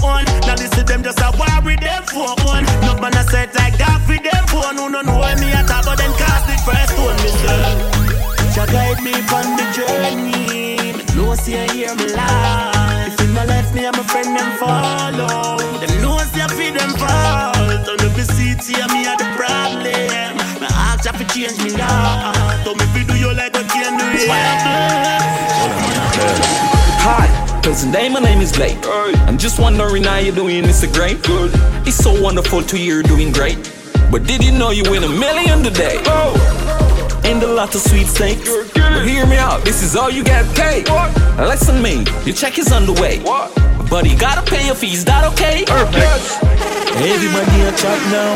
one. 0.02 0.26
Now 0.46 0.56
listen 0.56 0.86
them 0.86 1.04
just 1.04 1.20
a 1.20 1.32
why 1.38 1.62
we 1.64 1.76
for 2.10 2.34
one. 2.44 2.66
No 2.82 2.98
man 3.00 3.14
like 3.56 3.77
no 5.38 5.44
no 5.44 5.48
me 5.48 5.54
at 5.54 5.70
all, 5.72 5.84
but 5.84 5.98
then 5.98 6.14
cast 6.18 6.48
the 6.48 6.58
first 6.66 6.98
one, 6.98 7.16
me 7.22 7.30
sir. 7.30 7.98
Jah 8.54 8.66
guide 8.72 9.02
me 9.04 9.14
on 9.14 9.58
the 9.58 9.66
journey. 9.74 10.94
No 11.16 11.36
see 11.36 11.58
I 11.58 11.72
hear 11.72 11.96
me 11.96 12.14
life. 12.14 13.14
If 13.14 13.22
in 13.22 13.34
my 13.34 13.46
life 13.46 13.74
me 13.74 13.86
and 13.86 13.96
my 13.96 14.04
friend 14.04 14.36
them 14.36 14.58
follow, 14.58 15.58
them 15.80 16.02
know 16.02 16.18
see 16.34 16.42
I 16.42 16.48
feed 16.48 16.76
them 16.76 16.92
fault. 16.98 17.88
On 17.88 17.98
the 17.98 18.24
seat 18.24 18.64
here 18.64 18.88
me 18.90 19.06
are 19.08 19.18
the 19.18 19.30
problem. 19.36 20.38
My 20.62 20.68
ask 20.72 21.04
Jah 21.04 21.14
fi 21.14 21.26
change 21.26 21.58
me 21.64 21.72
now. 21.78 22.34
Tell 22.64 22.76
me 22.76 22.86
fi 22.94 23.04
do 23.04 23.18
you 23.18 23.34
like 23.34 23.56
a 23.56 23.64
can 23.64 23.98
do 23.98 24.08
Hi, 27.00 27.28
today 27.62 28.10
my 28.10 28.20
name 28.20 28.42
is 28.42 28.52
Blake. 28.52 28.78
I'm 29.28 29.38
just 29.38 29.60
wondering 29.60 30.04
how 30.04 30.18
you're 30.18 30.36
doing, 30.36 30.66
It's 30.66 30.84
a 30.84 30.88
great? 30.88 31.24
Good. 31.24 31.52
It's 31.88 31.98
so 31.98 32.20
wonderful 32.22 32.64
to 32.64 32.76
hear 32.76 32.98
you 32.98 33.04
doing 33.04 33.32
great. 33.32 33.77
But 34.12 34.26
did 34.26 34.44
you 34.44 34.52
know 34.52 34.72
you 34.72 34.84
win 34.90 35.04
a 35.04 35.10
million 35.10 35.64
today? 35.64 36.02
Oh. 36.06 36.34
And 37.26 37.44
a 37.44 37.48
lot 37.48 37.76
of 37.76 37.82
sweet 37.82 38.08
steaks. 38.08 38.50
But 38.74 39.06
hear 39.06 39.26
me 39.26 39.38
out, 39.38 39.66
this 39.66 39.84
is 39.84 39.96
all 39.96 40.10
you 40.10 40.24
get 40.24 40.46
paid. 40.56 40.88
Listen 41.38 41.82
me, 41.82 42.06
your 42.26 42.36
check 42.36 42.58
is 42.58 42.72
on 42.72 42.86
the 42.86 42.94
way. 42.94 43.20
But 43.90 44.10
you 44.10 44.18
gotta 44.18 44.50
pay 44.50 44.66
your 44.66 44.76
fees, 44.76 45.04
that 45.06 45.24
okay? 45.34 45.66
Perfect. 45.66 46.44
Everybody 46.96 47.62
a 47.62 47.72
chat 47.76 48.00
now. 48.12 48.34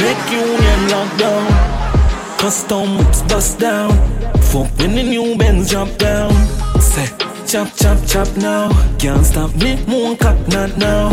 Make 0.00 0.30
union 0.30 0.80
lockdown. 0.94 2.38
Custom 2.38 2.98
whips 2.98 3.22
bust 3.22 3.58
down. 3.58 3.90
Fuck 4.42 4.70
when 4.78 4.94
the 4.94 5.02
new 5.02 5.36
Benz 5.36 5.70
drop 5.70 5.88
down. 5.98 6.32
Say, 6.80 7.06
chop, 7.46 7.74
chop, 7.74 7.98
chop 8.06 8.28
now. 8.36 8.70
Can't 8.98 9.26
stop 9.26 9.54
me, 9.56 9.84
moon 9.86 10.16
cock, 10.16 10.38
not 10.48 10.76
now. 10.78 11.08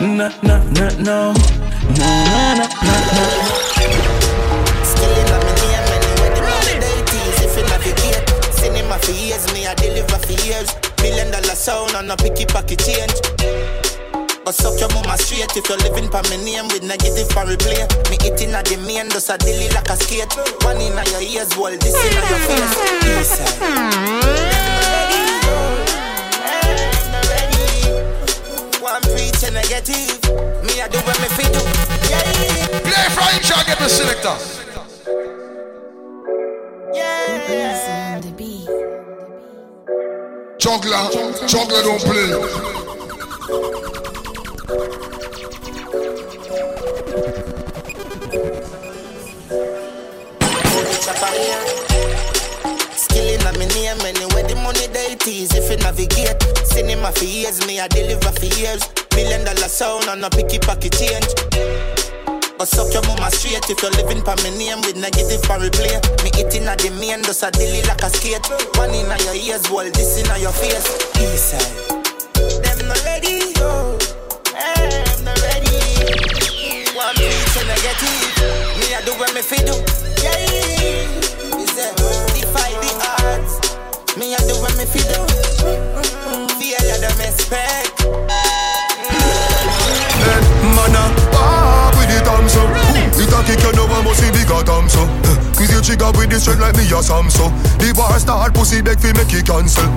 Not, 0.00 0.42
not, 0.42 0.64
not 0.72 0.98
now. 1.00 1.34
Now. 1.98 2.68
Still 4.82 5.12
in 5.12 5.28
my 5.28 5.52
name, 5.60 5.88
anyway, 5.92 6.30
the. 6.36 6.80
If 7.44 7.56
you 7.56 7.64
navigate, 7.68 8.24
cinema 8.54 8.98
for 8.98 9.12
years, 9.12 9.44
me 9.52 9.66
I 9.66 9.74
deliver 9.74 10.18
for 10.18 10.32
years. 10.46 10.68
Million 11.02 11.30
dollar 11.30 11.54
sound 11.54 11.94
on 11.94 12.10
a 12.10 12.16
picky 12.16 12.46
pocket 12.46 12.78
change. 12.80 13.12
But 14.44 14.54
suck 14.54 14.80
your 14.80 14.88
mama 14.90 15.16
straight 15.18 15.56
if 15.56 15.68
you're 15.68 15.78
living 15.78 16.10
for 16.10 16.22
me 16.30 16.36
name 16.42 16.66
with 16.68 16.82
negative 16.82 17.28
for 17.30 17.44
replay. 17.44 17.86
Me 18.10 18.16
eating 18.24 18.54
at 18.54 18.64
the 18.64 18.76
main, 18.86 19.10
just 19.10 19.30
a 19.30 19.36
dilly 19.38 19.68
like 19.70 19.88
a 19.90 19.96
skate. 19.96 20.32
One 20.64 20.80
in 20.80 20.96
your 21.12 21.20
ears, 21.20 21.56
wall 21.56 21.70
this 21.70 21.94
in 21.94 22.12
your 22.12 22.40
face. 23.20 24.68
side. 28.92 29.04
One 29.04 29.16
preach 29.16 29.42
and 29.44 29.54
negative. 29.54 30.22
Me 30.64 30.80
I 30.80 30.88
do 30.88 30.98
what 30.98 31.20
me 31.20 31.28
fi 31.28 31.44
do. 31.52 31.60
Yeah. 32.10 32.80
Play 32.80 33.08
Frank 33.14 33.42
Shaw, 33.42 33.62
get 33.64 33.78
the 33.78 33.88
selector. 33.88 34.36
Juggler, 40.58 41.10
juggler 41.48 41.82
don't 41.82 42.00
play. 42.00 42.82
Skilling 51.42 51.91
on 53.52 53.58
me 53.58 53.66
name 53.74 54.00
anywhere 54.00 54.44
the 54.48 54.56
money 54.56 54.86
they 54.88 55.14
tease 55.16 55.52
if 55.54 55.70
you 55.70 55.76
navigate. 55.78 56.36
Cinema 56.64 57.12
for 57.12 57.24
years, 57.24 57.64
me 57.66 57.80
I 57.80 57.88
deliver 57.88 58.32
for 58.32 58.48
years. 58.58 58.82
Million 59.14 59.44
dollar 59.44 59.68
sound 59.68 60.08
on 60.08 60.24
a 60.24 60.30
picky 60.30 60.58
pocket 60.58 60.92
change. 60.96 61.28
But 62.56 62.68
suck 62.68 62.92
your 62.92 63.02
mama 63.04 63.30
straight 63.30 63.64
if 63.68 63.82
you're 63.82 63.92
living 63.92 64.22
for 64.24 64.36
me 64.44 64.50
name 64.56 64.80
with 64.82 64.96
negative 64.96 65.42
for 65.44 65.58
replay. 65.60 65.96
Me 66.24 66.30
eating 66.38 66.68
at 66.68 66.78
the 66.80 66.90
main, 67.00 67.22
just 67.22 67.42
a 67.42 67.50
dilly 67.50 67.82
like 67.84 68.02
a 68.02 68.10
skate. 68.10 68.44
One 68.76 68.94
in 68.94 69.08
your 69.24 69.36
ears, 69.36 69.68
wall 69.70 69.88
this 69.88 70.20
in 70.20 70.28
your 70.40 70.52
face. 70.52 70.86
East 71.20 71.56
side. 71.56 71.72
Them 72.62 72.88
not 72.88 73.00
ready, 73.04 73.52
yo. 73.58 73.98
Them 74.54 75.18
not 75.24 75.38
ready. 75.44 75.76
One 76.96 77.16
preach 77.16 77.56
and 77.58 77.68
negative. 77.68 78.32
Me 78.80 78.94
I 78.94 79.00
do 79.04 79.12
what 79.18 79.34
me 79.34 79.42
fi 79.42 79.60
do. 79.64 79.76
Yeah. 80.22 81.41
Me 84.18 84.34
I 84.34 84.38
do 84.44 84.52
what 84.60 84.76
me 84.76 84.84
fi 84.84 85.00
do. 85.08 85.24
Fear 86.60 86.80
you 86.84 87.00
don't 87.00 87.20
expect. 87.24 87.96
Mana, 90.76 91.08
ah, 91.32 91.88
with 91.96 92.12
the 92.12 92.20
thumb 92.20 92.46
so 92.48 92.60
It 93.16 93.32
a 93.32 93.40
kick 93.42 93.64
you 93.64 93.72
know 93.72 93.88
I 93.88 94.04
must 94.04 94.20
see 94.20 94.30
bigger 94.30 94.60
thumb 94.62 94.88
so 94.88 95.08
Squeeze 95.52 95.72
your 95.72 95.82
trigger 95.82 96.12
with 96.12 96.28
the 96.28 96.38
strength 96.38 96.60
like 96.60 96.76
me 96.76 96.84
a 96.92 97.02
Sam 97.02 97.28
so 97.30 97.48
The 97.80 97.92
bar 97.96 98.18
start 98.20 98.54
pussy 98.54 98.82
beg 98.82 99.00
fi 99.00 99.12
make 99.16 99.32
it 99.32 99.46
cancel. 99.46 99.88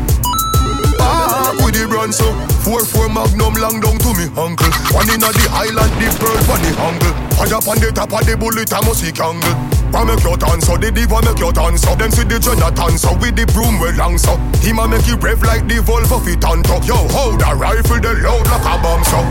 Ah, 0.99 1.51
with 1.59 1.75
the 1.75 1.85
brand 1.87 2.15
so 2.15 2.31
Four 2.63 2.85
four 2.87 3.09
magnum 3.09 3.53
long 3.59 3.83
down 3.83 3.99
to 3.99 4.11
me 4.15 4.31
uncle 4.39 4.71
One 4.95 5.11
inna 5.11 5.27
the 5.35 5.45
island, 5.51 5.91
the 5.99 6.07
pearl 6.15 6.39
for 6.47 6.57
the 6.63 6.71
angle. 6.79 7.13
Fire 7.35 7.59
on 7.67 7.77
the 7.83 7.91
top 7.91 8.15
of 8.15 8.23
the 8.25 8.35
bullet 8.39 8.71
I 8.71 8.79
must 8.79 9.03
see 9.03 9.11
angle 9.11 9.84
I 9.95 10.03
make 10.03 10.23
your 10.27 10.35
dance 10.35 10.67
so 10.67 10.75
the 10.75 10.91
diva 10.91 11.23
make 11.23 11.39
your 11.39 11.55
dance 11.55 11.81
so 11.81 11.95
Them 11.95 12.11
see 12.11 12.27
the 12.27 12.35
Jonathan 12.35 12.99
so 12.99 13.15
with 13.15 13.39
the 13.39 13.47
broom 13.55 13.79
well 13.79 13.95
long 13.95 14.17
so. 14.19 14.35
Him 14.59 14.79
a 14.79 14.87
make 14.87 15.07
you 15.07 15.15
rev 15.15 15.41
like 15.43 15.63
the 15.71 15.79
Volvo 15.79 16.19
fit 16.19 16.43
on 16.43 16.61
top 16.63 16.83
Yo, 16.83 16.99
hold 17.15 17.39
the 17.39 17.47
rifle 17.55 18.03
the 18.03 18.11
load 18.19 18.43
like 18.51 18.67
a 18.67 18.75
bomb 18.83 19.03
so. 19.07 19.23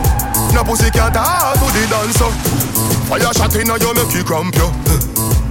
No 0.56 0.64
pussy 0.64 0.88
can't 0.88 1.12
hard 1.12 1.60
to 1.60 1.68
the 1.68 1.84
dance 1.92 2.16
so. 2.16 2.32
Fire 3.12 3.32
shot 3.36 3.52
inna 3.60 3.76
you 3.76 3.92
make 3.92 4.14
you 4.16 4.24
cramp 4.24 4.56
yo. 4.56 4.72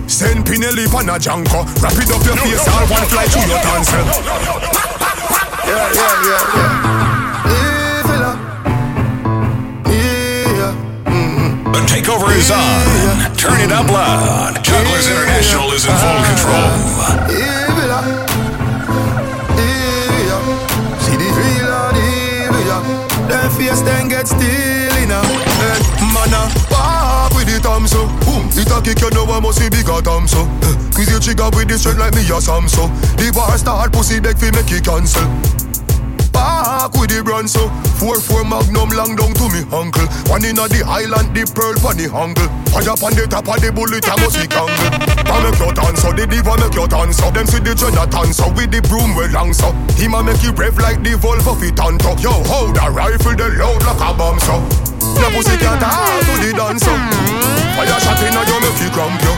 Send 0.10 0.46
Pinelli 0.50 0.90
pan 0.90 1.10
a 1.10 1.20
janko. 1.22 1.62
Wrap 1.78 1.94
it 1.94 2.10
up 2.10 2.26
your 2.26 2.38
face 2.42 2.66
all 2.74 2.86
one 2.90 3.06
fly 3.06 3.30
through 3.30 3.46
your 3.46 3.62
dance 3.62 3.94
Yeah, 5.62 5.94
yeah, 5.94 6.26
yeah, 6.26 6.42
yeah. 6.58 7.13
The 11.74 11.80
takeover 11.90 12.30
is 12.38 12.52
on. 12.52 13.36
Turn 13.36 13.60
it 13.60 13.72
up 13.72 13.90
loud. 13.90 14.64
Jugglers 14.64 15.08
International 15.10 15.72
is 15.74 15.86
in 15.86 15.96
full 15.98 16.22
control. 16.22 16.94
Them 23.28 23.50
face 23.52 23.82
then 23.82 24.10
get 24.10 24.28
still 24.28 24.96
in 25.02 25.10
a 25.10 25.22
head 25.24 25.82
Man 26.14 26.34
a 26.36 26.44
pop 26.70 27.34
with 27.34 27.48
the 27.48 27.60
thumb 27.64 27.88
so 27.88 28.06
Boom 28.28 28.46
It 28.52 28.70
a 28.70 28.82
kick 28.84 29.02
you 29.02 29.10
know 29.10 29.26
I 29.32 29.40
must 29.40 29.58
see 29.60 29.70
bigger 29.70 30.02
thumb 30.02 30.28
so 30.28 30.46
Squeeze 30.92 31.10
your 31.10 31.20
trigger 31.20 31.50
with 31.56 31.70
the 31.70 31.80
strength 31.80 32.00
like 32.00 32.14
me 32.14 32.22
a 32.22 32.42
Sam 32.42 32.68
so 32.68 32.88
The 33.18 33.32
bar 33.34 33.58
start 33.58 33.94
pussy 33.94 34.20
beg 34.20 34.38
fi 34.38 34.52
make 34.52 34.70
it 34.70 34.84
cancel 34.84 35.63
Back 36.34 36.92
with 36.98 37.14
the 37.14 37.22
brand 37.24 37.50
so 37.50 37.70
Four 38.02 38.20
four 38.20 38.44
magnum 38.44 38.90
long 38.92 39.16
down 39.16 39.32
to 39.38 39.48
me 39.48 39.64
uncle. 39.72 40.04
One 40.28 40.44
inna 40.44 40.68
the 40.68 40.84
island, 40.84 41.32
the 41.32 41.48
pearl 41.48 41.78
pon 41.80 41.96
the 41.96 42.12
angle. 42.12 42.50
Fire 42.74 42.98
pon 43.00 43.14
the 43.16 43.30
top 43.30 43.48
of 43.48 43.62
the 43.62 43.72
bullet, 43.72 44.04
I 44.04 44.18
must 44.20 44.36
be 44.36 44.50
angle 44.50 44.92
I 45.30 45.40
make 45.46 45.60
your 45.62 45.72
dance 45.72 46.02
so, 46.02 46.12
the 46.12 46.26
diva 46.28 46.58
make 46.58 46.74
your 46.74 46.90
dance 46.90 47.22
so 47.22 47.32
Them 47.32 47.46
see 47.46 47.62
the 47.62 47.78
Jonathan 47.78 48.34
so, 48.34 48.50
with 48.52 48.74
the 48.74 48.82
broom 48.90 49.16
well 49.16 49.30
long 49.32 49.54
so 49.54 49.72
Him 49.96 50.18
a 50.18 50.26
make 50.26 50.42
you 50.44 50.52
rev 50.52 50.76
like 50.82 51.00
the 51.06 51.16
Volvo 51.16 51.54
fit 51.56 51.80
on 51.80 52.02
top 52.02 52.20
Yo, 52.20 52.34
hold 52.50 52.76
a 52.82 52.90
rifle, 52.90 53.38
the 53.38 53.48
load 53.56 53.86
like 53.86 54.02
a 54.02 54.12
bomb 54.12 54.42
so. 54.42 54.58
No 55.22 55.30
pussy 55.32 55.56
can't 55.62 55.80
hard 55.80 56.26
to 56.28 56.34
the 56.42 56.52
dance 56.58 56.84
so 56.84 56.94
Fire 57.78 58.00
shot 58.02 58.20
inna 58.26 58.42
you 58.44 58.58
make 58.60 58.82
you 58.82 58.90
cramp 58.92 59.22
yo. 59.22 59.34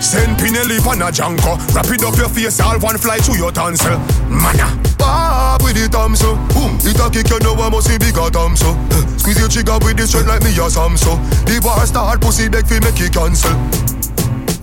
Send 0.00 0.38
Pinelli 0.38 0.78
pan 0.80 1.02
a 1.02 1.10
janko. 1.10 1.56
Wrap 1.74 1.90
it 1.90 2.04
up 2.04 2.16
your 2.16 2.28
face, 2.28 2.60
all 2.60 2.78
one 2.78 2.96
fly 2.98 3.18
to 3.18 3.36
your 3.36 3.50
tonsil. 3.50 3.98
Mana 4.28 4.70
Bob 5.08 5.62
with 5.62 5.76
the 5.80 5.88
thumb 5.88 6.14
so 6.14 6.36
Boom 6.52 6.76
It 6.84 7.00
a 7.00 7.08
kick 7.08 7.30
you 7.32 7.40
know 7.40 7.56
I 7.56 7.70
must 7.72 7.88
see 7.88 7.96
bigger 7.96 8.28
thumb 8.28 8.56
so 8.56 8.76
Squeeze 9.16 9.40
your 9.40 9.48
trigger 9.48 9.78
with 9.80 9.96
the 9.96 10.06
strength 10.06 10.28
like 10.28 10.42
me 10.44 10.52
a 10.56 10.68
Sam 10.68 10.96
so. 10.96 11.16
The 11.48 11.60
bar 11.64 11.84
start 11.86 12.20
pussy 12.20 12.48
beg 12.48 12.64
fi 12.64 12.80
make 12.80 13.00
it 13.00 13.12
cancel. 13.12 13.52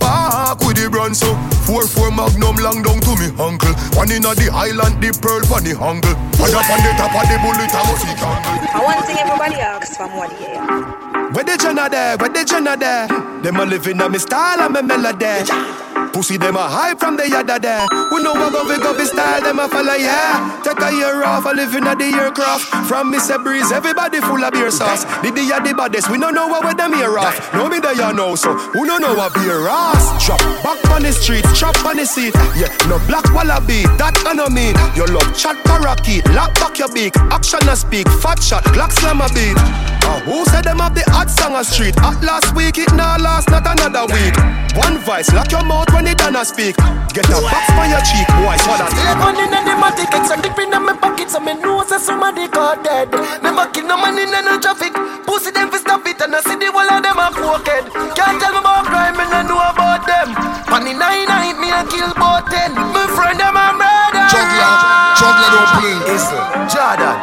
Back 0.02 0.58
with 0.62 0.78
the 0.78 0.88
brand 0.90 1.14
so 1.14 1.34
Four 1.66 1.86
four 1.86 2.10
magnum 2.10 2.56
long 2.58 2.82
down 2.82 2.98
to 2.98 3.12
me 3.14 3.30
uncle. 3.38 3.74
One 3.94 4.10
inna 4.10 4.34
the 4.34 4.50
island, 4.50 5.02
the 5.02 5.14
pearl 5.22 5.42
pon 5.46 5.62
the 5.62 5.74
angle. 5.78 6.14
Fire 6.34 6.62
pon 6.66 6.80
the 6.82 6.90
top 6.98 7.14
of 7.14 7.26
the 7.30 7.36
bullet, 7.42 7.70
I 7.70 7.82
must 7.86 8.02
see 8.02 8.10
angle 8.10 8.66
I 8.74 8.80
want 8.82 9.06
thing 9.06 9.18
everybody 9.22 9.58
asks 9.62 9.96
for 9.96 10.08
more 10.10 10.26
yeah. 10.34 11.30
Where 11.30 11.44
the 11.44 11.54
Jenna 11.58 11.86
there? 11.90 12.16
Where 12.16 12.30
the 12.30 12.42
Jenna 12.42 12.76
there? 12.76 13.06
Them 13.42 13.60
a 13.60 13.64
living 13.66 14.00
on 14.00 14.12
me 14.12 14.18
style 14.18 14.60
and 14.60 14.74
me 14.74 14.82
melody. 14.82 15.85
Pussy 16.16 16.38
them 16.38 16.56
a 16.56 16.64
hype 16.64 16.98
from 16.98 17.14
the 17.18 17.28
yada 17.28 17.60
there. 17.60 17.84
We 18.08 18.24
know 18.24 18.32
what 18.32 18.48
go 18.48 18.64
go 18.64 19.04
style, 19.04 19.42
them 19.42 19.58
a 19.58 19.68
follow 19.68 20.00
yeah. 20.00 20.48
Take 20.64 20.80
a 20.80 20.88
year 20.88 21.22
off, 21.22 21.44
a 21.44 21.52
living 21.52 21.84
at 21.84 21.98
the 21.98 22.08
aircraft. 22.08 22.88
From 22.88 23.12
Mr. 23.12 23.36
Breeze, 23.36 23.70
everybody 23.70 24.22
full 24.24 24.42
of 24.42 24.50
beer 24.54 24.70
sauce. 24.70 25.04
The 25.20 25.28
the 25.28 25.44
the 25.44 25.74
baddest, 25.76 26.08
we 26.08 26.16
don't 26.16 26.34
know 26.34 26.48
what 26.48 26.64
with 26.64 26.78
them 26.78 26.94
here 26.94 27.18
off. 27.18 27.36
No 27.52 27.68
me 27.68 27.80
there 27.80 27.92
you 27.92 28.16
know, 28.16 28.34
so 28.34 28.56
who 28.56 28.86
don't 28.86 29.02
know 29.02 29.12
what 29.12 29.34
beer 29.34 29.68
ass. 29.68 30.24
Drop 30.24 30.40
back 30.64 30.80
on 30.88 31.02
the 31.02 31.12
streets, 31.12 31.52
chop 31.52 31.76
on 31.84 31.98
the 31.98 32.06
seat. 32.06 32.32
Yeah, 32.56 32.72
no 32.88 32.96
black 33.04 33.28
wallaby, 33.36 33.84
that 34.00 34.16
I 34.24 34.32
know 34.32 34.48
mean. 34.48 34.72
Your 34.96 35.12
love 35.12 35.36
chat 35.36 35.60
parakeet, 35.68 36.24
lock 36.32 36.54
back 36.56 36.78
your 36.78 36.88
beak. 36.88 37.12
Action 37.28 37.60
a 37.68 37.76
speak, 37.76 38.08
fat 38.24 38.42
shot, 38.42 38.64
Glock 38.72 38.92
slam 38.92 39.20
a 39.20 39.28
beat. 39.36 39.60
Uh, 40.00 40.20
who 40.24 40.46
said 40.46 40.64
them 40.64 40.78
have 40.78 40.94
the 40.94 41.04
hot 41.12 41.28
song 41.28 41.52
on 41.52 41.64
street? 41.64 41.92
At 42.00 42.24
last 42.24 42.56
week, 42.56 42.78
it 42.78 42.88
now 42.94 43.20
last, 43.20 43.50
not 43.50 43.68
another 43.68 44.08
week. 44.08 44.65
One 44.74 44.98
voice, 44.98 45.30
lock 45.32 45.52
your 45.52 45.64
mouth 45.64 45.92
when 45.94 46.06
it 46.06 46.18
done 46.18 46.36
a 46.36 46.44
speak. 46.44 46.76
Get 47.14 47.30
a 47.30 47.38
box 47.38 47.64
by 47.78 47.86
your 47.88 48.02
cheek, 48.02 48.26
boy, 48.42 48.58
what 48.66 48.82
that? 48.82 48.90
Take 48.90 49.22
on 49.22 49.38
in 49.38 49.48
the 49.48 49.74
matic, 49.78 50.10
it's 50.12 50.28
a 50.28 50.36
dip 50.36 50.58
in 50.58 50.74
my 50.74 50.92
pocket, 50.98 51.30
so 51.30 51.40
me 51.40 51.54
know 51.54 51.84
say 51.84 51.96
somebody 51.96 52.48
got 52.48 52.82
dead. 52.84 53.08
Never 53.40 53.70
kill 53.72 53.86
no 53.86 53.96
man 53.96 54.18
in 54.18 54.32
no 54.32 54.60
traffic. 54.60 54.92
Pussy 55.24 55.50
them 55.50 55.70
fi 55.70 55.78
stop 55.78 56.04
it, 56.04 56.20
and 56.20 56.34
I 56.34 56.40
see 56.44 56.56
the 56.58 56.68
whole 56.68 56.84
of 56.84 57.00
them 57.00 57.16
a 57.16 57.32
crooked. 57.32 57.88
Can't 58.18 58.36
tell 58.36 58.52
me 58.52 58.60
about 58.60 58.84
crime, 58.84 59.16
and 59.16 59.32
I 59.32 59.42
know 59.48 59.56
about 59.56 60.04
them. 60.04 60.36
On 60.68 60.84
the 60.84 60.92
nine 60.92 61.24
night, 61.24 61.56
me 61.56 61.72
a 61.72 61.80
kill 61.88 62.12
both 62.12 62.44
ten. 62.52 62.74
My 62.74 63.08
friend 63.16 63.40
them 63.40 63.56
a 63.56 63.72
murder. 63.72 64.26
Juggler, 64.28 64.72
juggler 65.16 65.50
don't 65.56 65.72
play. 65.80 65.96
Listen, 66.04 66.42
Jordan, 66.68 67.16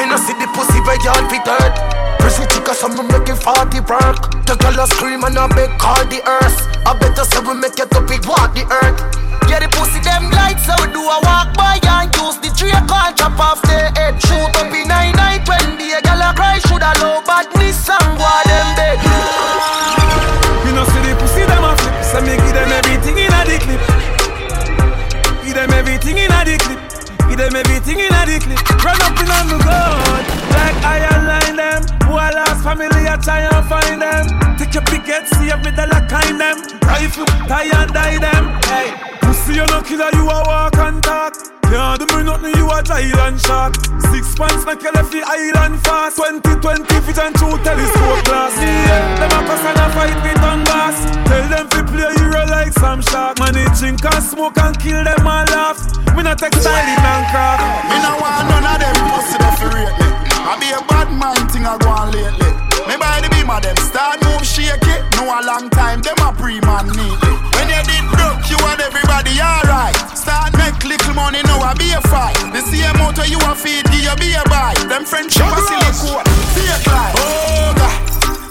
me 0.00 0.08
no 0.08 0.16
see 0.16 0.36
the 0.40 0.48
pussy 0.56 0.80
where 0.86 0.96
y'all 1.04 1.20
fit 1.28 1.44
hurt. 1.44 1.76
Me 2.66 3.02
make 3.06 3.30
it 3.30 3.38
40 3.38 3.78
work. 3.86 4.42
The 4.42 4.58
girl 4.58 4.82
a 4.82 4.86
scream 4.90 5.22
and 5.22 5.38
I 5.38 5.46
beg 5.54 5.70
call 5.78 6.02
the 6.10 6.18
earth. 6.26 6.66
I 6.82 6.98
better 6.98 7.22
say 7.22 7.38
we 7.38 7.54
make 7.54 7.78
it 7.78 7.94
up, 7.94 8.10
big 8.10 8.26
walk 8.26 8.58
the 8.58 8.66
earth. 8.66 8.98
Yeah, 9.46 9.62
the 9.62 9.70
pussy 9.70 10.02
them 10.02 10.26
lights, 10.34 10.66
so 10.66 10.74
we 10.82 10.90
do 10.90 10.98
a 10.98 11.18
walk 11.22 11.54
by 11.54 11.78
and 11.78 12.10
use 12.18 12.42
the 12.42 12.50
tree 12.58 12.74
call 12.90 13.14
chop 13.14 13.38
off 13.38 13.62
the 13.70 13.90
head. 13.94 14.18
Shoot 14.18 14.50
up 14.58 14.70
in 14.74 14.90
nine 14.90 15.14
night 15.14 15.46
when 15.46 15.78
the 15.78 15.94
girl 16.02 16.18
a 16.18 16.34
cry, 16.34 16.58
shoulda 16.66 16.90
low 16.98 17.22
badness 17.22 17.86
and 17.86 18.12
go 18.18 18.26
them 18.50 18.68
dead. 18.74 18.98
Me 20.66 20.74
no 20.74 20.82
see 20.90 21.02
the 21.06 21.14
pussy 21.22 21.46
them 21.46 21.62
a 21.62 21.70
flip, 21.78 21.94
so 22.02 22.18
me 22.18 22.34
give 22.34 22.50
them 22.50 22.70
everything 22.70 23.14
in 23.14 23.30
a 23.30 23.40
the 23.46 23.56
clip. 23.62 23.82
Give 25.46 25.54
them 25.54 25.70
everything 25.70 26.18
in 26.18 26.34
a 26.34 26.40
the 26.42 26.58
clip. 26.58 26.80
Give 27.30 27.38
them 27.38 27.54
everything 27.54 28.02
in 28.02 28.10
a 28.10 28.20
the 28.26 28.36
clip. 28.42 28.58
Run 28.82 28.98
up 29.06 29.16
in 29.22 29.30
on 29.30 29.46
the 29.54 29.58
gun, 29.62 30.22
like 30.50 30.78
iron 30.82 31.22
line 31.30 31.56
them. 31.56 31.95
Lost 32.36 32.68
family, 32.68 33.08
I 33.08 33.16
try 33.16 33.48
and 33.48 33.64
find 33.64 33.96
them. 33.96 34.28
Take 34.60 34.76
your 34.76 34.84
picket, 34.84 35.24
see 35.24 35.48
if 35.48 35.56
me 35.64 35.72
the 35.72 35.88
lock 35.88 36.04
kind 36.04 36.36
them. 36.36 36.60
Rifle, 36.84 37.24
tie 37.48 37.64
and 37.64 37.88
die 37.96 38.20
them. 38.20 38.52
Hey, 38.68 38.92
pussy 39.24 39.56
you 39.56 39.64
no 39.72 39.80
killer, 39.80 40.12
you 40.12 40.28
a 40.28 40.44
walk 40.44 40.76
and 40.76 41.00
talk. 41.00 41.32
Can't 41.64 41.96
do 41.96 42.04
me 42.12 42.28
nothing, 42.28 42.52
you 42.60 42.68
a 42.68 42.84
giant 42.84 43.40
shark. 43.40 43.72
Six 44.12 44.36
pants 44.36 44.68
make 44.68 44.84
you 44.84 44.92
left 44.92 45.16
island 45.16 45.80
fast. 45.80 46.20
2020 46.20 46.84
vision 47.08 47.32
through 47.40 47.56
telescope 47.64 48.20
glass. 48.28 48.52
Yeah, 48.60 49.16
them 49.16 49.32
a 49.32 49.40
cuss 49.48 49.64
and 49.64 49.80
a 49.80 49.86
fight 49.96 50.18
with 50.20 50.44
on 50.44 50.60
gas. 50.68 50.96
Tell 51.32 51.46
them 51.48 51.66
to 51.72 51.80
play 51.88 52.12
hero 52.20 52.44
like 52.52 52.76
some 52.76 53.00
shark. 53.00 53.40
Man, 53.40 53.56
they 53.56 53.64
drink 53.80 54.04
and 54.04 54.20
smoke 54.20 54.60
and 54.60 54.76
kill 54.76 55.00
them 55.00 55.24
and 55.24 55.48
laugh. 55.56 55.80
Me 56.12 56.20
not 56.20 56.36
take 56.36 56.52
styling 56.52 57.00
and 57.00 57.24
craft. 57.32 57.64
Me 57.88 57.96
no 57.96 58.12
want 58.20 58.44
none 58.44 58.68
of 58.68 58.76
them 58.76 58.96
pussy 59.08 59.40
fi 59.40 59.66
rate 59.72 59.96
me. 60.04 60.25
I 60.46 60.54
be 60.62 60.70
a 60.70 60.78
bad 60.86 61.10
mind 61.10 61.50
thing 61.50 61.66
I 61.66 61.74
go 61.82 61.90
on 61.90 62.14
lately. 62.14 62.50
Me 62.86 62.94
by 62.94 63.18
the 63.18 63.26
beam 63.34 63.50
of 63.50 63.66
them 63.66 63.74
start 63.82 64.22
move 64.22 64.46
shaky. 64.46 64.94
No 65.18 65.26
a 65.26 65.42
long 65.42 65.66
time 65.74 65.98
them 66.06 66.14
a 66.22 66.30
pre 66.30 66.62
man 66.62 66.86
neatly. 66.94 67.34
When 67.58 67.66
you 67.66 67.82
did 67.82 68.06
broke, 68.14 68.46
you 68.46 68.54
and 68.70 68.78
everybody 68.78 69.34
alright. 69.42 69.98
Start 70.14 70.54
make 70.54 70.78
little 70.86 71.18
money, 71.18 71.42
now 71.50 71.58
I 71.58 71.74
be 71.74 71.90
a 71.90 72.00
fight. 72.06 72.38
The 72.54 72.62
same 72.62 72.94
motor 73.02 73.26
you 73.26 73.42
a 73.42 73.58
feed, 73.58 73.90
give 73.90 74.06
you 74.06 74.16
be 74.22 74.38
a 74.38 74.44
buy. 74.46 74.78
Them 74.86 75.02
friendship 75.02 75.50
a 75.50 75.58
silicone, 75.66 76.22
fake 76.54 76.86
life. 76.94 77.18
Oh 77.18 77.74
God. 77.74 78.05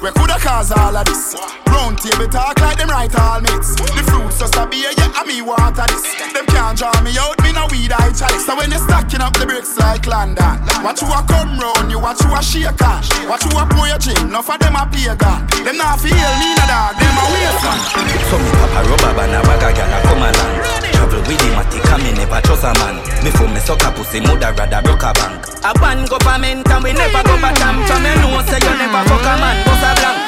We 0.06 0.12
coulda 0.12 0.38
cause 0.38 0.70
all 0.70 0.96
of 0.96 1.04
this. 1.10 1.34
Round 1.66 1.98
table 1.98 2.30
talk 2.30 2.62
like 2.62 2.78
them 2.78 2.94
right 2.94 3.10
all 3.18 3.42
mates. 3.42 3.74
The 3.74 4.06
fruits 4.06 4.38
just 4.38 4.54
a 4.54 4.70
beer, 4.70 4.94
yeah, 4.94 5.10
and 5.18 5.26
me 5.26 5.42
water 5.42 5.82
this. 5.90 6.06
Them 6.30 6.46
can't 6.46 6.78
draw 6.78 6.94
me 7.02 7.18
out, 7.18 7.42
me 7.42 7.50
no 7.50 7.66
weed 7.74 7.90
I 7.90 8.14
chalice. 8.14 8.46
So 8.46 8.54
when 8.54 8.70
you 8.70 8.78
stacking 8.78 9.26
up 9.26 9.34
the 9.34 9.50
bricks 9.50 9.74
like 9.82 10.06
London, 10.06 10.62
watch 10.86 11.02
you 11.02 11.10
a 11.10 11.26
come 11.26 11.58
round, 11.58 11.90
you 11.90 11.98
watch 11.98 12.22
you 12.22 12.30
a 12.30 12.38
shake 12.38 12.86
on. 12.86 13.02
Watch 13.26 13.50
you 13.50 13.58
a 13.58 13.66
pour 13.66 13.90
your 13.90 13.98
gym, 13.98 14.30
enough 14.30 14.46
of 14.46 14.62
them 14.62 14.78
a 14.78 14.86
pagan. 14.86 15.42
Them 15.66 15.74
not 15.82 15.98
feel 15.98 16.14
me 16.14 16.54
no 16.54 16.66
dog, 16.70 16.94
them 17.02 17.18
a 17.18 17.26
waste 17.34 17.66
man. 17.66 17.82
So 18.30 18.38
me 18.38 18.50
pop 18.62 18.78
a 18.78 18.82
rubber 18.86 19.14
band, 19.18 19.34
a 19.34 19.42
bag 19.42 19.66
a 19.66 19.70
gal 19.74 19.90
a 19.90 19.98
come 20.06 20.22
along. 20.22 20.54
Travel 20.94 21.22
with 21.26 21.42
him, 21.42 21.58
a 21.58 21.64
tick 21.66 21.82
and 21.82 22.02
me 22.06 22.14
never 22.14 22.42
trust 22.46 22.62
a 22.62 22.70
man. 22.78 23.02
Me 23.26 23.34
for 23.34 23.50
me 23.50 23.58
suck 23.58 23.82
a 23.82 23.90
pussy, 23.90 24.22
mother 24.22 24.54
rather 24.54 24.86
broke 24.86 25.02
a 25.02 25.10
bank. 25.18 25.50
A 25.66 25.74
ban 25.82 26.06
government 26.06 26.70
and 26.70 26.84
we 26.86 26.94
never 26.94 27.26
go 27.26 27.42
back 27.42 27.58
camp. 27.58 27.82
So 27.90 27.98
me 27.98 28.14
know 28.22 28.38
say 28.46 28.62
you 28.62 28.74
never 28.78 29.02
fuck 29.10 29.26
a 29.26 29.34
man, 29.42 29.58
bust 29.66 29.82
a 29.82 29.95
blank. 30.00 30.20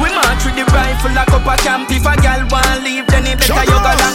We 0.00 0.08
march 0.12 0.44
with 0.44 0.56
the 0.56 0.64
rifle 0.72 1.12
like 1.12 1.32
up 1.32 1.46
a 1.46 1.54
camp. 1.62 1.90
If 1.90 2.06
a 2.06 2.14
gal 2.20 2.46
want 2.50 2.84
leave, 2.84 3.06
then 3.08 3.26
it 3.26 3.38
better 3.40 3.64
you 3.64 3.78
go 3.80 3.92
down. 3.96 4.14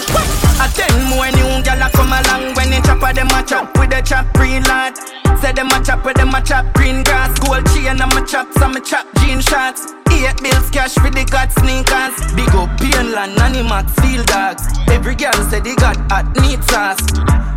A 0.61 0.67
ten 0.69 0.93
more 1.09 1.29
new 1.33 1.63
gal 1.63 1.81
a 1.81 1.87
come 1.91 2.13
along 2.13 2.53
when 2.55 2.69
they 2.69 2.81
chop 2.81 3.01
a 3.01 3.13
them 3.13 3.31
a 3.33 3.41
chop 3.43 3.77
with 3.77 3.89
the 3.89 4.01
chop 4.01 4.25
green 4.33 4.63
lad. 4.63 4.97
Say 5.41 5.51
them 5.51 5.71
a 5.73 5.83
chop 5.83 6.05
with 6.05 6.17
them 6.17 6.33
a 6.33 6.41
chop 6.41 6.65
green 6.73 7.03
grass. 7.03 7.37
Gold 7.39 7.65
chain 7.73 7.99
and 7.99 8.13
my 8.13 8.21
chop 8.25 8.47
some 8.53 8.73
me 8.73 8.81
chop 8.81 9.05
jean 9.19 9.41
shots. 9.41 10.00
Eight 10.11 10.41
bills 10.41 10.69
cash 10.69 10.93
for 10.95 11.09
the 11.09 11.25
got 11.25 11.51
sneakers. 11.51 12.15
Big 12.35 12.53
up 12.55 12.69
Painland, 12.77 13.35
Animax, 13.37 13.89
Field 14.01 14.27
Dogs. 14.27 14.63
Every 14.89 15.15
girl 15.15 15.33
say 15.49 15.59
they 15.59 15.75
got 15.75 15.97
hot 16.11 16.25
neat 16.41 16.63
sauce. 16.65 16.99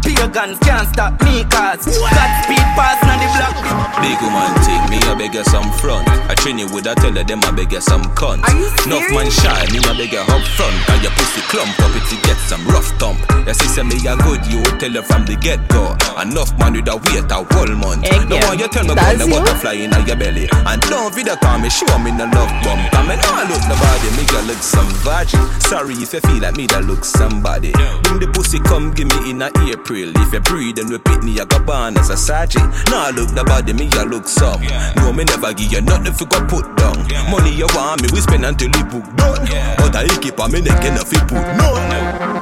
Pagans 0.05 0.59
can't 0.61 0.88
stop 0.88 1.16
me 1.22 1.44
cause 1.48 1.84
got 1.84 2.30
speed 2.44 2.66
pass 2.76 3.00
on 3.07 3.16
the 3.22 3.28
block. 3.38 3.57
Big 4.02 4.18
woman 4.20 4.52
take 4.61 4.84
me, 4.90 4.98
I 5.09 5.14
beg 5.16 5.32
you 5.32 5.44
some 5.44 5.70
front. 5.80 6.09
I 6.28 6.34
train 6.34 6.59
you 6.59 6.68
with 6.68 6.90
a 6.90 6.94
tell 6.96 7.12
her 7.12 7.24
them 7.24 7.40
I 7.44 7.52
beg 7.52 7.72
you 7.72 7.80
some 7.80 8.02
cunt. 8.18 8.44
Enough 8.84 9.09
man 9.14 9.30
shy, 9.30 9.64
me 9.72 9.80
I 9.80 9.96
beg 9.96 10.12
you 10.12 10.20
up 10.20 10.44
front. 10.59 10.76
Cause 10.90 11.00
your 11.00 11.12
pussy 11.16 11.40
clump 11.48 11.72
up 11.80 11.94
it 11.96 12.05
to 12.11 12.16
get 12.26 12.36
some 12.36 12.66
rough 12.68 12.90
thump. 13.00 13.16
Your 13.46 13.55
sister 13.55 13.84
me 13.84 13.96
a 14.05 14.16
good, 14.26 14.44
you 14.50 14.61
tell 14.76 14.92
her 14.92 15.05
from 15.07 15.24
the 15.24 15.36
get 15.40 15.61
go. 15.72 15.96
Enough 16.20 16.52
man 16.59 16.76
with 16.76 16.90
a 16.90 16.96
wait 17.09 17.30
a 17.30 17.38
whole 17.40 17.74
month. 17.78 18.05
No 18.28 18.36
one 18.44 18.59
you 18.59 18.68
tell 18.68 18.84
me 18.84 18.92
about 18.92 19.16
the 19.16 19.24
butterfly 19.24 19.78
in 19.80 19.94
your 20.05 20.16
belly. 20.16 20.48
And 20.52 20.80
don't 20.90 21.14
video 21.14 21.36
call 21.40 21.62
me, 21.62 21.70
show 21.70 21.88
me 22.02 22.12
no 22.12 22.28
love 22.28 22.43
bump. 22.64 22.82
I 22.95 23.01
mean, 23.07 23.20
oh, 23.22 23.36
I 23.36 23.45
look 23.49 23.64
nobody, 23.68 24.09
me 24.16 24.24
you 24.24 24.42
look 24.49 24.62
some 24.62 24.88
virgin. 25.05 25.40
Sorry 25.61 25.95
if 25.95 26.12
you 26.12 26.20
feel 26.20 26.42
like 26.42 26.57
me 26.57 26.66
that 26.68 26.84
look 26.84 27.05
somebody. 27.05 27.72
Bring 28.05 28.20
the 28.20 28.28
pussy, 28.32 28.61
come 28.61 28.92
give 28.92 29.09
me 29.09 29.30
in 29.30 29.42
a 29.42 29.49
April. 29.68 30.12
If 30.16 30.32
you 30.32 30.40
breathe 30.40 30.78
and 30.78 30.90
repeat 30.90 31.22
me, 31.22 31.40
I 31.40 31.45
got 31.45 31.66
born 31.66 31.97
as 31.99 32.11
a 32.11 32.16
sergeant. 32.16 32.68
Now 32.88 33.11
look 33.11 33.32
nobody, 33.32 33.72
me 33.72 33.90
you 33.92 34.05
look 34.05 34.28
some. 34.28 34.62
No, 34.97 35.12
me 35.12 35.24
never 35.24 35.53
give 35.53 35.72
you 35.72 35.80
nothing 35.80 36.14
you 36.14 36.26
got 36.26 36.49
put 36.49 36.66
down. 36.76 36.97
Money 37.30 37.55
you 37.55 37.68
want 37.74 38.03
me, 38.03 38.09
we 38.12 38.20
spend 38.20 38.45
until 38.45 38.70
it 38.72 38.86
book 38.90 39.05
done. 39.16 39.45
But 39.78 39.97
I 39.97 40.09
keep 40.20 40.38
on 40.40 40.53
me 40.53 40.61
neck 40.61 40.84
enough 40.84 41.12
it 41.12 41.24
put 41.28 41.45
none. 41.57 41.88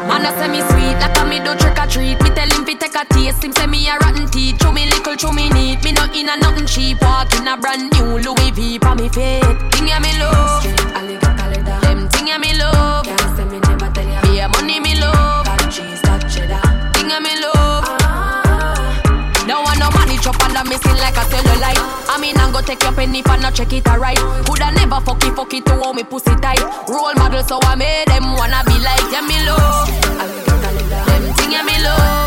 Man, 0.08 0.26
I 0.26 0.30
say 0.36 0.48
me 0.48 0.60
sweet, 0.70 0.98
like 1.00 1.16
a 1.18 1.24
me 1.24 1.38
do 1.40 1.54
trick 1.56 1.78
or 1.78 1.86
treat. 1.86 2.18
Me 2.22 2.30
tell 2.34 2.50
him 2.50 2.64
fi 2.64 2.74
take 2.74 2.94
a 2.94 3.04
taste, 3.12 3.42
him 3.44 3.52
say 3.52 3.66
me 3.66 3.88
a 3.88 3.96
rotten 3.98 4.26
teeth. 4.28 4.58
Chew 4.60 4.72
me 4.72 4.86
little, 4.86 5.16
chew 5.16 5.32
me 5.32 5.48
neat. 5.50 5.82
Me 5.84 5.92
not 5.92 6.14
in 6.14 6.28
a 6.28 6.36
nothing 6.36 6.66
cheap. 6.66 7.00
Walk 7.02 7.32
in 7.34 7.48
a 7.48 7.56
brand 7.56 7.92
new 7.94 8.18
Louis 8.18 8.50
V 8.50 8.78
for 8.78 8.94
me 8.94 9.08
fit. 9.08 9.42
Ya 9.92 10.00
me 10.00 10.12
love, 10.18 10.64
them 11.82 12.08
thing 12.08 12.28
ya 12.28 12.38
me 12.38 12.54
love. 12.56 13.04
Can't 13.04 13.36
say 13.36 13.44
me 13.44 13.58
never 13.60 13.90
tell 13.92 14.08
ya. 14.08 14.20
Yeah, 14.32 14.48
money 14.48 14.80
me 14.80 14.98
love. 14.98 15.44
Got 15.44 15.70
cheese, 15.70 16.00
got 16.00 16.24
cheddar. 16.32 16.60
Thing 16.94 17.10
ya 17.10 17.20
me 17.20 17.36
love. 17.44 17.84
No 19.46 19.60
one 19.60 19.78
no 19.78 19.90
money 19.90 20.16
chop 20.16 20.40
under 20.40 20.64
me 20.64 20.76
skin 20.76 20.96
like 20.96 21.16
a 21.16 21.24
cellulite. 21.28 21.82
I 22.08 22.16
mean, 22.18 22.38
I'm 22.38 22.52
go 22.52 22.62
take 22.62 22.82
your 22.82 22.92
penny 22.92 23.20
for 23.20 23.36
not 23.36 23.54
check 23.54 23.72
it 23.72 23.86
alright. 23.86 24.18
Coulda 24.46 24.72
never 24.72 25.00
fuck 25.04 25.22
it, 25.24 25.34
fuck 25.36 25.52
it 25.52 25.66
to 25.66 25.74
how 25.84 25.92
me 25.92 26.04
pussy 26.04 26.34
tight. 26.36 26.62
Role 26.88 27.14
model, 27.16 27.42
so 27.44 27.58
I 27.62 27.74
made 27.74 28.08
them 28.08 28.32
wanna 28.32 28.64
be 28.64 28.78
like 28.80 29.12
yeah, 29.12 29.20
me 29.20 29.36
love. 29.44 29.88
Them 31.06 31.34
thing 31.36 31.52
yeah, 31.52 31.62
me 31.62 31.76
love. 31.84 32.21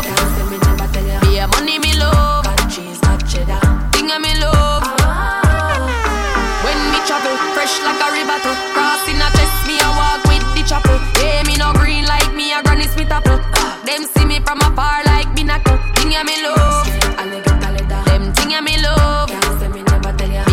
Fresh 7.66 7.82
like 7.82 8.00
a 8.00 8.08
river 8.12 8.38
to 8.46 8.52
crossing 8.72 9.16
a 9.16 9.28
chest, 9.34 9.66
me 9.66 9.76
a 9.78 9.88
walk 9.98 10.22
with 10.30 10.46
the 10.54 10.62
chapel. 10.62 10.98
Yeah, 11.18 11.42
me 11.46 11.56
no 11.56 11.72
green 11.74 12.04
like 12.06 12.32
me 12.34 12.52
a 12.52 12.62
granny 12.62 12.86
smith 12.86 13.10
apple. 13.10 13.38
Ah, 13.54 13.80
them 13.84 14.04
see 14.04 14.24
me 14.24 14.38
from 14.40 14.60
afar 14.60 15.02
like 15.04 15.26
binacle. 15.34 15.78
Thing 15.96 16.12
yeah, 16.12 16.22
me 16.22 16.42
love. 16.42 16.86
Them 18.06 18.32
thing 18.34 18.50
yeah, 18.50 18.60
me 18.60 18.78
love. 18.78 19.30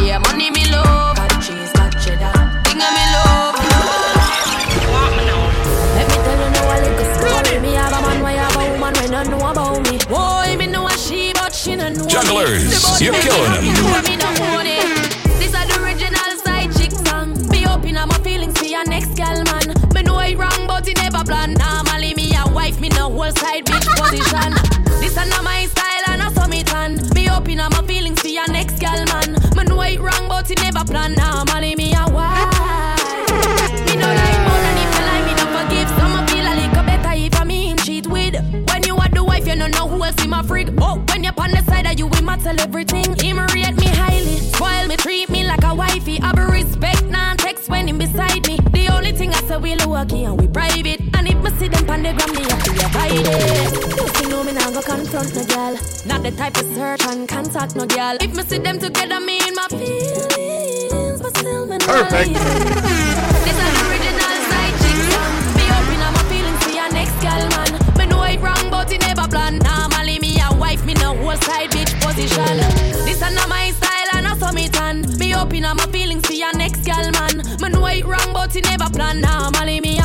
Yeah, 0.02 0.18
money 0.26 0.50
me 0.52 0.66
love. 0.72 1.18
Thing 1.46 2.80
yeah, 2.82 2.92
me 2.98 3.06
love. 3.14 3.56
Let 5.96 6.08
me 6.10 6.18
tell 6.26 6.40
you 6.42 6.50
now 6.56 6.74
a 6.74 6.76
little 6.82 7.08
story. 7.16 7.60
Me 7.62 7.74
have 7.74 7.94
a 7.94 8.02
man, 8.02 8.22
why 8.24 8.34
have 8.34 8.58
a 8.58 8.64
woman 8.72 8.94
when 8.94 9.14
I 9.14 9.24
know 9.24 9.50
about 9.52 9.78
me. 9.88 9.98
Boy, 10.10 10.58
me 10.58 10.68
know 10.68 10.88
a 10.88 10.98
she, 10.98 11.32
but 11.34 11.54
she 11.54 11.76
no 11.76 11.90
know. 11.90 12.08
Jugglers, 12.08 12.98
The 12.98 13.06
you're 13.06 13.14
killing 13.22 13.54
them. 13.54 14.13
up 27.44 27.50
in 27.50 27.58
my 27.58 27.88
feelings 27.88 28.22
for 28.22 28.28
your 28.28 28.48
next 28.48 28.80
girl, 28.80 29.04
man. 29.06 29.36
Man, 29.56 29.66
know 29.66 29.78
wrong, 30.02 30.28
but 30.30 30.48
he 30.48 30.56
never 30.56 30.84
plan. 30.86 31.14
Now, 31.14 31.44
nah, 31.44 31.54
money 31.54 31.76
me 31.76 31.94
a 31.94 32.06
wife. 32.10 32.96
Me 33.86 33.96
no 33.96 34.08
like 34.08 34.40
more 34.48 34.62
than 34.64 34.78
if 34.84 34.92
you 34.96 35.04
lie, 35.08 35.24
me, 35.26 35.34
no 35.36 35.46
forgive. 35.52 35.90
Some 36.00 36.26
feel 36.28 36.46
a 36.46 36.54
little 36.56 36.84
better 36.84 37.14
if 37.14 37.40
I 37.40 37.44
mean 37.44 37.78
cheat 37.78 38.08
with. 38.08 38.36
When 38.70 38.84
you 38.84 38.96
are 38.96 39.10
the 39.10 39.24
wife, 39.24 39.46
you 39.48 39.56
don't 39.56 39.72
know 39.72 39.88
who 39.88 40.04
else 40.04 40.24
in 40.24 40.30
my 40.30 40.42
freak. 40.44 40.70
Oh, 40.80 41.04
when 41.10 41.24
you're 41.24 41.34
on 41.38 41.52
the 41.52 41.62
side, 41.64 41.86
of 41.86 42.00
you 42.00 42.08
will 42.08 42.38
tell 42.38 42.60
everything. 42.60 43.14
Him 43.20 43.40
rate 43.40 43.76
me 43.76 43.88
highly, 43.88 44.38
spoil 44.38 44.88
me, 44.88 44.96
treat 44.96 45.30
me 45.30 45.46
like 45.46 45.64
a 45.64 45.74
wifey. 45.76 46.20
I 46.22 46.32
be 46.34 46.44
respect, 46.44 47.06
non 47.06 47.38
text 47.38 47.70
when 47.70 47.88
him 47.90 47.98
beside 47.98 48.48
me. 48.48 48.58
The 48.72 48.88
only 48.94 49.12
thing 49.12 49.34
I 49.34 49.42
say, 49.48 49.58
we 49.58 49.76
low 49.76 50.06
key 50.06 50.24
and 50.24 50.40
we 50.40 50.48
private. 50.48 51.03
And 51.64 51.74
if 51.74 51.80
me 51.80 51.86
see 51.86 51.86
them 51.86 51.90
on 51.90 52.04
the 52.04 52.12
gram, 52.14 52.32
me 52.36 52.44
have 52.44 52.64
to 52.64 52.72
avoid 52.86 53.28
it. 53.28 53.96
Just 53.96 54.22
you 54.22 54.30
know 54.30 54.44
me 54.44 54.52
go 54.52 54.82
confront 54.82 55.36
no 55.36 55.44
girl. 55.46 55.74
Not 56.06 56.24
the 56.24 56.32
type 56.32 56.58
of 56.58 56.66
search 56.76 57.06
and 57.08 57.28
contact 57.28 57.76
no 57.76 57.86
girl. 57.86 58.18
If 58.20 58.36
me 58.36 58.44
see 58.44 58.58
them 58.58 58.80
together, 58.80 59.20
me 59.20 59.40
in 59.48 59.56
my 59.56 59.68
feelings, 59.70 61.22
but 61.22 61.38
still 61.38 61.66
me 61.66 61.78
Perfect. 61.80 62.34
This 62.34 63.60
an 63.64 63.74
original 63.88 64.36
side 64.52 64.76
chick 64.84 65.00
song. 65.08 65.36
Me 65.56 65.64
open 65.72 66.02
up 66.04 66.14
my 66.14 66.24
feelings 66.28 66.64
for 66.64 66.74
your 66.76 66.92
next 66.92 67.16
girl, 67.24 67.44
man. 67.56 67.72
Me 67.98 68.06
know 68.08 68.24
it 68.24 68.42
wrong, 68.42 68.70
but 68.70 68.92
it 68.92 69.02
never 69.02 69.28
plan. 69.28 69.60
Normally 69.60 70.20
me 70.20 70.40
a 70.44 70.52
wife, 70.58 70.84
me 70.86 70.94
no 70.96 71.16
whole 71.16 71.38
side 71.48 71.72
bitch 71.72 71.96
position. 72.04 72.58
This 73.08 73.22
a 73.22 73.32
not 73.32 73.48
my 73.48 73.72
style, 73.72 74.10
and 74.16 74.28
I 74.28 74.36
saw 74.36 74.52
me 74.52 74.68
tan. 74.68 75.08
Me 75.18 75.34
open 75.36 75.64
up 75.64 75.78
my 75.78 75.88
feelings 75.88 76.26
for 76.28 76.34
your 76.34 76.54
next 76.58 76.84
girl, 76.84 77.08
man. 77.16 77.40
Me 77.62 77.70
know 77.70 77.86
it 77.88 78.04
wrong, 78.06 78.34
but 78.34 78.54
it 78.56 78.66
never 78.66 78.90
plan. 78.92 79.22
Normally 79.22 79.80
me 79.80 80.00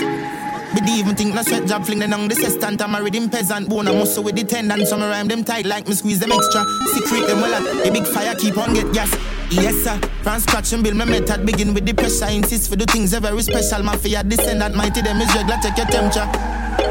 Me 0.00 0.80
dey 0.80 0.98
even 0.98 1.14
think 1.14 1.34
no 1.34 1.42
sweat 1.42 1.66
job 1.66 1.84
fling 1.84 2.00
them 2.00 2.12
on 2.12 2.26
the 2.28 2.34
sextant. 2.34 2.82
I'm 2.82 2.94
a 2.94 3.02
rhythm 3.02 3.30
peasant, 3.30 3.68
bone 3.68 3.86
a 3.86 3.92
muscle 3.92 4.24
with 4.24 4.34
the 4.34 4.44
tendon. 4.44 4.84
Some 4.86 5.00
rhyme 5.00 5.28
them 5.28 5.44
tight 5.44 5.66
like 5.66 5.86
me 5.86 5.94
squeeze 5.94 6.18
them 6.18 6.32
extra. 6.32 6.64
Secret 6.94 7.26
them 7.28 7.40
well 7.40 7.54
at 7.54 7.84
the 7.84 7.90
big 7.92 8.06
fire 8.06 8.34
keep 8.34 8.58
on 8.58 8.74
get 8.74 8.92
gas. 8.92 9.14
Yes 9.50 9.76
sir, 9.84 9.96
from 10.22 10.40
scratch 10.40 10.72
and 10.72 10.82
build 10.82 10.96
my 10.96 11.04
method. 11.04 11.46
Begin 11.46 11.74
with 11.74 11.86
the 11.86 11.92
pressure, 11.92 12.26
insist 12.26 12.70
for 12.70 12.76
the 12.76 12.86
things 12.86 13.12
that 13.12 13.22
very 13.22 13.40
special. 13.42 13.82
Mafia 13.84 14.24
descendant, 14.24 14.74
mighty 14.74 15.00
them 15.00 15.20
is 15.20 15.32
regular. 15.34 15.58
Take 15.62 15.76
your 15.76 15.86
temperature. 15.86 16.26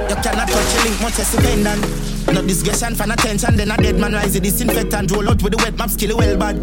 You 0.07 0.15
cannot 0.21 0.47
touch 0.47 0.75
a 0.75 0.83
link 0.87 1.01
much 1.01 1.19
as 1.19 1.31
dependent. 1.35 1.83
No 2.33 2.41
discussion, 2.41 2.95
fan 2.95 3.11
attention, 3.11 3.57
then 3.57 3.71
a 3.71 3.77
dead 3.77 3.99
man 3.99 4.13
rise 4.13 4.33
the 4.33 4.39
disinfectant. 4.39 5.11
Roll 5.11 5.27
out 5.29 5.43
with 5.43 5.51
the 5.51 5.57
wet 5.57 5.77
map, 5.77 5.89
skill 5.89 6.15
well 6.17 6.37
bad. 6.37 6.55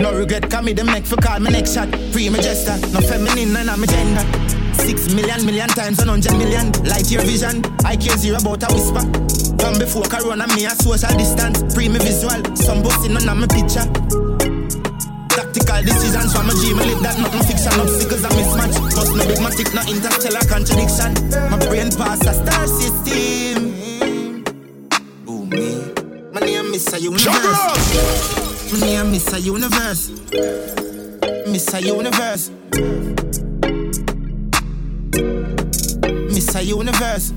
No 0.00 0.16
regret, 0.16 0.50
come 0.50 0.64
me 0.64 0.72
the 0.72 0.84
make 0.84 1.04
for 1.04 1.16
call 1.16 1.38
me 1.38 1.50
next 1.50 1.74
shot. 1.74 1.88
Free 2.12 2.30
my 2.30 2.38
no 2.38 3.00
feminine, 3.00 3.52
none 3.52 3.68
of 3.68 3.78
my 3.78 3.86
gender. 3.86 4.61
Six 4.74 5.14
million, 5.14 5.44
million 5.44 5.68
times, 5.68 5.98
one 5.98 6.08
hundred 6.08 6.36
million. 6.36 6.72
Light 6.84 7.10
your 7.10 7.22
vision, 7.22 7.62
I 7.84 7.96
care 7.96 8.16
zero 8.16 8.38
about 8.38 8.62
a 8.62 8.74
whisper. 8.74 9.02
From 9.60 9.78
before 9.78 10.04
Corona, 10.04 10.46
me 10.54 10.66
a 10.66 10.70
social 10.70 11.16
distance. 11.16 11.74
Free 11.74 11.88
me 11.88 11.98
visual, 11.98 12.42
some 12.56 12.82
boasting 12.82 13.14
none 13.14 13.28
of 13.28 13.36
my 13.36 13.46
picture. 13.46 13.86
Tactical 15.28 15.82
decisions 15.82 16.32
from 16.34 16.50
a 16.50 16.54
dream, 16.60 16.76
live 16.76 17.00
that 17.02 17.16
nothing 17.18 17.42
fiction. 17.46 17.72
Obstacles 17.80 18.24
a 18.24 18.28
mismatch. 18.34 18.76
Bust 18.94 19.14
no 19.16 19.24
big 19.24 19.38
matic, 19.38 19.72
no 19.72 19.82
interstellar 19.88 20.44
contradiction. 20.50 21.14
My 21.50 21.58
brain 21.66 21.90
pass 21.92 22.20
a 22.26 22.34
star 22.34 22.66
system. 22.66 23.72
Ooh, 25.28 25.46
me. 25.46 25.92
My 26.32 26.40
name 26.40 26.74
is 26.74 26.92
a 26.92 27.00
universe. 27.00 27.62
My 28.72 28.80
name 28.80 29.14
is 29.14 29.32
a 29.32 29.40
universe. 29.40 30.10
Miss 31.46 31.72
a 31.74 31.80
universe. 31.80 32.50
A 36.48 36.60
universe. 36.60 37.32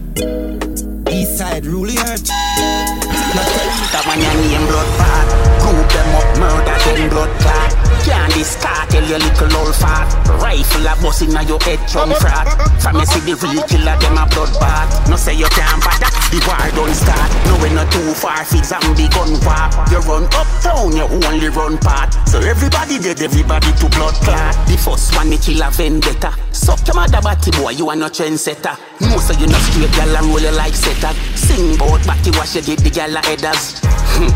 East 1.12 1.38
side 1.38 1.66
rule 1.66 1.86
the 1.86 1.98
earth. 2.08 3.05
That 3.34 4.04
one 4.06 4.22
your 4.22 4.36
name 4.38 4.68
blood 4.70 4.90
fat 5.00 5.26
Group 5.66 5.90
them 5.90 6.14
up, 6.14 6.28
murder 6.38 6.78
them 6.78 7.10
blood 7.10 7.32
clot 7.42 7.72
Can't 8.06 8.34
discard, 8.36 8.90
tell 8.94 9.08
your 9.08 9.18
little 9.18 9.56
old 9.58 9.74
fat 9.74 10.06
Rifle 10.38 10.86
a 10.86 10.94
bust 11.02 11.26
inna 11.26 11.42
your 11.42 11.58
head 11.66 11.82
chum 11.90 12.14
frat 12.22 12.46
From 12.78 13.02
you 13.02 13.08
see 13.10 13.24
the 13.26 13.34
real 13.42 13.66
killer, 13.66 13.98
them 13.98 14.20
a 14.22 14.30
blood 14.30 14.54
bath 14.62 15.10
No 15.10 15.18
say 15.18 15.34
you 15.34 15.50
can't 15.50 15.82
bother, 15.82 16.12
the 16.30 16.38
war 16.46 16.70
don't 16.78 16.94
start 16.94 17.32
No 17.50 17.58
we 17.66 17.74
not 17.74 17.90
too 17.90 18.14
far, 18.14 18.46
fit 18.46 18.62
zombie 18.62 19.10
gun 19.10 19.34
war 19.42 19.66
You 19.90 20.06
run 20.06 20.30
uptown, 20.30 20.94
you 20.94 21.10
only 21.26 21.50
run 21.50 21.82
part 21.82 22.14
So 22.30 22.38
everybody 22.46 23.02
dead, 23.02 23.26
everybody 23.26 23.74
to 23.74 23.88
blood 23.98 24.14
clot 24.22 24.54
The 24.70 24.78
first 24.78 25.18
one, 25.18 25.34
the 25.34 25.42
killer 25.42 25.74
vendetta 25.74 26.30
Suck 26.54 26.86
your 26.86 26.94
mother 26.94 27.26
body 27.26 27.52
boy, 27.58 27.74
you 27.74 27.90
are 27.90 27.98
no 27.98 28.06
trendsetter 28.06 28.78
No 29.02 29.18
say 29.18 29.34
you 29.42 29.48
not 29.50 29.64
straight, 29.66 29.92
gal 29.98 30.14
and 30.14 30.30
roll 30.30 30.44
you 30.44 30.54
like 30.54 30.76
setter 30.76 31.16
Sing 31.34 31.74
bout 31.80 32.06
body 32.06 32.30
wash, 32.38 32.54
you 32.54 32.62
did 32.62 32.80
the 32.86 32.92
gal 32.92 33.15
a 33.16 33.26
headers 33.26 33.80
Hmm. 34.16 34.32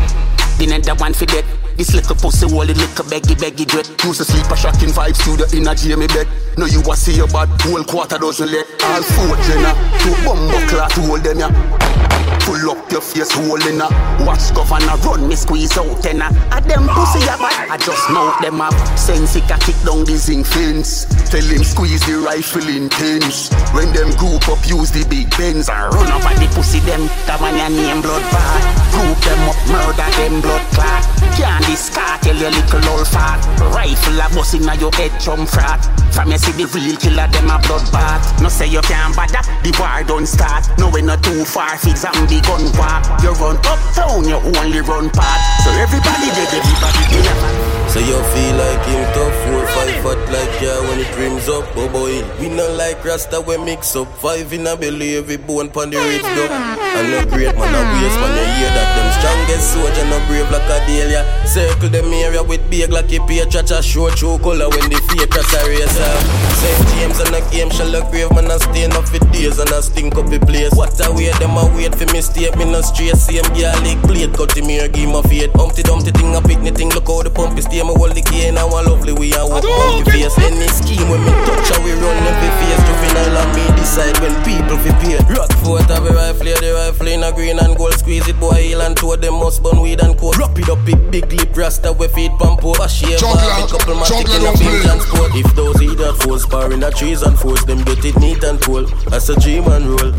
The 0.58 0.66
nether 0.66 0.94
one 0.94 1.14
for 1.14 1.24
dead. 1.24 1.44
This 1.76 1.94
little 1.94 2.14
pussy 2.14 2.44
wall, 2.44 2.66
the 2.66 2.74
little 2.74 3.04
beggy 3.06 3.34
beggy 3.34 3.66
dread. 3.66 3.86
Sleep 4.12 4.44
a 4.50 4.56
shocking 4.56 4.90
vibes 4.90 5.24
to 5.24 5.36
the 5.36 5.56
inner 5.56 5.74
Jamie 5.74 6.06
bed. 6.08 6.28
No, 6.58 6.66
you 6.66 6.82
a 6.90 6.94
see 6.96 7.14
your 7.16 7.28
bad 7.28 7.48
whole 7.62 7.82
quarter 7.84 8.18
dozen 8.18 8.52
let. 8.52 8.66
All 8.84 9.02
four 9.02 9.36
jenna, 9.48 9.72
two 10.04 10.12
bumbo 10.24 10.60
clock 10.68 10.92
to 10.92 11.00
hold 11.00 11.24
them 11.24 11.38
ya. 11.40 12.09
Pull 12.46 12.70
up 12.70 12.90
your 12.90 13.00
face 13.00 13.32
hole 13.32 13.62
in 13.66 13.80
a. 13.80 13.88
Watch 14.24 14.54
governor 14.54 14.96
run 15.04 15.28
me 15.28 15.36
squeeze 15.36 15.76
out 15.76 16.02
ten 16.02 16.22
a. 16.22 16.28
A 16.52 16.60
them 16.60 16.86
pussy 16.88 17.22
a 17.24 17.36
bad 17.38 17.70
I 17.70 17.76
just 17.76 18.08
mount 18.10 18.40
them 18.42 18.60
up. 18.60 18.74
Sense 18.98 19.36
it 19.36 19.50
a 19.50 19.58
kick 19.58 19.76
down 19.84 20.04
the 20.04 20.16
zinc 20.16 20.46
fence. 20.46 21.06
Tell 21.30 21.42
him 21.42 21.62
squeeze 21.62 22.04
the 22.06 22.18
rifle 22.18 22.66
intense 22.66 23.54
When 23.70 23.92
them 23.94 24.10
group 24.18 24.48
up 24.50 24.58
use 24.66 24.90
the 24.90 25.06
big 25.06 25.30
bends 25.38 25.68
And 25.70 25.94
run 25.94 26.10
over 26.10 26.34
the 26.34 26.50
pussy 26.54 26.80
them. 26.80 27.06
That 27.30 27.38
one 27.40 27.54
your 27.54 27.70
name 27.70 28.02
blood 28.02 28.26
bad. 28.34 28.62
Group 28.90 29.18
them 29.22 29.42
up 29.46 29.60
murder 29.70 30.10
them 30.18 30.42
blood 30.42 30.64
clot. 30.74 31.02
Can't 31.38 31.64
discard 31.66 32.20
tell 32.22 32.36
your 32.36 32.50
little 32.50 32.82
old 32.90 33.06
fat. 33.06 33.38
Rifle 33.70 34.20
a 34.20 34.26
bust 34.34 34.54
inna 34.54 34.74
your 34.74 34.92
head 34.98 35.14
chum 35.20 35.46
frat. 35.46 35.86
From 36.10 36.30
you 36.30 36.38
see 36.38 36.52
the 36.52 36.66
real 36.74 36.96
killer 36.98 37.30
them 37.30 37.50
a 37.50 37.62
blood 37.62 37.86
bath 37.94 38.42
No 38.42 38.48
say 38.48 38.66
you 38.66 38.82
can't 38.82 39.14
bother 39.14 39.40
The 39.62 39.70
war 39.78 40.02
don't 40.02 40.26
start. 40.26 40.66
No 40.78 40.90
we 40.90 41.02
not 41.02 41.22
too 41.22 41.44
far 41.44 41.78
Fit 42.20 42.28
zombie 42.28 42.40
gun 42.42 42.78
walk 42.78 43.22
You 43.22 43.32
run 43.32 43.56
uptown 43.56 44.24
You 44.24 44.36
only 44.36 44.80
run 44.80 45.10
part 45.10 45.40
So 45.64 45.70
everybody 45.72 46.28
dead 46.36 46.52
Everybody 46.52 47.22
dead 47.22 47.70
So 47.90 47.98
you 47.98 48.22
feel 48.32 48.54
like 48.56 48.86
him 48.86 49.02
tough, 49.14 49.34
four, 49.46 49.66
five 49.74 50.02
foot 50.02 50.18
like 50.30 50.60
yeah 50.62 50.78
when 50.86 51.00
it 51.00 51.10
rims 51.16 51.48
up, 51.48 51.66
oh 51.74 51.88
boy. 51.90 52.22
We 52.38 52.48
not 52.48 52.78
like 52.78 53.04
Rasta 53.04 53.40
we 53.40 53.58
mix 53.58 53.96
up, 53.96 54.06
five 54.18 54.52
in 54.52 54.66
a 54.66 54.76
belly, 54.76 55.16
every 55.16 55.38
bone 55.38 55.70
pon 55.70 55.90
the 55.90 55.98
ridge 55.98 56.22
duck. 56.22 56.50
And 56.50 57.10
no 57.10 57.18
great 57.26 57.54
man 57.58 57.74
a 57.74 57.82
waste 57.90 58.18
when 58.22 58.30
you 58.38 58.46
hear 58.62 58.70
that 58.78 58.88
them 58.94 59.08
strongest 59.18 59.74
soldier 59.74 60.06
no 60.06 60.18
brave 60.30 60.50
like 60.54 60.70
a 60.70 60.78
Delia. 60.86 61.26
Circle 61.46 61.88
them 61.88 62.12
area 62.12 62.42
with 62.42 62.62
big 62.70 62.90
like 62.90 63.10
a 63.10 63.18
Pietra, 63.26 63.66
a 63.66 63.82
show 63.82 64.08
true 64.10 64.38
color 64.38 64.68
when 64.70 64.86
the 64.90 64.98
fake 65.10 65.30
cross 65.30 65.50
a 65.54 65.60
racer. 65.66 66.14
St. 66.62 66.88
James 66.94 67.18
and 67.18 67.34
a 67.34 67.40
game 67.50 67.70
shall 67.70 67.88
look 67.88 68.06
grave 68.10 68.30
man 68.30 68.50
a 68.50 68.58
stain 68.60 68.92
up 68.92 69.08
for 69.08 69.18
days 69.32 69.58
and 69.58 69.70
a 69.70 69.82
stink 69.82 70.14
up 70.14 70.30
the 70.30 70.38
place. 70.38 70.70
What 70.74 70.94
a 71.02 71.10
way 71.10 71.32
them 71.42 71.58
a 71.58 71.66
wait 71.74 71.94
for 71.94 72.06
me 72.12 72.20
stay 72.20 72.50
me 72.58 72.64
no 72.64 72.80
straight 72.80 73.16
same 73.16 73.46
girl 73.54 73.74
lick 73.82 73.98
plate 74.02 74.32
cut 74.34 74.56
him 74.56 74.68
here 74.68 74.88
give 74.88 75.10
my 75.10 75.22
fate. 75.22 75.50
Humpty 75.54 75.82
dumpty 75.82 76.10
thing 76.10 76.34
a 76.34 76.40
pick 76.42 76.58
thing 76.74 76.90
look 76.90 77.06
how 77.06 77.22
the 77.22 77.30
pump 77.30 77.58
is 77.58 77.64
stay 77.64 77.82
me 77.82 77.94
hold 77.94 78.14
the 78.14 78.22
key 78.22 78.50
now 78.50 78.66
a 78.66 78.80
lovely 78.82 79.12
we 79.12 79.32
a 79.34 79.42
walk 79.46 79.64
on 79.64 80.04
the 80.04 80.10
face. 80.10 80.34
Any 80.38 80.68
scheme 80.68 81.06
when 81.08 81.22
me 81.22 81.32
touch 81.46 81.70
how 81.70 81.80
we 81.84 81.92
run 81.94 82.18
every 82.26 82.50
face 82.58 82.82
to 82.82 82.92
final 82.98 83.36
and 83.38 83.50
me 83.54 83.64
decide 83.78 84.16
when 84.18 84.34
people 84.42 84.78
fi 84.82 84.92
pay. 85.02 85.18
Rock 85.30 85.52
fort 85.62 85.86
have 85.90 86.06
a 86.06 86.10
rifle, 86.10 86.50
the 86.50 86.70
rifle 86.74 87.08
in 87.08 87.22
a 87.22 87.30
green 87.32 87.58
and 87.58 87.76
gold 87.76 87.94
squeeze 87.94 88.26
it 88.26 88.38
boy 88.38 88.58
heel 88.58 88.82
and 88.82 88.96
toe 88.96 89.16
them 89.16 89.34
must 89.38 89.62
burn 89.62 89.80
weed 89.80 90.00
and 90.00 90.18
coat. 90.18 90.36
Wrap 90.38 90.58
it 90.58 90.68
up 90.68 90.82
big 90.84 90.98
big 91.10 91.30
lip 91.32 91.56
rasta 91.56 91.92
we 91.92 92.08
feed 92.08 92.32
pump 92.38 92.64
over 92.64 92.88
shave 92.88 93.22
a 93.22 93.66
couple 93.70 93.94
man 93.94 94.08
in 94.10 94.46
a 94.46 94.52
big 94.58 94.74
transport. 94.82 95.30
If 95.34 95.54
those 95.54 95.80
eat 95.82 95.98
that 95.98 96.16
force 96.22 96.46
bar 96.46 96.72
in 96.72 96.80
the 96.80 96.90
trees 96.90 97.22
and 97.22 97.38
force 97.38 97.64
them 97.64 97.82
get 97.84 98.04
it 98.04 98.16
neat 98.18 98.42
and 98.42 98.60
cool. 98.60 98.86
That's 99.08 99.28
a 99.28 99.38
dream 99.38 99.68
and 99.68 99.86
roll. 100.00 100.12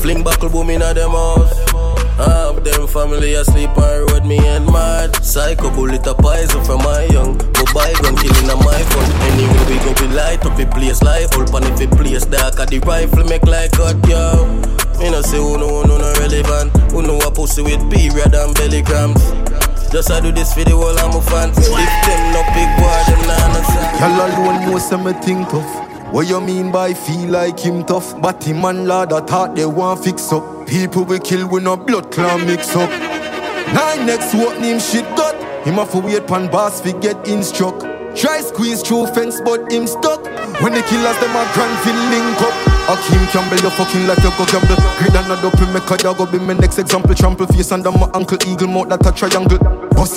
Fling 0.00 0.22
buckle 0.22 0.48
boom 0.48 0.70
in 0.70 0.82
a 0.82 0.94
them 0.94 1.10
house. 1.10 1.52
Half 2.18 2.64
them 2.64 2.86
family 2.86 3.34
asleep 3.34 3.70
on 3.76 4.06
road, 4.08 4.24
me 4.24 4.38
and 4.38 4.66
mad. 4.66 5.14
Psycho 5.24 5.70
bullet 5.70 6.06
a 6.06 6.14
poison 6.14 6.64
from 6.64 6.78
my 6.78 7.04
young. 7.10 7.36
Go 7.38 7.64
buy 7.74 7.92
gun 8.02 8.16
killing 8.16 8.50
a 8.50 8.56
my 8.56 8.82
fun. 8.90 9.06
Anyway 9.30 9.64
we 9.68 9.76
go 9.82 9.94
we 10.00 10.14
light 10.14 10.44
up 10.46 10.58
a 10.58 10.66
place 10.66 11.02
like 11.02 11.30
full 11.32 11.46
pan 11.46 11.64
if 11.72 11.80
it 11.80 11.90
place 11.90 12.26
dark. 12.26 12.58
At 12.58 12.70
the 12.70 12.78
rifle 12.80 13.24
make 13.24 13.44
like 13.44 13.72
cut 13.72 13.96
yo. 14.08 14.46
Me 14.98 15.10
no 15.10 15.22
say 15.22 15.38
who 15.38 15.58
no 15.58 15.68
who 15.68 15.88
no 15.88 15.98
no 15.98 16.12
relevant. 16.18 16.74
Who 16.92 17.02
know 17.02 17.18
a 17.18 17.30
pussy 17.30 17.62
with 17.62 17.82
period 17.90 18.34
and 18.34 18.54
belly 18.54 18.82
cramps. 18.82 19.30
Just 19.90 20.10
I 20.10 20.20
do 20.20 20.32
this 20.32 20.52
for 20.54 20.64
the 20.64 20.72
whole 20.72 20.98
of 20.98 21.14
my 21.14 21.20
fans. 21.26 21.58
If 21.58 21.66
them 21.66 22.22
no 22.34 22.42
big 22.54 22.70
boy, 22.78 22.98
them 23.06 23.22
nah 23.26 23.46
understand. 23.46 23.98
Y'all 23.98 24.26
alone 24.26 24.70
know 24.70 24.78
some 24.78 25.04
me 25.04 25.12
think 25.24 25.48
tough. 25.48 25.97
What 26.10 26.26
you 26.26 26.40
mean 26.40 26.72
by 26.72 26.94
feel 26.94 27.28
like 27.28 27.60
him 27.60 27.84
tough? 27.84 28.18
But 28.20 28.42
him 28.42 28.64
and 28.64 28.88
lad 28.88 29.12
I 29.12 29.20
thought 29.20 29.54
they 29.54 29.66
want 29.66 30.02
fix 30.02 30.32
up. 30.32 30.66
People 30.66 31.04
we 31.04 31.18
kill 31.18 31.46
with 31.46 31.64
no 31.64 31.76
blood 31.76 32.10
clan 32.10 32.46
mix 32.46 32.74
up. 32.74 32.88
Nine 33.74 34.06
next 34.06 34.32
what 34.34 34.58
name 34.58 34.80
shit 34.80 35.04
got. 35.16 35.34
Him 35.66 35.74
have 35.74 35.92
to 35.92 35.98
wait 35.98 36.26
pan 36.26 36.50
boss 36.50 36.80
fi 36.80 36.92
get 36.92 37.28
in 37.28 37.42
struck. 37.42 37.78
Try 38.16 38.40
squeeze 38.40 38.80
through 38.82 39.08
fence 39.08 39.38
but 39.44 39.70
him 39.70 39.86
stuck. 39.86 40.24
When 40.62 40.72
the 40.72 40.82
killers 40.82 41.18
them 41.20 41.36
a 41.36 41.50
grand 41.52 41.78
feel 41.84 41.94
link. 42.10 42.77
Akeem 42.88 43.20
Campbell, 43.30 43.60
you 43.60 43.70
fucking 43.70 44.06
like 44.08 44.16
you 44.24 44.32
go 44.32 44.48
gamble. 44.48 44.80
Grid 44.96 45.14
and 45.14 45.28
a 45.28 45.36
dope, 45.44 45.60
make 45.76 45.90
a 45.92 45.96
dog 46.00 46.16
go 46.16 46.24
be 46.24 46.38
my 46.38 46.54
next 46.54 46.78
example. 46.78 47.14
Trample 47.14 47.46
face 47.46 47.70
under 47.70 47.92
my 47.92 48.08
ankle, 48.14 48.38
eagle 48.48 48.68
mouth 48.68 48.88
that 48.88 49.04
a 49.04 49.12
triangle. 49.12 49.60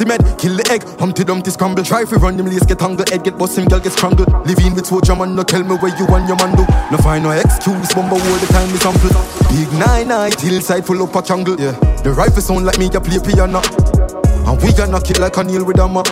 Him 0.02 0.08
head, 0.08 0.24
kill 0.40 0.56
the 0.56 0.64
egg, 0.72 0.88
Humpty 0.98 1.26
Dumpty 1.26 1.52
scramble. 1.52 1.84
Try 1.84 2.04
if 2.04 2.14
run 2.14 2.40
him 2.40 2.46
lace, 2.46 2.66
get 2.66 2.80
tangled, 2.80 3.10
head 3.10 3.26
get 3.26 3.38
bust 3.38 3.58
him, 3.58 3.68
girl 3.68 3.82
get 3.82 3.92
strangled. 3.92 4.32
Live 4.48 4.58
in 4.64 4.74
with 4.74 4.86
soldier 4.86 5.14
man, 5.16 5.36
no 5.36 5.44
tell 5.44 5.64
me 5.64 5.76
where 5.76 5.92
you 6.00 6.08
and 6.16 6.26
your 6.32 6.38
man 6.40 6.56
do. 6.56 6.64
No 6.90 6.98
find 7.04 7.26
no 7.26 7.32
excuse, 7.32 7.94
bomber 7.94 8.16
all 8.16 8.40
the 8.40 8.48
time 8.56 8.72
me 8.72 8.80
sample. 8.80 9.12
Big 9.52 9.68
nine 9.76 10.08
night, 10.08 10.40
hillside 10.40 10.86
full 10.86 11.04
up 11.04 11.14
a 11.14 11.22
jungle. 11.22 11.60
Yeah, 11.60 11.76
the 12.08 12.14
rifle 12.16 12.42
sound 12.42 12.66
like 12.66 12.80
me, 12.80 12.88
you 12.88 13.02
play 13.04 13.20
piano. 13.20 13.60
And 14.48 14.56
we 14.64 14.72
gonna 14.72 15.04
it 15.04 15.20
like 15.20 15.36
a 15.36 15.44
nail 15.44 15.66
with 15.66 15.78
a 15.78 15.88
map. 15.92 16.08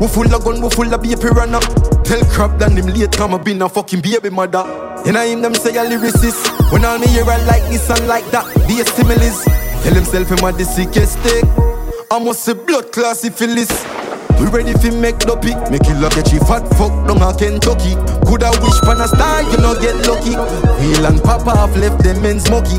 We 0.00 0.08
full 0.08 0.26
of 0.26 0.42
gun, 0.42 0.60
we 0.60 0.68
full 0.68 0.92
of 0.92 1.00
baby 1.00 1.14
piranha. 1.14 1.60
Tell 2.02 2.20
crap 2.34 2.58
than 2.58 2.76
him 2.76 2.86
late, 2.90 3.12
come 3.12 3.34
a 3.34 3.38
been 3.38 3.62
a 3.62 3.68
fucking 3.68 4.00
baby 4.02 4.30
mother. 4.30 4.66
And 5.06 5.16
I 5.16 5.26
him 5.26 5.40
them 5.40 5.54
say 5.54 5.70
a 5.70 5.84
lyricist. 5.84 6.72
When 6.72 6.84
all 6.84 6.98
me 6.98 7.06
hear 7.06 7.22
I 7.24 7.38
like 7.46 7.62
this 7.70 7.88
and 7.90 8.08
like 8.08 8.28
that, 8.32 8.44
a 8.66 8.84
similes. 8.90 9.44
Tell 9.84 9.94
himself 9.94 10.30
him 10.30 10.42
a 10.42 10.50
the 10.50 10.64
sickest 10.64 11.18
thing. 11.20 11.46
I 12.10 12.18
must 12.18 12.42
say 12.42 12.54
blood 12.54 12.90
class 12.90 13.20
syphilis. 13.20 13.70
We 14.40 14.46
ready 14.48 14.74
fi 14.74 14.90
make 14.90 15.18
dopey 15.20 15.54
Make 15.70 15.86
you 15.88 15.94
look 15.94 16.12
at 16.18 16.30
you 16.30 16.40
fat 16.40 16.68
fuck 16.76 16.92
down 17.08 17.24
a 17.24 17.32
Kentucky 17.32 17.96
Coulda 18.28 18.52
wish 18.60 18.76
pan 18.84 19.00
a 19.00 19.08
star, 19.08 19.40
you 19.48 19.56
know 19.58 19.72
get 19.80 19.96
lucky. 20.04 20.36
Wheel 20.82 21.06
and 21.06 21.22
papa 21.22 21.56
have 21.56 21.76
left 21.76 22.02
them 22.02 22.20
men 22.20 22.40
smoky. 22.40 22.76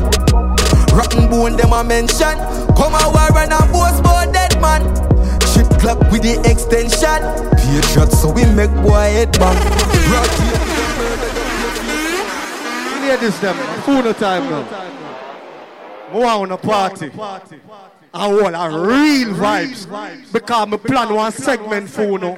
Rotten 0.94 1.28
bone 1.30 1.56
them 1.56 1.72
a 1.72 1.82
mention. 1.82 2.36
Come 2.76 2.94
a 2.94 3.08
war 3.10 3.32
and 3.40 3.52
a 3.52 3.60
boast 3.72 4.00
about 4.00 4.32
dead 4.32 4.60
man. 4.60 4.84
Chip 5.50 5.66
clock 5.80 5.98
with 6.12 6.22
the 6.22 6.36
extension. 6.44 7.24
Patriot 7.56 8.12
so 8.12 8.30
we 8.30 8.44
make 8.52 8.72
boy 8.84 9.08
head 9.16 9.32
bang. 9.40 9.56
Rock 10.12 10.28
Ladies 13.08 13.40
them, 13.40 13.56
full 13.84 14.06
of 14.06 14.18
time 14.18 14.50
now. 14.50 16.10
More 16.12 16.26
on 16.26 16.52
a 16.52 16.58
party. 16.58 17.10
I 18.12 18.26
want 18.28 18.54
a 18.54 18.78
real 18.78 19.28
vibes. 19.34 20.30
Because 20.30 20.68
me 20.68 20.76
plan 20.76 21.14
one 21.14 21.32
segment 21.32 21.88
for 21.88 22.18
now. 22.18 22.36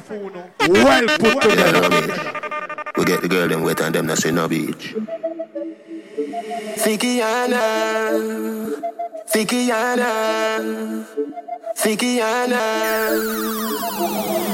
Well 0.60 1.06
put 1.18 1.42
together. 1.42 1.90
We 2.97 3.05
get 3.05 3.20
the 3.20 3.26
girl 3.28 3.48
them 3.48 3.62
wet 3.64 3.80
and 3.80 3.97
them 3.97 4.06
not 4.06 4.18
say 4.18 4.30
no 4.30 4.47
beach. 4.47 4.94
Fikiana, 6.40 7.60
Fikiana, 9.28 11.04
Fikiana. 11.76 12.62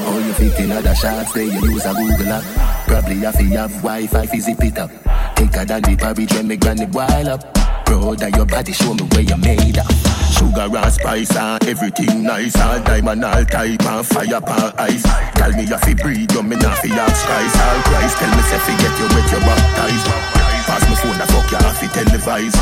All 0.05 0.19
you 0.19 0.33
fit 0.33 0.59
in 0.59 0.71
other 0.73 0.93
shots, 0.95 1.31
they 1.31 1.45
you 1.45 1.61
use 1.71 1.85
a 1.85 1.93
Google 1.93 2.33
app. 2.33 2.43
Probably 2.87 3.15
have 3.19 3.37
to 3.37 3.43
have 3.45 3.71
Wi-Fi 3.81 4.25
fi 4.25 4.39
zip 4.39 4.61
it 4.63 4.77
up. 4.77 4.91
Thicker 5.37 5.63
than 5.63 5.81
the 5.83 5.95
porridge 5.95 6.33
when 6.33 6.47
me 6.49 6.57
granny 6.57 6.85
boil 6.85 7.29
up. 7.29 7.57
Of 7.87 8.35
your 8.35 8.45
body, 8.45 8.73
show 8.73 8.93
me 8.93 9.03
where 9.03 9.21
you 9.21 9.37
made 9.37 9.77
up. 9.77 9.87
Sugar 10.31 10.67
and 10.75 10.93
spice 10.93 11.35
and 11.35 11.63
everything 11.67 12.21
nice 12.21 12.55
All 12.59 12.79
diamond, 12.83 13.23
all 13.23 13.45
type 13.45 13.81
and 13.81 14.05
fire 14.05 14.41
pan 14.41 14.73
ice 14.77 15.03
Tell 15.33 15.51
me 15.53 15.63
you 15.63 15.77
fi 15.77 15.93
breathe, 15.93 16.31
you 16.31 16.43
me 16.43 16.57
not 16.57 16.77
fi 16.77 16.89
ask 16.89 17.25
Christ 17.25 17.57
All 17.57 17.81
Christ, 17.81 18.17
tell 18.17 18.35
me 18.35 18.43
say 18.43 18.59
fi 18.59 18.77
get 18.77 18.99
you 18.99 19.07
wet, 19.15 19.31
you 19.31 19.39
baptized 19.39 20.36
Pass 20.67 20.83
me 20.89 20.95
phone, 20.99 21.17
the 21.17 21.25
fuck 21.31 21.49
you 21.51 21.57
have 21.57 21.79
to 21.79 21.87
televise 21.95 22.55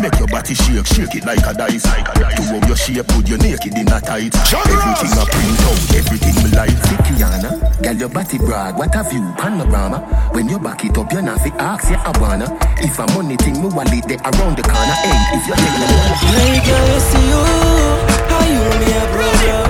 Make 0.00 0.18
your 0.18 0.28
body 0.28 0.54
shake, 0.54 0.86
shake 0.86 1.14
it 1.16 1.24
like 1.24 1.42
a 1.42 1.52
dice. 1.54 1.82
To 1.82 1.90
how 1.90 2.60
your 2.68 2.76
shape, 2.76 3.06
put 3.08 3.26
your 3.26 3.38
naked 3.38 3.74
in 3.74 3.88
a 3.88 3.98
tight. 4.00 4.30
Everything 4.30 5.12
I 5.18 5.24
print 5.26 5.60
out, 5.66 5.80
everything 5.96 6.36
me 6.44 6.50
like. 6.54 6.78
Fikiana, 6.86 7.82
girl 7.82 7.96
your 7.96 8.08
body 8.08 8.38
brag, 8.38 8.76
what 8.76 8.94
have 8.94 9.12
you, 9.12 9.26
panorama. 9.36 9.98
When 10.32 10.48
you 10.48 10.58
back 10.60 10.84
it 10.84 10.96
up, 10.96 11.12
you 11.12 11.22
not 11.22 11.40
fi 11.40 11.50
ask, 11.58 11.90
yeah 11.90 12.02
I 12.06 12.16
wanna. 12.20 12.46
If 12.78 13.00
I'm 13.00 13.12
money 13.14 13.36
thing, 13.36 13.60
me 13.60 13.68
wallet 13.74 14.06
they 14.06 14.18
around 14.22 14.54
the 14.56 14.62
corner 14.62 14.96
Hey, 15.02 15.18
if 15.34 15.46
you 15.48 15.54
take 15.58 15.76
me. 15.80 15.86
Hey 16.30 16.62
girl, 16.62 16.86
you 16.94 17.00
see 17.00 17.26
you, 17.26 17.42
how 18.30 18.44
you 18.46 18.62
me 18.78 18.88
a 18.92 19.02
problem 19.10 19.28
Wind 19.38 19.58
up 19.58 19.67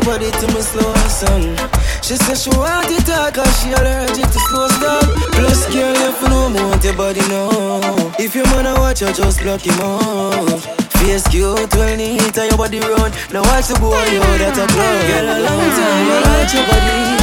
your 0.00 0.18
body 0.18 0.30
to 0.30 0.46
me 0.54 0.60
slow 0.60 0.94
song 1.08 1.56
She 2.02 2.16
said 2.16 2.36
she 2.36 2.50
want 2.56 2.90
it 2.90 3.04
talk 3.04 3.34
cause 3.34 3.52
she 3.60 3.72
allergic 3.72 4.26
to 4.26 4.40
slow 4.48 4.68
down 4.80 5.04
Plus 5.36 5.66
girl, 5.72 5.94
you 5.94 6.12
for 6.12 6.28
no 6.28 6.48
more 6.48 6.70
want 6.70 6.84
your 6.84 6.94
body 6.94 7.20
now 7.28 8.12
If 8.18 8.34
your 8.34 8.44
man 8.46 8.66
watch 8.80 9.02
you 9.02 9.12
just 9.12 9.40
block 9.42 9.62
him 9.62 9.78
out 9.80 10.60
Face 11.00 11.26
cute 11.28 11.72
he 11.98 12.18
hit 12.18 12.38
on 12.38 12.48
your 12.48 12.58
body 12.58 12.78
run. 12.80 13.10
Now 13.32 13.42
watch 13.42 13.68
the 13.68 13.78
boy, 13.80 13.96
yo, 14.12 14.20
that 14.40 14.56
a 14.56 14.66
clown 14.68 15.00
Girl, 15.08 15.28
a 15.32 15.36
long 15.48 15.66
time 15.76 16.06
I 16.12 16.20
watch 16.28 16.52
your 16.54 16.64
body 16.68 17.20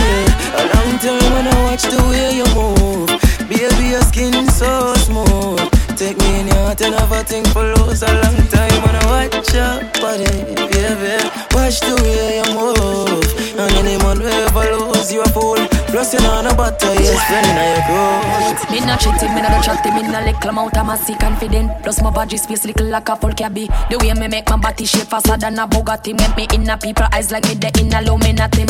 A 0.58 0.64
long 0.74 0.94
time 1.00 1.34
when 1.34 1.48
I 1.48 1.56
watch 1.64 1.84
the 1.84 2.00
way 2.10 2.38
you 2.38 2.48
move. 2.58 3.08
Baby, 3.48 3.92
your 3.92 4.02
skin 4.02 4.50
so 4.50 4.94
smooth. 4.96 5.62
Take 5.96 6.18
me 6.18 6.42
in 6.42 6.48
your 6.48 6.56
heart 6.58 6.82
and 6.82 6.96
have 6.96 7.12
a 7.12 7.24
thing 7.24 7.46
for 7.46 7.64
lose 7.64 8.02
a 8.02 8.12
long 8.12 8.38
time 8.50 8.82
when 8.82 8.96
I 8.96 9.30
watch 9.30 9.54
your 9.54 9.82
body, 10.02 10.26
baby. 10.66 11.37
Watch 11.54 11.80
the 11.82 11.96
way 12.04 12.38
you 12.38 12.48
move. 12.56 13.60
And 13.60 13.72
any 13.76 13.98
man 14.04 14.20
will 14.20 14.28
ever 14.28 14.78
lose 14.78 15.12
you 15.12 15.22
a 15.22 15.30
fool. 15.30 15.67
Plus 15.88 16.14
you 16.14 16.20
know 16.20 16.42
no 16.42 16.54
butter, 16.54 16.94
yes, 17.00 17.16
friend 17.28 17.48
in 17.48 17.58
your 17.58 17.82
growth. 17.88 18.70
Me 18.70 18.80
not 18.86 19.00
cheating, 19.00 19.34
me 19.34 19.42
not 19.42 19.64
chatting, 19.64 19.96
me 19.96 20.02
not 20.04 20.26
little 20.26 20.50
amount 20.50 20.78
of 20.78 20.86
massy 20.86 21.16
confident. 21.16 21.72
Plus 21.82 22.02
my 22.02 22.12
body 22.12 22.38
space 22.38 22.66
little 22.66 22.88
like 22.88 23.08
a 23.10 23.16
full 23.16 23.32
cabby. 23.32 23.68
The 23.90 23.98
way 23.98 24.14
me 24.14 24.28
make 24.28 24.50
my 24.50 24.58
body 24.58 24.86
shape 24.86 25.08
faster 25.08 25.38
than 25.38 25.58
a 25.58 25.68
Bugatti. 25.68 26.14
Make 26.14 26.36
me 26.36 26.48
in 26.54 26.70
a 26.70 26.78
people 26.78 27.08
eyes 27.12 27.32
like 27.32 27.46
me 27.46 27.56
the 27.56 27.72
in 27.80 27.94
a 27.94 28.02
low 28.02 28.18
me 28.18 28.34
not 28.34 28.56
me. 28.58 28.66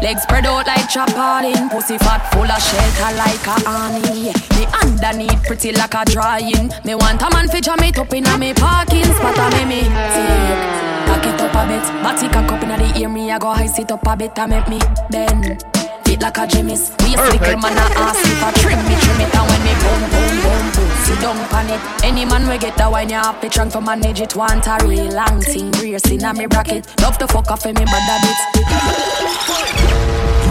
Legs 0.00 0.22
spread 0.22 0.46
out 0.46 0.66
like 0.66 0.88
chapalin. 0.88 1.68
Pussy 1.70 1.98
fat 1.98 2.22
full 2.32 2.46
of 2.46 2.62
shelter 2.62 3.12
like 3.18 3.46
a 3.50 3.56
honey. 3.68 4.30
Me 4.54 4.64
underneath 4.80 5.42
pretty 5.44 5.72
like 5.72 5.94
a 5.94 6.04
drying. 6.06 6.70
Me 6.84 6.94
want 6.94 7.20
a 7.20 7.28
man 7.34 7.48
fi 7.48 7.60
jam 7.60 7.82
it 7.82 7.98
up 7.98 8.14
inna 8.14 8.38
me 8.38 8.54
parking 8.54 9.04
spot 9.04 9.36
a 9.36 9.50
me 9.56 9.64
me 9.66 9.80
take. 10.14 10.62
Cock 11.10 11.26
it 11.26 11.40
up 11.42 11.54
a 11.58 11.62
bit, 11.66 11.84
body 12.02 12.28
cock 12.28 12.52
up 12.52 12.62
inna 12.62 12.78
the 12.78 13.00
ear. 13.00 13.08
Me 13.08 13.30
I 13.30 13.38
go 13.38 13.52
high 13.52 13.66
sit 13.66 13.90
up 13.90 14.06
a 14.06 14.16
bit 14.16 14.38
and 14.38 14.50
make 14.50 14.68
me 14.68 14.78
bend. 15.10 15.79
Fit 16.10 16.22
like 16.22 16.38
a 16.38 16.44
Jimmy's. 16.44 16.90
We 17.06 17.14
a 17.14 17.22
little 17.22 17.56
man 17.62 17.78
a 17.78 17.86
ask 17.94 18.18
if 18.26 18.42
I 18.42 18.50
trim 18.58 18.82
me, 18.82 18.98
trim 18.98 19.20
it, 19.22 19.30
and 19.30 19.46
when 19.46 19.62
me 19.62 19.70
boom 19.78 20.02
boom 20.10 20.34
boom 20.42 20.64
boom, 20.74 20.90
sit 21.06 21.20
down 21.22 21.38
pan 21.46 21.70
it. 21.70 21.78
Any 22.02 22.24
man 22.26 22.50
we 22.50 22.58
get 22.58 22.76
that 22.78 22.90
wine, 22.90 23.10
you 23.10 23.14
have 23.14 23.40
to 23.40 23.48
trunk 23.48 23.70
to 23.74 23.80
manage 23.80 24.20
it. 24.20 24.34
Want 24.34 24.66
a 24.66 24.74
real 24.82 25.06
long 25.14 25.40
thing, 25.40 25.70
brace 25.70 26.10
inna 26.10 26.34
me 26.34 26.46
bracket. 26.46 26.90
Love 27.00 27.16
to 27.18 27.28
fuck 27.28 27.48
off 27.52 27.64
in 27.64 27.78
me 27.78 27.84
bad 27.84 28.02
habits. 28.10 28.42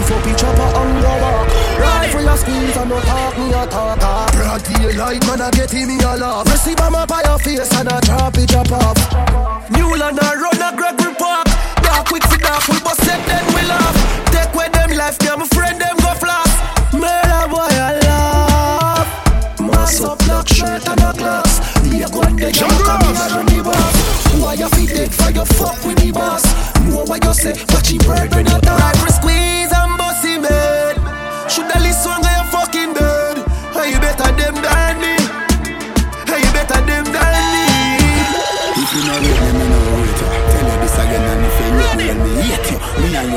fuck 0.08 0.26
each 0.32 0.44
other 0.48 0.64
and 0.80 0.96
go 1.04 1.12
walk 1.20 1.48
Ride 1.76 2.08
for 2.08 2.22
your 2.24 2.36
skills 2.40 2.76
and 2.80 2.88
no 2.88 3.00
talk 3.00 3.36
me 3.36 3.52
a 3.52 3.66
talk 3.68 4.32
Broad 4.32 4.64
daylight 4.64 5.26
man 5.26 5.42
a 5.44 5.50
get 5.50 5.74
me 5.74 6.00
a 6.00 6.16
laugh 6.16 6.46
Receive 6.48 6.80
a 6.80 6.90
map 6.90 7.08
by 7.08 7.20
your 7.28 7.38
face 7.38 7.70
and 7.76 7.92
a 7.92 8.00
drop 8.00 8.32
it 8.38 8.48
drop 8.48 8.72
off 8.72 8.96
Newland 9.70 10.18
a 10.18 10.28
run 10.40 10.56
a 10.56 10.72
Gregory 10.74 11.14
Park 11.16 11.49
Dark 11.90 12.06
quick 12.06 12.22
for 12.22 12.38
dark 12.38 12.62
we 12.68 12.78
bust 12.86 13.02
set 13.02 13.18
then 13.26 13.44
we 13.54 13.62
laugh. 13.66 13.96
Take 14.30 14.54
with 14.54 14.72
them 14.72 14.90
life 14.96 15.18
them 15.18 15.40
my 15.40 15.46
friend 15.48 15.80
them 15.80 15.96
go 15.98 16.14
floss 16.14 16.52
Murder 16.94 17.46
boy 17.50 17.66
I 17.66 17.98
laugh. 18.06 19.08
Mass 19.58 20.00
up 20.00 20.18
black 20.20 20.46
shirt 20.46 20.86
and 20.86 21.02
a 21.02 21.12
glass. 21.18 21.58
Me 21.90 22.02
a 22.02 22.08
gun 22.08 22.36
the 22.36 22.52
jump 22.52 22.72
come 22.86 23.02
in 23.10 23.16
and 23.18 23.32
run 23.34 23.46
the 23.46 23.62
boss. 23.64 23.94
Why 24.38 24.54
you 24.54 24.68
fit 24.68 24.88
dead 24.94 25.12
for 25.12 25.30
your 25.32 25.46
fuck 25.58 25.82
with 25.84 25.98
the 25.98 26.12
boss? 26.12 26.44
Know 26.86 27.02
what 27.10 27.24
you 27.24 27.34
say 27.34 27.54
watch 27.74 27.90
him 27.90 27.98
bird 28.06 28.30
when 28.34 28.46
I 28.46 28.60
talk 28.60 28.78
Rifle 28.78 29.12
squeeze 29.18 29.72
and 29.74 29.98
bust 29.98 30.24
him 30.24 30.44
head. 30.44 30.96
Shoulda 31.50 31.78
listen 31.80 32.14
when 32.22 32.38
you 32.38 32.46
fucking 32.54 32.92
dead 32.94 33.36
Hey 33.74 33.82
oh, 33.82 33.84
you 33.90 33.98
better 33.98 34.30
them 34.38 34.54
than 34.62 34.79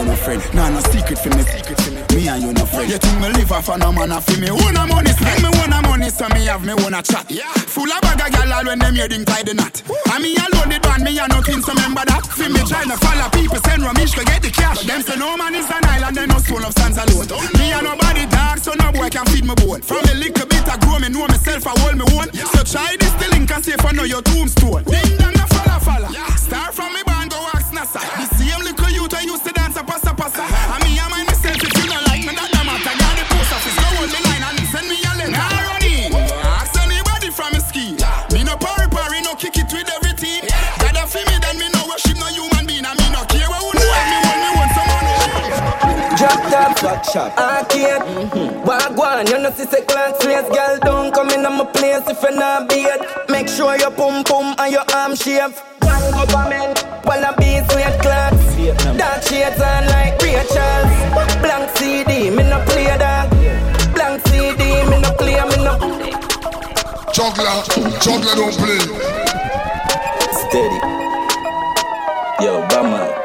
No 0.05 0.22
friend, 0.23 0.41
nah 0.55 0.69
no 0.69 0.79
secret 0.79 1.19
for 1.19 1.29
me. 1.35 1.43
Secret 1.43 1.79
for 1.81 1.91
me, 1.91 2.01
me 2.15 2.27
and 2.27 2.41
you 2.43 2.53
no 2.53 2.65
friend. 2.65 2.89
You 2.89 2.97
think 2.97 3.19
me 3.19 3.29
live 3.35 3.51
off 3.51 3.69
a 3.69 3.77
no 3.77 3.91
man 3.91 4.15
fi 4.21 4.39
me 4.39 4.49
own 4.49 4.75
a 4.75 4.87
money. 4.87 5.11
Spend 5.11 5.43
me 5.43 5.49
own 5.59 5.73
a 5.73 5.79
money 5.83 6.09
so 6.09 6.27
me 6.29 6.45
have 6.47 6.63
me 6.65 6.73
own 6.73 6.93
a 6.93 7.01
chat. 7.03 7.29
Yeah. 7.29 7.51
Full 7.67 7.91
of 7.91 8.01
bag 8.01 8.21
of 8.23 8.31
gal 8.31 8.53
all 8.53 8.65
when 8.65 8.79
them 8.79 8.95
heading 8.95 9.25
tie 9.25 9.43
the 9.43 9.53
knot. 9.53 9.83
And 10.11 10.23
me 10.23 10.35
alone 10.39 10.71
the 10.71 10.79
band, 10.79 11.03
me 11.03 11.19
a 11.19 11.27
nothing 11.27 11.61
so 11.61 11.73
remember 11.75 12.03
that. 12.07 12.23
Fi 12.25 12.47
me 12.47 12.63
trying 12.63 12.89
to 12.89 12.97
follow 12.97 13.29
people 13.35 13.59
send 13.67 13.83
Ramesh 13.83 14.15
to 14.15 14.23
get 14.23 14.41
the 14.41 14.49
cash. 14.49 14.83
Them 14.87 15.01
say 15.01 15.17
no 15.19 15.35
man 15.37 15.55
is 15.55 15.69
an 15.69 15.83
island, 15.83 16.15
they 16.15 16.25
no 16.25 16.37
stone 16.39 16.63
of 16.63 16.71
stands 16.71 16.97
alone 16.97 17.27
Me 17.59 17.71
a 17.75 17.81
nobody 17.83 18.25
dark 18.31 18.59
so 18.59 18.71
no 18.79 18.91
boy 18.91 19.09
can 19.09 19.25
feed 19.27 19.45
me 19.45 19.55
bone. 19.59 19.81
From 19.81 20.03
a 20.07 20.13
little 20.15 20.47
bit 20.47 20.65
I 20.71 20.77
grow 20.79 20.99
me 20.99 21.09
know 21.09 21.27
myself 21.27 21.67
I 21.67 21.75
hold 21.83 21.99
me 21.99 22.05
own. 22.15 22.31
So 22.55 22.63
try 22.63 22.95
this 22.95 23.13
the 23.19 23.27
link 23.35 23.51
and 23.51 23.63
see 23.63 23.75
if 23.75 23.83
I 23.83 23.91
know 23.91 24.07
your 24.07 24.23
tombstone. 24.23 24.87
Ding 24.87 25.17
dong 25.19 25.35
a 25.35 25.45
falla 25.51 25.77
falla 25.83 26.09
Start 26.39 26.73
from 26.73 26.93
me 26.93 27.03
band 27.03 27.31
go 27.31 27.39
ask 27.53 27.73
NASA. 27.75 27.99
The 27.99 28.25
same 28.39 28.63
little 28.63 28.89
youth 28.89 29.13
I 29.13 29.21
used 29.27 29.43
to 29.45 29.51
dance 29.51 29.75
a 29.75 29.83
passa 30.23 30.43
passa 30.43 30.75
And 30.75 30.83
me 30.83 30.99
a 30.99 31.09
mind 31.09 31.27
myself 31.27 31.57
if 31.59 31.73
you 31.75 31.89
don't 31.89 32.05
like 32.07 32.23
me 32.23 32.33
that 32.35 32.49
damn 32.51 32.65
matter. 32.65 32.95
Got 32.95 33.13
the 33.19 33.25
post 33.27 33.51
office. 33.51 33.75
Go 33.75 33.87
on 33.99 34.07
the 34.07 34.19
line 34.27 34.43
and 34.47 34.67
send 34.71 34.87
me 34.87 34.97
a 35.03 35.11
letter. 35.19 35.31
Now 35.35 35.67
run 35.67 35.83
in 35.83 36.11
Ask 36.47 36.75
anybody 36.79 37.29
from 37.29 37.51
a 37.55 37.59
ski. 37.59 37.99
Me 38.31 38.43
no 38.43 38.55
parry 38.55 38.87
parry 38.87 39.19
no 39.21 39.35
kick 39.35 39.57
it 39.57 39.67
with 39.71 39.89
everything 39.89 40.47
Gotta 40.79 41.03
feel 41.07 41.25
me 41.27 41.37
then 41.43 41.59
me 41.59 41.67
no 41.75 41.81
worship 41.91 42.15
no 42.15 42.27
human 42.31 42.63
being. 42.65 42.85
I 42.87 42.95
me 42.95 43.07
no 43.11 43.21
care 43.27 43.49
where 43.51 43.59
who 43.59 43.71
know 43.75 43.91
have 43.91 44.07
me 44.11 44.17
when 44.23 44.37
me 44.43 44.49
want 44.55 44.71
someone 44.77 45.05
Drop 46.15 46.39
top, 46.47 46.71
flat 46.79 47.01
shot, 47.03 47.31
arcade 47.35 48.03
Wagwan, 48.63 49.27
you 49.27 49.39
know 49.39 49.51
see 49.51 49.65
say 49.67 49.83
class 49.83 50.15
slaves 50.23 50.47
Girl, 50.49 50.79
don't 50.79 51.11
come 51.13 51.29
in 51.31 51.45
on 51.45 51.57
my 51.57 51.65
place 51.65 52.07
if 52.07 52.21
you 52.23 52.31
not 52.31 52.69
beat. 52.69 53.01
Make 53.29 53.49
sure 53.49 53.75
your 53.75 53.91
pum 53.91 54.23
pum 54.23 54.55
and 54.57 54.71
your 54.71 54.85
arm 54.93 55.15
shave. 55.15 55.57
One 55.81 56.11
government, 56.11 56.85
wanna 57.03 57.33
be 57.37 57.59
slave 57.67 57.99
class 57.99 58.33
Charles. 60.53 60.95
Blank 61.41 61.77
CD, 61.77 62.29
me 62.29 62.43
no 62.43 62.59
play 62.65 62.85
that. 62.97 63.29
Blank 63.93 64.27
CD, 64.27 64.83
me 64.89 65.01
no 65.01 65.11
play, 65.15 65.39
me 65.49 65.57
no. 65.63 65.77
Juggler, 67.13 67.61
juggler 68.01 68.35
don't 68.35 68.55
play. 68.57 68.79
Steady. 70.31 70.79
Yo, 72.43 72.61
Bama. 72.67 73.23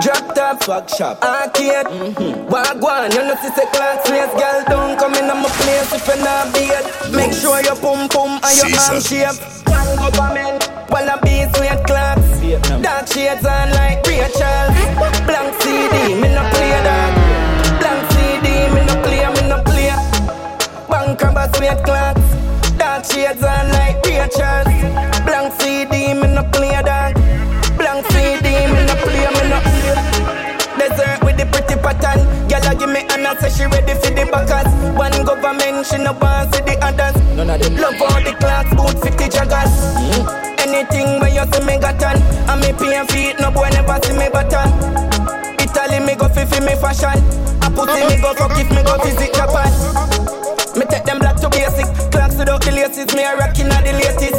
Drop 0.00 0.34
top, 0.34 0.62
fuck 0.62 0.88
shop, 0.88 1.22
arcade 1.24 1.86
mm-hmm. 1.86 2.48
Wagwan, 2.48 3.12
you 3.12 3.22
know 3.24 3.34
see 3.42 3.48
say 3.48 3.66
class 3.66 4.06
place 4.08 4.30
Girl, 4.40 4.64
don't 4.68 4.96
come 4.96 5.14
in 5.14 5.28
on 5.28 5.42
my 5.42 5.48
place 5.48 5.92
if 5.92 6.06
you're 6.06 6.16
not 6.18 6.54
beat 6.54 7.12
Make 7.12 7.32
sure 7.32 7.60
your 7.62 7.74
pum 7.76 8.08
pum 8.08 8.38
and 8.42 8.56
your 8.56 8.78
arm 8.78 9.00
shape 9.00 9.34
Tango 9.64 10.77
while 10.88 11.08
a 11.08 11.20
beast 11.22 11.58
with 11.60 11.82
clocks. 11.84 12.40
Dark 12.82 13.06
shades 13.06 13.44
on 13.44 13.70
like 13.72 14.04
Rachel. 14.06 14.68
Blank 15.26 15.54
CD, 15.60 16.14
me 16.14 16.28
no 16.32 16.42
play 16.52 16.76
that. 16.86 17.12
Blank 17.80 18.02
CD, 18.12 18.46
me 18.72 18.80
no 18.88 18.94
play, 19.04 19.24
me 19.34 19.42
no 19.48 19.58
play. 19.62 19.92
Bank 20.88 21.20
robbers 21.22 21.52
with 21.60 21.80
clocks. 21.84 22.28
Dark 22.76 23.04
shades 23.04 23.42
on 23.42 23.68
like 23.72 24.00
Rachel. 24.04 24.64
Blank 25.24 25.52
CD, 25.60 26.14
me 26.14 26.28
no 26.34 26.42
play 26.52 26.76
that. 26.82 27.14
Blank 27.76 28.06
CD, 28.12 28.48
me 28.72 28.80
no 28.88 28.94
play, 29.04 29.28
me 29.28 29.42
no 29.52 29.58
Desert 30.78 31.22
with 31.24 31.36
the 31.36 31.46
pretty 31.52 31.76
pattern. 31.80 32.24
Girl, 32.48 32.74
give 32.78 32.88
me 32.88 33.00
an 33.12 33.36
say 33.38 33.50
she 33.50 33.64
ready 33.66 33.94
for 33.94 34.10
the 34.14 34.24
backers. 34.30 34.72
One 34.96 35.24
government, 35.24 35.86
she 35.86 35.98
no 35.98 36.12
want 36.12 36.54
see 36.54 36.62
the 36.62 36.78
others. 36.80 37.16
None 37.36 37.50
of 37.50 37.60
them 37.60 37.76
love 37.76 38.00
all 38.00 38.22
the 38.22 38.32
clocks, 38.40 38.70
boot 38.74 39.02
50 39.04 39.24
joggers. 39.24 39.74
Mm-hmm. 39.98 40.47
Anything 40.68 41.18
where 41.18 41.32
you 41.32 41.48
see 41.48 41.64
me 41.64 41.80
got 41.80 41.96
on, 42.04 42.20
and 42.20 42.60
me 42.60 42.76
pay 42.76 43.00
feet, 43.08 43.40
no 43.40 43.50
boy 43.50 43.72
never 43.72 43.96
see 44.04 44.12
me 44.12 44.28
button. 44.28 44.68
Italy 45.56 45.98
me 46.04 46.14
go 46.14 46.28
fi 46.28 46.44
fi 46.44 46.60
me 46.60 46.76
fashion. 46.76 47.16
I 47.64 47.72
put 47.72 47.88
in 47.96 48.04
me 48.04 48.20
go 48.20 48.36
fuck 48.36 48.52
if 48.52 48.68
me 48.68 48.84
go 48.84 49.00
visit 49.00 49.32
Japan. 49.32 49.72
Me 50.76 50.84
take 50.84 51.08
them 51.08 51.20
black 51.24 51.40
to 51.40 51.48
basic. 51.48 51.88
Clocks 52.12 52.36
without 52.36 52.60
the 52.60 52.72
laces, 52.72 53.08
me 53.16 53.24
a 53.24 53.34
rockin' 53.36 53.72
at 53.72 53.80
the 53.80 53.96
latest. 53.96 54.36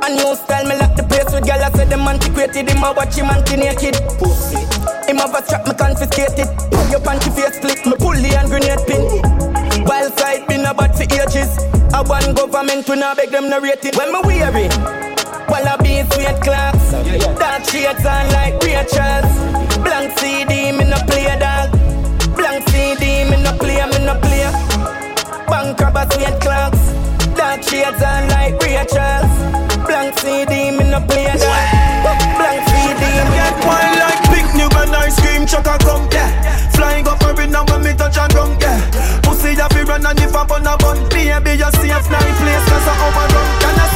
A 0.00 0.08
new 0.08 0.32
style, 0.32 0.64
me 0.64 0.80
lock 0.80 0.96
the 0.96 1.04
place 1.04 1.28
with 1.28 1.44
gal. 1.44 1.60
I 1.60 1.70
said 1.76 1.90
them 1.92 2.08
antiquated. 2.08 2.64
Him 2.64 2.82
a 2.82 2.92
watch 2.96 3.14
him 3.14 3.28
anti-naked. 3.28 4.00
Pussy. 4.16 4.64
Him 5.04 5.20
have 5.20 5.36
a 5.36 5.44
strap, 5.44 5.68
me 5.68 5.74
confiscate 5.76 6.40
it. 6.40 6.48
Pull 6.72 6.88
your 6.88 7.04
panty 7.04 7.28
face 7.36 7.60
split, 7.60 7.84
me 7.84 7.92
pull 8.00 8.16
the 8.16 8.32
hand 8.32 8.48
grenade 8.48 8.80
pin. 8.88 9.04
Wild 9.84 10.16
side 10.18 10.48
been 10.48 10.64
a 10.64 10.72
bad 10.72 10.96
for 10.96 11.04
ages. 11.04 11.52
A 11.92 12.00
one 12.02 12.32
government 12.32 12.88
we 12.88 12.96
not 12.96 13.16
beg 13.16 13.28
them 13.28 13.48
no 13.52 13.60
rate 13.60 13.84
it. 13.84 13.96
When 13.96 14.12
me 14.12 14.20
weary, 14.24 14.68
while 15.48 15.66
I 15.66 15.76
be 15.82 16.02
sweet 16.12 16.38
clocks. 16.44 16.92
Dark 17.38 17.64
shades 17.64 18.04
on 18.04 18.26
like 18.32 18.60
Rachel's. 18.62 19.32
Blank 19.82 20.18
CD, 20.18 20.72
me 20.72 20.84
no 20.84 20.98
play 21.08 21.28
dog. 21.38 21.72
Blank 22.36 22.68
CD, 22.68 23.24
me 23.28 23.36
no 23.42 23.52
play, 23.56 23.80
me 23.92 23.98
no 24.04 24.14
play. 24.20 24.46
Bank 25.48 25.80
robbers 25.80 26.08
sweet 26.14 26.36
clocks. 26.40 26.82
Dark 27.34 27.62
shades 27.62 28.02
on 28.02 28.28
like 28.28 28.60
Rachel's. 28.62 29.32
Blank 29.86 30.18
CD, 30.18 30.70
me 30.76 30.84
no 30.90 31.00
play 31.08 31.32
that. 31.32 32.18
Blank 32.36 32.62
CD, 32.68 33.02
me 33.28 33.36
Get 33.38 33.56
wine 33.64 33.96
like 33.98 34.22
big 34.30 34.46
new 34.54 34.70
and 34.80 34.94
ice 34.96 35.18
cream 35.20 35.46
truck 35.46 35.66
a 35.66 35.78
come, 35.78 36.06
yeah. 36.12 36.30
Flying 36.72 37.08
up 37.08 37.22
every 37.24 37.46
now 37.46 37.64
when 37.66 37.82
me 37.82 37.92
touch 37.94 38.18
and 38.18 38.32
run, 38.34 38.56
yeah. 38.60 38.78
Pussy 39.22 39.54
ya 39.54 39.68
fi 39.68 39.82
run 39.82 40.04
and 40.06 40.20
if 40.20 40.34
I 40.36 40.44
bun 40.44 40.66
a 40.66 40.76
bun, 40.76 40.98
baby 41.08 41.52
you 41.56 41.70
safe 41.80 42.10
night 42.10 42.34
place 42.38 42.64
'cause 42.68 42.88
I 42.88 42.94
overrun. 43.06 43.46
Can 43.60 43.78
I 43.80 43.87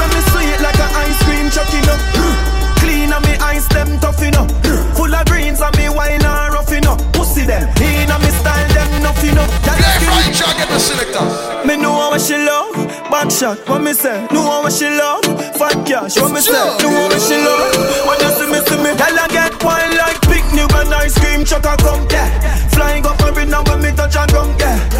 cream 1.52 1.84
truck. 1.84 2.00
Clean 2.80 3.12
and 3.12 3.24
me 3.24 3.34
eyes, 3.38 3.68
them 3.68 3.98
tough, 4.00 4.20
know. 4.32 4.46
Full 4.96 5.14
of 5.14 5.24
greens 5.26 5.60
and 5.60 5.76
me 5.76 5.88
wine 5.88 6.24
and 6.24 6.54
rough, 6.54 6.72
know. 6.82 6.96
Pussy 7.12 7.44
them, 7.44 7.68
in 7.78 8.10
and 8.10 8.22
me 8.22 8.30
style 8.40 8.68
them 8.72 8.90
enough, 8.98 9.22
know. 9.22 9.46
Can 9.62 9.78
I 9.78 9.92
Right, 10.08 10.34
Jack, 10.34 10.56
the 10.68 10.78
selector. 10.78 11.24
me 11.66 11.76
know 11.76 11.92
what 11.92 12.20
she 12.20 12.36
love, 12.36 12.74
back 13.10 13.30
shot, 13.30 13.58
what 13.68 13.82
me 13.82 13.92
say. 13.92 14.26
Know 14.32 14.62
what 14.64 14.72
she 14.72 14.88
love, 14.88 15.24
fat 15.56 15.76
cash, 15.86 16.16
what 16.20 16.32
me 16.32 16.40
say. 16.40 16.52
Know 16.52 17.08
what 17.08 17.20
she 17.20 17.36
love, 17.36 17.70
when 18.06 18.18
you 18.20 18.30
see 18.36 18.48
me, 18.50 18.58
see 18.66 18.78
me. 18.82 18.90
Tell 18.96 19.16
her 19.16 19.28
get 19.28 19.62
wine 19.62 19.96
like 19.96 20.22
new 20.54 20.68
and 20.76 20.94
ice 20.94 21.16
cream 21.18 21.44
truck 21.44 21.64
a 21.64 21.76
come, 21.76 22.06
yeah. 22.10 22.28
Flying 22.68 23.04
up 23.06 23.20
every 23.22 23.46
now 23.46 23.62
when 23.64 23.82
me 23.82 23.90
touch 23.92 24.16
and 24.16 24.30
ground, 24.30 24.54
yeah. 24.60 24.91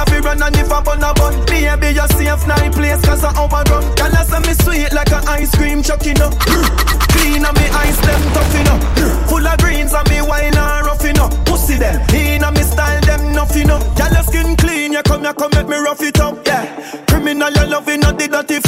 Ya 0.00 0.06
fi 0.06 0.18
run 0.20 0.40
and 0.40 0.56
if 0.56 0.72
I 0.72 0.80
bun 0.80 1.04
a 1.04 1.12
bun, 1.12 1.36
baby 1.44 1.92
you 1.92 2.08
safe 2.16 2.46
night 2.46 2.72
place 2.72 3.02
'cause 3.02 3.22
I 3.22 3.36
overrun. 3.36 3.84
Tell 3.96 4.10
her 4.10 4.24
say 4.24 4.40
me 4.48 4.54
sweet 4.64 4.92
like 4.94 5.12
a 5.12 5.20
ice 5.28 5.50
cream 5.54 5.82
you 6.06 6.14
know. 6.14 6.30
Clean 7.12 7.44
and 7.44 7.56
me 7.58 7.66
ice 7.68 8.00
them 8.00 8.22
tough, 8.32 8.54
know. 8.64 8.78
Full 9.28 9.46
of 9.46 9.58
greens 9.58 9.92
and 9.92 10.08
me 10.08 10.22
wine 10.22 10.56
and 10.56 10.86
rough, 10.86 11.04
know. 11.12 11.28
Pussy 11.44 11.76
them, 11.76 12.00
in 12.14 12.42
and 12.42 12.56
me 12.56 12.62
style 12.62 13.00
them 13.02 13.20
enough, 13.26 13.54
you 13.54 13.64
know. 13.66 13.78
Girl 13.94 14.08
your 14.08 14.22
skin 14.24 14.56
clean, 14.56 14.94
you 14.94 15.02
come, 15.02 15.22
you 15.22 15.34
come 15.34 15.50
make 15.52 15.68
me 15.68 15.76
rough 15.76 16.00
it 16.00 16.18
up, 16.18 16.46
yeah. 16.46 16.64
Criminal 17.06 17.50
you 17.52 17.66
loving 17.66 18.00
not 18.00 18.18
the 18.18 18.26
dirty 18.26 18.58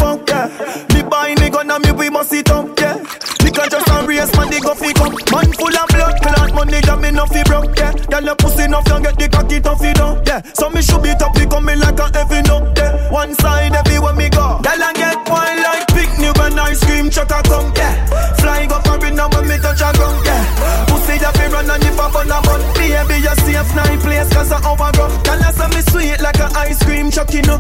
no 7.23 7.27
fi 7.27 7.43
broke, 7.45 7.79
yeah. 7.79 7.93
Girl 8.11 8.25
your 8.25 8.37
pussy 8.37 8.65
enough, 8.65 8.87
you 8.89 9.01
get 9.01 9.17
the 9.19 9.29
cocky 9.29 9.61
tough, 9.61 9.83
you 9.83 9.95
know, 9.95 10.21
yeah. 10.27 10.43
So 10.55 10.71
me 10.71 10.83
should 10.83 11.03
be 11.03 11.11
you 11.11 11.47
come 11.47 11.65
me 11.65 11.75
like 11.77 11.99
a 11.99 12.07
heavy 12.11 12.43
no, 12.43 12.73
yeah. 12.77 13.11
One 13.11 13.35
side 13.35 13.75
everywhere 13.75 14.15
me 14.15 14.29
go. 14.29 14.59
Girl 14.63 14.83
I 14.83 14.93
get 14.95 15.19
wine 15.29 15.63
like 15.63 15.87
new 16.19 16.35
and 16.35 16.59
ice 16.59 16.83
cream 16.85 17.11
truck 17.11 17.31
a 17.31 17.43
come, 17.43 17.73
yeah. 17.77 17.95
Flying 18.43 18.73
up 18.73 18.85
now 18.87 19.29
when 19.31 19.47
me 19.49 19.57
touch 19.59 19.83
a 19.83 19.91
ground, 19.95 20.25
yeah. 20.27 20.87
Pussy 20.87 21.19
ya 21.23 21.31
fi 21.33 21.47
run 21.47 21.71
and 21.71 21.85
if 21.85 22.01
I 22.01 22.11
bun 22.11 22.31
a 22.31 22.39
bun, 22.43 22.61
baby 22.75 23.17
you 23.23 23.35
safe 23.47 23.75
night 23.75 24.01
place 24.01 24.29
'cause 24.33 24.53
I 24.53 24.59
overrun. 24.67 25.11
Girl 25.23 25.43
I 25.43 25.51
say 25.53 25.69
me 25.69 25.83
sweet 25.91 26.21
like 26.21 26.41
a 26.41 26.49
ice 26.59 26.83
cream 26.83 27.11
truck, 27.11 27.33
you 27.33 27.43
know. 27.43 27.59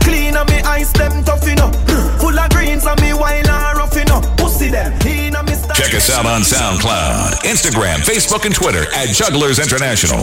Clean 0.00 0.36
and 0.36 0.48
me 0.48 0.58
ice 0.62 0.92
them 0.92 1.24
tough, 1.24 1.35
Check 5.86 5.94
us 5.94 6.10
out 6.10 6.26
on 6.26 6.40
SoundCloud, 6.40 7.44
Instagram, 7.44 7.98
Facebook, 7.98 8.44
and 8.44 8.52
Twitter 8.52 8.92
at 8.92 9.10
Jugglers 9.10 9.60
International. 9.60 10.18